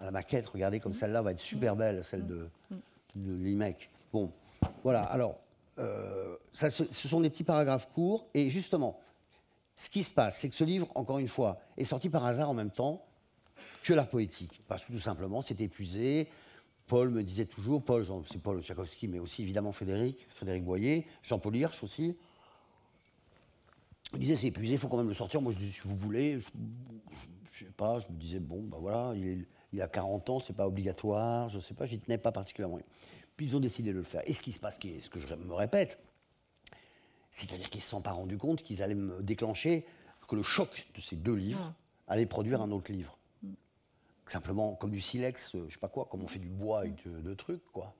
à 0.00 0.04
la 0.04 0.10
maquette. 0.10 0.48
Regardez 0.48 0.80
comme 0.80 0.92
celle-là 0.94 1.22
va 1.22 1.30
être 1.30 1.38
super 1.40 1.76
belle, 1.76 2.02
celle 2.04 2.26
de, 2.26 2.48
de 3.14 3.32
l'IMEC. 3.44 3.88
Bon, 4.12 4.30
voilà. 4.82 5.04
Alors, 5.04 5.43
euh, 5.78 6.36
ce, 6.52 7.08
sont 7.08 7.20
des 7.20 7.30
petits 7.30 7.44
paragraphes 7.44 7.88
courts. 7.92 8.26
Et 8.34 8.50
justement, 8.50 9.00
ce 9.76 9.90
qui 9.90 10.02
se 10.02 10.10
passe, 10.10 10.38
c'est 10.38 10.48
que 10.48 10.54
ce 10.54 10.64
livre, 10.64 10.88
encore 10.94 11.18
une 11.18 11.28
fois, 11.28 11.58
est 11.76 11.84
sorti 11.84 12.08
par 12.08 12.24
hasard 12.24 12.50
en 12.50 12.54
même 12.54 12.70
temps 12.70 13.04
que 13.82 13.92
l'art 13.92 14.08
poétique. 14.08 14.62
Parce 14.68 14.84
que 14.84 14.92
tout 14.92 14.98
simplement, 14.98 15.42
c'est 15.42 15.60
épuisé. 15.60 16.28
Paul 16.86 17.10
me 17.10 17.22
disait 17.22 17.46
toujours, 17.46 17.82
Paul, 17.82 18.06
c'est 18.30 18.40
Paul 18.40 18.62
Tchaikovsky, 18.62 19.08
mais 19.08 19.18
aussi 19.18 19.42
évidemment 19.42 19.72
Frédéric, 19.72 20.26
Frédéric 20.28 20.64
Boyer, 20.64 21.06
Jean-Paul 21.22 21.56
Hirsch 21.56 21.82
aussi. 21.82 22.16
Il 24.12 24.20
disait, 24.20 24.36
c'est 24.36 24.48
épuisé, 24.48 24.74
il 24.74 24.78
faut 24.78 24.88
quand 24.88 24.98
même 24.98 25.08
le 25.08 25.14
sortir. 25.14 25.40
Moi, 25.40 25.52
je 25.52 25.58
dis, 25.58 25.72
si 25.72 25.80
vous 25.84 25.96
voulez, 25.96 26.40
je 27.52 27.64
sais 27.64 27.70
pas, 27.72 27.98
je 28.00 28.12
me 28.12 28.18
disais, 28.18 28.38
bon, 28.38 28.62
ben 28.62 28.78
voilà, 28.78 29.14
il, 29.14 29.80
a 29.80 29.88
40 29.88 30.30
ans, 30.30 30.40
c'est 30.40 30.52
pas 30.52 30.66
obligatoire, 30.66 31.48
je 31.48 31.58
sais 31.58 31.74
pas, 31.74 31.86
j'y 31.86 31.98
tenais 31.98 32.18
pas 32.18 32.32
particulièrement. 32.32 32.78
Puis 33.36 33.46
ils 33.46 33.56
ont 33.56 33.60
décidé 33.60 33.92
de 33.92 33.98
le 33.98 34.04
faire. 34.04 34.22
Et 34.26 34.32
ce 34.32 34.42
qui 34.42 34.52
se 34.52 34.58
passe, 34.58 34.78
ce 34.80 35.10
que 35.10 35.18
je 35.18 35.34
me 35.34 35.54
répète, 35.54 35.98
c'est-à-dire 37.30 37.68
qu'ils 37.68 37.78
ne 37.78 37.82
se 37.82 37.90
sont 37.90 38.00
pas 38.00 38.12
rendus 38.12 38.38
compte 38.38 38.62
qu'ils 38.62 38.82
allaient 38.82 38.94
me 38.94 39.22
déclencher, 39.22 39.84
que 40.28 40.36
le 40.36 40.42
choc 40.42 40.86
de 40.94 41.00
ces 41.00 41.16
deux 41.16 41.34
livres 41.34 41.74
ah. 42.08 42.12
allait 42.12 42.26
produire 42.26 42.62
un 42.62 42.70
autre 42.70 42.92
livre. 42.92 43.18
Mm. 43.42 43.52
Simplement, 44.28 44.74
comme 44.74 44.90
du 44.90 45.00
silex, 45.00 45.54
euh, 45.54 45.66
je 45.68 45.74
sais 45.74 45.80
pas 45.80 45.88
quoi, 45.88 46.06
comme 46.06 46.22
on 46.22 46.28
fait 46.28 46.38
du 46.38 46.48
bois 46.48 46.80
avec 46.80 47.06
de, 47.06 47.34
trucs, 47.34 47.64
quoi. 47.72 47.94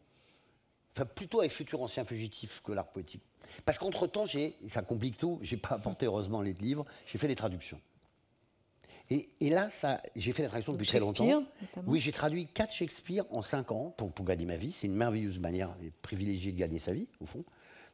Enfin, 0.96 1.06
plutôt 1.06 1.40
avec 1.40 1.52
futur 1.52 1.82
ancien 1.82 2.04
fugitif 2.04 2.62
que 2.62 2.72
l'art 2.72 2.88
poétique. 2.88 3.22
Parce 3.64 3.78
qu'entre-temps, 3.78 4.26
ça 4.68 4.82
complique 4.82 5.16
tout, 5.16 5.38
j'ai 5.42 5.56
pas 5.56 5.74
apporté 5.74 6.06
heureusement 6.06 6.40
les 6.40 6.52
livres, 6.52 6.84
j'ai 7.06 7.18
fait 7.18 7.28
des 7.28 7.34
traductions. 7.34 7.80
Et, 9.10 9.28
là, 9.50 9.68
j'ai 10.16 10.32
fait 10.32 10.42
la 10.42 10.48
traduction 10.48 10.72
depuis 10.72 10.86
très 10.86 11.00
longtemps. 11.00 11.44
Oui, 11.86 12.00
j'ai 12.00 12.12
traduit 12.12 12.46
quatre 12.46 12.72
Shakespeare 12.72 13.24
en 13.30 13.42
cinq 13.42 13.70
ans 13.70 13.92
pour, 13.96 14.10
pour 14.10 14.24
gagner 14.24 14.46
ma 14.46 14.56
vie. 14.56 14.72
C'est 14.72 14.86
une 14.86 14.96
merveilleuse 14.96 15.38
manière 15.38 15.76
privilégiée 16.02 16.52
de 16.52 16.58
gagner 16.58 16.78
sa 16.78 16.92
vie, 16.92 17.08
au 17.20 17.26
fond, 17.26 17.44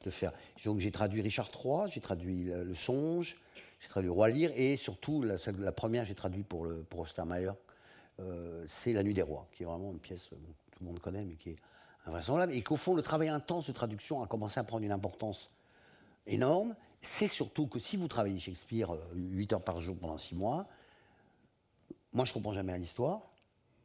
de 0.05 0.11
faire. 0.11 0.33
Donc 0.65 0.79
j'ai 0.79 0.93
traduit 0.93 1.21
Richard 1.21 1.51
III, 1.53 1.91
j'ai 1.91 2.01
traduit 2.01 2.45
Le, 2.45 2.75
Songe, 2.75 3.37
j'ai 3.81 3.89
traduit 3.89 4.09
Roi 4.09 4.29
Lear 4.29 4.53
et 4.55 4.77
surtout 4.77 5.23
la, 5.23 5.37
la 5.59 5.73
première 5.73 6.05
j'ai 6.05 6.15
traduit 6.15 6.45
pour, 6.45 6.65
le, 6.65 6.85
pour 6.85 7.07
euh, 8.21 8.65
c'est 8.67 8.93
La 8.93 9.03
Nuit 9.03 9.15
des 9.15 9.23
Rois, 9.23 9.47
qui 9.53 9.63
est 9.63 9.67
vraiment 9.67 9.93
une 9.93 9.99
pièce 9.99 10.27
que 10.27 10.35
tout 10.35 10.81
le 10.81 10.87
monde 10.87 11.01
connaît, 11.01 11.25
mais 11.25 11.35
qui 11.35 11.51
est 11.51 11.57
invraisemblable. 12.07 12.53
Et 12.53 12.63
qu'au 12.63 12.77
fond, 12.77 12.95
le 12.95 13.03
travail 13.03 13.29
intense 13.29 13.67
de 13.67 13.73
traduction 13.73 14.23
a 14.23 14.27
commencé 14.27 14.61
à 14.61 14.65
prendre 14.65 14.85
une 14.85 14.93
importance 14.93 15.51
énorme. 16.27 16.75
C'est 17.03 17.29
surtout 17.29 17.67
que 17.67 17.79
si 17.79 17.97
vous 17.97 18.09
travaillez 18.09 18.39
Shakespeare 18.39 18.95
8 19.15 19.53
euh, 19.53 19.57
heures 19.57 19.65
par 19.65 19.81
jour 19.81 19.97
pendant 19.97 20.19
6 20.19 20.35
mois, 20.35 20.67
moi, 22.13 22.25
je 22.25 22.33
comprends 22.33 22.53
jamais 22.53 22.77
l'histoire. 22.79 23.21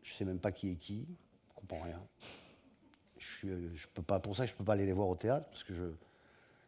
Je 0.04 0.14
sais 0.14 0.26
même 0.26 0.40
pas 0.40 0.52
qui 0.52 0.72
est 0.72 0.76
qui. 0.76 1.06
Je 1.50 1.54
comprends 1.56 1.82
rien. 1.82 2.02
Je, 3.18 3.48
je 3.76 3.88
peux 3.94 4.02
pas, 4.02 4.20
pour 4.20 4.36
ça, 4.36 4.46
je 4.46 4.54
peux 4.54 4.64
pas 4.64 4.74
aller 4.74 4.86
les 4.86 4.94
voir 4.94 5.08
au 5.08 5.16
théâtre 5.16 5.48
parce 5.50 5.64
que 5.64 5.74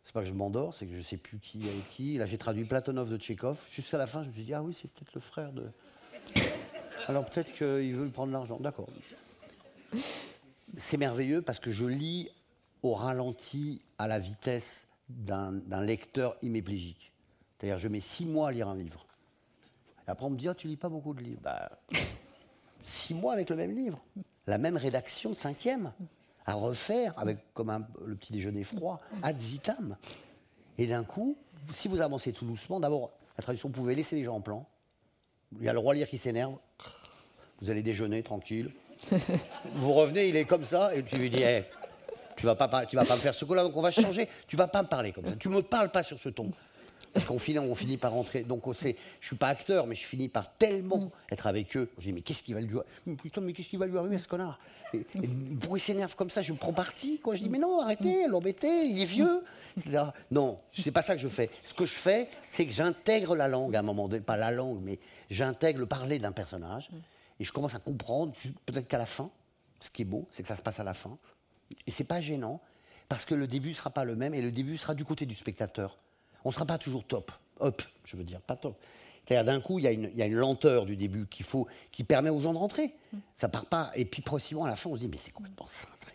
c'est 0.08 0.14
pas 0.14 0.22
que 0.22 0.28
je 0.28 0.34
m'endors, 0.34 0.74
c'est 0.74 0.86
que 0.86 0.96
je 0.96 1.02
sais 1.02 1.18
plus 1.18 1.38
qui 1.38 1.68
est 1.68 1.90
qui. 1.90 2.18
Là, 2.18 2.26
j'ai 2.26 2.38
traduit 2.38 2.64
Platonov 2.64 3.10
de 3.10 3.18
Tchékov. 3.18 3.58
Jusqu'à 3.72 3.98
la 3.98 4.08
fin, 4.08 4.24
je 4.24 4.30
me 4.30 4.34
suis 4.34 4.44
dit 4.44 4.54
ah 4.54 4.64
oui, 4.64 4.74
c'est 4.80 4.90
peut-être 4.90 5.14
le 5.14 5.20
frère 5.20 5.52
de. 5.52 5.70
Alors 7.08 7.26
peut-être 7.26 7.52
qu'il 7.54 7.94
veut 7.94 8.10
prendre 8.10 8.32
l'argent. 8.32 8.58
D'accord. 8.60 8.88
C'est 10.78 10.98
merveilleux 10.98 11.42
parce 11.42 11.60
que 11.60 11.72
je 11.72 11.86
lis 11.86 12.30
au 12.84 12.94
ralenti 12.94 13.82
à 13.98 14.08
la 14.08 14.20
vitesse 14.20 14.88
d'un 15.10 15.82
lecteur 15.82 16.38
hémiplégique. 16.42 17.12
C'est-à-dire, 17.58 17.78
je 17.78 17.88
mets 17.88 18.00
six 18.00 18.26
mois 18.26 18.50
à 18.50 18.52
lire 18.52 18.68
un 18.68 18.76
livre. 18.76 19.07
Après, 20.08 20.26
on 20.26 20.30
me 20.30 20.38
dit, 20.38 20.48
oh, 20.50 20.54
tu 20.54 20.68
lis 20.68 20.78
pas 20.78 20.90
beaucoup 20.90 21.14
de 21.14 21.22
livres. 21.22 21.42
Bah, 21.44 21.70
six 22.82 23.14
mois 23.14 23.34
avec 23.34 23.50
le 23.50 23.56
même 23.56 23.72
livre, 23.72 24.00
la 24.48 24.58
même 24.58 24.78
rédaction, 24.78 25.34
cinquième, 25.34 25.92
à 26.46 26.54
refaire, 26.54 27.14
avec 27.18 27.38
comme 27.54 27.86
le 28.06 28.16
petit 28.16 28.32
déjeuner 28.32 28.64
froid, 28.64 29.02
ad 29.22 29.38
vitam. 29.38 29.98
Et 30.78 30.88
d'un 30.88 31.04
coup, 31.04 31.38
si 31.74 31.88
vous 31.88 32.02
avancez 32.02 32.32
tout 32.32 32.46
doucement, 32.46 32.80
d'abord, 32.80 33.12
la 33.38 33.44
traduction, 33.44 33.68
vous 33.70 33.76
pouvez 33.76 33.96
laisser 33.96 34.16
les 34.16 34.24
gens 34.24 34.36
en 34.36 34.42
plan. 34.42 34.66
Il 35.60 35.66
y 35.66 35.70
a 35.70 35.74
le 35.74 35.80
roi 35.80 35.94
lire 35.94 36.08
qui 36.08 36.18
s'énerve. 36.18 36.56
Vous 37.62 37.70
allez 37.70 37.84
déjeuner 37.84 38.24
tranquille. 38.24 38.72
vous 39.76 39.94
revenez, 39.94 40.30
il 40.30 40.36
est 40.36 40.46
comme 40.46 40.64
ça, 40.64 40.96
et 40.96 41.04
tu 41.04 41.18
lui 41.18 41.30
dis, 41.30 41.42
hey, 41.42 41.66
tu 42.38 42.46
vas 42.46 42.56
pas, 42.56 42.86
tu 42.86 42.96
vas 42.96 43.04
pas 43.04 43.16
me 43.16 43.20
faire 43.20 43.36
ce 43.36 43.44
coup-là, 43.46 43.64
donc 43.64 43.76
on 43.76 43.82
va 43.82 43.92
changer. 43.92 44.30
Tu 44.48 44.56
vas 44.56 44.68
pas 44.68 44.84
me 44.84 44.88
parler 44.88 45.12
comme 45.12 45.26
ça. 45.26 45.36
Tu 45.36 45.50
me 45.50 45.62
parles 45.62 45.90
pas 45.90 46.04
sur 46.04 46.20
ce 46.20 46.30
ton. 46.30 46.52
Parce 47.18 47.28
qu'on 47.28 47.40
finit, 47.40 47.58
on 47.58 47.74
finit 47.74 47.98
par 47.98 48.12
rentrer. 48.12 48.44
Donc, 48.44 48.68
on 48.68 48.74
sait, 48.74 48.96
je 49.20 49.26
suis 49.26 49.36
pas 49.36 49.48
acteur, 49.48 49.88
mais 49.88 49.96
je 49.96 50.06
finis 50.06 50.30
par 50.30 50.54
tellement 50.54 51.00
mm. 51.00 51.10
être 51.32 51.48
avec 51.48 51.76
eux. 51.76 51.90
Je 51.98 52.04
dis, 52.04 52.14
mais 52.14 52.22
qu'est-ce 52.22 52.44
qui 52.44 52.54
va 52.54 52.62
lui 52.62 52.78
Putain, 53.24 53.42
mais 53.42 53.54
qu'est-ce 53.54 53.70
qui 53.70 53.78
va 53.78 53.88
lui 53.88 53.98
arriver 53.98 54.18
à 54.18 54.20
ce 54.20 54.28
connard? 54.28 54.60
Et, 54.94 55.04
Pourquoi 55.60 55.78
il 55.80 55.82
s'énerve 55.82 56.16
comme 56.16 56.30
ça 56.30 56.44
Je 56.44 56.54
me 56.54 56.60
prends 56.60 56.74
parti, 56.74 57.20
quoi. 57.20 57.36
Je 57.36 57.42
dis, 57.42 57.50
mais 57.50 57.58
non, 57.58 57.82
arrêtez, 57.82 58.28
mm. 58.28 58.30
l'embêtez, 58.30 58.86
il 58.86 59.02
est 59.02 59.06
vieux. 59.06 59.44
Non, 60.30 60.58
c'est 60.72 60.92
pas 60.92 61.02
ça 61.02 61.16
que 61.16 61.22
je 61.22 61.28
fais. 61.28 61.50
Ce 61.64 61.74
que 61.74 61.86
je 61.86 61.96
fais, 61.96 62.30
c'est 62.44 62.68
que 62.68 62.72
j'intègre 62.72 63.36
la 63.36 63.48
langue 63.48 63.76
à 63.76 63.80
un 63.80 63.84
moment 63.84 64.08
donné. 64.08 64.22
Pas 64.22 64.38
la 64.38 64.52
langue, 64.52 64.80
mais 64.84 65.00
j'intègre 65.32 65.80
le 65.80 65.88
parler 65.88 66.20
d'un 66.20 66.32
personnage. 66.32 66.92
Mm. 66.92 66.98
Et 67.40 67.46
je 67.46 67.52
commence 67.52 67.74
à 67.74 67.80
comprendre, 67.80 68.34
peut-être 68.68 68.88
qu'à 68.88 69.00
la 69.00 69.08
fin, 69.08 69.32
ce 69.80 69.90
qui 69.90 70.04
est 70.04 70.06
beau, 70.06 70.28
c'est 70.30 70.44
que 70.44 70.50
ça 70.50 70.56
se 70.56 70.62
passe 70.62 70.80
à 70.80 70.84
la 70.84 70.94
fin. 70.94 71.18
Et 71.88 71.92
c'est 71.92 72.04
pas 72.04 72.22
gênant, 72.22 72.62
parce 73.10 73.26
que 73.26 73.34
le 73.34 73.48
début 73.48 73.74
sera 73.74 73.90
pas 73.90 74.04
le 74.04 74.16
même, 74.16 74.36
et 74.36 74.42
le 74.44 74.52
début 74.52 74.78
sera 74.78 74.94
du 74.94 75.04
côté 75.04 75.26
du 75.26 75.34
spectateur 75.34 75.98
on 76.48 76.52
ne 76.52 76.54
sera 76.54 76.66
pas 76.66 76.78
toujours 76.78 77.04
top. 77.04 77.32
Hop, 77.60 77.82
je 78.06 78.16
veux 78.16 78.24
dire, 78.24 78.40
pas 78.40 78.56
top. 78.56 78.78
C'est-à-dire 79.26 79.54
d'un 79.54 79.60
coup, 79.60 79.80
il 79.80 79.84
y, 79.84 79.88
a 80.22 80.26
une, 80.26 80.36
lenteur 80.36 80.86
du 80.86 80.96
début 80.96 81.28
qu'il 81.28 81.46
faut, 81.46 81.68
qui 81.92 82.06
permet 82.06 82.30
aux 82.30 82.40
gens 82.40 82.54
de 82.54 82.58
rentrer. 82.58 82.94
Ça 83.36 83.50
part 83.50 83.66
pas. 83.66 83.92
Et 83.96 84.06
puis 84.06 84.22
progressivement, 84.22 84.64
à 84.64 84.70
la 84.70 84.78
fin, 84.78 84.90
on 84.90 84.96
se 84.96 85.02
dit, 85.02 85.10
mais 85.10 85.18
c'est 85.18 85.32
complètement 85.32 85.68
cintré. 85.68 86.14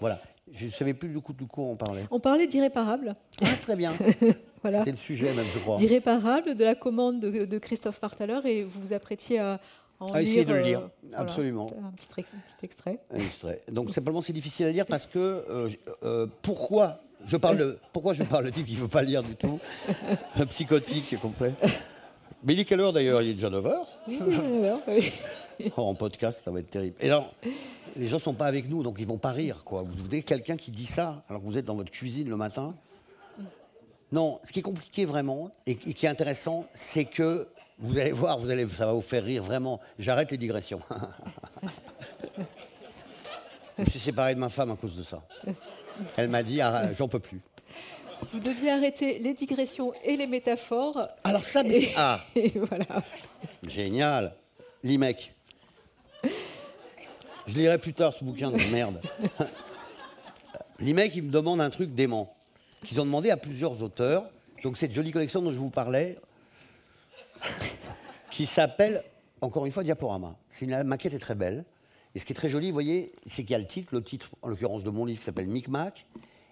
Voilà. 0.00 0.18
Je 0.54 0.66
ne 0.66 0.70
savais 0.70 0.94
plus 0.94 1.10
du 1.10 1.20
coup 1.20 1.34
de 1.34 1.44
quoi 1.44 1.64
on 1.64 1.76
parlait. 1.76 2.06
On 2.10 2.18
parlait 2.18 2.46
d'irréparable. 2.46 3.14
Ah, 3.42 3.46
très 3.60 3.76
bien. 3.76 3.92
voilà. 4.62 4.78
C'était 4.78 4.90
le 4.92 4.96
sujet 4.96 5.34
même, 5.34 5.46
je 5.54 5.58
crois. 5.58 5.76
D'irréparable, 5.76 6.54
de 6.54 6.64
la 6.64 6.74
commande 6.74 7.20
de, 7.20 7.58
Christophe 7.58 8.00
Partaler, 8.00 8.40
et 8.46 8.64
vous 8.64 8.80
vous 8.80 8.92
apprêtiez 8.94 9.38
à, 9.38 9.60
en 10.00 10.12
à 10.12 10.22
essayer 10.22 10.46
de 10.46 10.54
le 10.54 10.60
lire, 10.60 10.80
euh, 10.80 11.14
absolument. 11.14 11.70
un, 11.84 11.90
petit, 11.90 12.24
extrait. 12.62 12.98
Un 13.10 13.18
extrait. 13.18 13.62
Donc 13.70 13.90
simplement, 13.90 14.22
c'est 14.22 14.32
difficile 14.32 14.66
à 14.66 14.72
lire 14.72 14.86
parce 14.86 15.06
que 15.06 15.18
euh, 15.18 15.68
euh, 16.02 16.26
pourquoi 16.40 17.00
je 17.26 17.36
parle 17.36 17.58
de, 17.58 17.78
pourquoi 17.92 18.14
je 18.14 18.22
parle 18.22 18.46
de 18.46 18.50
type 18.50 18.66
qui 18.66 18.74
ne 18.74 18.80
veut 18.80 18.88
pas 18.88 19.02
lire 19.02 19.22
du 19.22 19.36
tout 19.36 19.60
Un 20.36 20.46
psychotique 20.46 21.18
complet. 21.20 21.54
Mais 22.44 22.54
il 22.54 22.60
est 22.60 22.64
quelle 22.64 22.80
heure 22.80 22.92
d'ailleurs? 22.92 23.22
Il 23.22 23.30
est 23.30 23.34
déjà 23.34 23.50
9h 23.50 23.72
oh, 25.76 25.80
En 25.80 25.94
podcast, 25.94 26.42
ça 26.44 26.50
va 26.50 26.60
être 26.60 26.70
terrible. 26.70 26.96
Et 27.00 27.06
alors, 27.06 27.32
les 27.96 28.08
gens 28.08 28.16
ne 28.16 28.22
sont 28.22 28.34
pas 28.34 28.46
avec 28.46 28.68
nous, 28.68 28.82
donc 28.82 28.96
ils 28.98 29.02
ne 29.04 29.08
vont 29.08 29.18
pas 29.18 29.30
rire. 29.30 29.62
Quoi. 29.64 29.82
Vous 29.82 29.92
voulez 30.02 30.22
quelqu'un 30.22 30.56
qui 30.56 30.70
dit 30.70 30.86
ça 30.86 31.22
alors 31.28 31.40
que 31.42 31.46
vous 31.46 31.58
êtes 31.58 31.64
dans 31.64 31.76
votre 31.76 31.92
cuisine 31.92 32.28
le 32.28 32.36
matin? 32.36 32.74
Non, 34.10 34.40
ce 34.44 34.52
qui 34.52 34.58
est 34.58 34.62
compliqué 34.62 35.04
vraiment 35.06 35.50
et, 35.66 35.76
qui 35.76 36.04
est 36.04 36.08
intéressant, 36.08 36.66
c'est 36.74 37.06
que 37.06 37.48
vous 37.78 37.98
allez 37.98 38.12
voir, 38.12 38.38
vous 38.38 38.50
allez, 38.50 38.68
ça 38.68 38.86
va 38.86 38.92
vous 38.92 39.00
faire 39.00 39.24
rire 39.24 39.42
vraiment. 39.42 39.80
J'arrête 39.98 40.30
les 40.30 40.36
digressions. 40.36 40.80
je 43.78 43.84
me 43.84 43.88
suis 43.88 44.00
séparé 44.00 44.34
de 44.34 44.40
ma 44.40 44.50
femme 44.50 44.70
à 44.70 44.76
cause 44.76 44.96
de 44.96 45.02
ça. 45.02 45.22
Elle 46.16 46.28
m'a 46.28 46.42
dit, 46.42 46.60
ah, 46.60 46.92
j'en 46.96 47.08
peux 47.08 47.18
plus. 47.18 47.40
Vous 48.30 48.38
deviez 48.38 48.70
arrêter 48.70 49.18
les 49.18 49.34
digressions 49.34 49.92
et 50.04 50.16
les 50.16 50.26
métaphores. 50.26 51.08
Alors 51.24 51.44
ça, 51.44 51.62
mais 51.62 51.80
c'est... 51.80 51.92
Ah 51.96 52.20
voilà. 52.54 53.02
Génial. 53.66 54.34
L'IMEC. 54.84 55.34
Je 57.46 57.54
lirai 57.54 57.78
plus 57.78 57.94
tard 57.94 58.12
ce 58.12 58.24
bouquin 58.24 58.50
de 58.50 58.70
merde. 58.70 59.00
L'IMEC, 60.78 61.16
il 61.16 61.24
me 61.24 61.30
demande 61.30 61.60
un 61.60 61.70
truc 61.70 61.94
dément. 61.94 62.34
Qu'ils 62.84 63.00
ont 63.00 63.04
demandé 63.04 63.30
à 63.30 63.36
plusieurs 63.36 63.82
auteurs. 63.82 64.24
Donc 64.62 64.76
cette 64.76 64.92
jolie 64.92 65.10
collection 65.10 65.42
dont 65.42 65.52
je 65.52 65.58
vous 65.58 65.70
parlais, 65.70 66.16
qui 68.30 68.46
s'appelle, 68.46 69.02
encore 69.40 69.66
une 69.66 69.72
fois, 69.72 69.82
Diaporama. 69.82 70.36
Une 70.60 70.82
maquette 70.84 71.14
est 71.14 71.18
très 71.18 71.34
belle. 71.34 71.64
Et 72.14 72.18
ce 72.18 72.26
qui 72.26 72.32
est 72.32 72.36
très 72.36 72.50
joli, 72.50 72.68
vous 72.68 72.74
voyez, 72.74 73.12
c'est 73.26 73.42
qu'il 73.42 73.52
y 73.52 73.54
a 73.54 73.58
le 73.58 73.66
titre, 73.66 73.94
le 73.94 74.02
titre 74.02 74.30
en 74.42 74.48
l'occurrence 74.48 74.82
de 74.82 74.90
mon 74.90 75.04
livre 75.04 75.20
qui 75.20 75.24
s'appelle 75.24 75.46
Micmac, 75.46 76.06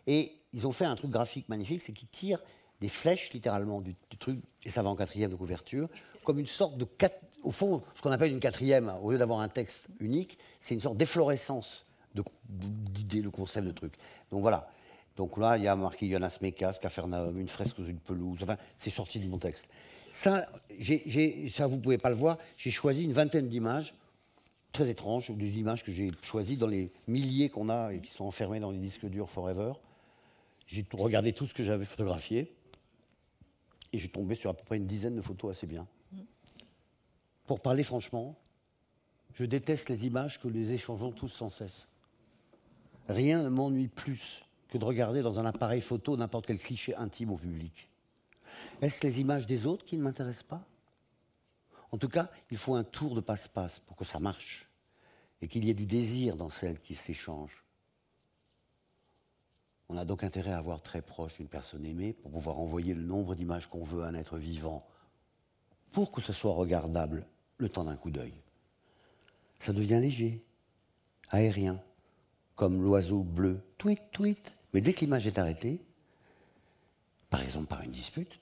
et 0.07 0.33
ils 0.53 0.67
ont 0.67 0.73
fait 0.73 0.87
un 0.87 0.97
truc 0.97 1.11
graphique 1.11 1.49
magnifique, 1.49 1.83
c'est 1.83 1.93
qu'ils 1.93 2.09
tirent 2.09 2.41
des 2.81 2.89
flèches 2.89 3.33
littéralement 3.33 3.81
du, 3.81 3.95
truc, 4.19 4.41
et 4.65 4.71
ça 4.71 4.83
va 4.83 4.89
en 4.89 4.97
quatrième 4.97 5.31
de 5.31 5.37
couverture, 5.37 5.89
comme 6.25 6.39
une 6.39 6.47
sorte 6.47 6.79
de, 6.79 6.87
au 7.43 7.51
fond, 7.51 7.83
ce 7.95 8.03
qu'on 8.03 8.11
appelle 8.11 8.33
une 8.33 8.41
quatrième, 8.41 8.93
au 9.03 9.13
lieu 9.13 9.19
d'avoir 9.19 9.41
un 9.41 9.49
texte 9.49 9.87
unique, 9.99 10.39
c'est 10.59 10.75
une 10.75 10.81
sorte 10.81 10.97
d'efflorescence 10.97 11.85
d'idées, 12.49 13.23
de, 13.23 13.29
concept 13.29 13.67
de 13.67 13.73
truc. 13.73 13.93
Donc 14.33 14.41
voilà. 14.41 14.71
Donc 15.17 15.37
là, 15.37 15.57
il 15.57 15.65
y 15.65 15.69
a 15.69 15.77
marqué 15.77 16.09
Jonas 16.09 16.39
Mekas, 16.41 16.79
Cafarnaum, 16.81 17.39
une 17.39 17.49
fresque 17.49 17.77
sous 17.77 17.87
une 17.87 17.99
pelouse. 17.99 18.39
Enfin, 18.43 18.57
c'est 18.77 18.91
sorti 18.91 19.21
de 19.21 19.29
mon 19.29 19.39
texte. 19.39 19.67
Ça, 20.13 20.47
ça, 21.51 21.67
vous 21.67 21.77
ne 21.77 21.81
pouvez 21.81 21.99
pas 21.99 22.09
le 22.09 22.17
voir. 22.17 22.39
J'ai 22.57 22.71
choisi 22.71 23.05
une 23.05 23.13
vingtaine 23.13 23.49
d'images 23.49 23.95
très 24.73 24.91
étranges, 24.91 25.31
des 25.31 25.59
images 25.59 25.85
que 25.85 25.93
j'ai 25.93 26.11
choisies 26.23 26.57
dans 26.57 26.67
les 26.67 26.93
milliers 27.07 27.49
qu'on 27.49 27.69
a 27.69 27.93
et 27.93 28.01
qui 28.01 28.11
sont 28.11 28.25
enfermés 28.25 28.61
dans 28.61 28.71
les 28.71 28.79
disques 28.79 29.07
durs 29.07 29.29
Forever. 29.29 29.73
J'ai 30.67 30.87
regardé 30.93 31.33
tout 31.33 31.47
ce 31.47 31.55
que 31.55 31.65
j'avais 31.65 31.85
photographié 31.85 32.55
et 33.93 33.99
j'ai 33.99 34.09
tombé 34.09 34.35
sur 34.35 34.51
à 34.51 34.55
peu 34.55 34.65
près 34.65 34.77
une 34.77 34.87
dizaine 34.87 35.17
de 35.17 35.21
photos 35.21 35.57
assez 35.57 35.67
bien. 35.67 35.87
Pour 37.47 37.61
parler 37.61 37.83
franchement, 37.83 38.37
je 39.35 39.45
déteste 39.45 39.89
les 39.89 40.07
images 40.07 40.39
que 40.41 40.47
nous 40.47 40.73
échangeons 40.73 41.11
tous 41.11 41.29
sans 41.29 41.51
cesse. 41.51 41.89
Rien 43.09 43.43
ne 43.43 43.49
m'ennuie 43.49 43.89
plus 43.89 44.43
que 44.69 44.79
de 44.79 44.85
regarder 44.85 45.23
dans 45.23 45.41
un 45.41 45.45
appareil 45.45 45.81
photo 45.81 46.17
n'importe 46.17 46.47
quel 46.47 46.61
cliché 46.61 46.95
intime 46.95 47.33
au 47.33 47.37
public. 47.37 47.89
Est-ce 48.81 49.05
les 49.05 49.21
images 49.21 49.47
des 49.47 49.67
autres 49.67 49.85
qui 49.85 49.97
ne 49.97 50.03
m'intéressent 50.03 50.45
pas? 50.45 50.65
En 51.93 51.99
tout 51.99 52.09
cas, 52.09 52.31
il 52.51 52.57
faut 52.57 52.75
un 52.75 52.85
tour 52.85 53.15
de 53.15 53.21
passe-passe 53.21 53.81
pour 53.81 53.97
que 53.97 54.05
ça 54.05 54.21
marche 54.21 54.69
et 55.43 55.49
qu'il 55.49 55.65
y 55.65 55.71
ait 55.71 55.75
du 55.75 55.87
désir 55.87 56.37
dans 56.37 56.51
celles 56.51 56.81
qui 56.81 56.95
s'échangent. 56.95 57.65
On 59.89 59.97
a 59.97 60.05
donc 60.05 60.23
intérêt 60.23 60.53
à 60.53 60.59
avoir 60.59 60.83
très 60.83 61.03
proche 61.03 61.35
d'une 61.35 61.49
personne 61.49 61.85
aimée 61.85 62.13
pour 62.13 62.31
pouvoir 62.31 62.61
envoyer 62.61 62.95
le 62.95 63.03
nombre 63.03 63.35
d'images 63.35 63.67
qu'on 63.67 63.83
veut 63.83 64.05
à 64.05 64.07
un 64.07 64.15
être 64.15 64.39
vivant. 64.39 64.87
pour 65.91 66.13
que 66.13 66.21
ce 66.21 66.33
soit 66.33 66.53
regardable 66.53 67.27
le 67.59 67.69
temps 67.69 67.83
d'un 67.83 67.97
coup 67.97 68.13
d'œil. 68.13 68.35
Ça 69.59 69.73
devient 69.73 69.99
léger, 70.01 70.45
aérien, 71.31 71.83
comme 72.55 72.81
l'oiseau 72.81 73.25
bleu, 73.25 73.61
tweet, 73.77 74.01
tweet. 74.13 74.53
Mais 74.73 74.81
dès 74.81 74.93
que 74.93 75.01
l'image 75.01 75.27
est 75.27 75.39
arrêtée, 75.39 75.85
par 77.29 77.43
exemple 77.43 77.67
par 77.67 77.83
une 77.83 77.91
dispute, 77.91 78.39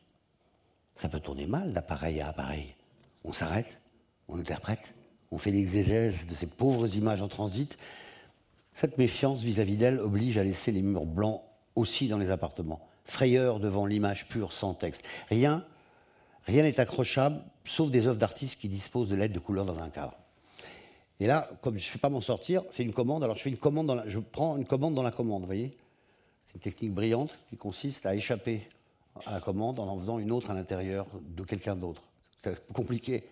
ça 0.95 1.09
peut 1.09 1.21
tourner 1.21 1.47
mal 1.47 1.73
d'appareil 1.73 2.21
à 2.21 2.29
appareil. 2.29 2.75
On 3.29 3.33
s'arrête, 3.33 3.79
on 4.29 4.39
interprète, 4.39 4.95
on 5.31 5.37
fait 5.37 5.51
l'exégèse 5.51 6.27
de 6.27 6.33
ces 6.35 6.47
pauvres 6.47 6.97
images 6.97 7.21
en 7.21 7.29
transit. 7.29 7.77
Cette 8.73 8.97
méfiance 8.97 9.41
vis-à-vis 9.41 9.77
d'elle 9.77 10.01
oblige 10.01 10.39
à 10.39 10.45
laisser 10.45 10.73
les 10.73 10.81
murs 10.81 11.05
blancs 11.05 11.43
aussi 11.75 12.09
dans 12.09 12.17
les 12.17 12.31
appartements. 12.31 12.89
Frayeur 13.05 13.61
devant 13.61 13.85
l'image 13.85 14.27
pure 14.29 14.55
sans 14.55 14.73
texte. 14.73 15.03
Rien 15.29 15.63
rien 16.47 16.63
n'est 16.63 16.81
accrochable, 16.81 17.43
sauf 17.67 17.91
des 17.91 18.07
œuvres 18.07 18.17
d'artistes 18.17 18.59
qui 18.59 18.71
disposent 18.71 19.11
de 19.11 19.17
lettres 19.17 19.35
de 19.35 19.39
couleur 19.39 19.67
dans 19.67 19.79
un 19.79 19.91
cadre. 19.91 20.15
Et 21.21 21.27
là, 21.27 21.51
comme 21.61 21.77
je 21.77 21.87
ne 21.87 21.93
sais 21.93 21.99
pas 21.99 22.09
m'en 22.09 22.23
sortir, 22.23 22.63
c'est 22.71 22.83
une 22.83 22.95
commande. 22.95 23.23
Alors 23.23 23.37
je 23.37 23.43
fais 23.43 23.51
une 23.51 23.59
commande, 23.59 24.05
je 24.07 24.21
prends 24.21 24.57
une 24.57 24.65
commande 24.65 24.95
dans 24.95 25.03
la 25.03 25.11
commande, 25.11 25.43
vous 25.43 25.47
voyez? 25.47 25.77
C'est 26.47 26.55
une 26.55 26.61
technique 26.61 26.95
brillante 26.95 27.39
qui 27.51 27.59
consiste 27.59 28.07
à 28.07 28.15
échapper 28.15 28.67
à 29.27 29.35
la 29.35 29.41
commande 29.41 29.79
en 29.81 29.87
en 29.87 29.99
faisant 29.99 30.19
une 30.19 30.33
autre 30.33 30.51
à 30.51 30.55
l'intérieur 30.55 31.07
de 31.21 31.45
quelqu'un 31.45 31.77
d'autre. 31.77 32.08
Compliqué. 32.73 33.25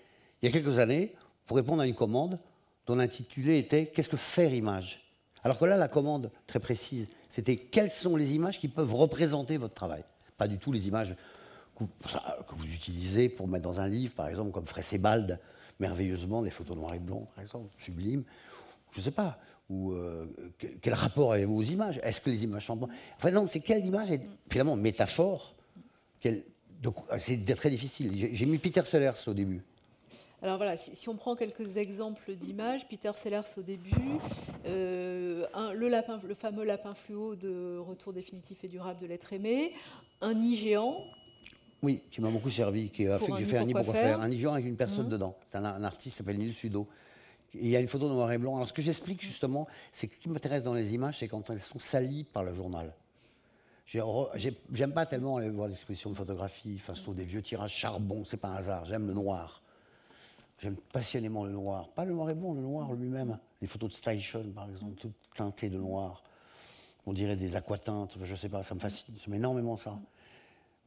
Il 0.42 0.46
y 0.46 0.48
a 0.48 0.52
quelques 0.52 0.78
années, 0.78 1.12
pour 1.46 1.56
répondre 1.56 1.82
à 1.82 1.86
une 1.86 1.94
commande 1.94 2.38
dont 2.86 2.96
l'intitulé 2.96 3.58
était 3.58 3.86
Qu'est-ce 3.86 4.08
que 4.08 4.16
faire 4.16 4.52
image? 4.52 5.02
Alors 5.42 5.58
que 5.58 5.64
là, 5.64 5.76
la 5.76 5.88
commande, 5.88 6.30
très 6.46 6.60
précise, 6.60 7.08
c'était 7.28 7.56
Quelles 7.56 7.90
sont 7.90 8.16
les 8.16 8.34
images 8.34 8.58
qui 8.58 8.68
peuvent 8.68 8.94
représenter 8.94 9.56
votre 9.56 9.74
travail? 9.74 10.04
Pas 10.36 10.48
du 10.48 10.58
tout 10.58 10.72
les 10.72 10.86
images 10.88 11.14
que 11.78 12.54
vous 12.54 12.66
utilisez 12.66 13.28
pour 13.28 13.48
mettre 13.48 13.64
dans 13.64 13.80
un 13.80 13.88
livre, 13.88 14.14
par 14.14 14.28
exemple, 14.28 14.50
comme 14.50 14.64
Sebald, 14.66 15.38
merveilleusement, 15.78 16.42
des 16.42 16.50
photos 16.50 16.76
noir 16.76 16.94
et 16.94 16.98
blanc, 16.98 17.28
par 17.34 17.42
exemple, 17.42 17.68
sublime. 17.78 18.24
Je 18.92 19.00
ne 19.00 19.04
sais 19.04 19.10
pas. 19.10 19.38
Ou 19.68 19.92
euh, 19.92 20.26
quel 20.80 20.94
rapport 20.94 21.32
avez-vous 21.32 21.56
aux 21.56 21.62
images? 21.62 22.00
Est-ce 22.02 22.20
que 22.20 22.30
les 22.30 22.44
images 22.44 22.66
sont 22.66 22.88
Enfin 23.16 23.30
non, 23.30 23.46
c'est 23.46 23.60
quelle 23.60 23.84
image 23.84 24.10
est 24.10 24.22
finalement 24.48 24.76
métaphore? 24.76 25.54
C'est 27.18 27.54
très 27.56 27.70
difficile. 27.70 28.30
J'ai 28.32 28.46
mis 28.46 28.58
Peter 28.58 28.82
Sellers 28.82 29.12
au 29.26 29.34
début. 29.34 29.62
Alors 30.42 30.58
voilà, 30.58 30.76
si, 30.76 31.08
on 31.08 31.16
prend 31.16 31.34
quelques 31.34 31.76
exemples 31.78 32.34
d'images, 32.34 32.86
Peter 32.88 33.10
Sellers 33.20 33.48
au 33.56 33.62
début, 33.62 33.90
euh, 34.66 35.46
le, 35.74 35.88
lapin, 35.88 36.20
le 36.26 36.34
fameux 36.34 36.64
lapin 36.64 36.94
fluo 36.94 37.34
de 37.36 37.78
Retour 37.78 38.12
définitif 38.12 38.62
et 38.62 38.68
durable 38.68 39.00
de 39.00 39.06
l'être 39.06 39.32
aimé, 39.32 39.72
un 40.20 40.34
nid 40.34 40.56
géant. 40.56 41.02
Oui, 41.82 42.04
qui 42.10 42.20
m'a 42.20 42.30
beaucoup 42.30 42.50
servi, 42.50 42.90
qui 42.90 43.06
a 43.06 43.18
fait 43.18 43.32
que 43.32 43.38
j'ai 43.38 43.44
fait 43.44 43.58
un 43.58 43.64
nid 43.64 43.72
pour 43.72 43.92
faire. 43.92 44.20
Un 44.20 44.28
nid 44.28 44.38
géant 44.38 44.52
avec 44.52 44.66
une 44.66 44.76
personne 44.76 45.06
mmh. 45.06 45.10
dedans. 45.10 45.36
C'est 45.50 45.58
un, 45.58 45.84
artiste 45.84 46.14
qui 46.14 46.18
s'appelle 46.18 46.38
Neil 46.38 46.52
Sudo. 46.52 46.86
il 47.54 47.68
y 47.68 47.76
a 47.76 47.80
une 47.80 47.88
photo 47.88 48.08
noir 48.08 48.30
et 48.30 48.38
blanc. 48.38 48.56
Alors 48.56 48.68
ce 48.68 48.74
que 48.74 48.82
j'explique 48.82 49.22
justement, 49.22 49.66
c'est 49.90 50.06
que 50.06 50.14
ce 50.14 50.20
qui 50.20 50.28
m'intéresse 50.28 50.62
dans 50.62 50.74
les 50.74 50.92
images, 50.92 51.18
c'est 51.18 51.28
quand 51.28 51.48
elles 51.48 51.60
sont 51.60 51.78
salies 51.78 52.24
par 52.24 52.44
le 52.44 52.54
journal. 52.54 52.92
J'aime 53.86 54.92
pas 54.92 55.06
tellement 55.06 55.36
aller 55.36 55.50
voir 55.50 55.68
l'exposition 55.68 56.10
de 56.10 56.16
photographie, 56.16 56.78
face 56.78 57.06
aux 57.06 57.14
des 57.14 57.24
vieux 57.24 57.42
tirages 57.42 57.74
charbon, 57.74 58.24
c'est 58.26 58.36
pas 58.36 58.48
un 58.48 58.56
hasard. 58.56 58.84
J'aime 58.86 59.06
le 59.06 59.14
noir. 59.14 59.62
J'aime 60.60 60.76
passionnément 60.92 61.44
le 61.44 61.52
noir. 61.52 61.88
Pas 61.90 62.04
le 62.04 62.12
noir 62.12 62.30
et 62.30 62.34
blanc, 62.34 62.54
le 62.54 62.62
noir 62.62 62.92
lui-même. 62.94 63.38
Les 63.60 63.68
photos 63.68 63.90
de 63.90 63.94
Station, 63.94 64.42
par 64.54 64.68
exemple, 64.68 64.94
toutes 64.96 65.14
teintées 65.34 65.68
de 65.68 65.78
noir. 65.78 66.22
On 67.06 67.12
dirait 67.12 67.36
des 67.36 67.54
aquatintes, 67.54 68.16
je 68.22 68.34
sais 68.34 68.48
pas, 68.48 68.64
ça 68.64 68.74
me 68.74 68.80
fascine. 68.80 69.14
J'aime 69.24 69.34
énormément 69.34 69.76
ça. 69.76 69.96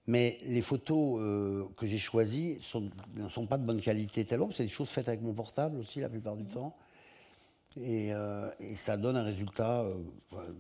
Mais 0.08 0.40
les 0.44 0.62
photos 0.62 1.20
euh, 1.22 1.66
que 1.78 1.86
j'ai 1.86 2.00
choisies 2.00 2.60
ne 3.16 3.30
sont 3.30 3.46
pas 3.46 3.58
de 3.58 3.64
bonne 3.64 3.80
qualité 3.80 4.26
tellement, 4.26 4.50
c'est 4.52 4.64
des 4.64 4.70
choses 4.70 4.90
faites 4.90 5.08
avec 5.08 5.22
mon 5.22 5.34
portable 5.34 5.78
aussi 5.78 6.00
la 6.00 6.10
plupart 6.10 6.36
du 6.36 6.46
temps. 6.46 6.76
Et, 7.78 8.12
euh, 8.14 8.50
ça 8.74 8.98
donne 8.98 9.16
un 9.16 9.24
résultat, 9.24 9.82
euh, 9.82 9.94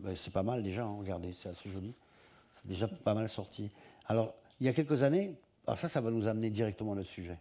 ben, 0.03 0.15
c'est 0.15 0.31
pas 0.31 0.43
mal 0.43 0.61
déjà, 0.61 0.85
hein, 0.85 0.95
regardez, 0.99 1.33
c'est 1.33 1.49
assez 1.49 1.69
joli. 1.69 1.95
C'est 2.61 2.67
déjà 2.67 2.87
pas 2.87 3.13
mal 3.13 3.29
sorti. 3.29 3.71
Alors, 4.07 4.33
il 4.59 4.65
y 4.65 4.69
a 4.69 4.73
quelques 4.73 5.03
années, 5.03 5.35
alors 5.65 5.77
ça, 5.77 5.87
ça 5.87 6.01
va 6.01 6.11
nous 6.11 6.27
amener 6.27 6.49
directement 6.49 6.93
à 6.93 6.95
notre 6.95 7.09
sujet. 7.09 7.37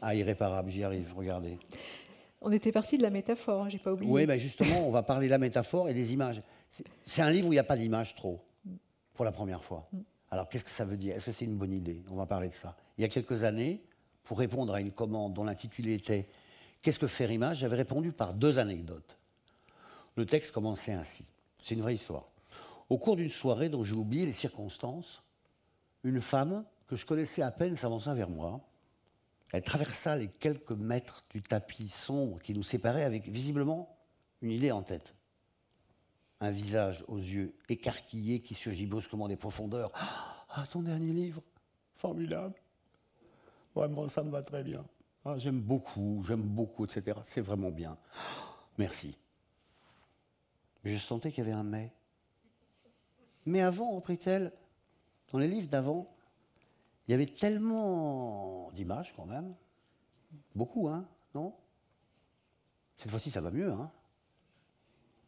Ah, 0.00 0.14
irréparable, 0.14 0.70
j'y 0.70 0.84
arrive, 0.84 1.12
regardez. 1.16 1.58
On 2.40 2.52
était 2.52 2.70
parti 2.70 2.98
de 2.98 3.02
la 3.02 3.10
métaphore, 3.10 3.64
hein, 3.64 3.68
j'ai 3.68 3.78
pas 3.78 3.92
oublié. 3.92 4.10
Oui, 4.10 4.26
ben 4.26 4.38
justement, 4.38 4.86
on 4.86 4.92
va 4.92 5.02
parler 5.02 5.26
de 5.26 5.32
la 5.32 5.38
métaphore 5.38 5.88
et 5.88 5.94
des 5.94 6.12
images. 6.12 6.40
C'est 7.04 7.22
un 7.22 7.30
livre 7.30 7.48
où 7.48 7.52
il 7.52 7.56
n'y 7.56 7.60
a 7.60 7.64
pas 7.64 7.76
d'images 7.76 8.14
trop, 8.14 8.40
pour 9.14 9.24
la 9.24 9.32
première 9.32 9.64
fois. 9.64 9.88
Mm. 9.92 9.98
Alors, 10.30 10.48
qu'est-ce 10.48 10.64
que 10.64 10.70
ça 10.70 10.84
veut 10.84 10.96
dire? 10.96 11.16
Est-ce 11.16 11.26
que 11.26 11.32
c'est 11.32 11.46
une 11.46 11.56
bonne 11.56 11.72
idée? 11.72 12.02
On 12.10 12.16
va 12.16 12.26
parler 12.26 12.48
de 12.48 12.54
ça. 12.54 12.76
Il 12.96 13.02
y 13.02 13.04
a 13.04 13.08
quelques 13.08 13.42
années, 13.42 13.82
pour 14.22 14.38
répondre 14.38 14.74
à 14.74 14.80
une 14.80 14.92
commande 14.92 15.32
dont 15.34 15.44
l'intitulé 15.44 15.94
était 15.94 16.28
Qu'est-ce 16.82 16.98
que 16.98 17.06
faire 17.06 17.30
image? 17.30 17.58
j'avais 17.58 17.76
répondu 17.76 18.12
par 18.12 18.34
deux 18.34 18.58
anecdotes. 18.58 19.18
Le 20.16 20.26
texte 20.26 20.52
commençait 20.52 20.92
ainsi. 20.92 21.24
C'est 21.62 21.74
une 21.74 21.82
vraie 21.82 21.94
histoire. 21.94 22.28
Au 22.88 22.98
cours 22.98 23.16
d'une 23.16 23.28
soirée 23.28 23.68
dont 23.68 23.84
j'ai 23.84 23.94
oublié 23.94 24.26
les 24.26 24.32
circonstances, 24.32 25.22
une 26.04 26.20
femme 26.20 26.64
que 26.86 26.96
je 26.96 27.04
connaissais 27.04 27.42
à 27.42 27.50
peine 27.50 27.76
s'avança 27.76 28.14
vers 28.14 28.30
moi 28.30 28.68
elle 29.52 29.62
traversa 29.62 30.16
les 30.16 30.28
quelques 30.28 30.72
mètres 30.72 31.24
du 31.30 31.40
tapis 31.40 31.88
sombre 31.88 32.40
qui 32.40 32.52
nous 32.52 32.62
séparait 32.62 33.04
avec 33.04 33.28
visiblement 33.28 33.96
une 34.42 34.50
idée 34.50 34.72
en 34.72 34.82
tête. 34.82 35.14
Un 36.40 36.50
visage 36.50 37.04
aux 37.08 37.18
yeux 37.18 37.54
écarquillés 37.68 38.40
qui 38.40 38.54
surgit 38.54 38.86
brusquement 38.86 39.26
des 39.26 39.36
profondeurs. 39.36 39.90
Ah, 40.50 40.66
ton 40.70 40.82
dernier 40.82 41.12
livre 41.12 41.42
Formidable. 41.96 42.54
Vraiment, 43.74 44.06
ça 44.06 44.22
me 44.22 44.30
va 44.30 44.42
très 44.42 44.62
bien. 44.62 44.84
Ah, 45.24 45.34
j'aime 45.38 45.60
beaucoup, 45.60 46.22
j'aime 46.26 46.42
beaucoup, 46.42 46.84
etc. 46.84 47.18
C'est 47.24 47.40
vraiment 47.40 47.70
bien. 47.70 47.98
Merci. 48.76 49.16
Mais 50.84 50.92
je 50.92 50.98
sentais 50.98 51.32
qu'il 51.32 51.44
y 51.44 51.46
avait 51.46 51.56
un 51.56 51.64
mais. 51.64 51.92
Mais 53.48 53.62
avant, 53.62 53.92
reprit-elle, 53.92 54.52
dans 55.32 55.38
les 55.38 55.48
livres 55.48 55.68
d'avant, 55.68 56.14
il 57.06 57.12
y 57.12 57.14
avait 57.14 57.24
tellement 57.24 58.70
d'images 58.72 59.14
quand 59.16 59.24
même. 59.24 59.54
Beaucoup, 60.54 60.88
hein 60.88 61.08
Non? 61.34 61.54
Cette 62.98 63.10
fois-ci, 63.10 63.30
ça 63.30 63.40
va 63.40 63.50
mieux, 63.50 63.72
hein 63.72 63.90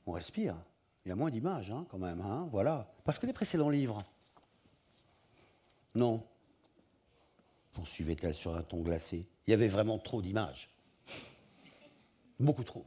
On 0.05 0.13
respire. 0.13 0.55
Il 1.07 1.09
y 1.09 1.13
a 1.13 1.17
moins 1.17 1.31
d'images, 1.31 1.71
hein, 1.71 1.87
quand 1.89 1.97
même, 1.97 2.21
hein 2.21 2.47
Voilà. 2.53 2.93
Parce 3.05 3.19
que 3.19 3.25
les 3.25 3.33
précédents 3.33 3.71
livres. 3.71 4.05
Non. 5.95 6.23
Poursuivait-elle 7.73 8.35
sur 8.35 8.55
un 8.55 8.63
ton 8.63 8.83
glacé? 8.83 9.27
Il 9.47 9.51
y 9.51 9.55
avait 9.55 9.69
vraiment 9.69 9.99
trop 9.99 10.21
d'images. 10.21 10.69
Beaucoup 12.39 12.65
trop. 12.65 12.85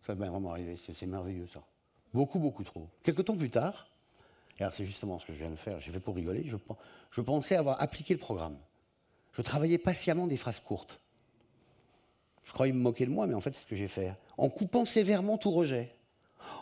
Ça 0.00 0.14
m'est 0.14 0.26
vraiment 0.26 0.52
arrivé, 0.52 0.78
c'est 0.78 1.06
merveilleux 1.06 1.46
ça. 1.46 1.62
Beaucoup, 2.14 2.38
beaucoup 2.38 2.64
trop. 2.64 2.88
Quelque 3.02 3.20
temps 3.20 3.36
plus 3.36 3.50
tard, 3.50 3.89
alors 4.64 4.74
c'est 4.74 4.86
justement 4.86 5.18
ce 5.18 5.26
que 5.26 5.32
je 5.32 5.38
viens 5.38 5.50
de 5.50 5.56
faire, 5.56 5.80
j'ai 5.80 5.90
fait 5.90 6.00
pour 6.00 6.14
rigoler, 6.14 6.44
je, 6.46 6.56
je 7.10 7.20
pensais 7.20 7.56
avoir 7.56 7.80
appliqué 7.82 8.14
le 8.14 8.20
programme. 8.20 8.56
Je 9.32 9.42
travaillais 9.42 9.78
patiemment 9.78 10.26
des 10.26 10.36
phrases 10.36 10.60
courtes. 10.60 11.00
Je 12.44 12.52
croyais 12.52 12.72
me 12.72 12.80
moquer 12.80 13.06
de 13.06 13.10
moi, 13.10 13.26
mais 13.26 13.34
en 13.34 13.40
fait 13.40 13.54
c'est 13.54 13.62
ce 13.62 13.66
que 13.66 13.76
j'ai 13.76 13.88
fait. 13.88 14.12
En 14.36 14.48
coupant 14.48 14.84
sévèrement 14.84 15.38
tout 15.38 15.50
rejet, 15.50 15.94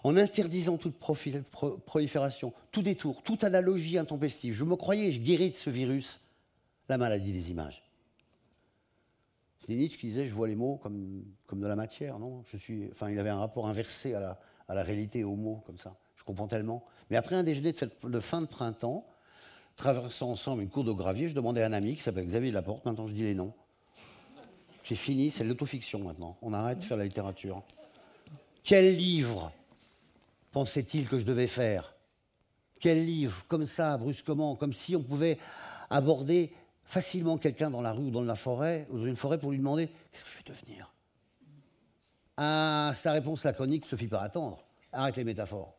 en 0.05 0.17
interdisant 0.17 0.77
toute 0.77 0.97
prolifération, 0.99 2.53
tout 2.71 2.83
détour, 2.83 3.23
toute 3.23 3.43
analogie 3.45 3.99
intempestive. 3.99 4.55
Je 4.55 4.65
me 4.65 4.77
croyais, 4.77 5.11
je 5.13 5.21
guéris 5.21 5.51
de 5.51 5.57
ce 5.57 5.71
virus, 5.71 6.21
la 6.89 6.99
maladie 6.99 7.33
des 7.33 7.51
images. 7.51 7.83
C'est 9.61 9.75
Nietzsche 9.75 9.99
qui 9.99 10.07
disait, 10.07 10.27
je 10.27 10.35
vois 10.35 10.49
les 10.49 10.55
mots 10.55 10.77
comme, 10.77 11.25
comme 11.47 11.61
de 11.61 11.67
la 11.67 11.77
matière, 11.77 12.19
non? 12.19 12.43
Je 12.51 12.57
suis, 12.57 12.89
Enfin, 12.93 13.11
il 13.11 13.19
avait 13.19 13.29
un 13.29 13.39
rapport 13.39 13.67
inversé 13.67 14.15
à 14.15 14.21
la, 14.21 14.41
à 14.67 14.75
la 14.75 14.83
réalité, 14.83 15.25
aux 15.25 15.37
mots, 15.37 15.63
comme 15.67 15.79
ça. 15.79 15.95
Je 16.17 16.25
comprends 16.25 16.47
tellement. 16.47 16.85
Mais 17.11 17.17
après 17.17 17.37
un 17.37 17.43
déjeuner 17.43 17.73
de, 17.73 18.21
fin 18.21 18.41
de 18.41 18.47
printemps, 18.47 19.07
traversant 19.77 20.31
ensemble 20.31 20.63
une 20.63 20.69
cour 20.69 20.85
de 20.85 20.93
gravier, 20.93 21.29
je 21.29 21.35
demandais 21.35 21.63
à 21.63 21.67
un 21.67 21.73
ami 21.73 21.97
qui 21.97 22.03
s'appelle 22.03 22.27
Xavier 22.27 22.51
Laporte, 22.51 22.85
maintenant 22.85 23.07
je 23.09 23.13
dis 23.13 23.23
les 23.23 23.35
noms. 23.35 23.55
C'est 24.85 24.95
fini, 24.95 25.31
c'est 25.31 25.45
l'autofiction 25.45 26.01
maintenant. 26.01 26.37
On 26.43 26.53
arrête 26.53 26.79
de 26.79 26.85
faire 26.85 26.97
la 26.97 27.05
littérature. 27.05 27.63
Quel 28.63 28.97
livre 28.97 29.53
pensait-il 30.53 31.09
que 31.09 31.19
je 31.19 31.25
devais 31.25 31.47
faire? 31.47 31.95
Quel 32.81 33.05
livre, 33.05 33.45
comme 33.49 33.67
ça, 33.67 33.97
brusquement, 33.97 34.57
comme 34.57 34.73
si 34.73 34.97
on 34.97 35.03
pouvait 35.03 35.39
aborder 35.91 36.53
facilement 36.85 37.37
quelqu'un 37.37 37.71
dans 37.71 37.83
la 37.83 37.93
rue 37.93 38.05
ou 38.05 38.11
dans 38.11 38.23
la 38.23 38.37
forêt, 38.37 38.87
ou 38.91 38.99
dans 38.99 39.05
une 39.05 39.17
forêt 39.17 39.39
pour 39.39 39.51
lui 39.51 39.59
demander 39.59 39.89
Qu'est-ce 40.13 40.25
que 40.25 40.31
je 40.31 40.37
vais 40.39 40.59
devenir? 40.59 40.93
Ah, 42.37 42.93
sa 42.95 43.13
réponse 43.13 43.45
laconique 43.45 43.85
se 43.85 43.97
fit 43.97 44.07
pas 44.07 44.21
attendre. 44.21 44.63
Arrête 44.93 45.17
les 45.17 45.25
métaphores 45.25 45.78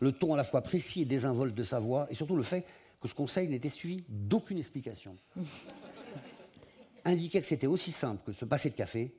le 0.00 0.12
ton 0.12 0.34
à 0.34 0.36
la 0.36 0.44
fois 0.44 0.62
précis 0.62 1.02
et 1.02 1.04
désinvolte 1.04 1.54
de 1.54 1.64
sa 1.64 1.78
voix, 1.78 2.06
et 2.10 2.14
surtout 2.14 2.36
le 2.36 2.42
fait 2.42 2.66
que 3.00 3.08
ce 3.08 3.14
conseil 3.14 3.48
n'était 3.48 3.68
suivi 3.68 4.04
d'aucune 4.08 4.58
explication. 4.58 5.16
Indiquait 7.04 7.40
que 7.40 7.46
c'était 7.46 7.66
aussi 7.66 7.90
simple 7.90 8.20
que 8.24 8.30
de 8.30 8.36
se 8.36 8.44
passer 8.44 8.70
de 8.70 8.76
café, 8.76 9.12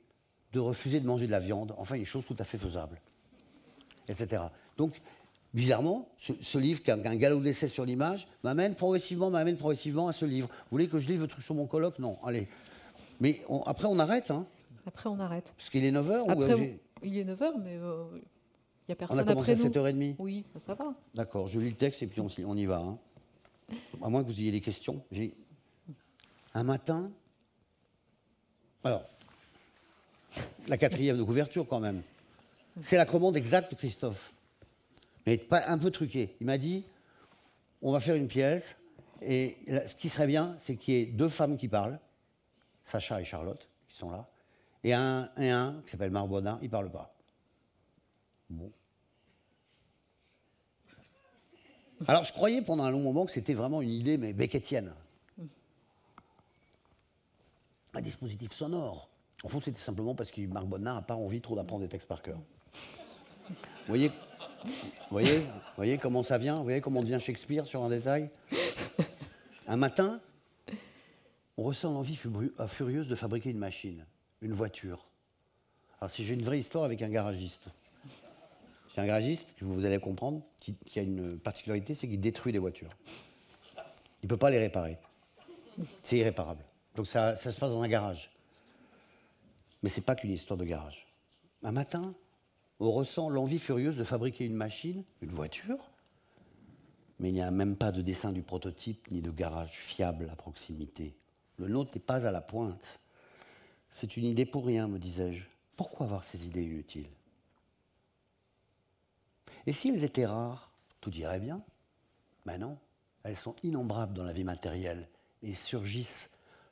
de 0.52 0.60
refuser 0.60 1.00
de 1.00 1.06
manger 1.06 1.26
de 1.26 1.32
la 1.32 1.40
viande, 1.40 1.74
enfin 1.76 1.96
une 1.96 2.06
chose 2.06 2.24
tout 2.26 2.36
à 2.38 2.44
fait 2.44 2.58
faisable, 2.58 3.00
etc. 4.08 4.42
Donc, 4.76 5.00
bizarrement, 5.52 6.08
ce, 6.18 6.58
livre 6.58 6.82
qui 6.82 6.90
a 6.90 6.94
un 6.94 7.16
galop 7.16 7.40
d'essai 7.40 7.68
sur 7.68 7.84
l'image 7.84 8.26
m'amène 8.42 8.74
progressivement, 8.74 9.30
m'amène 9.30 9.56
progressivement 9.56 10.08
à 10.08 10.12
ce 10.12 10.24
livre. 10.24 10.48
Vous 10.48 10.70
voulez 10.70 10.88
que 10.88 10.98
je 10.98 11.08
livre 11.08 11.22
le 11.22 11.28
truc 11.28 11.44
sur 11.44 11.54
mon 11.54 11.66
colloque? 11.66 11.98
Non, 11.98 12.18
allez. 12.24 12.48
Mais 13.20 13.42
après, 13.66 13.86
on 13.86 13.98
arrête. 13.98 14.30
Hein? 14.30 14.46
Après, 14.86 15.08
on 15.08 15.18
arrête. 15.20 15.52
Parce 15.56 15.70
qu'il 15.70 15.84
est 15.84 15.92
9h 15.92 16.30
Après, 16.30 16.78
Il 17.02 17.18
est 17.18 17.24
9h, 17.24 17.52
mais 17.62 17.76
euh, 17.76 18.04
il 18.86 18.90
n'y 18.90 18.92
a 18.92 18.96
personne 18.96 19.18
On 19.18 19.20
a 19.20 19.24
commencé 19.24 19.52
à 19.52 19.54
7h30 19.54 20.16
Oui, 20.18 20.44
ça 20.56 20.74
va. 20.74 20.94
D'accord, 21.14 21.48
je 21.48 21.58
lis 21.58 21.70
le 21.70 21.76
texte 21.76 22.02
et 22.02 22.06
puis 22.06 22.20
on, 22.20 22.28
on 22.46 22.56
y 22.56 22.66
va. 22.66 22.78
Hein. 22.78 22.98
À 24.02 24.08
moins 24.08 24.22
que 24.22 24.28
vous 24.28 24.40
ayez 24.40 24.52
des 24.52 24.60
questions. 24.60 25.02
J'ai 25.10 25.34
un 26.52 26.64
matin. 26.64 27.10
Alors, 28.82 29.04
la 30.68 30.76
quatrième 30.76 31.16
de 31.16 31.22
couverture 31.22 31.66
quand 31.66 31.80
même. 31.80 32.02
C'est 32.80 32.96
la 32.96 33.06
commande 33.06 33.36
exacte 33.36 33.70
de 33.70 33.76
Christophe. 33.76 34.34
Mais 35.26 35.38
pas 35.38 35.68
un 35.68 35.78
peu 35.78 35.90
truqué. 35.90 36.36
Il 36.40 36.46
m'a 36.46 36.58
dit 36.58 36.84
on 37.80 37.92
va 37.92 38.00
faire 38.00 38.16
une 38.16 38.28
pièce 38.28 38.76
et 39.22 39.56
ce 39.86 39.94
qui 39.94 40.08
serait 40.08 40.26
bien, 40.26 40.54
c'est 40.58 40.76
qu'il 40.76 40.94
y 40.94 40.96
ait 40.98 41.06
deux 41.06 41.28
femmes 41.28 41.56
qui 41.56 41.68
parlent, 41.68 41.98
Sacha 42.84 43.20
et 43.20 43.24
Charlotte, 43.24 43.68
qui 43.88 43.96
sont 43.96 44.10
là, 44.10 44.28
et 44.82 44.92
un, 44.92 45.30
et 45.38 45.50
un 45.50 45.82
qui 45.84 45.92
s'appelle 45.92 46.10
Marc 46.10 46.28
Baudin, 46.28 46.58
il 46.60 46.66
ne 46.66 46.70
parle 46.70 46.90
pas. 46.90 47.13
Bon. 48.50 48.70
Alors 52.06 52.24
je 52.24 52.32
croyais 52.32 52.60
pendant 52.62 52.84
un 52.84 52.90
long 52.90 53.00
moment 53.00 53.24
que 53.24 53.32
c'était 53.32 53.54
vraiment 53.54 53.80
une 53.80 53.90
idée, 53.90 54.18
mais 54.18 54.32
Beckettienne. 54.32 54.92
Un 57.94 58.00
dispositif 58.00 58.52
sonore. 58.52 59.08
En 59.44 59.48
fond, 59.48 59.60
c'était 59.60 59.80
simplement 59.80 60.14
parce 60.14 60.30
que 60.30 60.40
Marc 60.46 60.66
Baudin 60.66 60.94
n'a 60.94 61.02
pas 61.02 61.14
envie 61.14 61.40
trop 61.40 61.54
d'apprendre 61.54 61.82
des 61.82 61.88
textes 61.88 62.08
par 62.08 62.22
cœur. 62.22 62.38
Vous 63.48 63.54
voyez, 63.86 64.10
voyez, 65.10 65.46
voyez 65.76 65.98
comment 65.98 66.22
ça 66.22 66.38
vient 66.38 66.56
Vous 66.56 66.64
voyez 66.64 66.80
comment 66.80 67.02
devient 67.02 67.18
Shakespeare 67.20 67.66
sur 67.66 67.84
un 67.84 67.90
détail? 67.90 68.30
Un 69.68 69.76
matin, 69.76 70.20
on 71.56 71.62
ressent 71.62 71.92
l'envie 71.92 72.18
euh, 72.58 72.66
furieuse 72.66 73.08
de 73.08 73.14
fabriquer 73.14 73.50
une 73.50 73.58
machine, 73.58 74.06
une 74.40 74.52
voiture. 74.52 75.06
Alors 76.00 76.10
si 76.10 76.24
j'ai 76.24 76.34
une 76.34 76.42
vraie 76.42 76.58
histoire 76.58 76.84
avec 76.84 77.02
un 77.02 77.08
garagiste. 77.08 77.68
C'est 78.94 79.00
un 79.00 79.06
garagiste, 79.06 79.46
vous 79.60 79.84
allez 79.84 79.98
comprendre, 79.98 80.40
qui, 80.60 80.76
a 80.96 81.02
une 81.02 81.36
particularité, 81.36 81.94
c'est 81.94 82.06
qu'il 82.06 82.20
détruit 82.20 82.52
les 82.52 82.60
voitures. 82.60 82.90
Il 84.22 84.26
ne 84.26 84.28
peut 84.28 84.36
pas 84.36 84.50
les 84.50 84.58
réparer. 84.58 84.98
C'est 86.04 86.16
irréparable. 86.16 86.64
Donc 86.94 87.08
ça, 87.08 87.34
ça, 87.34 87.50
se 87.50 87.58
passe 87.58 87.72
dans 87.72 87.82
un 87.82 87.88
garage. 87.88 88.30
Mais 89.82 89.88
ce 89.88 89.98
n'est 89.98 90.04
pas 90.04 90.14
qu'une 90.14 90.30
histoire 90.30 90.56
de 90.56 90.64
garage. 90.64 91.08
Un 91.64 91.72
matin, 91.72 92.14
on 92.78 92.92
ressent 92.92 93.28
l'envie 93.28 93.58
furieuse 93.58 93.96
de 93.96 94.04
fabriquer 94.04 94.44
une 94.44 94.54
machine, 94.54 95.02
une 95.22 95.32
voiture, 95.32 95.90
mais 97.18 97.30
il 97.30 97.34
n'y 97.34 97.42
a 97.42 97.50
même 97.50 97.76
pas 97.76 97.90
de 97.90 98.00
dessin 98.00 98.30
du 98.30 98.42
prototype 98.42 99.10
ni 99.10 99.22
de 99.22 99.30
garage 99.32 99.72
fiable 99.72 100.28
à 100.32 100.36
proximité. 100.36 101.16
Le 101.58 101.66
nôtre 101.66 101.90
n'est 101.96 102.00
pas 102.00 102.28
à 102.28 102.30
la 102.30 102.40
pointe. 102.40 103.00
C'est 103.90 104.16
une 104.16 104.26
idée 104.26 104.46
pour 104.46 104.64
rien, 104.64 104.86
me 104.86 105.00
disais-je. 105.00 105.42
Pourquoi 105.76 106.06
avoir 106.06 106.22
ces 106.22 106.46
idées 106.46 106.62
inutiles? 106.62 107.08
Et 109.66 109.72
si 109.72 109.88
elles 109.88 110.04
étaient 110.04 110.26
rares, 110.26 110.70
tout 111.00 111.14
irait 111.14 111.40
bien 111.40 111.62
Mais 112.46 112.58
non, 112.58 112.78
elles 113.22 113.36
sont 113.36 113.56
innombrables 113.62 114.14
dans 114.14 114.24
la 114.24 114.32
vie 114.32 114.44
matérielle 114.44 115.08
et 115.42 115.54
surgissent 115.54 116.30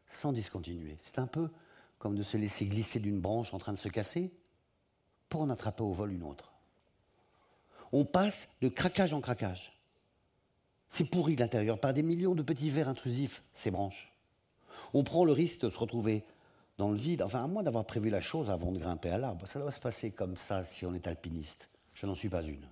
sans 0.09 0.33
discontinuer. 0.33 0.97
C'est 1.01 1.19
un 1.19 1.27
peu 1.27 1.51
comme 1.99 2.17
de 2.17 2.23
se 2.23 2.37
laisser 2.37 2.67
glisser 2.67 3.01
d'une 3.01 3.21
branche 3.21 3.55
en 3.55 3.59
train 3.59 3.73
de 3.73 3.79
se 3.79 3.89
casser 3.89 4.33
pour 5.29 5.43
en 5.43 5.51
attraper 5.51 5.83
au 5.83 5.93
vol 5.93 6.13
une 6.13 6.25
autre. 6.25 6.53
On 7.93 8.05
passe 8.05 8.49
de 8.61 8.69
craquage 8.69 9.13
en 9.13 9.21
craquage. 9.21 9.73
C'est 10.89 11.05
pourri 11.05 11.37
de 11.37 11.41
l'intérieur 11.41 11.79
par 11.79 11.95
des 11.95 12.03
millions 12.03 12.35
de 12.35 12.43
petits 12.43 12.71
vers 12.71 12.89
intrusifs, 12.89 13.43
ces 13.55 13.71
branches 13.71 14.13
on 14.95 15.05
prend 15.05 15.25
le 15.25 15.33
risque 15.33 15.63
de 15.63 15.71
se 15.71 15.79
retrouver 15.79 16.25
dans 16.79 16.91
le 16.91 16.97
vide. 16.97 17.23
Enfin, 17.23 17.45
à 17.45 17.47
moins 17.47 17.63
d'avoir 17.63 17.85
prévu 17.85 18.11
la 18.11 18.21
chose 18.21 18.51
avant 18.51 18.73
de 18.73 18.79
grimper 18.79 19.11
à 19.11 19.19
l'arbre. 19.19 19.47
Ça 19.47 19.59
doit 19.59 19.73
se 19.73 19.81
passer 19.81 20.11
comme 20.11 20.37
ça 20.37 20.65
si 20.65 20.85
on 20.87 20.95
est 20.95 21.07
alpiniste. 21.07 21.69
Je 21.95 22.07
n'en 22.07 22.15
suis 22.15 22.29
pas 22.29 22.43
une. 22.43 22.67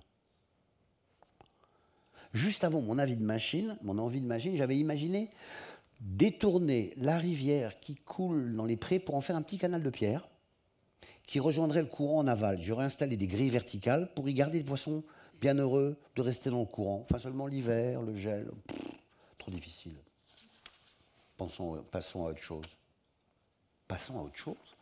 Juste 2.33 2.63
avant 2.63 2.81
mon 2.81 2.97
avis 2.97 3.15
de 3.15 3.23
machine, 3.23 3.77
mon 3.81 3.97
envie 3.97 4.21
de 4.21 4.25
machine, 4.25 4.55
j'avais 4.55 4.77
imaginé 4.77 5.31
détourner 5.99 6.93
la 6.97 7.17
rivière 7.17 7.79
qui 7.79 7.95
coule 7.95 8.55
dans 8.55 8.65
les 8.65 8.77
prés 8.77 8.99
pour 8.99 9.15
en 9.15 9.21
faire 9.21 9.35
un 9.35 9.41
petit 9.41 9.57
canal 9.57 9.83
de 9.83 9.89
pierre 9.89 10.27
qui 11.27 11.39
rejoindrait 11.39 11.81
le 11.81 11.87
courant 11.87 12.19
en 12.19 12.27
aval. 12.27 12.61
J'aurais 12.61 12.85
installé 12.85 13.17
des 13.17 13.27
grilles 13.27 13.49
verticales 13.49 14.11
pour 14.13 14.27
y 14.27 14.33
garder 14.33 14.59
des 14.59 14.63
poissons 14.63 15.03
bien 15.39 15.55
heureux 15.55 15.97
de 16.15 16.21
rester 16.21 16.49
dans 16.49 16.59
le 16.59 16.65
courant. 16.65 17.05
Enfin, 17.09 17.19
seulement 17.19 17.47
l'hiver, 17.47 18.01
le 18.01 18.15
gel, 18.15 18.49
trop 19.37 19.51
difficile 19.51 19.95
passons 21.91 22.25
à 22.25 22.29
autre 22.29 22.41
chose. 22.41 22.65
Passons 23.87 24.19
à 24.19 24.21
autre 24.21 24.35
chose. 24.35 24.77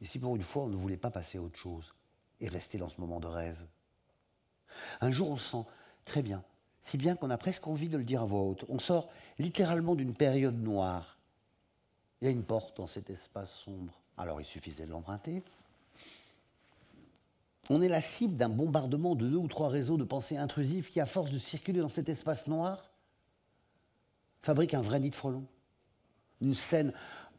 Et 0.00 0.06
si 0.06 0.18
pour 0.18 0.36
une 0.36 0.42
fois 0.42 0.64
on 0.64 0.68
ne 0.68 0.76
voulait 0.76 0.96
pas 0.96 1.10
passer 1.10 1.38
à 1.38 1.42
autre 1.42 1.58
chose 1.58 1.94
et 2.40 2.48
rester 2.48 2.78
dans 2.78 2.88
ce 2.88 3.00
moment 3.00 3.20
de 3.20 3.26
rêve? 3.26 3.60
Un 5.00 5.12
jour 5.12 5.30
on 5.30 5.36
sent 5.36 5.64
très 6.04 6.22
bien, 6.22 6.42
si 6.82 6.96
bien 6.96 7.16
qu'on 7.16 7.30
a 7.30 7.38
presque 7.38 7.66
envie 7.66 7.88
de 7.88 7.96
le 7.96 8.04
dire 8.04 8.22
à 8.22 8.24
voix 8.24 8.42
haute. 8.42 8.64
On 8.68 8.78
sort 8.78 9.08
littéralement 9.38 9.94
d'une 9.94 10.14
période 10.14 10.60
noire. 10.60 11.18
Il 12.20 12.24
y 12.24 12.28
a 12.28 12.30
une 12.30 12.44
porte 12.44 12.76
dans 12.76 12.86
cet 12.86 13.10
espace 13.10 13.52
sombre. 13.52 14.00
Alors 14.16 14.40
il 14.40 14.44
suffisait 14.44 14.86
de 14.86 14.90
l'emprunter. 14.90 15.42
On 17.68 17.82
est 17.82 17.88
la 17.88 18.00
cible 18.00 18.36
d'un 18.36 18.48
bombardement 18.48 19.14
de 19.14 19.28
deux 19.28 19.36
ou 19.36 19.48
trois 19.48 19.68
réseaux 19.68 19.96
de 19.96 20.04
pensées 20.04 20.36
intrusives 20.36 20.90
qui, 20.90 21.00
à 21.00 21.06
force 21.06 21.30
de 21.30 21.38
circuler 21.38 21.80
dans 21.80 21.88
cet 21.88 22.08
espace 22.08 22.46
noir, 22.46 22.90
fabriquent 24.42 24.74
un 24.74 24.82
vrai 24.82 25.00
nid 25.00 25.10
de 25.10 25.14
frelons 25.14 25.46
une 26.40 26.54
scène 26.54 26.92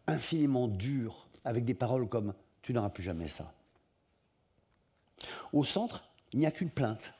infiniment 0.07 0.67
dure, 0.67 1.27
avec 1.43 1.65
des 1.65 1.73
paroles 1.73 2.07
comme 2.07 2.33
Tu 2.61 2.73
n'auras 2.73 2.89
plus 2.89 3.03
jamais 3.03 3.27
ça. 3.27 3.53
Au 5.53 5.63
centre, 5.63 6.03
il 6.33 6.39
n'y 6.39 6.45
a 6.45 6.51
qu'une 6.51 6.69
plainte, 6.69 7.13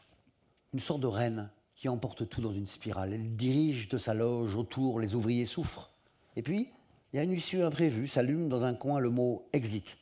une 0.74 0.80
sorte 0.80 1.02
de 1.02 1.08
reine 1.08 1.50
qui 1.82 1.90
emporte 1.90 2.30
tout 2.30 2.42
dans 2.42 2.52
une 2.52 2.68
spirale. 2.68 3.12
Elle 3.12 3.36
dirige 3.36 3.88
de 3.88 3.98
sa 3.98 4.14
loge 4.14 4.56
autour, 4.56 5.00
les 5.00 5.16
ouvriers 5.16 5.48
souffrent. 5.48 5.90
Et 6.36 6.44
puis, 6.44 6.72
il 7.12 7.18
y 7.18 7.20
a 7.20 7.24
une 7.24 7.32
issue 7.32 7.64
imprévue, 7.64 8.08
s'allume 8.08 8.50
dans 8.50 8.66
un 8.66 8.76
coin 8.76 9.00
le 9.00 9.10
mot 9.10 9.50
exit. 9.52 9.98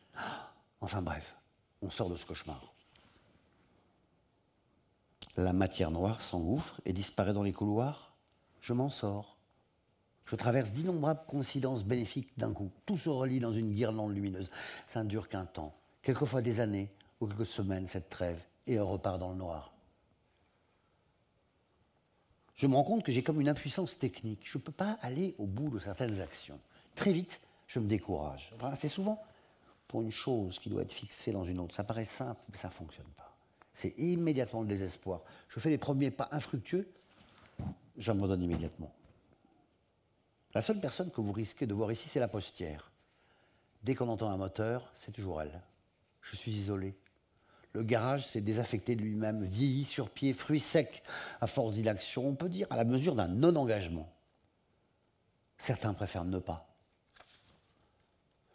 Enfin 0.81 1.01
bref, 1.01 1.37
on 1.81 1.89
sort 1.89 2.09
de 2.09 2.17
ce 2.17 2.25
cauchemar. 2.25 2.73
La 5.37 5.53
matière 5.53 5.89
noire 5.89 6.19
s'engouffre 6.19 6.81
et 6.83 6.91
disparaît 6.91 7.31
dans 7.31 7.43
les 7.43 7.53
couloirs. 7.53 8.13
Je 8.59 8.73
m'en 8.73 8.89
sors. 8.89 9.37
Je 10.25 10.35
traverse 10.35 10.73
d'innombrables 10.73 11.23
coïncidences 11.27 11.85
bénéfiques 11.85 12.37
d'un 12.37 12.51
coup. 12.51 12.71
Tout 12.85 12.97
se 12.97 13.07
relie 13.07 13.39
dans 13.39 13.53
une 13.53 13.71
guirlande 13.71 14.13
lumineuse. 14.13 14.51
Ça 14.85 15.01
ne 15.01 15.07
dure 15.07 15.29
qu'un 15.29 15.45
temps, 15.45 15.73
quelquefois 16.01 16.41
des 16.41 16.59
années 16.59 16.91
ou 17.21 17.27
quelques 17.27 17.45
semaines, 17.45 17.87
cette 17.87 18.09
trêve, 18.09 18.43
et 18.67 18.77
on 18.81 18.91
repart 18.91 19.17
dans 19.17 19.29
le 19.29 19.37
noir. 19.37 19.71
Je 22.59 22.67
me 22.67 22.75
rends 22.75 22.83
compte 22.83 23.03
que 23.03 23.11
j'ai 23.13 23.23
comme 23.23 23.39
une 23.39 23.47
impuissance 23.47 23.97
technique. 23.97 24.41
Je 24.43 24.57
ne 24.57 24.61
peux 24.61 24.73
pas 24.73 24.97
aller 25.01 25.33
au 25.37 25.45
bout 25.45 25.69
de 25.69 25.79
certaines 25.79 26.19
actions. 26.19 26.59
Très 26.93 27.13
vite, 27.13 27.39
je 27.67 27.79
me 27.79 27.87
décourage. 27.87 28.53
c'est 28.75 28.89
souvent 28.89 29.23
pour 29.87 30.01
une 30.01 30.11
chose 30.11 30.59
qui 30.59 30.69
doit 30.69 30.81
être 30.81 30.91
fixée 30.91 31.31
dans 31.31 31.45
une 31.45 31.57
autre. 31.61 31.73
Ça 31.73 31.85
paraît 31.85 32.03
simple, 32.03 32.41
mais 32.51 32.57
ça 32.57 32.67
ne 32.67 32.73
fonctionne 32.73 33.07
pas. 33.15 33.33
C'est 33.73 33.93
immédiatement 33.97 34.61
le 34.61 34.67
désespoir. 34.67 35.21
Je 35.47 35.61
fais 35.61 35.69
les 35.69 35.77
premiers 35.77 36.11
pas 36.11 36.27
infructueux, 36.33 36.91
j'abandonne 37.97 38.43
immédiatement. 38.43 38.93
La 40.53 40.61
seule 40.61 40.81
personne 40.81 41.11
que 41.11 41.21
vous 41.21 41.31
risquez 41.31 41.65
de 41.65 41.73
voir 41.73 41.93
ici, 41.93 42.09
c'est 42.09 42.19
la 42.19 42.27
postière. 42.27 42.91
Dès 43.83 43.95
qu'on 43.95 44.09
entend 44.09 44.31
un 44.31 44.37
moteur, 44.37 44.91
c'est 44.95 45.13
toujours 45.13 45.41
elle. 45.41 45.61
Je 46.21 46.35
suis 46.35 46.51
isolé. 46.51 46.93
Le 47.73 47.83
garage 47.83 48.25
s'est 48.25 48.41
désaffecté 48.41 48.95
de 48.95 49.01
lui-même, 49.01 49.43
vieilli 49.43 49.83
sur 49.83 50.09
pied, 50.09 50.33
fruit 50.33 50.59
sec 50.59 51.03
à 51.39 51.47
force 51.47 51.75
d'inaction, 51.75 52.27
on 52.27 52.35
peut 52.35 52.49
dire 52.49 52.67
à 52.71 52.77
la 52.77 52.83
mesure 52.83 53.15
d'un 53.15 53.27
non-engagement. 53.27 54.11
Certains 55.57 55.93
préfèrent 55.93 56.25
ne 56.25 56.39
pas. 56.39 56.69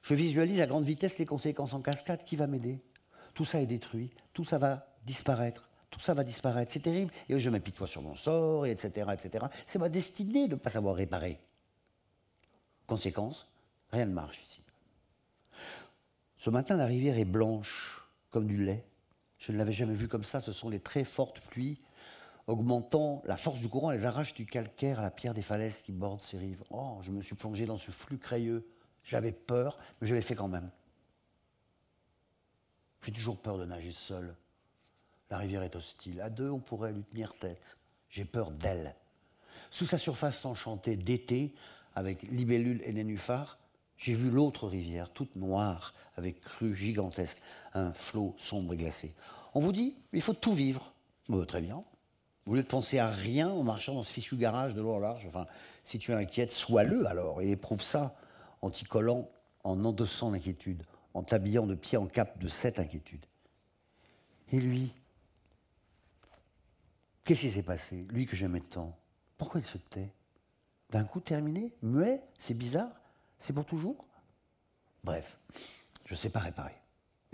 Je 0.03 0.15
visualise 0.15 0.61
à 0.61 0.67
grande 0.67 0.85
vitesse 0.85 1.19
les 1.19 1.27
conséquences 1.27 1.73
en 1.73 1.81
cascade. 1.81 2.25
Qui 2.25 2.37
va 2.37 2.47
m'aider 2.47 2.83
Tout 3.35 3.45
ça 3.45 3.61
est 3.61 3.67
détruit, 3.67 4.11
tout 4.33 4.45
ça 4.45 4.59
va 4.59 4.87
disparaître, 5.07 5.71
tout 5.91 6.01
ça 6.01 6.13
va 6.13 6.25
disparaître. 6.25 6.73
C'est 6.73 6.81
terrible. 6.81 7.13
Et 7.29 7.39
je 7.39 7.51
m'apitoie 7.51 7.87
sur 7.87 8.03
mon 8.03 8.15
sort, 8.15 8.67
etc. 8.67 9.11
etc. 9.13 9.47
C'est 9.67 9.79
ma 9.79 9.89
destinée 9.89 10.47
de 10.47 10.55
ne 10.55 10.61
pas 10.61 10.71
savoir 10.71 10.97
réparer. 10.97 11.41
Conséquence, 12.87 13.49
rien 13.93 14.07
ne 14.07 14.13
marche 14.13 14.43
ici. 14.47 14.61
Ce 16.37 16.51
matin, 16.51 16.77
la 16.77 16.85
rivière 16.85 17.17
est 17.17 17.25
blanche 17.25 18.03
comme 18.31 18.47
du 18.47 18.63
lait. 18.63 18.85
Je 19.47 19.53
ne 19.53 19.59
l'avais 19.59 19.73
jamais 19.73 19.95
vue 19.95 20.09
comme 20.09 20.25
ça. 20.25 20.41
Ce 20.41 20.53
sont 20.53 20.71
les 20.71 20.81
très 20.81 21.05
fortes 21.05 21.41
pluies 21.41 21.79
augmentant 22.47 23.23
la 23.27 23.37
force 23.37 23.61
du 23.61 23.69
courant. 23.69 23.91
Elles 23.91 24.07
arrachent 24.07 24.35
du 24.35 24.47
calcaire 24.47 25.01
à 25.01 25.03
la 25.03 25.11
pierre 25.11 25.35
des 25.35 25.43
falaises 25.43 25.83
qui 25.83 25.93
bordent 25.93 26.23
ces 26.23 26.39
rives. 26.39 26.63
Oh, 26.71 26.99
je 27.03 27.11
me 27.11 27.21
suis 27.21 27.35
plongé 27.35 27.67
dans 27.67 27.77
ce 27.77 27.91
flux 27.91 28.19
crayeux. 28.19 28.67
J'avais 29.03 29.33
peur, 29.33 29.79
mais 30.01 30.09
je 30.09 30.15
l'ai 30.15 30.23
fait 30.23 30.35
quand 30.35 30.49
même. 30.49 30.71
J'ai 33.03 33.13
toujours 33.13 33.37
peur 33.37 33.59
de 33.59 33.67
nager 33.67 33.93
seul. 33.93 34.35
La 35.31 35.37
rivière 35.37 35.63
est 35.63 35.77
hostile. 35.77 36.23
À 36.23 36.31
deux, 36.31 36.49
on 36.49 36.61
pourrait 36.61 36.93
lui 36.93 37.05
tenir 37.05 37.35
tête. 37.35 37.77
J'ai 38.09 38.25
peur 38.25 38.51
d'elle. 38.51 38.95
Sous 39.71 39.85
sa 39.85 39.99
surface 39.99 40.45
enchantée 40.47 40.97
d'été, 40.97 41.55
avec 41.95 42.23
libellules 42.23 42.83
et 42.85 42.93
nénuphars, 42.93 43.59
j'ai 43.99 44.15
vu 44.15 44.31
l'autre 44.31 44.69
rivière, 44.69 45.11
toute 45.11 45.37
noire, 45.37 45.95
avec 46.17 46.41
crues 46.41 46.75
gigantesques, 46.75 47.41
un 47.75 47.93
flot 47.93 48.35
sombre 48.39 48.75
et 48.75 48.77
glacé. 48.77 49.15
On 49.53 49.61
vous 49.61 49.73
dit, 49.73 49.97
il 50.13 50.23
faut 50.23 50.33
tout 50.33 50.55
vivre. 50.55 50.93
très 51.47 51.61
bien. 51.61 51.85
Au 52.47 52.55
lieu 52.55 52.63
de 52.63 52.69
penser 52.69 52.99
à 52.99 53.09
rien 53.09 53.49
en 53.49 53.63
marchant 53.63 53.95
dans 53.95 54.03
ce 54.03 54.13
fichu 54.13 54.37
garage 54.37 54.75
de 54.75 54.83
l'eau 54.83 55.01
large, 55.01 55.25
enfin, 55.27 55.47
si 55.83 55.99
tu 55.99 56.13
es 56.13 56.15
inquiète, 56.15 56.53
sois-le 56.53 57.07
alors 57.07 57.41
et 57.41 57.51
éprouve 57.51 57.83
ça 57.83 58.15
en 58.61 58.71
t'y 58.71 58.85
collant, 58.85 59.31
en 59.63 59.83
endossant 59.85 60.31
l'inquiétude, 60.31 60.83
en 61.15 61.23
t'habillant 61.23 61.67
de 61.67 61.75
pied 61.75 61.97
en 61.97 62.07
cap 62.07 62.39
de 62.39 62.49
cette 62.49 62.79
inquiétude. 62.79 63.25
Et 64.53 64.59
lui, 64.59 64.93
qu'est-ce 67.25 67.43
qui 67.43 67.51
s'est 67.51 67.63
passé? 67.63 68.07
Lui 68.11 68.27
que 68.27 68.37
j'aimais 68.37 68.61
tant, 68.61 68.97
pourquoi 69.39 69.61
il 69.61 69.67
se 69.67 69.79
tait? 69.79 70.13
D'un 70.91 71.05
coup 71.05 71.21
terminé 71.21 71.73
Muet 71.83 72.23
C'est 72.39 72.55
bizarre 72.55 72.93
C'est 73.39 73.53
pour 73.53 73.65
toujours? 73.65 74.07
Bref, 75.03 75.39
je 76.05 76.13
ne 76.13 76.17
sais 76.17 76.31
pas 76.31 76.41
réparer. 76.41 76.75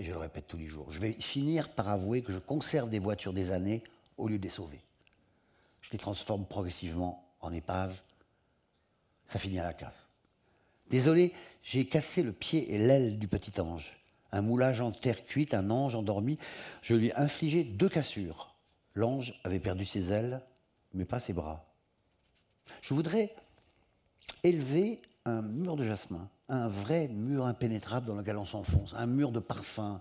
Et 0.01 0.02
je 0.02 0.12
le 0.12 0.18
répète 0.18 0.47
tous 0.47 0.56
les 0.56 0.66
jours. 0.66 0.90
Je 0.90 0.98
vais 0.98 1.12
finir 1.12 1.68
par 1.68 1.90
avouer 1.90 2.22
que 2.22 2.32
je 2.32 2.39
conserve 2.39 2.89
des 2.89 2.98
voitures 2.98 3.35
des 3.35 3.52
années 3.52 3.85
au 4.16 4.28
lieu 4.28 4.39
de 4.39 4.43
les 4.43 4.48
sauver. 4.48 4.81
Je 5.82 5.90
les 5.93 5.98
transforme 5.98 6.47
progressivement 6.47 7.31
en 7.43 7.52
épaves. 7.52 8.01
Ça 9.27 9.39
finit 9.39 9.59
à 9.59 9.64
la 9.64 9.74
casse. 9.74 10.06
Désolé, 10.89 11.35
j'ai 11.62 11.85
cassé 11.85 12.22
le 12.22 12.32
pied 12.32 12.72
et 12.74 12.78
l'aile 12.78 13.18
du 13.18 13.28
petit 13.28 13.60
ange. 13.60 13.94
Un 14.32 14.40
moulage 14.40 14.81
en 14.81 14.90
terre 14.90 15.22
cuite, 15.27 15.52
un 15.52 15.68
ange 15.68 15.94
endormi. 15.94 16.39
Je 16.81 16.94
lui 16.94 17.09
ai 17.09 17.14
infligé 17.16 17.62
deux 17.62 17.90
cassures. 17.90 18.55
L'ange 18.94 19.39
avait 19.44 19.60
perdu 19.60 19.85
ses 19.85 20.12
ailes, 20.12 20.40
mais 20.94 21.05
pas 21.05 21.20
ses 21.20 21.35
bras. 21.35 21.70
Je 22.81 22.94
voudrais 22.94 23.35
élever 24.44 25.02
un 25.25 25.43
mur 25.43 25.77
de 25.77 25.85
jasmin, 25.85 26.29
un 26.49 26.69
vrai 26.69 27.09
mur 27.09 27.47
impénétrable 27.47 28.07
dans 28.07 28.15
lequel 28.15 28.37
on 28.37 28.45
s'enfonce, 28.45 28.95
un 28.95 29.07
mur 29.07 29.33
de 29.33 29.41
parfum, 29.41 30.01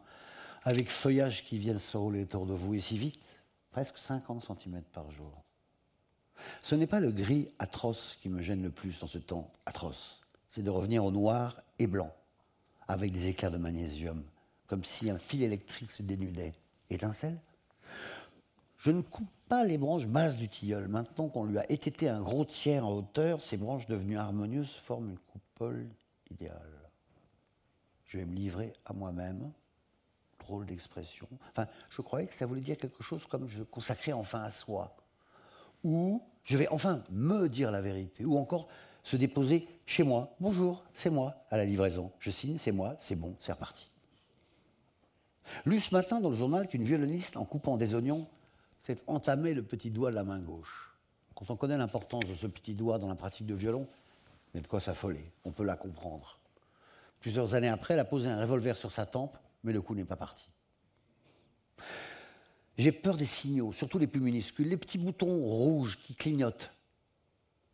avec 0.64 0.90
feuillages 0.90 1.44
qui 1.44 1.58
viennent 1.58 1.80
se 1.80 1.98
rouler 1.98 2.24
autour 2.24 2.46
de 2.46 2.54
vous, 2.54 2.74
et 2.74 2.80
si 2.80 2.98
vite, 2.98 3.38
presque 3.72 3.98
50 3.98 4.44
cm 4.44 4.82
par 4.94 5.10
jour. 5.12 5.44
Ce 6.62 6.76
n'est 6.76 6.88
pas 6.88 7.00
le 7.00 7.12
gris 7.12 7.50
atroce 7.60 8.18
qui 8.22 8.30
me 8.30 8.42
gêne 8.42 8.64
le 8.64 8.72
plus 8.72 9.00
dans 9.00 9.08
ce 9.08 9.18
temps 9.18 9.52
atroce, 9.66 10.22
c'est 10.52 10.64
de 10.64 10.70
revenir 10.70 11.04
au 11.04 11.12
noir 11.12 11.62
et 11.78 11.88
blanc, 11.88 12.14
avec 12.88 13.12
des 13.12 13.28
éclairs 13.28 13.52
de 13.52 13.58
magnésium, 13.58 14.24
comme 14.68 14.84
si 14.84 15.10
un 15.10 15.18
fil 15.18 15.44
électrique 15.44 15.92
se 15.92 16.02
dénudait. 16.02 16.54
Étincelle? 16.90 17.40
Je 18.78 18.92
ne 18.92 19.02
coupe 19.02 19.28
pas 19.50 19.64
les 19.64 19.80
branches 19.80 20.06
basses 20.06 20.38
du 20.38 20.48
tilleul. 20.48 20.88
Maintenant 20.88 21.28
qu'on 21.28 21.44
lui 21.44 21.58
a 21.58 21.70
étêté 21.72 22.08
un 22.08 22.22
gros 22.22 22.46
tiers 22.46 22.86
en 22.86 22.94
hauteur, 22.94 23.42
ces 23.42 23.58
branches 23.58 23.88
devenues 23.88 24.18
harmonieuses 24.18 24.76
forment 24.84 25.10
une 25.10 25.18
coupole 25.18 25.90
idéale. 26.30 26.92
Je 28.06 28.20
vais 28.20 28.26
me 28.26 28.36
livrer 28.36 28.74
à 28.86 28.94
moi-même. 28.94 29.52
Drôle 30.40 30.68
d'expression. 30.68 31.28
Enfin, 31.50 31.68
je 31.90 32.02
croyais 32.02 32.28
que 32.28 32.34
ça 32.34 32.46
voulait 32.46 32.62
dire 32.62 32.78
quelque 32.78 33.04
chose 33.04 33.26
comme 33.26 33.48
je 33.48 33.64
consacrais 33.64 34.14
enfin 34.14 34.42
à 34.42 34.52
soi. 34.52 34.96
Ou 35.84 36.22
je 36.44 36.56
vais 36.56 36.68
enfin 36.70 37.04
me 37.10 37.50
dire 37.50 37.72
la 37.72 37.82
vérité. 37.82 38.26
Ou 38.26 38.38
encore 38.38 38.68
se 39.04 39.18
déposer 39.18 39.68
chez 39.86 40.04
moi. 40.04 40.36
Bonjour, 40.40 40.84
c'est 40.94 41.10
moi, 41.10 41.36
à 41.50 41.58
la 41.58 41.66
livraison. 41.66 42.12
Je 42.20 42.30
signe, 42.30 42.58
c'est 42.60 42.72
moi, 42.72 42.96
c'est 43.00 43.16
bon, 43.16 43.36
c'est 43.40 43.52
reparti. 43.52 43.90
Lu 45.66 45.80
ce 45.80 45.94
matin 45.94 46.22
dans 46.22 46.30
le 46.30 46.36
journal 46.36 46.68
qu'une 46.68 46.84
violoniste, 46.84 47.38
en 47.38 47.46
coupant 47.46 47.78
des 47.78 47.96
oignons, 47.96 48.28
c'est 48.82 49.04
entamer 49.08 49.54
le 49.54 49.64
petit 49.64 49.92
doigt 49.92 50.12
de 50.12 50.16
la 50.16 50.24
main 50.24 50.40
gauche. 50.40 50.96
Quand 51.36 51.50
on 51.50 51.56
connaît 51.56 51.78
l'importance 51.78 52.26
de 52.26 52.36
ce 52.36 52.48
petit 52.48 52.74
doigt 52.74 52.98
dans 52.98 53.08
la 53.08 53.16
pratique 53.16 53.46
de 53.46 53.56
violon, 53.56 53.88
il 54.54 54.58
y 54.58 54.60
a 54.60 54.62
de 54.62 54.68
quoi 54.68 54.80
s'affoler. 54.80 55.32
On 55.46 55.52
peut 55.52 55.64
la 55.64 55.76
comprendre. 55.76 56.40
Plusieurs 57.20 57.56
années 57.56 57.70
après, 57.70 57.94
elle 57.94 58.00
a 58.00 58.06
posé 58.06 58.30
un 58.30 58.40
revolver 58.40 58.76
sur 58.76 58.92
sa 58.92 59.06
tempe, 59.06 59.38
mais 59.64 59.74
le 59.74 59.82
coup 59.82 59.96
n'est 59.96 60.06
pas 60.06 60.16
parti. 60.16 60.50
J'ai 62.78 62.92
peur 62.92 63.18
des 63.18 63.26
signaux, 63.26 63.74
surtout 63.74 64.00
les 64.00 64.08
plus 64.08 64.22
minuscules. 64.22 64.70
Les 64.70 64.78
petits 64.78 64.98
boutons 64.98 65.44
rouges 65.44 66.00
qui 66.00 66.16
clignotent 66.16 66.72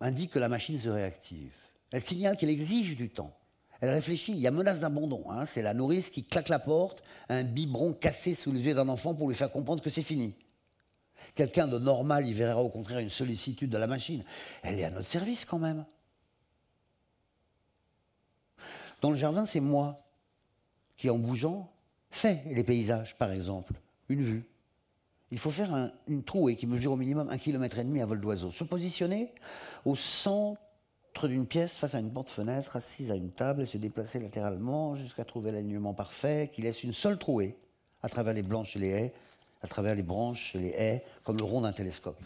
indiquent 0.01 0.31
que 0.31 0.39
la 0.39 0.49
machine 0.49 0.79
se 0.79 0.89
réactive. 0.89 1.53
Elle 1.91 2.01
signale 2.01 2.37
qu'elle 2.37 2.49
exige 2.49 2.95
du 2.95 3.09
temps. 3.09 3.37
Elle 3.81 3.89
réfléchit, 3.89 4.31
il 4.31 4.39
y 4.39 4.47
a 4.47 4.51
menace 4.51 4.79
d'abandon. 4.79 5.29
Hein. 5.29 5.45
C'est 5.45 5.61
la 5.61 5.73
nourrice 5.73 6.09
qui 6.09 6.23
claque 6.23 6.49
la 6.49 6.59
porte, 6.59 7.03
un 7.29 7.43
biberon 7.43 7.93
cassé 7.93 8.33
sous 8.33 8.51
les 8.51 8.61
yeux 8.61 8.73
d'un 8.73 8.89
enfant 8.89 9.13
pour 9.13 9.29
lui 9.29 9.35
faire 9.35 9.51
comprendre 9.51 9.83
que 9.83 9.89
c'est 9.89 10.01
fini. 10.01 10.35
Quelqu'un 11.35 11.67
de 11.67 11.77
normal 11.77 12.25
y 12.25 12.33
verra 12.33 12.63
au 12.63 12.69
contraire 12.69 12.99
une 12.99 13.09
sollicitude 13.09 13.69
de 13.69 13.77
la 13.77 13.87
machine. 13.87 14.23
Elle 14.63 14.79
est 14.79 14.85
à 14.85 14.89
notre 14.89 15.07
service 15.07 15.43
quand 15.43 15.59
même. 15.59 15.85
Dans 19.01 19.11
le 19.11 19.17
jardin, 19.17 19.45
c'est 19.45 19.59
moi 19.59 20.01
qui, 20.95 21.09
en 21.09 21.17
bougeant, 21.17 21.69
fais 22.09 22.41
les 22.45 22.63
paysages, 22.63 23.17
par 23.17 23.31
exemple, 23.31 23.73
une 24.07 24.23
vue. 24.23 24.49
Il 25.31 25.37
faut 25.37 25.51
faire 25.51 25.91
une 26.07 26.23
trouée 26.23 26.55
qui 26.55 26.67
mesure 26.67 26.93
au 26.93 26.95
minimum 26.95 27.29
un 27.29 27.37
kilomètre 27.37 27.77
et 27.79 27.83
demi 27.83 28.01
à 28.01 28.05
vol 28.05 28.21
d'oiseau. 28.21 28.51
Se 28.51 28.63
positionner 28.63 29.33
au 29.83 29.95
centre 29.95 30.57
d'une 31.27 31.45
pièce 31.45 31.73
face 31.73 31.95
à 31.95 31.99
une 31.99 32.13
porte-fenêtre, 32.13 32.77
assise 32.77 33.11
à 33.11 33.15
une 33.15 33.31
table 33.31 33.63
et 33.63 33.65
se 33.65 33.77
déplacer 33.77 34.19
latéralement 34.19 34.95
jusqu'à 34.95 35.25
trouver 35.25 35.51
l'alignement 35.51 35.93
parfait 35.93 36.49
qui 36.53 36.61
laisse 36.61 36.83
une 36.83 36.93
seule 36.93 37.17
trouée 37.17 37.57
à 38.01 38.07
travers 38.07 38.33
les 38.33 38.43
blanches 38.43 38.77
et 38.77 38.79
les 38.79 38.89
haies 38.89 39.13
à 39.65 39.67
travers 39.67 39.95
les 39.95 40.03
branches 40.03 40.55
et 40.55 40.59
les 40.59 40.69
haies, 40.69 41.03
comme 41.23 41.37
le 41.37 41.43
rond 41.43 41.61
d'un 41.61 41.73
télescope. 41.73 42.21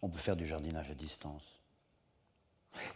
On 0.00 0.08
peut 0.08 0.18
faire 0.18 0.34
du 0.34 0.46
jardinage 0.46 0.90
à 0.90 0.94
distance. 0.94 1.60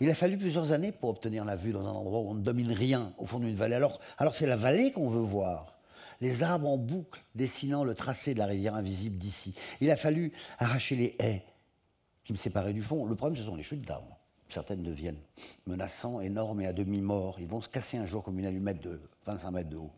Il 0.01 0.09
a 0.09 0.15
fallu 0.15 0.39
plusieurs 0.39 0.73
années 0.73 0.91
pour 0.91 1.11
obtenir 1.11 1.45
la 1.45 1.55
vue 1.55 1.73
dans 1.73 1.87
un 1.87 1.93
endroit 1.93 2.21
où 2.21 2.31
on 2.31 2.35
ne 2.35 2.43
domine 2.43 2.73
rien, 2.73 3.13
au 3.19 3.27
fond 3.27 3.41
d'une 3.41 3.57
vallée. 3.57 3.75
Alors, 3.75 4.01
alors 4.17 4.35
c'est 4.35 4.47
la 4.47 4.57
vallée 4.57 4.91
qu'on 4.91 5.11
veut 5.11 5.21
voir. 5.21 5.79
Les 6.23 6.43
arbres 6.43 6.69
en 6.69 6.79
boucle 6.79 7.23
dessinant 7.35 7.85
le 7.85 7.95
tracé 7.95 8.33
de 8.33 8.39
la 8.39 8.47
rivière 8.47 8.75
invisible 8.75 9.19
d'ici. 9.19 9.55
Il 9.83 9.91
a 9.91 9.97
fallu 9.97 10.33
arracher 10.59 10.97
les 10.97 11.17
haies 11.19 11.45
qui 12.25 12.33
me 12.33 12.39
séparaient 12.39 12.73
du 12.73 12.83
fond. 12.83 13.05
Le 13.05 13.17
problème, 13.17 13.37
ce 13.37 13.45
sont 13.45 13.57
les 13.57 13.63
chutes 13.63 13.87
d'arbres. 13.87 14.19
Certaines 14.49 14.83
deviennent 14.83 15.21
menaçants, 15.67 16.23
énormes 16.23 16.63
et 16.63 16.67
à 16.67 16.73
demi 16.73 17.03
morts. 17.03 17.37
Ils 17.39 17.49
vont 17.49 17.61
se 17.61 17.69
casser 17.69 17.99
un 17.99 18.07
jour 18.07 18.23
comme 18.23 18.39
une 18.39 18.47
allumette 18.47 18.81
de 18.81 19.03
25 19.27 19.51
mètres 19.51 19.69
de 19.69 19.77
haut 19.77 19.93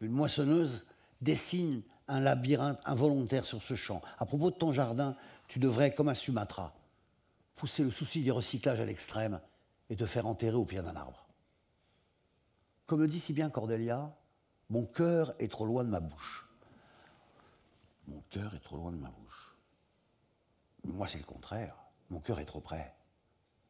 une 0.00 0.12
moissonneuse 0.12 0.86
dessine 1.20 1.82
un 2.08 2.20
labyrinthe 2.20 2.80
involontaire 2.84 3.44
sur 3.44 3.62
ce 3.62 3.74
champ. 3.74 4.00
À 4.18 4.26
propos 4.26 4.50
de 4.50 4.56
ton 4.56 4.72
jardin, 4.72 5.16
tu 5.48 5.58
devrais, 5.58 5.94
comme 5.94 6.08
à 6.08 6.14
Sumatra, 6.14 6.74
pousser 7.56 7.82
le 7.82 7.90
souci 7.90 8.22
du 8.22 8.30
recyclage 8.30 8.80
à 8.80 8.84
l'extrême 8.84 9.40
et 9.90 9.96
te 9.96 10.06
faire 10.06 10.26
enterrer 10.26 10.56
au 10.56 10.64
pied 10.64 10.80
d'un 10.82 10.94
arbre. 10.94 11.26
Comme 12.86 13.00
le 13.00 13.08
dit 13.08 13.18
si 13.18 13.32
bien 13.32 13.50
Cordelia, 13.50 14.16
mon 14.70 14.84
cœur 14.84 15.34
est 15.38 15.50
trop 15.50 15.66
loin 15.66 15.84
de 15.84 15.90
ma 15.90 16.00
bouche. 16.00 16.46
Mon 18.06 18.20
cœur 18.30 18.54
est 18.54 18.60
trop 18.60 18.76
loin 18.76 18.92
de 18.92 18.98
ma 18.98 19.10
bouche. 19.10 19.56
Moi, 20.84 21.08
c'est 21.08 21.18
le 21.18 21.24
contraire. 21.24 21.74
Mon 22.10 22.20
cœur 22.20 22.38
est 22.38 22.44
trop 22.44 22.60
près. 22.60 22.94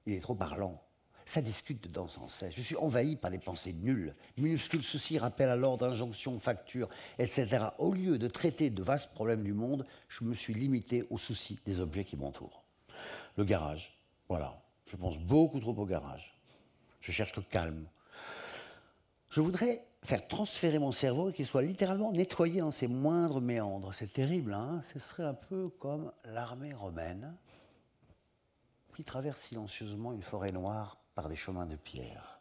Il 0.04 0.12
est 0.12 0.20
trop 0.20 0.34
parlant. 0.34 0.82
Ça 1.26 1.42
discute 1.42 1.82
dedans 1.82 2.06
sans 2.06 2.28
cesse. 2.28 2.54
Je 2.54 2.62
suis 2.62 2.76
envahi 2.76 3.16
par 3.16 3.32
des 3.32 3.38
pensées 3.38 3.72
nulles. 3.72 4.14
Minuscules 4.36 4.84
soucis 4.84 5.18
rappellent 5.18 5.50
alors 5.50 5.76
d'injonctions, 5.76 6.38
factures, 6.38 6.88
etc. 7.18 7.66
Au 7.78 7.92
lieu 7.92 8.16
de 8.16 8.28
traiter 8.28 8.70
de 8.70 8.82
vastes 8.82 9.12
problèmes 9.12 9.42
du 9.42 9.52
monde, 9.52 9.84
je 10.08 10.22
me 10.22 10.34
suis 10.34 10.54
limité 10.54 11.04
aux 11.10 11.18
soucis 11.18 11.58
des 11.66 11.80
objets 11.80 12.04
qui 12.04 12.16
m'entourent. 12.16 12.62
Le 13.36 13.44
garage, 13.44 13.98
voilà. 14.28 14.62
Je 14.86 14.94
pense 14.94 15.18
beaucoup 15.18 15.58
trop 15.58 15.74
au 15.74 15.84
garage. 15.84 16.38
Je 17.00 17.10
cherche 17.10 17.34
le 17.34 17.42
calme. 17.42 17.88
Je 19.30 19.40
voudrais 19.40 19.84
faire 20.04 20.28
transférer 20.28 20.78
mon 20.78 20.92
cerveau 20.92 21.30
et 21.30 21.32
qu'il 21.32 21.44
soit 21.44 21.62
littéralement 21.62 22.12
nettoyé 22.12 22.60
dans 22.60 22.70
ses 22.70 22.86
moindres 22.86 23.40
méandres. 23.40 23.92
C'est 23.92 24.12
terrible, 24.12 24.54
hein 24.54 24.80
Ce 24.84 25.00
serait 25.00 25.24
un 25.24 25.34
peu 25.34 25.70
comme 25.80 26.12
l'armée 26.24 26.72
romaine 26.72 27.36
qui 28.94 29.02
traverse 29.02 29.40
silencieusement 29.40 30.12
une 30.12 30.22
forêt 30.22 30.52
noire 30.52 30.96
par 31.16 31.28
des 31.28 31.34
chemins 31.34 31.66
de 31.66 31.74
pierre. 31.74 32.38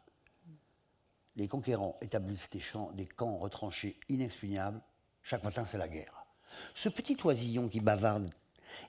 Les 1.34 1.48
conquérants 1.48 1.96
établissent 2.00 2.50
des, 2.50 2.60
champs, 2.60 2.92
des 2.92 3.06
camps 3.06 3.36
retranchés 3.36 3.98
inexpugnables. 4.08 4.80
Chaque 5.22 5.42
matin, 5.42 5.64
c'est 5.64 5.78
la 5.78 5.88
guerre. 5.88 6.26
Ce 6.74 6.88
petit 6.88 7.16
oisillon 7.24 7.68
qui 7.68 7.80
bavarde 7.80 8.30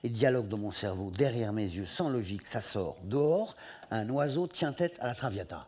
et 0.02 0.10
dialogue 0.10 0.48
dans 0.48 0.58
mon 0.58 0.70
cerveau, 0.70 1.10
derrière 1.10 1.52
mes 1.52 1.64
yeux, 1.64 1.86
sans 1.86 2.10
logique, 2.10 2.46
ça 2.46 2.60
sort. 2.60 2.98
Dehors, 3.02 3.56
un 3.90 4.08
oiseau 4.10 4.46
tient 4.46 4.72
tête 4.72 4.98
à 5.00 5.06
la 5.06 5.14
traviata. 5.14 5.66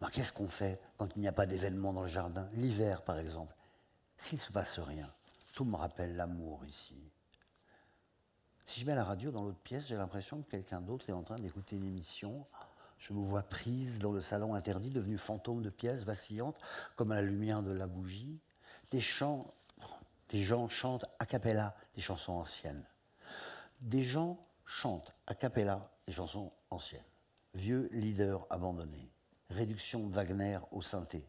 Ben, 0.00 0.08
qu'est-ce 0.10 0.32
qu'on 0.32 0.48
fait 0.48 0.80
quand 0.96 1.08
il 1.16 1.20
n'y 1.20 1.28
a 1.28 1.32
pas 1.32 1.46
d'événement 1.46 1.92
dans 1.92 2.02
le 2.02 2.08
jardin? 2.08 2.48
L'hiver, 2.54 3.02
par 3.02 3.18
exemple. 3.18 3.54
S'il 4.16 4.38
ne 4.38 4.42
se 4.42 4.52
passe 4.52 4.78
rien, 4.78 5.12
tout 5.54 5.66
me 5.66 5.76
rappelle 5.76 6.16
l'amour 6.16 6.64
ici. 6.64 6.96
Si 8.64 8.80
je 8.80 8.86
mets 8.86 8.94
la 8.94 9.04
radio 9.04 9.30
dans 9.30 9.44
l'autre 9.44 9.60
pièce, 9.60 9.86
j'ai 9.86 9.96
l'impression 9.96 10.42
que 10.42 10.50
quelqu'un 10.50 10.80
d'autre 10.80 11.08
est 11.08 11.12
en 11.12 11.22
train 11.22 11.38
d'écouter 11.38 11.76
une 11.76 11.86
émission. 11.86 12.46
Je 12.98 13.12
me 13.12 13.24
vois 13.24 13.42
prise 13.42 13.98
dans 13.98 14.12
le 14.12 14.20
salon 14.20 14.54
interdit, 14.54 14.90
devenu 14.90 15.18
fantôme 15.18 15.62
de 15.62 15.70
pièces 15.70 16.04
vacillante, 16.04 16.58
comme 16.96 17.12
à 17.12 17.16
la 17.16 17.22
lumière 17.22 17.62
de 17.62 17.72
la 17.72 17.86
bougie. 17.86 18.40
des 18.90 19.00
gens 19.00 19.52
chantent 20.68 21.04
a 21.18 21.26
cappella 21.26 21.76
des 21.94 22.00
chansons 22.00 22.32
anciennes. 22.32 22.84
Des 23.80 24.02
gens 24.02 24.38
chantent 24.64 25.14
a 25.26 25.34
cappella 25.34 25.90
des 26.06 26.12
chansons 26.12 26.52
anciennes. 26.70 27.02
Vieux 27.54 27.88
leader 27.92 28.46
abandonné. 28.50 29.10
Réduction 29.50 30.06
de 30.06 30.12
Wagner 30.12 30.58
au 30.72 30.82
synthé. 30.82 31.24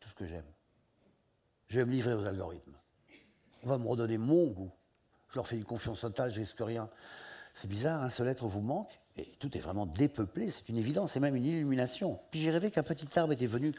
Tout 0.00 0.08
ce 0.08 0.14
que 0.14 0.26
j'aime. 0.26 0.46
Je 1.68 1.78
vais 1.78 1.84
me 1.84 1.92
livrer 1.92 2.14
aux 2.14 2.24
algorithmes. 2.24 2.76
On 3.64 3.68
va 3.68 3.78
me 3.78 3.86
redonner 3.86 4.18
mon 4.18 4.46
goût. 4.48 4.72
Je 5.30 5.36
leur 5.36 5.46
fais 5.46 5.56
une 5.56 5.64
confiance 5.64 6.00
totale, 6.00 6.32
je 6.32 6.40
risque 6.40 6.60
rien. 6.60 6.88
C'est 7.54 7.68
bizarre, 7.68 8.02
un 8.02 8.10
seul 8.10 8.28
être 8.28 8.46
vous 8.46 8.60
manque, 8.60 9.00
et 9.16 9.26
tout 9.38 9.56
est 9.56 9.60
vraiment 9.60 9.86
dépeuplé, 9.86 10.50
c'est 10.50 10.68
une 10.68 10.76
évidence, 10.76 11.12
c'est 11.12 11.20
même 11.20 11.36
une 11.36 11.44
illumination. 11.44 12.18
Puis 12.32 12.40
j'ai 12.40 12.50
rêvé 12.50 12.72
qu'un 12.72 12.82
petit 12.82 13.08
arbre 13.16 13.32
était 13.32 13.46
venu 13.46 13.72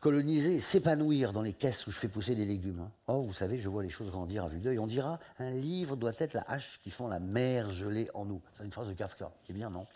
coloniser, 0.00 0.60
s'épanouir 0.60 1.32
dans 1.32 1.40
les 1.40 1.54
caisses 1.54 1.86
où 1.86 1.90
je 1.90 1.98
fais 1.98 2.08
pousser 2.08 2.34
des 2.34 2.44
légumes. 2.44 2.80
Hein. 2.80 2.92
Oh, 3.06 3.22
vous 3.22 3.32
savez, 3.32 3.58
je 3.58 3.68
vois 3.68 3.82
les 3.82 3.88
choses 3.88 4.10
grandir 4.10 4.44
à 4.44 4.48
vue 4.48 4.60
d'œil. 4.60 4.78
On 4.78 4.86
dira, 4.86 5.18
un 5.38 5.50
livre 5.50 5.96
doit 5.96 6.12
être 6.18 6.34
la 6.34 6.42
hache 6.42 6.80
qui 6.82 6.90
font 6.90 7.08
la 7.08 7.18
mer 7.18 7.72
gelée 7.72 8.10
en 8.12 8.26
nous. 8.26 8.42
C'est 8.56 8.64
une 8.64 8.72
phrase 8.72 8.88
de 8.88 8.92
Kafka. 8.92 9.32
Eh 9.48 9.54
bien, 9.54 9.70
non? 9.70 9.86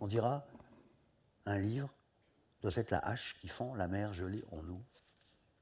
On 0.00 0.06
dira, 0.06 0.46
un 1.46 1.58
livre 1.58 1.88
doit 2.60 2.72
être 2.74 2.90
la 2.90 2.98
hache 2.98 3.36
qui 3.40 3.48
fend 3.48 3.74
la 3.74 3.88
mer 3.88 4.12
gelée 4.12 4.44
en 4.52 4.62
nous. 4.62 4.82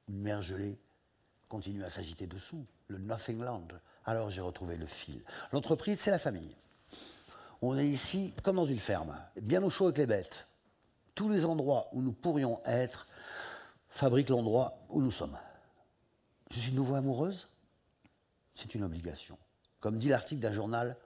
Une 0.09 0.19
mer 0.19 0.41
gelée 0.41 0.77
continue 1.47 1.85
à 1.85 1.89
s'agiter 1.89 2.27
dessous, 2.27 2.65
le 2.87 2.97
nothing 2.97 3.41
land. 3.41 3.67
Alors 4.05 4.29
j'ai 4.29 4.41
retrouvé 4.41 4.75
le 4.75 4.85
fil. 4.85 5.23
L'entreprise, 5.53 5.99
c'est 5.99 6.11
la 6.11 6.19
famille. 6.19 6.55
On 7.61 7.77
est 7.77 7.87
ici 7.87 8.33
comme 8.43 8.57
dans 8.57 8.65
une 8.65 8.79
ferme, 8.79 9.17
bien 9.41 9.63
au 9.63 9.69
chaud 9.69 9.85
avec 9.85 9.97
les 9.97 10.05
bêtes. 10.05 10.47
Tous 11.15 11.29
les 11.29 11.45
endroits 11.45 11.87
où 11.93 12.01
nous 12.01 12.11
pourrions 12.11 12.61
être 12.65 13.07
fabriquent 13.89 14.29
l'endroit 14.29 14.77
où 14.89 15.01
nous 15.01 15.11
sommes. 15.11 15.37
Je 16.51 16.59
suis 16.59 16.71
de 16.71 16.75
nouveau 16.75 16.95
amoureuse? 16.95 17.47
C'est 18.53 18.75
une 18.75 18.83
obligation. 18.83 19.37
Comme 19.79 19.97
dit 19.97 20.09
l'article 20.09 20.41
d'un 20.41 20.53
journal, 20.53 20.97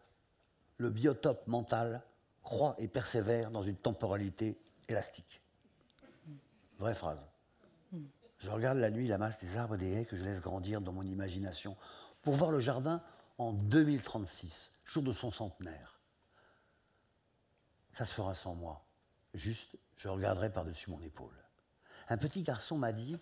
le 0.77 0.89
biotope 0.89 1.47
mental 1.47 2.01
croît 2.43 2.75
et 2.79 2.87
persévère 2.87 3.51
dans 3.51 3.63
une 3.63 3.75
temporalité 3.75 4.59
élastique. 4.89 5.41
Vraie 6.79 6.95
phrase. 6.95 7.21
Je 8.39 8.49
regarde 8.49 8.79
la 8.79 8.89
nuit 8.89 9.07
la 9.07 9.17
masse 9.17 9.39
des 9.39 9.55
arbres 9.55 9.75
et 9.75 9.77
des 9.77 9.93
haies 9.93 10.05
que 10.05 10.17
je 10.17 10.23
laisse 10.23 10.41
grandir 10.41 10.81
dans 10.81 10.91
mon 10.91 11.03
imagination 11.03 11.77
pour 12.23 12.35
voir 12.35 12.51
le 12.51 12.59
jardin 12.59 13.01
en 13.37 13.53
2036, 13.53 14.71
jour 14.85 15.03
de 15.03 15.13
son 15.13 15.31
centenaire. 15.31 15.90
Ça 17.93 18.05
se 18.05 18.13
fera 18.13 18.35
sans 18.35 18.55
moi. 18.55 18.85
Juste, 19.33 19.77
je 19.97 20.07
regarderai 20.07 20.51
par-dessus 20.51 20.89
mon 20.89 21.01
épaule. 21.01 21.35
Un 22.09 22.17
petit 22.17 22.41
garçon 22.41 22.77
m'a 22.77 22.91
dit 22.91 23.17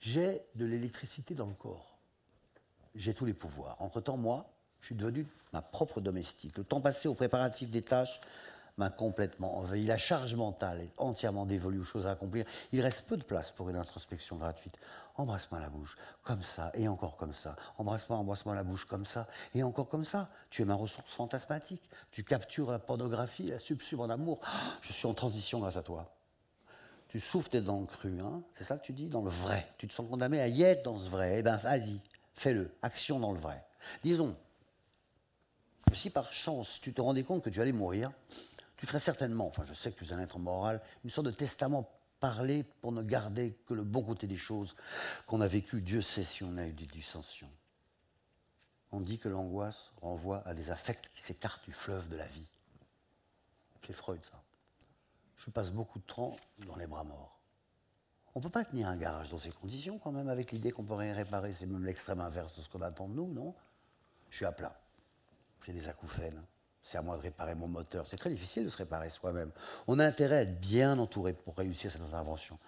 J'ai 0.00 0.42
de 0.54 0.66
l'électricité 0.66 1.34
dans 1.34 1.46
le 1.46 1.54
corps. 1.54 1.98
J'ai 2.94 3.14
tous 3.14 3.24
les 3.24 3.34
pouvoirs. 3.34 3.76
Entre-temps, 3.80 4.16
moi, 4.16 4.50
je 4.80 4.86
suis 4.86 4.94
devenu 4.94 5.26
ma 5.52 5.62
propre 5.62 6.00
domestique. 6.00 6.56
Le 6.56 6.64
temps 6.64 6.80
passé 6.80 7.08
aux 7.08 7.14
préparatifs 7.14 7.70
des 7.70 7.82
tâches 7.82 8.20
m'a 8.76 8.90
complètement 8.90 9.58
envahi. 9.58 9.86
La 9.86 9.98
charge 9.98 10.34
mentale 10.34 10.80
est 10.80 10.92
entièrement 10.98 11.46
dévolue 11.46 11.80
aux 11.80 11.84
choses 11.84 12.06
à 12.06 12.10
accomplir. 12.10 12.44
Il 12.72 12.80
reste 12.80 13.06
peu 13.06 13.16
de 13.16 13.24
place 13.24 13.50
pour 13.50 13.68
une 13.70 13.76
introspection 13.76 14.36
gratuite. 14.36 14.76
Embrasse-moi 15.16 15.60
la 15.60 15.70
bouche, 15.70 15.96
comme 16.22 16.42
ça, 16.42 16.70
et 16.74 16.88
encore 16.88 17.16
comme 17.16 17.32
ça. 17.32 17.56
Embrasse-moi, 17.78 18.18
embrasse-moi 18.18 18.54
la 18.54 18.64
bouche, 18.64 18.84
comme 18.84 19.06
ça, 19.06 19.26
et 19.54 19.62
encore 19.62 19.88
comme 19.88 20.04
ça. 20.04 20.28
Tu 20.50 20.62
es 20.62 20.64
ma 20.64 20.74
ressource 20.74 21.10
fantasmatique. 21.10 21.88
Tu 22.10 22.22
captures 22.22 22.70
la 22.70 22.78
pornographie, 22.78 23.46
la 23.46 23.58
subsume 23.58 24.00
en 24.00 24.10
amour. 24.10 24.40
je 24.82 24.92
suis 24.92 25.06
en 25.06 25.14
transition 25.14 25.60
grâce 25.60 25.76
à 25.76 25.82
toi. 25.82 26.12
Tu 27.08 27.20
souffles 27.20 27.48
tes 27.48 27.62
dents 27.62 27.86
crues, 27.86 28.20
hein 28.20 28.42
c'est 28.58 28.64
ça 28.64 28.76
que 28.76 28.84
tu 28.84 28.92
dis 28.92 29.08
Dans 29.08 29.22
le 29.22 29.30
vrai. 29.30 29.66
Tu 29.78 29.88
te 29.88 29.94
sens 29.94 30.06
condamné 30.08 30.40
à 30.40 30.48
y 30.48 30.62
être 30.62 30.84
dans 30.84 30.96
ce 30.96 31.08
vrai. 31.08 31.36
Eh 31.38 31.42
bien, 31.42 31.56
vas-y, 31.56 31.98
fais-le. 32.34 32.74
Action 32.82 33.20
dans 33.20 33.32
le 33.32 33.38
vrai. 33.38 33.64
Disons, 34.02 34.36
si 35.94 36.10
par 36.10 36.32
chance 36.32 36.80
tu 36.80 36.92
te 36.92 37.00
rendais 37.00 37.22
compte 37.22 37.42
que 37.42 37.48
tu 37.48 37.60
allais 37.60 37.72
mourir, 37.72 38.12
tu 38.76 38.86
ferais 38.86 38.98
certainement, 38.98 39.46
enfin 39.46 39.64
je 39.64 39.74
sais 39.74 39.92
que 39.92 40.04
tu 40.04 40.10
es 40.10 40.12
un 40.12 40.20
être 40.20 40.38
moral, 40.38 40.82
une 41.04 41.10
sorte 41.10 41.26
de 41.26 41.32
testament 41.32 41.90
parlé 42.20 42.64
pour 42.80 42.92
ne 42.92 43.02
garder 43.02 43.56
que 43.66 43.74
le 43.74 43.84
bon 43.84 44.02
côté 44.02 44.26
des 44.26 44.36
choses 44.36 44.74
qu'on 45.26 45.40
a 45.40 45.46
vécu. 45.46 45.80
Dieu 45.80 46.02
sait 46.02 46.24
si 46.24 46.44
on 46.44 46.56
a 46.56 46.66
eu 46.66 46.72
des 46.72 46.86
dissensions. 46.86 47.50
On 48.92 49.00
dit 49.00 49.18
que 49.18 49.28
l'angoisse 49.28 49.92
renvoie 50.00 50.46
à 50.46 50.54
des 50.54 50.70
affects 50.70 51.10
qui 51.14 51.22
s'écartent 51.22 51.64
du 51.64 51.72
fleuve 51.72 52.08
de 52.08 52.16
la 52.16 52.26
vie. 52.26 52.48
C'est 53.86 53.92
Freud, 53.92 54.20
ça. 54.24 54.42
Je 55.36 55.50
passe 55.50 55.70
beaucoup 55.70 56.00
de 56.00 56.04
temps 56.04 56.34
dans 56.66 56.74
les 56.76 56.88
bras 56.88 57.04
morts. 57.04 57.38
On 58.34 58.40
ne 58.40 58.42
peut 58.42 58.50
pas 58.50 58.64
tenir 58.64 58.88
un 58.88 58.96
garage 58.96 59.30
dans 59.30 59.38
ces 59.38 59.50
conditions, 59.50 59.98
quand 59.98 60.10
même, 60.10 60.28
avec 60.28 60.50
l'idée 60.50 60.72
qu'on 60.72 60.84
peut 60.84 60.94
rien 60.94 61.14
réparer. 61.14 61.54
C'est 61.54 61.66
même 61.66 61.84
l'extrême 61.84 62.20
inverse 62.20 62.56
de 62.56 62.62
ce 62.62 62.68
qu'on 62.68 62.80
attend 62.80 63.08
de 63.08 63.14
nous, 63.14 63.32
non? 63.32 63.54
Je 64.30 64.36
suis 64.36 64.44
à 64.44 64.52
plat. 64.52 64.78
J'ai 65.64 65.72
des 65.72 65.88
acouphènes. 65.88 66.42
C'est 66.86 66.98
à 66.98 67.02
moi 67.02 67.16
de 67.16 67.22
réparer 67.22 67.56
mon 67.56 67.66
moteur. 67.66 68.06
C'est 68.06 68.16
très 68.16 68.30
difficile 68.30 68.64
de 68.64 68.68
se 68.70 68.76
réparer 68.76 69.10
soi-même. 69.10 69.50
On 69.88 69.98
a 69.98 70.06
intérêt 70.06 70.36
à 70.36 70.42
être 70.42 70.60
bien 70.60 70.96
entouré 71.00 71.32
pour 71.32 71.56
réussir 71.56 71.90
cette 71.90 72.00
intervention. 72.00 72.60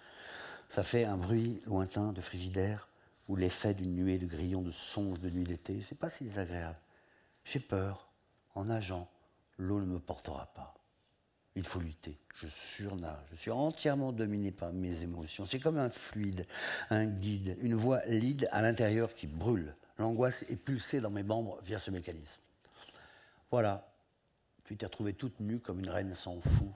Ça 0.67 0.83
fait 0.83 1.05
un 1.05 1.15
bruit 1.15 1.61
lointain 1.65 2.11
de 2.11 2.19
frigidaire 2.19 2.89
ou 3.29 3.37
l'effet 3.37 3.73
d'une 3.73 3.95
nuée 3.95 4.17
de 4.17 4.27
grillons 4.27 4.61
de 4.61 4.71
songe 4.71 5.21
de 5.21 5.29
nuit 5.29 5.45
d'été. 5.45 5.81
C'est 5.87 5.97
pas 5.97 6.09
si 6.09 6.25
désagréable. 6.25 6.77
J'ai 7.45 7.61
peur. 7.61 8.09
En 8.55 8.65
nageant, 8.65 9.07
l'eau 9.57 9.79
ne 9.79 9.85
me 9.85 9.99
portera 9.99 10.47
pas. 10.47 10.75
Il 11.55 11.63
faut 11.63 11.79
lutter. 11.79 12.19
Je 12.35 12.47
surnage. 12.47 13.25
Je 13.31 13.37
suis 13.37 13.51
entièrement 13.51 14.11
dominé 14.11 14.51
par 14.51 14.73
mes 14.73 15.01
émotions. 15.01 15.45
C'est 15.45 15.59
comme 15.59 15.77
un 15.77 15.89
fluide, 15.89 16.45
un 16.89 17.05
guide, 17.05 17.57
une 17.61 17.75
voix 17.75 18.03
lide 18.05 18.49
à 18.51 18.61
l'intérieur 18.61 19.15
qui 19.15 19.27
brûle. 19.27 19.73
L'angoisse 19.97 20.43
est 20.49 20.57
pulsée 20.57 20.99
dans 20.99 21.09
mes 21.09 21.23
membres 21.23 21.57
via 21.63 21.79
ce 21.79 21.89
mécanisme. 21.89 22.41
Voilà, 23.49 23.88
tu 24.69 24.77
t'es 24.77 24.85
retrouvée 24.85 25.13
toute 25.13 25.39
nue 25.39 25.59
comme 25.59 25.79
une 25.79 25.89
reine 25.89 26.13
sans 26.13 26.39
fou. 26.41 26.71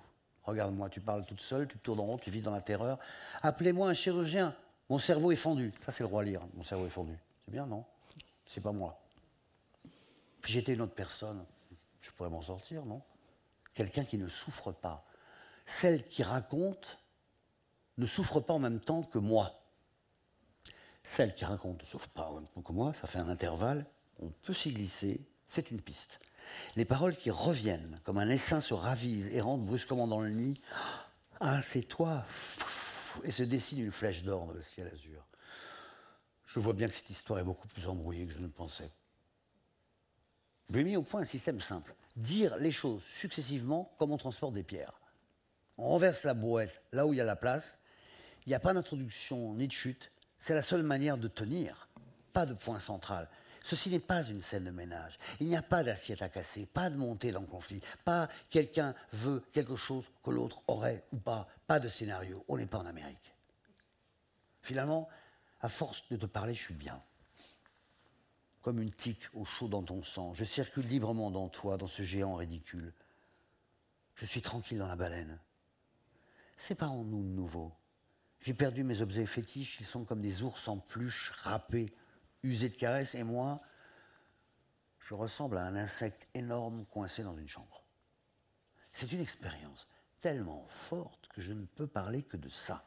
Regarde-moi, 0.46 0.90
tu 0.90 1.00
parles 1.00 1.28
toute 1.28 1.42
seule, 1.42 1.68
tu 1.68 1.78
tournes 1.78 2.00
en 2.00 2.06
rond, 2.06 2.18
tu 2.18 2.32
vis 2.32 2.42
dans 2.42 2.50
la 2.50 2.60
terreur. 2.60 2.98
Appelez-moi 3.44 3.88
un 3.88 3.94
chirurgien. 3.94 4.56
Mon 4.90 4.98
cerveau 4.98 5.32
est 5.32 5.36
fendu. 5.36 5.72
Ça, 5.86 5.92
c'est 5.92 6.02
le 6.02 6.08
roi 6.08 6.24
lire. 6.24 6.42
Mon 6.56 6.64
cerveau 6.64 6.88
est 6.88 6.90
fendu. 6.90 7.16
C'est 7.46 7.52
bien, 7.52 7.68
non? 7.68 7.86
C'est 8.48 8.62
pas 8.62 8.72
moi. 8.72 9.00
Si 10.44 10.54
j'étais 10.54 10.74
une 10.74 10.82
autre 10.82 10.96
personne, 10.96 11.46
je 12.02 12.10
pourrais 12.10 12.32
m'en 12.32 12.42
sortir, 12.42 12.84
non? 12.84 13.04
Quelqu'un 13.76 14.06
qui 14.06 14.18
ne 14.18 14.28
souffre 14.28 14.72
pas. 14.72 15.06
Celle 15.68 16.08
qui 16.08 16.24
raconte 16.24 16.98
ne 18.00 18.08
souffre 18.08 18.40
pas 18.40 18.56
en 18.56 18.60
même 18.60 18.80
temps 18.80 19.04
que 19.04 19.20
moi. 19.20 19.62
Celle 21.04 21.36
qui 21.36 21.46
raconte 21.46 21.80
ne 21.84 21.86
souffre 21.86 22.10
pas 22.10 22.24
en 22.24 22.34
même 22.34 22.48
temps 22.48 22.62
que 22.64 22.72
moi, 22.72 22.92
ça 22.96 23.06
fait 23.06 23.20
un 23.20 23.30
intervalle, 23.30 23.86
on 24.20 24.30
peut 24.30 24.56
s'y 24.56 24.74
glisser, 24.74 25.22
c'est 25.48 25.70
une 25.70 25.80
piste. 25.80 26.20
Les 26.76 26.86
paroles 26.86 27.16
qui 27.16 27.32
reviennent, 27.32 28.00
comme 28.04 28.18
un 28.18 28.30
essaim 28.30 28.62
se 28.62 28.74
ravise 28.74 29.28
et 29.28 29.42
rentre 29.42 29.64
brusquement 29.64 30.08
dans 30.08 30.22
le 30.22 30.30
nid. 30.30 30.60
Ah, 31.40 31.62
c'est 31.62 31.84
toi 31.84 32.26
Et 33.24 33.32
se 33.32 33.44
dessine 33.44 33.80
une 33.80 33.92
flèche 33.92 34.24
d'or 34.24 34.48
dans 34.48 34.54
le 34.54 34.62
ciel 34.62 34.90
azur. 34.94 35.26
Je 36.46 36.60
vois 36.60 36.74
bien 36.74 36.88
que 36.88 36.94
cette 36.94 37.10
histoire 37.10 37.40
est 37.40 37.44
beaucoup 37.44 37.68
plus 37.68 37.88
embrouillée 37.88 38.26
que 38.28 38.34
je 38.34 38.40
ne 38.40 38.48
pensais. 38.48 38.92
J'ai 40.74 40.84
mis 40.84 40.96
au 40.96 41.04
point 41.04 41.22
un 41.22 41.26
système 41.26 41.62
simple. 41.62 41.96
Dire 42.16 42.58
les 42.58 42.72
choses 42.72 43.04
successivement 43.04 43.94
comme 43.98 44.12
on 44.12 44.18
transporte 44.18 44.54
des 44.54 44.64
pierres. 44.64 45.00
On 45.78 45.90
renverse 45.90 46.24
la 46.24 46.34
brouette 46.34 46.82
là 46.92 47.06
où 47.06 47.14
il 47.14 47.18
y 47.18 47.22
a 47.22 47.26
la 47.26 47.36
place. 47.36 47.80
Il 48.46 48.50
n'y 48.50 48.56
a 48.56 48.60
pas 48.60 48.74
d'introduction 48.74 49.54
ni 49.54 49.68
de 49.68 49.72
chute. 49.72 50.12
C'est 50.40 50.54
la 50.54 50.62
seule 50.62 50.84
manière 50.84 51.18
de 51.18 51.28
tenir. 51.28 51.88
Pas 52.34 52.46
de 52.46 52.54
point 52.54 52.80
central. 52.80 53.30
Ceci 53.64 53.90
n'est 53.90 54.00
pas 54.00 54.24
une 54.24 54.42
scène 54.42 54.66
de 54.66 54.72
ménage. 54.72 55.18
Il 55.40 55.48
n'y 55.48 55.56
a 55.56 55.62
pas 55.62 55.84
d'assiette 55.84 56.22
à 56.22 56.28
casser, 56.28 56.66
pas 56.66 56.90
de 56.90 56.98
montée 56.98 57.32
dans 57.32 57.40
le 57.40 57.48
conflit, 57.48 57.82
pas 58.04 58.28
quelqu'un 58.50 58.94
veut 59.14 59.42
quelque 59.54 59.78
chose 59.78 60.06
que 60.22 60.32
l'autre 60.32 60.62
aurait 60.68 61.06
ou 61.14 61.18
pas, 61.18 61.48
pas 61.66 61.80
de 61.80 61.88
scénario. 61.88 62.44
On 62.50 62.58
n'est 62.58 62.66
pas 62.66 62.80
en 62.80 62.86
Amérique. 62.86 63.34
Finalement, 64.62 65.08
à 65.62 65.70
force 65.70 66.04
de 66.10 66.18
te 66.18 66.26
parler, 66.26 66.54
je 66.54 66.62
suis 66.62 66.74
bien. 66.74 67.02
Comme 68.62 68.82
une 68.82 68.92
tique 68.92 69.30
au 69.34 69.46
chaud 69.46 69.70
dans 69.70 69.84
ton 69.84 70.04
sang. 70.04 70.34
Je 70.34 70.44
circule 70.44 70.88
librement 70.88 71.32
dans 71.32 71.48
toi, 71.48 71.78
dans 71.78 71.88
ce 71.88 72.04
géant 72.04 72.36
ridicule. 72.36 72.94
Je 74.16 74.26
suis 74.26 74.42
tranquille 74.42 74.78
dans 74.78 74.88
la 74.88 74.98
baleine. 74.98 75.40
Séparons-nous 76.58 77.24
de 77.24 77.30
nouveau. 77.30 77.72
J'ai 78.42 78.54
perdu 78.54 78.84
mes 78.84 79.02
objets 79.02 79.26
fétiches, 79.26 79.80
ils 79.80 79.86
sont 79.86 80.04
comme 80.04 80.20
des 80.20 80.44
ours 80.44 80.68
en 80.68 80.80
pluche 80.80 81.32
râpés 81.44 81.94
usé 82.44 82.70
de 82.70 82.76
caresses, 82.76 83.16
et 83.16 83.24
moi, 83.24 83.62
je 85.00 85.14
ressemble 85.14 85.58
à 85.58 85.66
un 85.66 85.76
insecte 85.76 86.28
énorme 86.34 86.86
coincé 86.86 87.24
dans 87.24 87.36
une 87.36 87.48
chambre. 87.48 87.84
C'est 88.92 89.12
une 89.12 89.22
expérience 89.22 89.88
tellement 90.22 90.66
forte 90.70 91.28
que 91.30 91.42
je 91.42 91.52
ne 91.52 91.66
peux 91.66 91.88
parler 91.88 92.24
que 92.24 92.38
de 92.38 92.50
ça. 92.50 92.86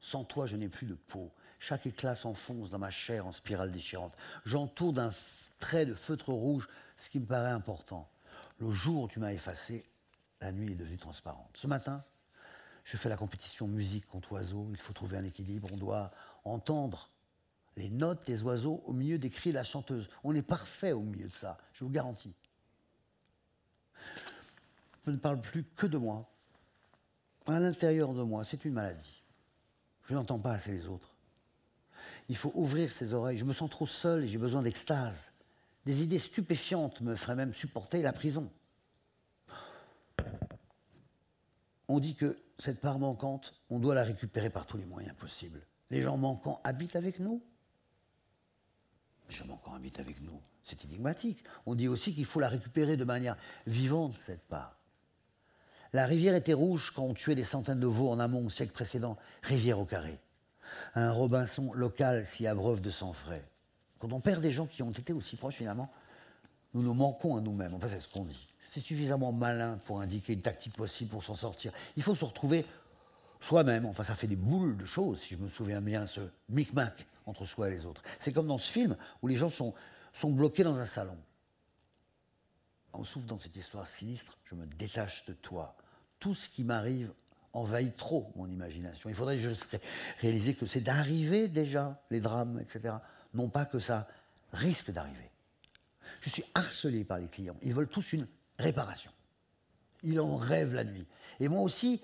Sans 0.00 0.24
toi, 0.24 0.46
je 0.46 0.56
n'ai 0.56 0.68
plus 0.68 0.86
de 0.86 0.94
peau. 0.94 1.32
Chaque 1.60 1.86
éclat 1.86 2.14
s'enfonce 2.14 2.70
dans 2.70 2.78
ma 2.78 2.90
chair 2.90 3.26
en 3.26 3.32
spirale 3.32 3.70
déchirante. 3.70 4.14
J'entoure 4.44 4.92
d'un 4.92 5.12
trait 5.58 5.86
de 5.86 5.94
feutre 5.94 6.30
rouge 6.30 6.68
ce 6.96 7.08
qui 7.10 7.20
me 7.20 7.26
paraît 7.26 7.50
important. 7.50 8.10
Le 8.58 8.70
jour 8.70 9.04
où 9.04 9.08
tu 9.08 9.18
m'as 9.18 9.32
effacé, 9.32 9.84
la 10.40 10.52
nuit 10.52 10.72
est 10.72 10.76
devenue 10.76 10.98
transparente. 10.98 11.50
Ce 11.54 11.66
matin, 11.66 12.04
Je 12.84 12.98
fais 12.98 13.08
la 13.08 13.16
compétition 13.16 13.66
musique 13.66 14.06
contre 14.06 14.32
oiseaux. 14.32 14.68
Il 14.72 14.76
faut 14.76 14.92
trouver 14.92 15.16
un 15.16 15.24
équilibre. 15.24 15.68
On 15.72 15.76
doit 15.76 16.10
entendre 16.44 17.10
les 17.76 17.90
notes 17.90 18.26
des 18.26 18.42
oiseaux 18.42 18.82
au 18.86 18.92
milieu 18.92 19.18
des 19.18 19.30
cris 19.30 19.50
de 19.50 19.56
la 19.56 19.64
chanteuse. 19.64 20.08
On 20.22 20.34
est 20.34 20.42
parfait 20.42 20.92
au 20.92 21.00
milieu 21.00 21.26
de 21.26 21.32
ça, 21.32 21.58
je 21.72 21.84
vous 21.84 21.90
garantis. 21.90 22.34
Je 25.06 25.10
ne 25.10 25.16
parle 25.16 25.40
plus 25.40 25.64
que 25.76 25.86
de 25.86 25.98
moi. 25.98 26.30
À 27.46 27.60
l'intérieur 27.60 28.14
de 28.14 28.22
moi, 28.22 28.44
c'est 28.44 28.64
une 28.64 28.72
maladie. 28.72 29.22
Je 30.08 30.14
n'entends 30.14 30.38
pas 30.38 30.52
assez 30.52 30.72
les 30.72 30.86
autres. 30.86 31.14
Il 32.28 32.36
faut 32.36 32.52
ouvrir 32.54 32.90
ses 32.90 33.12
oreilles. 33.12 33.36
Je 33.36 33.44
me 33.44 33.52
sens 33.52 33.68
trop 33.68 33.86
seul 33.86 34.24
et 34.24 34.28
j'ai 34.28 34.38
besoin 34.38 34.62
d'extase. 34.62 35.30
Des 35.84 36.02
idées 36.02 36.18
stupéfiantes 36.18 37.02
me 37.02 37.14
feraient 37.16 37.34
même 37.34 37.52
supporter 37.52 38.00
la 38.00 38.12
prison. 38.12 38.50
On 41.88 42.00
dit 42.00 42.14
que 42.14 42.38
cette 42.58 42.80
part 42.80 42.98
manquante, 42.98 43.54
on 43.68 43.78
doit 43.78 43.94
la 43.94 44.04
récupérer 44.04 44.48
par 44.48 44.66
tous 44.66 44.78
les 44.78 44.86
moyens 44.86 45.14
possibles. 45.16 45.60
Les 45.90 46.00
gens 46.00 46.16
manquants 46.16 46.60
habitent 46.64 46.96
avec 46.96 47.18
nous. 47.18 47.42
Gens 49.28 49.46
manquants 49.46 49.74
habitent 49.74 50.00
avec 50.00 50.20
nous. 50.22 50.40
C'est 50.62 50.84
énigmatique. 50.84 51.42
On 51.66 51.74
dit 51.74 51.88
aussi 51.88 52.14
qu'il 52.14 52.24
faut 52.24 52.40
la 52.40 52.48
récupérer 52.48 52.96
de 52.96 53.04
manière 53.04 53.36
vivante, 53.66 54.14
cette 54.20 54.46
part. 54.48 54.76
La 55.92 56.06
rivière 56.06 56.34
était 56.34 56.52
rouge 56.52 56.92
quand 56.94 57.04
on 57.04 57.14
tuait 57.14 57.34
des 57.34 57.44
centaines 57.44 57.80
de 57.80 57.86
veaux 57.86 58.10
en 58.10 58.18
amont 58.18 58.46
au 58.46 58.50
siècle 58.50 58.72
précédent, 58.72 59.16
rivière 59.42 59.78
au 59.78 59.84
carré. 59.84 60.18
Un 60.94 61.12
Robinson 61.12 61.72
local 61.72 62.26
s'y 62.26 62.46
abreuve 62.46 62.80
de 62.80 62.90
sang 62.90 63.12
frais. 63.12 63.44
Quand 64.00 64.12
on 64.12 64.20
perd 64.20 64.42
des 64.42 64.50
gens 64.50 64.66
qui 64.66 64.82
ont 64.82 64.90
été 64.90 65.12
aussi 65.12 65.36
proches, 65.36 65.54
finalement, 65.54 65.90
nous 66.74 66.82
nous 66.82 66.94
manquons 66.94 67.36
à 67.36 67.40
nous-mêmes. 67.40 67.74
Enfin, 67.74 67.88
c'est 67.88 68.00
ce 68.00 68.08
qu'on 68.08 68.24
dit. 68.24 68.48
C'est 68.70 68.80
suffisamment 68.80 69.30
malin 69.30 69.78
pour 69.86 70.00
indiquer 70.00 70.32
une 70.32 70.42
tactique 70.42 70.74
possible 70.74 71.10
pour 71.10 71.22
s'en 71.22 71.36
sortir. 71.36 71.72
Il 71.96 72.02
faut 72.02 72.16
se 72.16 72.24
retrouver 72.24 72.66
soi-même. 73.44 73.86
Enfin, 73.86 74.02
ça 74.02 74.14
fait 74.14 74.26
des 74.26 74.36
boules 74.36 74.76
de 74.76 74.86
choses, 74.86 75.20
si 75.20 75.34
je 75.34 75.38
me 75.38 75.48
souviens 75.48 75.80
bien, 75.80 76.06
ce 76.06 76.20
micmac 76.48 77.06
entre 77.26 77.46
soi 77.46 77.68
et 77.68 77.72
les 77.72 77.86
autres. 77.86 78.02
C'est 78.18 78.32
comme 78.32 78.46
dans 78.46 78.58
ce 78.58 78.70
film 78.70 78.96
où 79.22 79.28
les 79.28 79.36
gens 79.36 79.48
sont, 79.48 79.74
sont 80.12 80.30
bloqués 80.30 80.64
dans 80.64 80.78
un 80.78 80.86
salon. 80.86 81.16
On 82.92 83.04
souffre 83.04 83.26
dans 83.26 83.40
cette 83.40 83.56
histoire 83.56 83.86
sinistre, 83.86 84.38
je 84.44 84.54
me 84.54 84.66
détache 84.66 85.24
de 85.26 85.32
toi. 85.32 85.76
Tout 86.20 86.34
ce 86.34 86.48
qui 86.48 86.64
m'arrive 86.64 87.12
envahit 87.52 87.96
trop 87.96 88.32
mon 88.36 88.46
imagination. 88.46 89.08
Il 89.10 89.14
faudrait 89.14 89.38
réaliser 90.20 90.54
que 90.54 90.66
c'est 90.66 90.80
d'arriver 90.80 91.48
déjà, 91.48 92.00
les 92.10 92.20
drames, 92.20 92.60
etc. 92.60 92.94
Non 93.32 93.48
pas 93.48 93.64
que 93.64 93.78
ça 93.78 94.08
risque 94.52 94.90
d'arriver. 94.90 95.30
Je 96.20 96.30
suis 96.30 96.44
harcelé 96.54 97.04
par 97.04 97.18
les 97.18 97.28
clients. 97.28 97.56
Ils 97.62 97.74
veulent 97.74 97.88
tous 97.88 98.12
une 98.12 98.26
réparation. 98.58 99.10
Ils 100.02 100.20
en 100.20 100.36
rêvent 100.36 100.74
la 100.74 100.84
nuit. 100.84 101.06
Et 101.40 101.48
moi 101.48 101.60
aussi, 101.60 102.00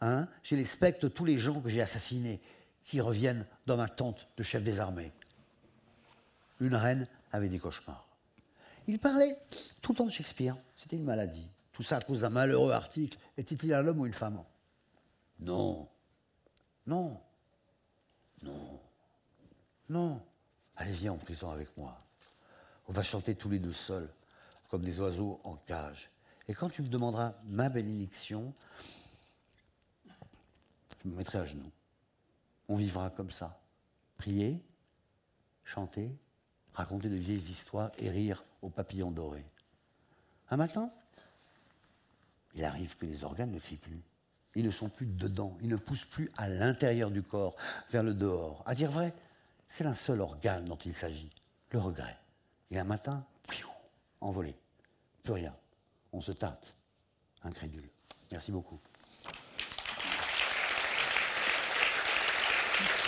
hein, 0.00 0.28
j'ai 0.42 0.56
les 0.56 0.64
spectres 0.64 1.00
de 1.00 1.08
tous 1.08 1.24
les 1.24 1.38
gens 1.38 1.60
que 1.60 1.68
j'ai 1.68 1.80
assassinés 1.80 2.40
qui 2.84 3.00
reviennent 3.00 3.46
dans 3.66 3.76
ma 3.76 3.88
tente 3.88 4.28
de 4.36 4.42
chef 4.42 4.62
des 4.62 4.80
armées. 4.80 5.12
Une 6.60 6.74
reine 6.74 7.06
avait 7.32 7.48
des 7.48 7.58
cauchemars. 7.58 8.06
Il 8.86 8.98
parlait 8.98 9.38
tout 9.82 9.92
le 9.92 9.98
temps 9.98 10.06
de 10.06 10.10
Shakespeare. 10.10 10.56
C'était 10.74 10.96
une 10.96 11.04
maladie. 11.04 11.46
Tout 11.72 11.82
ça 11.82 11.98
à 11.98 12.00
cause 12.00 12.22
d'un 12.22 12.30
malheureux 12.30 12.72
article. 12.72 13.18
Était-il 13.36 13.74
un 13.74 13.86
homme 13.86 14.00
ou 14.00 14.06
une 14.06 14.14
femme? 14.14 14.42
Non. 15.40 15.86
Non. 16.86 17.20
Non. 18.42 18.80
Non. 19.88 20.22
Allez, 20.76 20.92
viens 20.92 21.12
en 21.12 21.18
prison 21.18 21.50
avec 21.50 21.76
moi. 21.76 22.00
On 22.88 22.92
va 22.92 23.02
chanter 23.02 23.34
tous 23.34 23.50
les 23.50 23.58
deux 23.58 23.74
seuls, 23.74 24.08
comme 24.70 24.82
des 24.82 24.98
oiseaux 25.00 25.40
en 25.44 25.56
cage. 25.56 26.10
Et 26.48 26.54
quand 26.54 26.70
tu 26.70 26.82
me 26.82 26.88
demanderas 26.88 27.34
ma 27.44 27.68
bénédiction, 27.68 28.54
je 31.02 31.08
me 31.08 31.14
mettrai 31.16 31.38
à 31.38 31.44
genoux. 31.44 31.70
On 32.68 32.76
vivra 32.76 33.10
comme 33.10 33.30
ça. 33.30 33.60
Prier, 34.16 34.62
chanter, 35.64 36.10
raconter 36.74 37.08
de 37.08 37.16
vieilles 37.16 37.50
histoires 37.50 37.92
et 37.98 38.10
rire 38.10 38.44
aux 38.62 38.70
papillons 38.70 39.10
dorés. 39.10 39.46
Un 40.50 40.56
matin, 40.56 40.90
il 42.54 42.64
arrive 42.64 42.96
que 42.96 43.06
les 43.06 43.24
organes 43.24 43.52
ne 43.52 43.58
crient 43.58 43.76
plus. 43.76 44.02
Ils 44.54 44.64
ne 44.64 44.70
sont 44.70 44.88
plus 44.88 45.06
dedans, 45.06 45.56
ils 45.60 45.68
ne 45.68 45.76
poussent 45.76 46.06
plus 46.06 46.32
à 46.36 46.48
l'intérieur 46.48 47.10
du 47.10 47.22
corps, 47.22 47.54
vers 47.90 48.02
le 48.02 48.14
dehors. 48.14 48.62
À 48.66 48.74
dire 48.74 48.90
vrai, 48.90 49.14
c'est 49.68 49.84
un 49.84 49.94
seul 49.94 50.20
organe 50.20 50.64
dont 50.64 50.78
il 50.84 50.94
s'agit, 50.94 51.30
le 51.70 51.78
regret. 51.78 52.18
Et 52.70 52.78
un 52.78 52.84
matin, 52.84 53.24
envolé, 54.20 54.54
plus 55.22 55.32
rien. 55.34 55.54
On 56.12 56.20
se 56.20 56.32
tâte, 56.32 56.74
incrédule. 57.42 57.88
Merci 58.30 58.52
beaucoup. 58.52 58.80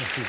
Merci. 0.01 0.23